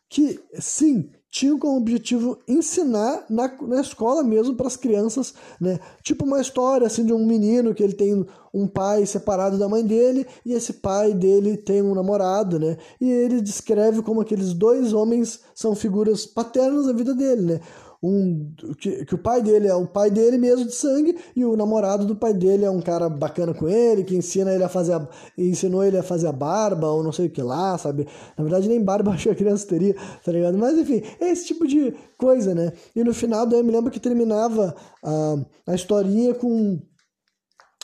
Que, 0.09 0.39
sim, 0.59 1.09
tinham 1.33 1.57
como 1.57 1.77
objetivo 1.77 2.37
ensinar 2.47 3.25
na, 3.27 3.51
na 3.63 3.81
escola 3.81 4.23
mesmo 4.23 4.55
para 4.55 4.67
as 4.67 4.77
crianças, 4.77 5.33
né? 5.59 5.79
Tipo 6.03 6.25
uma 6.25 6.39
história 6.39 6.85
assim 6.85 7.03
de 7.03 7.11
um 7.11 7.25
menino 7.25 7.73
que 7.73 7.81
ele 7.81 7.93
tem 7.93 8.23
um 8.53 8.67
pai 8.67 9.03
separado 9.07 9.57
da 9.57 9.67
mãe 9.67 9.83
dele 9.83 10.27
e 10.45 10.53
esse 10.53 10.73
pai 10.73 11.11
dele 11.11 11.57
tem 11.57 11.81
um 11.81 11.95
namorado, 11.95 12.59
né? 12.59 12.77
E 13.01 13.09
ele 13.09 13.41
descreve 13.41 14.03
como 14.03 14.21
aqueles 14.21 14.53
dois 14.53 14.93
homens 14.93 15.39
são 15.55 15.73
figuras 15.73 16.27
paternas 16.27 16.85
da 16.85 16.93
vida 16.93 17.15
dele, 17.15 17.41
né? 17.41 17.61
Um 18.03 18.53
que, 18.77 19.05
que, 19.05 19.15
o 19.15 19.17
pai 19.17 19.41
dele 19.41 19.67
é 19.67 19.73
o 19.73 19.87
pai 19.87 20.11
dele 20.11 20.37
mesmo 20.37 20.65
de 20.65 20.75
sangue 20.75 21.17
e 21.33 21.45
o 21.45 21.55
namorado 21.55 22.05
do 22.05 22.15
pai 22.15 22.33
dele 22.33 22.65
é 22.65 22.69
um 22.69 22.81
cara 22.81 23.07
bacana 23.07 23.53
com 23.53 23.69
ele 23.69 24.03
que 24.03 24.13
ensina 24.13 24.53
ele 24.53 24.63
a 24.63 24.67
fazer 24.67 24.93
a, 24.93 25.07
ensinou 25.37 25.83
ele 25.85 25.97
a 25.97 26.03
fazer 26.03 26.27
a 26.27 26.31
barba 26.33 26.89
ou 26.89 27.01
não 27.01 27.13
sei 27.13 27.27
o 27.27 27.29
que 27.29 27.41
lá 27.41 27.77
sabe? 27.77 28.05
Na 28.37 28.43
verdade 28.43 28.67
nem 28.67 28.83
barba 28.83 29.11
acho 29.15 29.23
que 29.23 29.29
a 29.29 29.35
criança 29.35 29.65
teria 29.65 29.95
tá 30.23 30.31
ligado? 30.33 30.57
Mas 30.57 30.77
enfim 30.77 31.01
é 31.21 31.29
esse 31.29 31.45
tipo 31.45 31.65
de 31.65 31.93
coisa 32.17 32.53
né? 32.53 32.73
E 32.93 33.03
no 33.03 33.13
final 33.13 33.49
eu 33.49 33.63
me 33.63 33.71
lembro 33.71 33.89
que 33.89 33.99
terminava 33.99 34.75
a, 35.01 35.35
a 35.67 35.73
historinha 35.73 36.33
com 36.33 36.81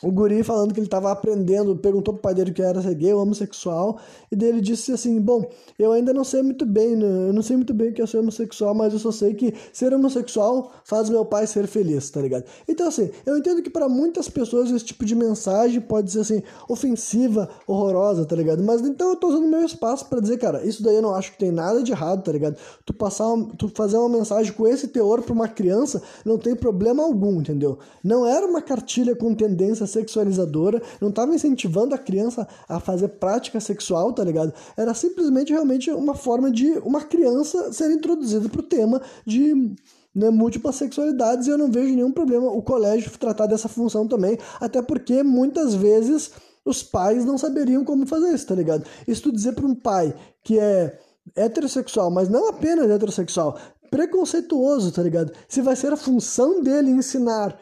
o 0.02 0.12
guri 0.12 0.44
falando 0.44 0.74
que 0.74 0.80
ele 0.80 0.88
estava 0.88 1.12
aprendendo, 1.12 1.76
perguntou 1.76 2.14
pro 2.14 2.24
pai 2.24 2.34
dele 2.34 2.52
que 2.52 2.62
era 2.62 2.82
ser 2.82 2.96
gay 2.96 3.14
ou 3.14 3.22
homossexual, 3.22 4.00
e 4.32 4.36
dele 4.36 4.62
disse 4.62 4.92
assim: 4.94 5.20
Bom, 5.20 5.50
eu 5.78 5.92
ainda 5.92 6.14
não 6.14 6.24
sei 6.24 6.42
muito 6.42 6.66
bem, 6.66 6.96
né? 6.96 7.06
eu 7.06 7.34
não 7.34 7.42
sei 7.42 7.58
muito 7.58 7.74
bem 7.74 7.90
o 7.90 7.94
que 7.94 8.02
é 8.02 8.06
ser 8.06 8.18
homossexual, 8.18 8.74
mas 8.74 8.94
eu 8.94 9.00
só 9.00 9.12
sei 9.12 9.34
que 9.34 9.54
ser 9.74 9.94
homossexual 9.94 10.72
faz 10.86 11.10
meu 11.10 11.26
pai 11.26 11.46
ser 11.48 11.68
feliz, 11.68 12.10
tá 12.10 12.22
ligado? 12.22 12.46
Então, 12.68 12.88
assim, 12.88 13.10
eu 13.26 13.38
entendo 13.38 13.62
que 13.62 13.70
para 13.70 13.90
muitas 13.90 14.30
pessoas 14.30 14.72
esse 14.72 14.86
tipo 14.86 15.04
de 15.04 15.16
mensagem 15.16 15.82
pode 15.82 16.12
ser 16.12 16.20
assim, 16.20 16.42
ofensiva, 16.68 17.50
horrorosa, 17.68 18.26
tá 18.26 18.36
ligado? 18.36 18.64
Mas 18.64 18.82
então 18.82 19.10
eu 19.10 19.16
tô 19.16 19.28
usando 19.28 19.48
meu 19.48 19.64
espaço 19.66 20.06
para 20.06 20.22
dizer, 20.22 20.38
cara, 20.38 20.66
isso 20.66 20.82
daí 20.82 20.96
eu 20.96 21.02
não 21.02 21.14
acho 21.14 21.34
que 21.34 21.40
tem 21.40 21.52
nada 21.52 21.84
de 21.84 21.92
errado, 21.92 22.24
tá 22.24 22.32
ligado? 22.32 22.58
Tu 22.86 22.94
passar, 22.94 23.28
tu 23.58 23.70
fazer 23.76 23.98
uma 23.98 24.10
mensagem 24.10 24.54
com 24.54 24.68
esse 24.68 24.88
teor 24.88 25.22
pra 25.22 25.34
uma 25.34 25.48
criança 25.48 26.02
não 26.24 26.38
tem 26.38 26.56
problema 26.56 27.04
algum, 27.04 27.42
entendeu? 27.42 27.80
Não 28.04 28.26
era 28.26 28.46
uma 28.46 28.62
cartilha 28.62 29.16
com 29.16 29.34
tendência 29.34 29.89
sexualizadora, 29.90 30.82
não 31.02 31.10
estava 31.10 31.36
incentivando 31.36 31.94
a 31.94 31.98
criança 31.98 32.48
a 32.68 32.80
fazer 32.80 33.10
prática 33.10 33.60
sexual, 33.60 34.14
tá 34.14 34.24
ligado? 34.24 34.53
Era 34.78 34.94
simplesmente 34.94 35.52
realmente 35.52 35.91
uma 35.91 36.16
forma 36.16 36.49
de 36.52 36.72
uma 36.80 37.02
criança 37.02 37.74
ser 37.74 37.91
introduzida 37.91 38.48
pro 38.48 38.64
tema 38.64 39.02
de 39.26 39.76
né, 40.14 40.30
múltiplas 40.30 40.76
sexualidades 40.76 41.48
e 41.48 41.49
eu 41.49 41.57
não 41.57 41.72
vejo 41.72 41.94
nenhum 41.94 42.11
problema 42.11 42.52
o 42.52 42.61
colégio 42.61 43.11
tratar 43.18 43.45
dessa 43.45 43.68
função 43.68 44.07
também, 44.07 44.38
até 44.60 44.82
porque 44.82 45.24
muitas 45.24 45.74
vezes 45.76 46.32
os 46.66 46.84
pais 46.84 47.26
não 47.26 47.38
saberiam 47.38 47.84
como 47.84 48.06
fazer 48.06 48.34
isso, 48.34 48.48
tá 48.48 48.56
ligado? 48.56 48.86
Isso 49.07 49.24
tu 49.24 49.32
dizer 49.32 49.53
para 49.53 49.66
um 49.66 49.76
pai 49.76 50.14
que 50.44 50.60
é 50.60 50.99
heterossexual, 51.36 52.11
mas 52.11 52.30
não 52.30 52.49
apenas 52.49 52.90
heterossexual, 52.90 53.57
preconceituoso, 53.90 54.91
tá 54.91 55.02
ligado? 55.02 55.32
Se 55.48 55.61
vai 55.61 55.76
ser 55.76 55.94
a 55.94 55.98
função 55.98 56.61
dele 56.61 56.91
ensinar 56.91 57.57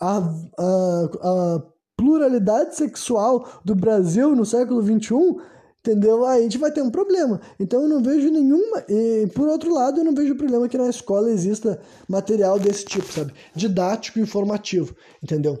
a, 0.00 0.18
a, 0.58 1.04
a 1.22 1.62
pluralidade 1.96 2.76
sexual 2.76 3.60
do 3.64 3.74
Brasil 3.74 4.34
no 4.34 4.46
século 4.46 4.82
XXI, 4.82 5.36
entendeu? 5.80 6.24
Aí 6.24 6.40
a 6.40 6.42
gente 6.42 6.58
vai 6.58 6.70
ter 6.70 6.82
um 6.82 6.90
problema. 6.90 7.40
Então 7.58 7.82
eu 7.82 7.88
não 7.88 8.02
vejo 8.02 8.30
nenhuma. 8.30 8.84
E 8.88 9.26
por 9.34 9.48
outro 9.48 9.72
lado, 9.72 10.00
eu 10.00 10.04
não 10.04 10.14
vejo 10.14 10.36
problema 10.36 10.68
que 10.68 10.78
na 10.78 10.88
escola 10.88 11.30
exista 11.30 11.80
material 12.08 12.58
desse 12.58 12.84
tipo, 12.84 13.12
sabe? 13.12 13.32
Didático 13.54 14.18
e 14.18 14.22
informativo, 14.22 14.94
entendeu? 15.22 15.58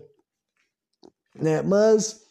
Né? 1.34 1.62
Mas. 1.62 2.26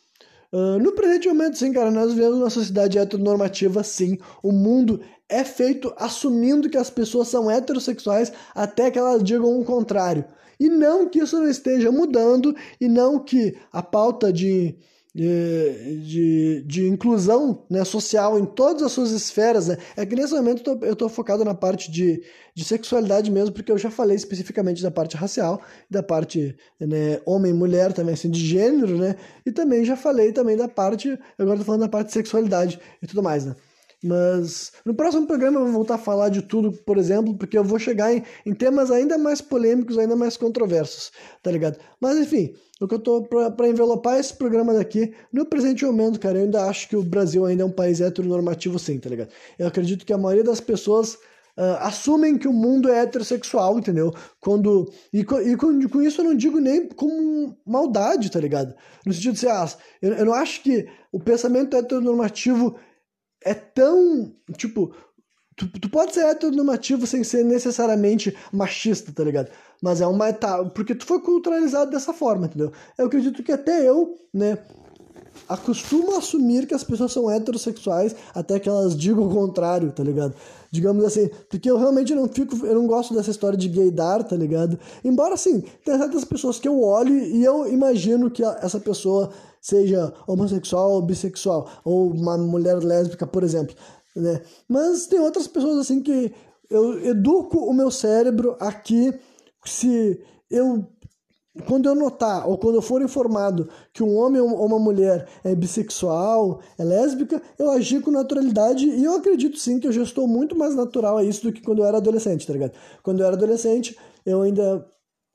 Uh, 0.49 0.79
no 0.79 0.93
presente 0.93 1.27
momento, 1.27 1.57
sim, 1.57 1.73
cara, 1.73 1.91
nós 1.91 2.13
vivemos 2.13 2.37
uma 2.37 2.49
sociedade 2.49 2.97
heteronormativa, 2.97 3.83
sim. 3.83 4.17
O 4.41 4.53
mundo 4.53 5.01
é 5.27 5.43
feito 5.43 5.93
assumindo 5.97 6.69
que 6.69 6.77
as 6.77 6.89
pessoas 6.89 7.27
são 7.27 7.51
heterossexuais 7.51 8.31
até 8.55 8.89
que 8.89 8.97
elas 8.97 9.21
digam 9.21 9.59
o 9.59 9.65
contrário. 9.65 10.23
E 10.59 10.69
não 10.69 11.07
que 11.07 11.19
isso 11.19 11.37
não 11.37 11.49
esteja 11.49 11.91
mudando, 11.91 12.55
e 12.79 12.87
não 12.87 13.19
que 13.19 13.55
a 13.71 13.81
pauta 13.83 14.31
de, 14.31 14.75
de, 15.17 16.01
de, 16.03 16.63
de 16.65 16.87
inclusão 16.87 17.65
né, 17.69 17.83
social 17.83 18.37
em 18.37 18.45
todas 18.45 18.83
as 18.83 18.91
suas 18.91 19.11
esferas. 19.11 19.67
Né? 19.67 19.77
É 19.95 20.05
que 20.05 20.15
nesse 20.15 20.33
momento 20.33 20.77
eu 20.81 20.93
estou 20.93 21.09
focado 21.09 21.43
na 21.43 21.55
parte 21.55 21.91
de, 21.91 22.23
de 22.53 22.63
sexualidade 22.63 23.31
mesmo, 23.31 23.51
porque 23.51 23.71
eu 23.71 23.77
já 23.77 23.89
falei 23.89 24.15
especificamente 24.15 24.83
da 24.83 24.91
parte 24.91 25.17
racial, 25.17 25.59
da 25.89 26.03
parte 26.03 26.55
né, 26.79 27.19
homem-mulher 27.25 27.93
também, 27.93 28.13
assim, 28.13 28.29
de 28.29 28.39
gênero, 28.39 28.97
né? 28.97 29.15
E 29.45 29.51
também 29.51 29.83
já 29.83 29.95
falei 29.95 30.31
também 30.31 30.55
da 30.55 30.67
parte, 30.67 31.09
agora 31.37 31.55
estou 31.55 31.65
falando 31.65 31.81
da 31.81 31.89
parte 31.89 32.07
de 32.07 32.13
sexualidade 32.13 32.79
e 33.01 33.07
tudo 33.07 33.23
mais, 33.23 33.45
né? 33.45 33.55
Mas 34.03 34.71
no 34.85 34.93
próximo 34.93 35.25
programa 35.25 35.59
eu 35.59 35.63
vou 35.65 35.73
voltar 35.73 35.95
a 35.95 35.99
falar 35.99 36.29
de 36.29 36.43
tudo, 36.43 36.71
por 36.71 36.97
exemplo, 36.97 37.35
porque 37.35 37.57
eu 37.57 37.63
vou 37.63 37.79
chegar 37.79 38.13
em, 38.13 38.23
em 38.45 38.53
temas 38.53 38.91
ainda 38.91 39.17
mais 39.17 39.41
polêmicos, 39.41 39.97
ainda 39.97 40.15
mais 40.15 40.37
controversos, 40.37 41.11
tá 41.41 41.49
ligado? 41.49 41.79
Mas 41.99 42.17
enfim, 42.17 42.53
o 42.79 42.87
que 42.87 42.93
eu 42.93 42.99
tô 42.99 43.23
pra, 43.23 43.49
pra 43.49 43.67
envelopar 43.67 44.19
esse 44.19 44.33
programa 44.35 44.73
daqui, 44.73 45.13
no 45.33 45.45
presente 45.45 45.83
momento, 45.83 46.19
cara, 46.19 46.37
eu 46.37 46.43
ainda 46.43 46.65
acho 46.65 46.87
que 46.87 46.95
o 46.95 47.01
Brasil 47.01 47.43
ainda 47.45 47.63
é 47.63 47.65
um 47.65 47.71
país 47.71 47.99
heteronormativo 47.99 48.77
sim, 48.77 48.99
tá 48.99 49.09
ligado? 49.09 49.29
Eu 49.57 49.67
acredito 49.67 50.05
que 50.05 50.13
a 50.13 50.17
maioria 50.17 50.43
das 50.43 50.61
pessoas 50.61 51.17
Uh, 51.59 51.73
assumem 51.79 52.37
que 52.37 52.47
o 52.47 52.53
mundo 52.53 52.87
é 52.87 52.99
heterossexual, 52.99 53.79
entendeu? 53.79 54.13
Quando 54.39 54.93
e, 55.11 55.21
e 55.21 55.57
com, 55.57 55.89
com, 55.89 56.03
isso 56.03 56.21
eu 56.21 56.25
não 56.25 56.35
digo 56.35 56.59
nem 56.59 56.87
como 56.87 57.57
maldade, 57.65 58.29
tá 58.29 58.39
ligado? 58.39 58.75
No 59.03 59.11
sentido 59.11 59.33
de 59.33 59.39
ser, 59.39 59.49
ah, 59.49 59.67
eu, 59.99 60.13
eu 60.13 60.25
não 60.25 60.35
acho 60.35 60.61
que 60.61 60.87
o 61.11 61.19
pensamento 61.19 61.75
heteronormativo 61.75 62.75
é 63.43 63.53
tão. 63.53 64.31
Tipo, 64.55 64.93
tu, 65.55 65.67
tu 65.67 65.89
pode 65.89 66.13
ser 66.13 66.25
heteronormativo 66.25 67.05
sem 67.07 67.23
ser 67.23 67.43
necessariamente 67.43 68.35
machista, 68.51 69.11
tá 69.11 69.23
ligado? 69.23 69.49
Mas 69.81 70.01
é 70.01 70.07
uma 70.07 70.29
etapa. 70.29 70.69
Porque 70.69 70.95
tu 70.95 71.05
foi 71.05 71.19
culturalizado 71.21 71.91
dessa 71.91 72.13
forma, 72.13 72.45
entendeu? 72.45 72.71
Eu 72.97 73.07
acredito 73.07 73.43
que 73.43 73.51
até 73.51 73.87
eu, 73.87 74.15
né? 74.33 74.57
Acostumo 75.47 76.15
assumir 76.17 76.65
que 76.65 76.73
as 76.73 76.83
pessoas 76.83 77.11
são 77.11 77.29
heterossexuais 77.29 78.15
até 78.33 78.59
que 78.59 78.67
elas 78.67 78.97
digam 78.97 79.27
o 79.27 79.33
contrário, 79.33 79.91
tá 79.91 80.03
ligado? 80.03 80.33
Digamos 80.71 81.05
assim, 81.05 81.29
porque 81.49 81.69
eu 81.69 81.77
realmente 81.77 82.13
não 82.13 82.27
fico, 82.27 82.65
eu 82.65 82.75
não 82.75 82.87
gosto 82.87 83.13
dessa 83.13 83.31
história 83.31 83.57
de 83.57 83.69
gaydar, 83.69 84.23
tá 84.23 84.35
ligado? 84.35 84.77
Embora 85.03 85.35
assim, 85.35 85.63
tem 85.85 85.97
certas 85.97 86.25
pessoas 86.25 86.59
que 86.59 86.67
eu 86.67 86.81
olho 86.81 87.15
e 87.15 87.43
eu 87.43 87.71
imagino 87.71 88.29
que 88.29 88.43
essa 88.43 88.79
pessoa 88.79 89.31
seja 89.67 90.13
homossexual 90.25 90.91
ou 90.91 91.01
bissexual, 91.01 91.69
ou 91.83 92.09
uma 92.11 92.37
mulher 92.37 92.77
lésbica, 92.77 93.27
por 93.27 93.43
exemplo. 93.43 93.75
Né? 94.15 94.41
Mas 94.67 95.07
tem 95.07 95.19
outras 95.19 95.45
pessoas 95.45 95.77
assim 95.79 96.01
que 96.01 96.33
eu 96.69 97.05
educo 97.05 97.57
o 97.59 97.73
meu 97.73 97.91
cérebro 97.91 98.55
aqui 98.61 99.13
se 99.65 100.21
eu 100.49 100.87
quando 101.65 101.89
eu 101.89 101.95
notar 101.95 102.47
ou 102.47 102.55
quando 102.57 102.75
eu 102.75 102.81
for 102.83 103.01
informado 103.01 103.67
que 103.91 104.03
um 104.03 104.15
homem 104.15 104.39
ou 104.39 104.63
uma 104.63 104.77
mulher 104.77 105.27
é 105.43 105.55
bissexual, 105.55 106.61
é 106.77 106.83
lésbica, 106.83 107.41
eu 107.57 107.71
agir 107.71 107.99
com 107.99 108.11
naturalidade 108.11 108.87
e 108.87 109.03
eu 109.03 109.15
acredito 109.15 109.57
sim 109.57 109.79
que 109.79 109.87
eu 109.87 109.91
já 109.91 110.03
estou 110.03 110.27
muito 110.27 110.55
mais 110.55 110.75
natural 110.75 111.17
a 111.17 111.23
isso 111.23 111.43
do 111.43 111.51
que 111.51 111.61
quando 111.61 111.79
eu 111.79 111.85
era 111.85 111.97
adolescente, 111.97 112.45
tá 112.45 112.53
ligado? 112.53 112.73
Quando 113.01 113.21
eu 113.21 113.25
era 113.25 113.35
adolescente, 113.35 113.97
eu 114.23 114.43
ainda 114.43 114.85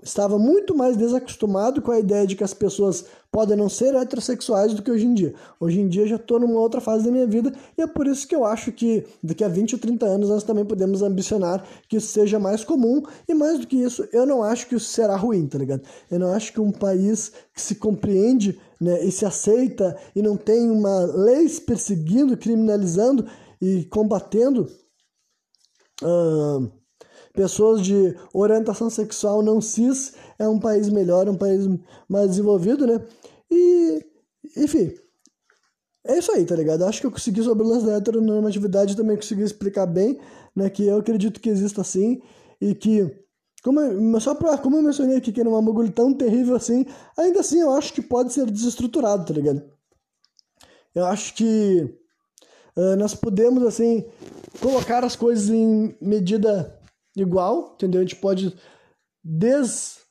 estava 0.02 0.38
muito 0.38 0.74
mais 0.74 0.96
desacostumado 0.96 1.80
com 1.80 1.92
a 1.92 1.98
ideia 2.00 2.26
de 2.26 2.34
que 2.34 2.44
as 2.44 2.52
pessoas 2.52 3.04
podem 3.30 3.56
não 3.56 3.68
ser 3.68 3.94
heterossexuais 3.94 4.74
do 4.74 4.82
que 4.82 4.90
hoje 4.90 5.06
em 5.06 5.14
dia. 5.14 5.34
Hoje 5.58 5.80
em 5.80 5.88
dia 5.88 6.06
já 6.06 6.16
estou 6.16 6.38
numa 6.38 6.60
outra 6.60 6.80
fase 6.80 7.04
da 7.04 7.10
minha 7.10 7.26
vida 7.26 7.52
e 7.78 7.82
é 7.82 7.86
por 7.86 8.06
isso 8.06 8.26
que 8.28 8.34
eu 8.34 8.44
acho 8.44 8.72
que 8.72 9.06
daqui 9.22 9.42
a 9.42 9.48
20 9.48 9.74
ou 9.74 9.80
30 9.80 10.04
anos 10.04 10.28
nós 10.28 10.42
também 10.42 10.64
podemos 10.64 11.02
ambicionar 11.02 11.64
que 11.88 11.96
isso 11.96 12.08
seja 12.08 12.38
mais 12.38 12.64
comum 12.64 13.02
e 13.26 13.32
mais 13.32 13.58
do 13.58 13.66
que 13.66 13.76
isso, 13.76 14.06
eu 14.12 14.26
não 14.26 14.42
acho 14.42 14.66
que 14.66 14.74
isso 14.74 14.90
será 14.90 15.16
ruim, 15.16 15.46
tá 15.46 15.56
ligado? 15.56 15.82
Eu 16.10 16.18
não 16.18 16.32
acho 16.32 16.52
que 16.52 16.60
um 16.60 16.72
país 16.72 17.32
que 17.54 17.62
se 17.62 17.76
compreende 17.76 18.60
né, 18.80 19.02
e 19.04 19.10
se 19.10 19.24
aceita 19.24 19.96
e 20.14 20.20
não 20.20 20.36
tem 20.36 20.70
uma 20.70 21.04
lei 21.04 21.48
perseguindo, 21.60 22.36
criminalizando 22.36 23.26
e 23.60 23.84
combatendo. 23.84 24.68
Uh, 26.02 26.81
pessoas 27.32 27.82
de 27.82 28.14
orientação 28.32 28.90
sexual 28.90 29.42
não 29.42 29.60
cis 29.60 30.14
é 30.38 30.48
um 30.48 30.58
país 30.58 30.88
melhor, 30.88 31.28
um 31.28 31.36
país 31.36 31.66
mais 32.08 32.30
desenvolvido, 32.30 32.86
né? 32.86 33.00
E, 33.50 34.04
enfim, 34.56 34.92
é 36.06 36.18
isso 36.18 36.32
aí, 36.32 36.44
tá 36.44 36.56
ligado? 36.56 36.84
Acho 36.84 37.00
que 37.00 37.06
eu 37.06 37.10
consegui 37.12 37.42
sobre 37.42 37.64
o 37.64 37.68
lance 37.68 37.86
da 37.86 37.96
heteronormatividade 37.96 38.96
também 38.96 39.16
consegui 39.16 39.42
explicar 39.42 39.86
bem, 39.86 40.18
né? 40.54 40.68
Que 40.68 40.86
eu 40.86 40.98
acredito 40.98 41.40
que 41.40 41.48
exista 41.48 41.80
assim 41.80 42.20
e 42.60 42.74
que, 42.74 43.10
como 43.62 43.80
eu, 43.80 44.20
só 44.20 44.34
pra, 44.34 44.58
como 44.58 44.76
eu 44.76 44.82
mencionei 44.82 45.16
aqui 45.16 45.32
que 45.32 45.40
era 45.40 45.48
um 45.48 45.64
bagulho 45.64 45.90
tão 45.92 46.12
terrível 46.12 46.56
assim, 46.56 46.84
ainda 47.16 47.40
assim 47.40 47.60
eu 47.60 47.72
acho 47.72 47.92
que 47.92 48.02
pode 48.02 48.32
ser 48.32 48.50
desestruturado, 48.50 49.24
tá 49.24 49.32
ligado? 49.32 49.62
Eu 50.94 51.06
acho 51.06 51.34
que 51.34 51.98
uh, 52.76 52.96
nós 52.96 53.14
podemos, 53.14 53.62
assim, 53.64 54.04
colocar 54.60 55.04
as 55.04 55.16
coisas 55.16 55.48
em 55.48 55.96
medida 56.00 56.78
igual, 57.16 57.72
entendeu? 57.74 58.00
A 58.00 58.04
gente 58.04 58.16
pode 58.16 58.56
des 59.24 60.02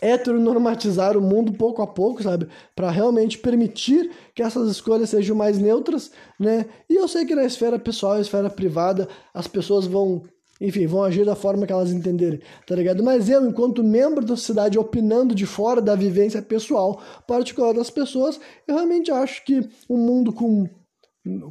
heteronormatizar 0.00 1.16
o 1.16 1.20
mundo 1.20 1.52
pouco 1.52 1.80
a 1.80 1.86
pouco, 1.86 2.22
sabe? 2.22 2.46
Para 2.74 2.90
realmente 2.90 3.38
permitir 3.38 4.10
que 4.34 4.42
essas 4.42 4.70
escolhas 4.70 5.10
sejam 5.10 5.34
mais 5.34 5.58
neutras, 5.58 6.10
né? 6.38 6.66
E 6.90 6.96
eu 6.96 7.08
sei 7.08 7.24
que 7.24 7.34
na 7.34 7.44
esfera 7.44 7.78
pessoal, 7.78 8.14
na 8.14 8.20
esfera 8.20 8.50
privada, 8.50 9.08
as 9.32 9.46
pessoas 9.46 9.86
vão, 9.86 10.22
enfim, 10.60 10.86
vão 10.86 11.02
agir 11.02 11.24
da 11.24 11.34
forma 11.34 11.66
que 11.66 11.72
elas 11.72 11.90
entenderem, 11.90 12.40
tá 12.66 12.74
ligado? 12.74 13.02
Mas 13.02 13.30
eu, 13.30 13.46
enquanto 13.46 13.82
membro 13.82 14.24
da 14.24 14.36
sociedade, 14.36 14.78
opinando 14.78 15.34
de 15.34 15.46
fora 15.46 15.80
da 15.80 15.94
vivência 15.94 16.42
pessoal 16.42 17.00
particular 17.26 17.72
das 17.72 17.88
pessoas, 17.88 18.38
eu 18.68 18.74
realmente 18.74 19.10
acho 19.10 19.42
que 19.44 19.66
um 19.88 19.96
mundo 19.96 20.32
com 20.32 20.68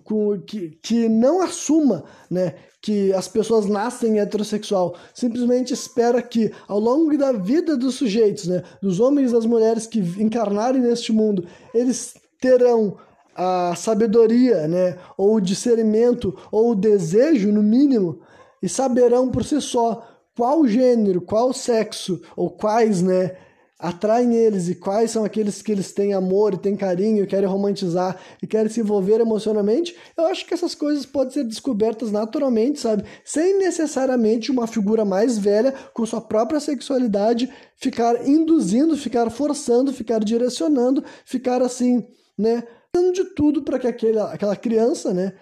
com, 0.03 0.39
que, 0.39 0.77
que 0.81 1.09
não 1.09 1.41
assuma 1.41 2.03
né, 2.29 2.55
que 2.81 3.11
as 3.13 3.27
pessoas 3.27 3.65
nascem 3.65 4.19
heterossexual, 4.19 4.95
simplesmente 5.13 5.73
espera 5.73 6.21
que 6.21 6.51
ao 6.67 6.79
longo 6.79 7.17
da 7.17 7.31
vida 7.31 7.75
dos 7.75 7.95
sujeitos, 7.95 8.47
né, 8.47 8.63
dos 8.81 8.99
homens 8.99 9.31
e 9.31 9.33
das 9.33 9.45
mulheres 9.45 9.87
que 9.87 9.99
encarnarem 9.99 10.81
neste 10.81 11.11
mundo, 11.11 11.45
eles 11.73 12.13
terão 12.39 12.97
a 13.35 13.73
sabedoria, 13.75 14.67
né, 14.67 14.97
ou 15.17 15.35
o 15.35 15.41
discernimento, 15.41 16.37
ou 16.51 16.71
o 16.71 16.75
desejo, 16.75 17.51
no 17.51 17.63
mínimo, 17.63 18.19
e 18.61 18.69
saberão 18.69 19.29
por 19.29 19.43
si 19.43 19.59
só 19.59 20.07
qual 20.35 20.67
gênero, 20.67 21.21
qual 21.21 21.51
sexo, 21.51 22.21
ou 22.35 22.49
quais, 22.49 23.01
né, 23.01 23.35
atraem 23.83 24.33
eles 24.33 24.69
e 24.69 24.75
quais 24.75 25.11
são 25.11 25.25
aqueles 25.25 25.61
que 25.61 25.69
eles 25.69 25.91
têm 25.91 26.13
amor 26.13 26.53
e 26.53 26.57
têm 26.57 26.73
carinho, 26.73 27.27
querem 27.27 27.49
romantizar 27.49 28.17
e 28.41 28.47
querem 28.47 28.71
se 28.71 28.79
envolver 28.79 29.19
emocionalmente, 29.19 29.93
eu 30.15 30.25
acho 30.25 30.45
que 30.47 30.53
essas 30.53 30.73
coisas 30.73 31.05
podem 31.05 31.33
ser 31.33 31.43
descobertas 31.43 32.09
naturalmente, 32.09 32.79
sabe? 32.79 33.03
Sem 33.25 33.59
necessariamente 33.59 34.49
uma 34.49 34.67
figura 34.67 35.03
mais 35.03 35.37
velha 35.37 35.73
com 35.93 36.05
sua 36.05 36.21
própria 36.21 36.61
sexualidade 36.61 37.51
ficar 37.75 38.25
induzindo, 38.25 38.95
ficar 38.95 39.29
forçando, 39.29 39.91
ficar 39.91 40.23
direcionando, 40.23 41.03
ficar 41.25 41.61
assim, 41.61 42.07
né? 42.37 42.63
Dando 42.95 43.11
de 43.11 43.25
tudo 43.35 43.63
para 43.63 43.77
que 43.77 43.87
aquele, 43.87 44.19
aquela 44.19 44.55
criança, 44.55 45.13
né? 45.13 45.33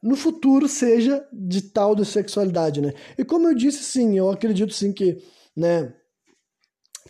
no 0.00 0.14
futuro 0.14 0.68
seja 0.68 1.26
de 1.32 1.60
tal 1.60 1.92
de 1.92 2.04
sexualidade, 2.04 2.80
né? 2.80 2.92
E 3.18 3.24
como 3.24 3.48
eu 3.48 3.54
disse, 3.54 3.82
sim, 3.82 4.16
eu 4.16 4.30
acredito 4.30 4.72
sim 4.72 4.92
que, 4.92 5.18
né, 5.56 5.92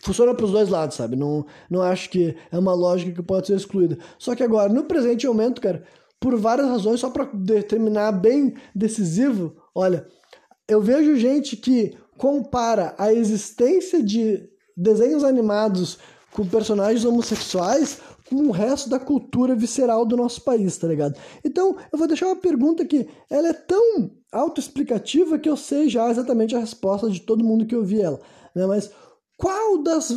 funciona 0.01 0.33
para 0.33 0.45
os 0.45 0.51
dois 0.51 0.69
lados, 0.69 0.95
sabe? 0.95 1.15
Não, 1.15 1.45
não 1.69 1.81
acho 1.81 2.09
que 2.09 2.35
é 2.51 2.57
uma 2.57 2.73
lógica 2.73 3.11
que 3.11 3.21
pode 3.21 3.47
ser 3.47 3.55
excluída. 3.55 3.97
Só 4.17 4.35
que 4.35 4.43
agora, 4.43 4.71
no 4.71 4.83
presente 4.83 5.27
momento, 5.27 5.61
cara, 5.61 5.83
por 6.19 6.37
várias 6.37 6.67
razões, 6.67 6.99
só 6.99 7.09
para 7.09 7.29
determinar 7.33 8.11
bem 8.11 8.55
decisivo, 8.75 9.55
olha, 9.73 10.05
eu 10.67 10.81
vejo 10.81 11.15
gente 11.15 11.55
que 11.55 11.97
compara 12.17 12.93
a 12.97 13.13
existência 13.13 14.03
de 14.03 14.49
desenhos 14.75 15.23
animados 15.23 15.97
com 16.31 16.45
personagens 16.45 17.05
homossexuais 17.05 17.99
com 18.29 18.47
o 18.47 18.51
resto 18.51 18.89
da 18.89 18.99
cultura 18.99 19.55
visceral 19.55 20.05
do 20.05 20.15
nosso 20.15 20.41
país, 20.41 20.77
tá 20.77 20.87
ligado? 20.87 21.17
Então, 21.43 21.75
eu 21.91 21.97
vou 21.97 22.07
deixar 22.07 22.27
uma 22.27 22.35
pergunta 22.35 22.85
que 22.85 23.07
ela 23.29 23.47
é 23.47 23.53
tão 23.53 24.11
autoexplicativa 24.31 25.39
que 25.39 25.49
eu 25.49 25.57
sei 25.57 25.89
já 25.89 26.09
exatamente 26.11 26.55
a 26.55 26.59
resposta 26.59 27.09
de 27.09 27.21
todo 27.21 27.43
mundo 27.43 27.65
que 27.65 27.75
ouvi 27.75 27.99
ela, 27.99 28.19
né? 28.53 28.67
Mas 28.67 28.91
qual 29.39 29.81
das, 29.81 30.13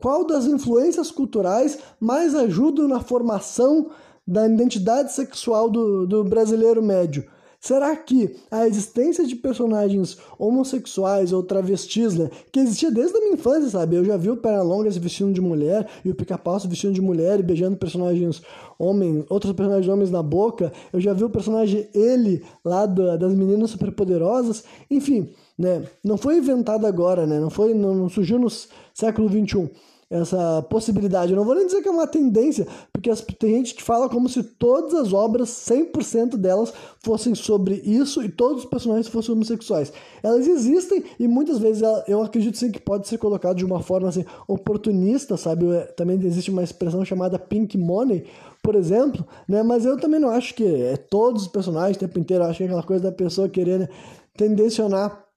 qual, 0.00 0.26
das 0.26 0.46
influências 0.46 1.10
culturais 1.10 1.78
mais 2.00 2.34
ajudam 2.34 2.88
na 2.88 2.98
formação 2.98 3.90
da 4.26 4.46
identidade 4.46 5.12
sexual 5.12 5.68
do, 5.68 6.06
do 6.06 6.24
brasileiro 6.24 6.82
médio? 6.82 7.26
Será 7.60 7.94
que 7.94 8.34
a 8.50 8.66
existência 8.66 9.26
de 9.26 9.36
personagens 9.36 10.16
homossexuais 10.38 11.34
ou 11.34 11.42
travestis, 11.42 12.14
né, 12.14 12.30
que 12.50 12.58
existia 12.58 12.90
desde 12.90 13.14
a 13.14 13.20
minha 13.20 13.34
infância, 13.34 13.68
sabe? 13.68 13.96
Eu 13.96 14.04
já 14.06 14.16
vi 14.16 14.30
o 14.30 14.36
Pernalonga 14.38 14.90
se 14.90 14.98
vestindo 14.98 15.34
de 15.34 15.42
mulher 15.42 15.86
e 16.02 16.10
o 16.10 16.14
Pica-Pau 16.14 16.58
se 16.58 16.66
vestindo 16.66 16.94
de 16.94 17.02
mulher 17.02 17.38
e 17.38 17.42
beijando 17.42 17.76
personagens 17.76 18.40
homens, 18.78 19.26
outros 19.28 19.52
personagens 19.52 19.92
homens 19.92 20.10
na 20.10 20.22
boca. 20.22 20.72
Eu 20.90 20.98
já 20.98 21.12
vi 21.12 21.24
o 21.24 21.28
personagem 21.28 21.86
ele 21.92 22.42
lá 22.64 22.86
do, 22.86 23.18
das 23.18 23.34
meninas 23.34 23.68
superpoderosas. 23.68 24.64
Enfim, 24.90 25.28
né? 25.60 25.82
Não 26.02 26.16
foi 26.16 26.38
inventado 26.38 26.86
agora, 26.86 27.26
né? 27.26 27.38
Não 27.38 27.50
foi, 27.50 27.74
não, 27.74 28.08
surgiu 28.08 28.38
no 28.38 28.48
século 28.94 29.28
21 29.28 29.68
essa 30.08 30.60
possibilidade. 30.62 31.30
Eu 31.30 31.36
não 31.36 31.44
vou 31.44 31.54
nem 31.54 31.66
dizer 31.66 31.82
que 31.82 31.88
é 31.88 31.90
uma 31.90 32.06
tendência, 32.06 32.66
porque 32.92 33.10
as, 33.10 33.20
tem 33.20 33.58
gente 33.58 33.74
que 33.74 33.82
fala 33.82 34.08
como 34.08 34.28
se 34.28 34.42
todas 34.42 34.92
as 34.94 35.12
obras, 35.12 35.50
100% 35.50 36.36
delas, 36.36 36.72
fossem 37.04 37.34
sobre 37.34 37.74
isso 37.84 38.22
e 38.24 38.28
todos 38.28 38.64
os 38.64 38.68
personagens 38.68 39.06
fossem 39.06 39.34
homossexuais. 39.34 39.92
Elas 40.22 40.48
existem 40.48 41.04
e 41.18 41.28
muitas 41.28 41.58
vezes 41.58 41.82
eu 42.08 42.22
acredito 42.22 42.56
sim 42.56 42.72
que 42.72 42.80
pode 42.80 43.06
ser 43.06 43.18
colocado 43.18 43.58
de 43.58 43.64
uma 43.64 43.80
forma 43.80 44.08
assim, 44.08 44.24
oportunista, 44.48 45.36
sabe? 45.36 45.66
Também 45.94 46.18
existe 46.24 46.50
uma 46.50 46.64
expressão 46.64 47.04
chamada 47.04 47.38
pink 47.38 47.78
money, 47.78 48.24
por 48.62 48.74
exemplo, 48.74 49.24
né? 49.46 49.62
Mas 49.62 49.84
eu 49.84 49.96
também 49.96 50.18
não 50.18 50.30
acho 50.30 50.54
que 50.54 50.64
é 50.64 50.96
todos 50.96 51.42
os 51.42 51.48
personagens 51.48 51.98
o 51.98 52.00
tempo 52.00 52.18
inteiro, 52.18 52.44
acho 52.44 52.56
que 52.56 52.64
é 52.64 52.66
aquela 52.66 52.82
coisa 52.82 53.04
da 53.04 53.12
pessoa 53.12 53.48
querer 53.48 53.78
né, 53.78 53.88
tendencionar 54.36 55.29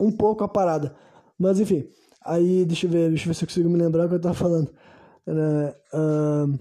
um 0.00 0.10
pouco 0.10 0.42
a 0.42 0.48
parada. 0.48 0.94
Mas 1.38 1.60
enfim, 1.60 1.86
Aí, 2.24 2.64
deixa 2.66 2.86
eu 2.86 2.90
ver, 2.90 3.08
deixa 3.08 3.24
eu 3.24 3.28
ver 3.28 3.34
se 3.34 3.44
eu 3.44 3.48
consigo 3.48 3.70
me 3.70 3.78
lembrar 3.78 4.04
o 4.04 4.08
que 4.08 4.14
eu 4.16 4.20
tava 4.20 4.34
falando. 4.34 4.70
Uh, 5.26 6.54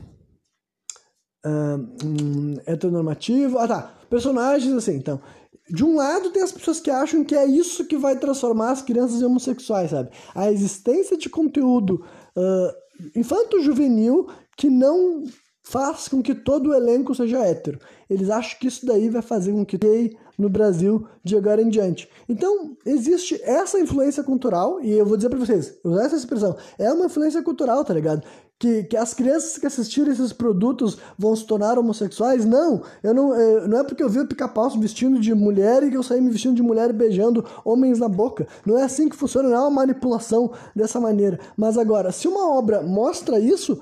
uh, 1.45 2.61
heteronormativo. 2.65 3.57
Ah, 3.59 3.67
tá. 3.67 3.93
Personagens, 4.09 4.73
assim, 4.73 4.95
então. 4.95 5.21
De 5.69 5.83
um 5.83 5.95
lado, 5.95 6.31
tem 6.31 6.41
as 6.41 6.51
pessoas 6.51 6.79
que 6.79 6.89
acham 6.89 7.23
que 7.23 7.35
é 7.35 7.45
isso 7.45 7.85
que 7.85 7.97
vai 7.97 8.17
transformar 8.17 8.71
as 8.71 8.81
crianças 8.81 9.21
em 9.21 9.25
homossexuais, 9.25 9.91
sabe? 9.91 10.09
A 10.33 10.51
existência 10.51 11.17
de 11.17 11.29
conteúdo 11.29 12.05
uh, 12.35 12.73
infanto-juvenil 13.15 14.27
que 14.57 14.69
não 14.69 15.23
faz 15.61 16.07
com 16.07 16.23
que 16.23 16.33
todo 16.33 16.69
o 16.69 16.73
elenco 16.73 17.13
seja 17.13 17.45
hétero. 17.45 17.79
Eles 18.09 18.29
acham 18.29 18.57
que 18.59 18.67
isso 18.67 18.85
daí 18.85 19.09
vai 19.09 19.21
fazer 19.21 19.51
com 19.51 19.65
que 19.65 19.77
gay 19.77 20.17
no 20.39 20.49
Brasil 20.49 21.05
de 21.21 21.35
agora 21.35 21.61
em 21.61 21.67
diante. 21.67 22.09
Então, 22.29 22.77
existe 22.85 23.39
essa 23.43 23.77
influência 23.77 24.23
cultural, 24.23 24.81
e 24.81 24.91
eu 24.93 25.05
vou 25.05 25.17
dizer 25.17 25.27
para 25.27 25.37
vocês, 25.37 25.77
usar 25.83 26.05
essa 26.05 26.15
expressão, 26.15 26.55
é 26.79 26.91
uma 26.93 27.07
influência 27.07 27.43
cultural, 27.43 27.83
tá 27.83 27.93
ligado? 27.93 28.23
Que, 28.57 28.83
que 28.83 28.97
as 28.97 29.13
crianças 29.13 29.57
que 29.57 29.67
assistirem 29.67 30.11
esses 30.11 30.33
produtos 30.33 30.97
vão 31.17 31.35
se 31.35 31.45
tornar 31.45 31.77
homossexuais? 31.77 32.45
Não, 32.45 32.81
eu 33.03 33.13
não, 33.13 33.35
eu, 33.35 33.67
não 33.67 33.79
é 33.79 33.83
porque 33.83 34.03
eu 34.03 34.09
vi 34.09 34.19
o 34.19 34.27
pica-pau 34.27 34.69
vestindo 34.71 35.19
de 35.19 35.33
mulher 35.33 35.83
e 35.83 35.89
que 35.89 35.97
eu 35.97 36.03
saí 36.03 36.19
me 36.19 36.29
vestindo 36.29 36.55
de 36.55 36.61
mulher 36.61 36.91
beijando 36.91 37.45
homens 37.63 37.99
na 37.99 38.09
boca. 38.09 38.47
Não 38.65 38.77
é 38.77 38.83
assim 38.83 39.07
que 39.07 39.15
funciona, 39.15 39.49
não 39.49 39.55
é 39.55 39.59
uma 39.61 39.69
manipulação 39.69 40.51
dessa 40.75 40.99
maneira. 40.99 41.39
Mas 41.55 41.77
agora, 41.77 42.11
se 42.11 42.27
uma 42.27 42.53
obra 42.53 42.81
mostra 42.81 43.39
isso, 43.39 43.81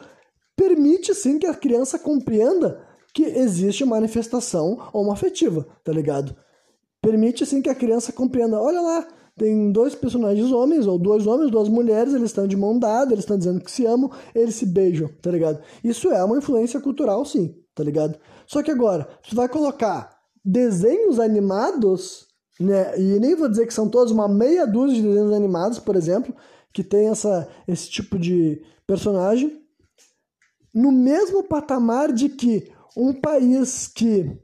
permite 0.56 1.14
sim 1.16 1.40
que 1.40 1.48
a 1.48 1.56
criança 1.56 1.98
compreenda 1.98 2.80
que 3.18 3.24
existe 3.24 3.84
manifestação 3.84 4.78
homoafetiva, 4.94 5.66
tá 5.84 5.92
ligado? 5.92 6.36
Permite 7.02 7.44
assim 7.44 7.62
que 7.62 7.70
a 7.70 7.76
criança 7.76 8.12
compreenda, 8.12 8.60
olha 8.60 8.82
lá, 8.82 9.08
tem 9.38 9.72
dois 9.72 9.94
personagens 9.94 10.52
homens, 10.52 10.88
ou 10.88 10.98
dois 10.98 11.28
homens, 11.28 11.52
duas 11.52 11.70
mulheres, 11.70 12.14
eles 12.14 12.30
estão 12.32 12.48
de 12.48 12.58
mão 12.58 12.78
dada, 12.78 13.14
eles 13.14 13.24
estão 13.24 13.38
dizendo 13.38 13.62
que 13.62 13.72
se 13.72 13.86
amam, 13.86 14.10
eles 14.34 14.56
se 14.56 14.66
beijam, 14.66 15.10
tá 15.22 15.30
ligado? 15.30 15.62
Isso 15.84 16.12
é 16.12 16.24
uma 16.24 16.38
influência 16.38 16.80
cultural, 16.80 17.24
sim, 17.24 17.56
tá 17.76 17.84
ligado? 17.84 18.18
Só 18.48 18.64
que 18.64 18.72
agora, 18.72 19.08
tu 19.30 19.36
vai 19.36 19.48
colocar 19.48 20.18
desenhos 20.44 21.20
animados, 21.20 22.26
né? 22.60 23.00
E 23.00 23.20
nem 23.20 23.36
vou 23.36 23.48
dizer 23.48 23.68
que 23.68 23.74
são 23.74 23.88
todos, 23.88 24.12
uma 24.12 24.28
meia 24.28 24.66
dúzia 24.66 24.96
de 24.96 25.08
desenhos 25.08 25.34
animados, 25.34 25.78
por 25.78 25.96
exemplo, 25.96 26.34
que 26.74 26.84
tem 26.84 27.10
essa, 27.10 27.48
esse 27.68 27.90
tipo 27.90 28.18
de 28.18 28.62
personagem, 28.88 29.62
no 30.74 30.92
mesmo 30.92 31.44
patamar 31.44 32.12
de 32.12 32.30
que 32.30 32.72
um 32.96 33.14
país 33.14 33.88
que 33.88 34.40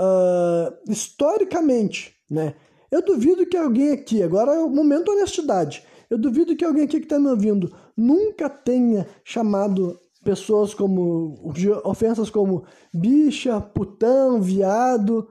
uh, 0.00 0.74
historicamente, 0.88 2.14
né? 2.28 2.54
Eu 2.90 3.04
duvido 3.04 3.46
que 3.46 3.56
alguém 3.56 3.92
aqui, 3.92 4.22
agora 4.22 4.52
é 4.52 4.58
o 4.58 4.68
momento 4.68 5.12
honestidade, 5.12 5.84
eu 6.08 6.18
duvido 6.18 6.56
que 6.56 6.64
alguém 6.64 6.84
aqui 6.84 6.98
que 6.98 7.06
está 7.06 7.20
me 7.20 7.28
ouvindo 7.28 7.72
nunca 7.96 8.48
tenha 8.48 9.06
chamado 9.22 9.96
pessoas 10.24 10.74
como 10.74 11.52
ofensas 11.84 12.28
como 12.28 12.64
bicha, 12.92 13.60
putão, 13.60 14.40
viado, 14.40 15.28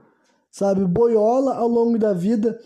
sabe, 0.49 0.85
boiola 0.85 1.55
ao 1.55 1.67
longo 1.67 1.99
da 1.99 2.13
vida, 2.13 2.57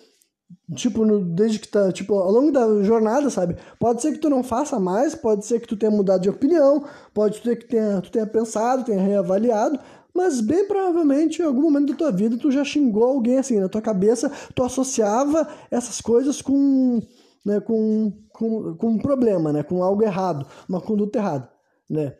tipo, 0.75 1.03
no, 1.05 1.23
desde 1.25 1.59
que 1.59 1.67
tá, 1.67 1.91
tipo, 1.91 2.13
ao 2.15 2.31
longo 2.31 2.51
da 2.51 2.83
jornada, 2.83 3.29
sabe? 3.29 3.57
Pode 3.79 4.01
ser 4.01 4.13
que 4.13 4.19
tu 4.19 4.29
não 4.29 4.43
faça 4.43 4.79
mais, 4.79 5.15
pode 5.15 5.45
ser 5.45 5.59
que 5.59 5.67
tu 5.67 5.75
tenha 5.75 5.91
mudado 5.91 6.21
de 6.21 6.29
opinião, 6.29 6.85
pode 7.13 7.41
ser 7.41 7.57
que 7.57 7.65
tenha, 7.65 7.99
tu 8.01 8.11
tenha 8.11 8.27
pensado, 8.27 8.85
tenha 8.85 9.01
reavaliado, 9.01 9.79
mas 10.13 10.41
bem 10.41 10.67
provavelmente 10.67 11.41
em 11.41 11.45
algum 11.45 11.63
momento 11.63 11.91
da 11.91 11.97
tua 11.97 12.11
vida 12.11 12.37
tu 12.37 12.51
já 12.51 12.63
xingou 12.63 13.03
alguém 13.03 13.39
assim, 13.39 13.59
na 13.59 13.69
tua 13.69 13.81
cabeça 13.81 14.31
tu 14.53 14.63
associava 14.63 15.47
essas 15.71 15.99
coisas 15.99 16.41
com, 16.41 17.01
né, 17.45 17.59
com, 17.59 18.13
com, 18.29 18.75
com 18.75 18.87
um 18.89 18.97
problema, 18.97 19.51
né, 19.51 19.63
com 19.63 19.83
algo 19.83 20.03
errado, 20.03 20.45
uma 20.69 20.81
conduta 20.81 21.19
errada, 21.19 21.49
né? 21.89 22.15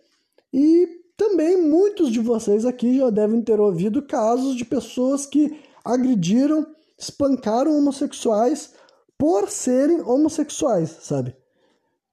E 0.52 0.88
também 1.18 1.62
muitos 1.62 2.12
de 2.12 2.20
vocês 2.20 2.66
aqui 2.66 2.98
já 2.98 3.10
devem 3.10 3.42
ter 3.42 3.60
ouvido 3.60 4.02
casos 4.02 4.56
de 4.56 4.66
pessoas 4.66 5.26
que 5.26 5.60
agrediram, 5.84 6.66
espancaram 6.98 7.78
homossexuais 7.78 8.74
por 9.18 9.50
serem 9.50 10.02
homossexuais, 10.02 10.90
sabe? 11.02 11.36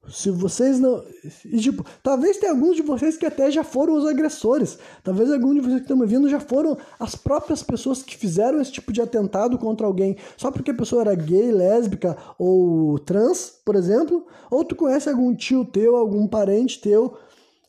Se 0.08 0.30
vocês 0.30 0.80
não. 0.80 1.04
E, 1.44 1.60
tipo, 1.60 1.84
talvez 2.02 2.38
tenha 2.38 2.52
alguns 2.52 2.74
de 2.74 2.82
vocês 2.82 3.16
que 3.16 3.26
até 3.26 3.50
já 3.50 3.62
foram 3.62 3.94
os 3.94 4.06
agressores. 4.06 4.78
Talvez 5.04 5.30
alguns 5.30 5.54
de 5.54 5.60
vocês 5.60 5.76
que 5.76 5.82
estão 5.82 5.96
me 5.96 6.04
ouvindo 6.04 6.28
já 6.28 6.40
foram 6.40 6.76
as 6.98 7.14
próprias 7.14 7.62
pessoas 7.62 8.02
que 8.02 8.16
fizeram 8.16 8.60
esse 8.60 8.72
tipo 8.72 8.92
de 8.92 9.02
atentado 9.02 9.58
contra 9.58 9.86
alguém. 9.86 10.16
Só 10.36 10.50
porque 10.50 10.70
a 10.70 10.74
pessoa 10.74 11.02
era 11.02 11.14
gay, 11.14 11.52
lésbica 11.52 12.16
ou 12.38 12.98
trans, 13.00 13.60
por 13.64 13.76
exemplo. 13.76 14.26
Ou 14.50 14.64
tu 14.64 14.74
conhece 14.74 15.08
algum 15.08 15.34
tio 15.34 15.64
teu, 15.66 15.96
algum 15.96 16.26
parente 16.26 16.80
teu 16.80 17.16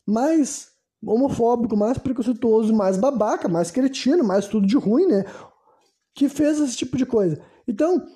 mais 0.06 0.68
homofóbico, 1.04 1.76
mais 1.76 1.98
preconceituoso, 1.98 2.74
mais 2.74 2.96
babaca, 2.96 3.48
mais 3.48 3.70
cretino, 3.70 4.24
mais 4.24 4.46
tudo 4.46 4.66
de 4.66 4.76
ruim, 4.76 5.06
né? 5.06 5.24
Que 6.14 6.28
fez 6.28 6.58
esse 6.60 6.76
tipo 6.76 6.96
de 6.96 7.04
coisa. 7.04 7.40
Então, 7.68 8.06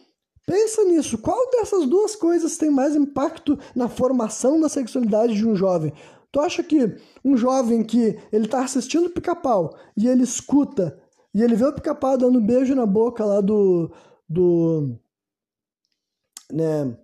Pensa 0.47 0.85
nisso. 0.85 1.19
Qual 1.19 1.51
dessas 1.51 1.87
duas 1.87 2.15
coisas 2.15 2.57
tem 2.57 2.71
mais 2.71 2.95
impacto 2.95 3.59
na 3.75 3.89
formação 3.89 4.61
da 4.61 4.69
sexualidade 4.69 5.35
de 5.35 5.47
um 5.47 5.57
jovem? 5.57 5.93
Tu 6.31 6.41
acha 6.41 6.63
que 6.63 6.97
um 7.25 7.37
jovem 7.37 7.83
que 7.83 8.17
ele 8.31 8.47
tá 8.47 8.63
assistindo 8.63 9.11
pica-pau 9.11 9.77
e 9.97 10.07
ele 10.07 10.23
escuta 10.23 10.97
e 11.35 11.43
ele 11.43 11.57
vê 11.57 11.67
o 11.67 11.73
pica-pau 11.73 12.17
dando 12.17 12.39
um 12.39 12.47
beijo 12.47 12.75
na 12.75 12.87
boca 12.87 13.25
lá 13.25 13.41
do 13.41 13.91
do 14.29 14.97
né? 16.53 16.97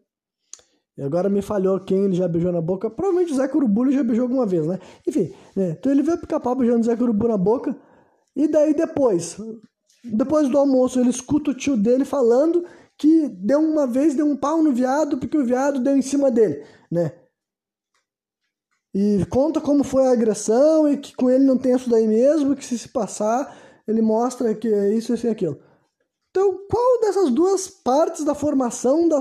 E 0.97 1.03
agora 1.03 1.29
me 1.29 1.43
falhou 1.43 1.81
quem 1.81 2.05
ele 2.05 2.15
já 2.15 2.29
beijou 2.29 2.53
na 2.53 2.61
boca. 2.61 2.91
Provavelmente 2.91 3.33
o 3.33 3.37
Zé 3.37 3.49
Curubulho 3.49 3.91
já 3.91 4.05
beijou 4.05 4.25
alguma 4.25 4.47
vez, 4.47 4.67
né? 4.67 4.79
Enfim, 5.07 5.33
né? 5.57 5.71
Então 5.71 5.91
ele 5.91 6.03
vê 6.03 6.13
o 6.13 6.19
pica-pau 6.19 6.55
beijando 6.55 6.81
o 6.81 6.85
Zé 6.85 6.95
Curubu 6.95 7.27
na 7.27 7.37
boca. 7.37 7.77
E 8.37 8.47
daí 8.47 8.75
depois, 8.75 9.37
depois 10.05 10.49
do 10.49 10.59
almoço, 10.59 11.01
ele 11.01 11.11
escuta 11.11 11.51
o 11.51 11.55
tio 11.55 11.77
dele 11.77 12.05
falando 12.05 12.65
que 13.03 13.29
deu 13.31 13.59
uma 13.59 13.85
vez 13.85 14.15
deu 14.15 14.25
um 14.25 14.37
pau 14.37 14.63
no 14.63 14.73
viado 14.73 15.19
porque 15.19 15.37
o 15.37 15.45
viado 15.45 15.81
deu 15.81 15.97
em 15.97 16.03
cima 16.03 16.31
dele, 16.31 16.65
né? 16.89 17.13
E 18.95 19.27
conta 19.29 19.61
como 19.61 19.83
foi 19.83 20.07
a 20.07 20.13
agressão 20.13 20.89
e 20.89 20.97
que 20.97 21.13
com 21.17 21.29
ele 21.29 21.45
não 21.45 21.59
tem 21.59 21.75
isso 21.75 21.91
daí 21.91 22.07
mesmo, 22.07 22.55
que 22.55 22.65
se 22.65 22.79
se 22.79 22.89
passar, 22.89 23.57
ele 23.89 24.01
mostra 24.01 24.55
que 24.55 24.73
é 24.73 24.95
isso, 24.95 25.13
e 25.17 25.29
aquilo. 25.29 25.61
Então, 26.31 26.61
qual 26.71 27.01
dessas 27.01 27.29
duas 27.31 27.67
partes 27.67 28.25
da 28.25 28.37
formação 28.37 29.09
da, 29.09 29.19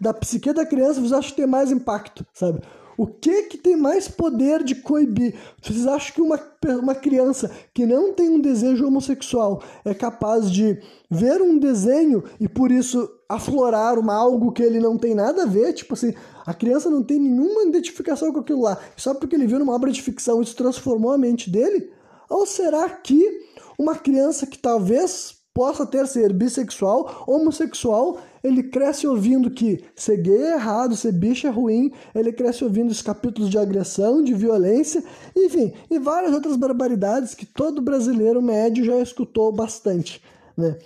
da 0.00 0.14
psique 0.14 0.50
da 0.54 0.64
criança 0.64 0.98
vocês 0.98 1.12
acham 1.12 1.30
que 1.30 1.36
tem 1.36 1.46
mais 1.46 1.70
impacto, 1.70 2.26
sabe? 2.32 2.62
O 2.98 3.06
que 3.06 3.44
que 3.44 3.56
tem 3.56 3.76
mais 3.76 4.08
poder 4.08 4.64
de 4.64 4.74
coibir? 4.74 5.36
Vocês 5.62 5.86
acham 5.86 6.12
que 6.16 6.20
uma, 6.20 6.40
uma 6.82 6.96
criança 6.96 7.48
que 7.72 7.86
não 7.86 8.12
tem 8.12 8.28
um 8.28 8.40
desejo 8.40 8.84
homossexual 8.84 9.62
é 9.84 9.94
capaz 9.94 10.50
de 10.50 10.82
ver 11.08 11.40
um 11.40 11.56
desenho 11.56 12.24
e 12.40 12.48
por 12.48 12.72
isso 12.72 13.08
aflorar 13.28 14.00
uma, 14.00 14.14
algo 14.14 14.50
que 14.50 14.64
ele 14.64 14.80
não 14.80 14.98
tem 14.98 15.14
nada 15.14 15.44
a 15.44 15.46
ver? 15.46 15.74
Tipo 15.74 15.94
assim, 15.94 16.12
a 16.44 16.52
criança 16.52 16.90
não 16.90 17.04
tem 17.04 17.20
nenhuma 17.20 17.62
identificação 17.62 18.32
com 18.32 18.40
aquilo 18.40 18.62
lá. 18.62 18.76
Só 18.96 19.14
porque 19.14 19.36
ele 19.36 19.46
viu 19.46 19.60
numa 19.60 19.76
obra 19.76 19.92
de 19.92 20.02
ficção 20.02 20.42
isso 20.42 20.56
transformou 20.56 21.12
a 21.12 21.18
mente 21.18 21.48
dele? 21.48 21.92
Ou 22.28 22.44
será 22.46 22.90
que 22.90 23.46
uma 23.78 23.94
criança 23.94 24.44
que 24.44 24.58
talvez 24.58 25.36
possa 25.54 25.86
ter 25.86 26.06
ser 26.08 26.32
bissexual, 26.32 27.24
homossexual, 27.28 28.18
ele 28.42 28.62
cresce 28.62 29.06
ouvindo 29.06 29.50
que 29.50 29.84
ser 29.94 30.18
gay 30.18 30.42
é 30.42 30.54
errado, 30.54 30.96
ser 30.96 31.12
bicho 31.12 31.46
é 31.46 31.50
ruim, 31.50 31.92
ele 32.14 32.32
cresce 32.32 32.64
ouvindo 32.64 32.90
os 32.90 33.02
capítulos 33.02 33.50
de 33.50 33.58
agressão, 33.58 34.22
de 34.22 34.34
violência, 34.34 35.02
enfim, 35.36 35.72
e 35.90 35.98
várias 35.98 36.32
outras 36.32 36.56
barbaridades 36.56 37.34
que 37.34 37.46
todo 37.46 37.82
brasileiro 37.82 38.40
médio 38.42 38.84
já 38.84 38.98
escutou 39.00 39.52
bastante, 39.52 40.22
né? 40.56 40.78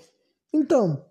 Então, 0.53 1.05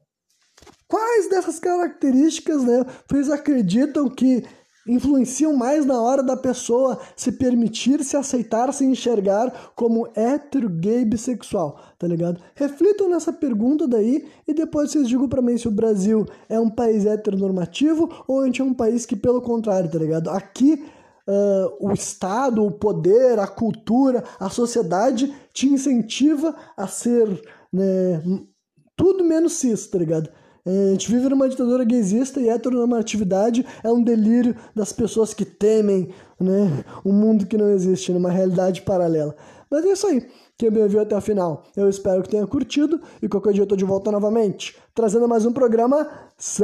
quais 0.88 1.30
dessas 1.30 1.60
características, 1.60 2.64
né, 2.64 2.86
vocês 3.10 3.30
acreditam 3.30 4.10
que 4.10 4.44
influenciam 4.88 5.56
mais 5.56 5.86
na 5.86 6.02
hora 6.02 6.24
da 6.24 6.36
pessoa 6.36 7.00
se 7.16 7.32
permitir 7.32 8.04
se 8.04 8.18
aceitar, 8.18 8.74
se 8.74 8.84
enxergar 8.84 9.72
como 9.76 10.08
hétero, 10.16 10.70
gay, 10.70 11.06
bissexual, 11.06 11.80
tá 12.00 12.08
ligado? 12.08 12.42
Reflitam 12.56 13.10
nessa 13.10 13.32
pergunta 13.32 13.88
daí 13.88 14.28
e 14.48 14.54
depois 14.54 14.92
vocês 14.92 15.08
digam 15.08 15.30
para 15.30 15.42
mim 15.42 15.58
se 15.58 15.68
o 15.68 15.72
Brasil 15.72 16.26
é 16.50 16.60
um 16.60 16.70
país 16.70 17.06
heteronormativo 17.06 18.10
ou 18.28 18.42
a 18.42 18.46
gente 18.46 18.62
é 18.62 18.66
um 18.66 18.74
país 18.74 19.06
que, 19.06 19.16
pelo 19.16 19.42
contrário, 19.42 19.90
tá 19.90 20.00
ligado? 20.00 20.30
Aqui 20.30 20.84
uh, 21.28 21.88
o 21.88 21.94
Estado, 21.94 22.66
o 22.66 22.72
poder, 22.72 23.40
a 23.40 23.48
cultura, 23.48 24.24
a 24.40 24.50
sociedade 24.50 25.34
te 25.54 25.68
incentiva 25.68 26.56
a 26.76 26.88
ser 26.88 27.28
né, 27.72 28.22
tudo 28.96 29.24
menos 29.24 29.54
cis, 29.54 29.88
tá 29.88 29.98
ligado? 29.98 30.30
É, 30.66 30.90
a 30.90 30.92
gente 30.92 31.12
vive 31.12 31.30
numa 31.30 31.50
ditadura 31.50 31.84
gaysista 31.84 32.40
e 32.40 32.50
heteronormatividade 32.50 33.66
é 33.84 33.92
um 33.92 34.04
delírio 34.04 34.56
das 34.76 34.94
pessoas 34.94 35.34
que 35.34 35.44
temem 35.44 36.10
né, 36.40 36.84
um 37.04 37.12
mundo 37.12 37.46
que 37.48 37.58
não 37.58 37.70
existe, 37.72 38.12
numa 38.12 38.30
realidade 38.30 38.82
paralela. 38.82 39.36
Mas 39.70 39.86
é 39.86 39.92
isso 39.92 40.08
aí. 40.08 40.28
Quem 40.58 40.70
me 40.70 40.88
viu 40.88 41.00
até 41.00 41.18
o 41.18 41.22
final, 41.22 41.64
eu 41.76 41.90
espero 41.90 42.22
que 42.22 42.30
tenha 42.30 42.46
curtido 42.46 43.02
e 43.22 43.28
qualquer 43.28 43.54
dia 43.54 43.64
eu 43.64 43.68
tô 43.68 43.76
de 43.76 43.86
volta 43.86 44.12
novamente, 44.12 44.78
trazendo 44.94 45.28
mais 45.28 45.44
um 45.46 45.54
programa 45.54 46.08
sem 46.38 46.62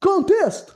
contexto. 0.00 0.75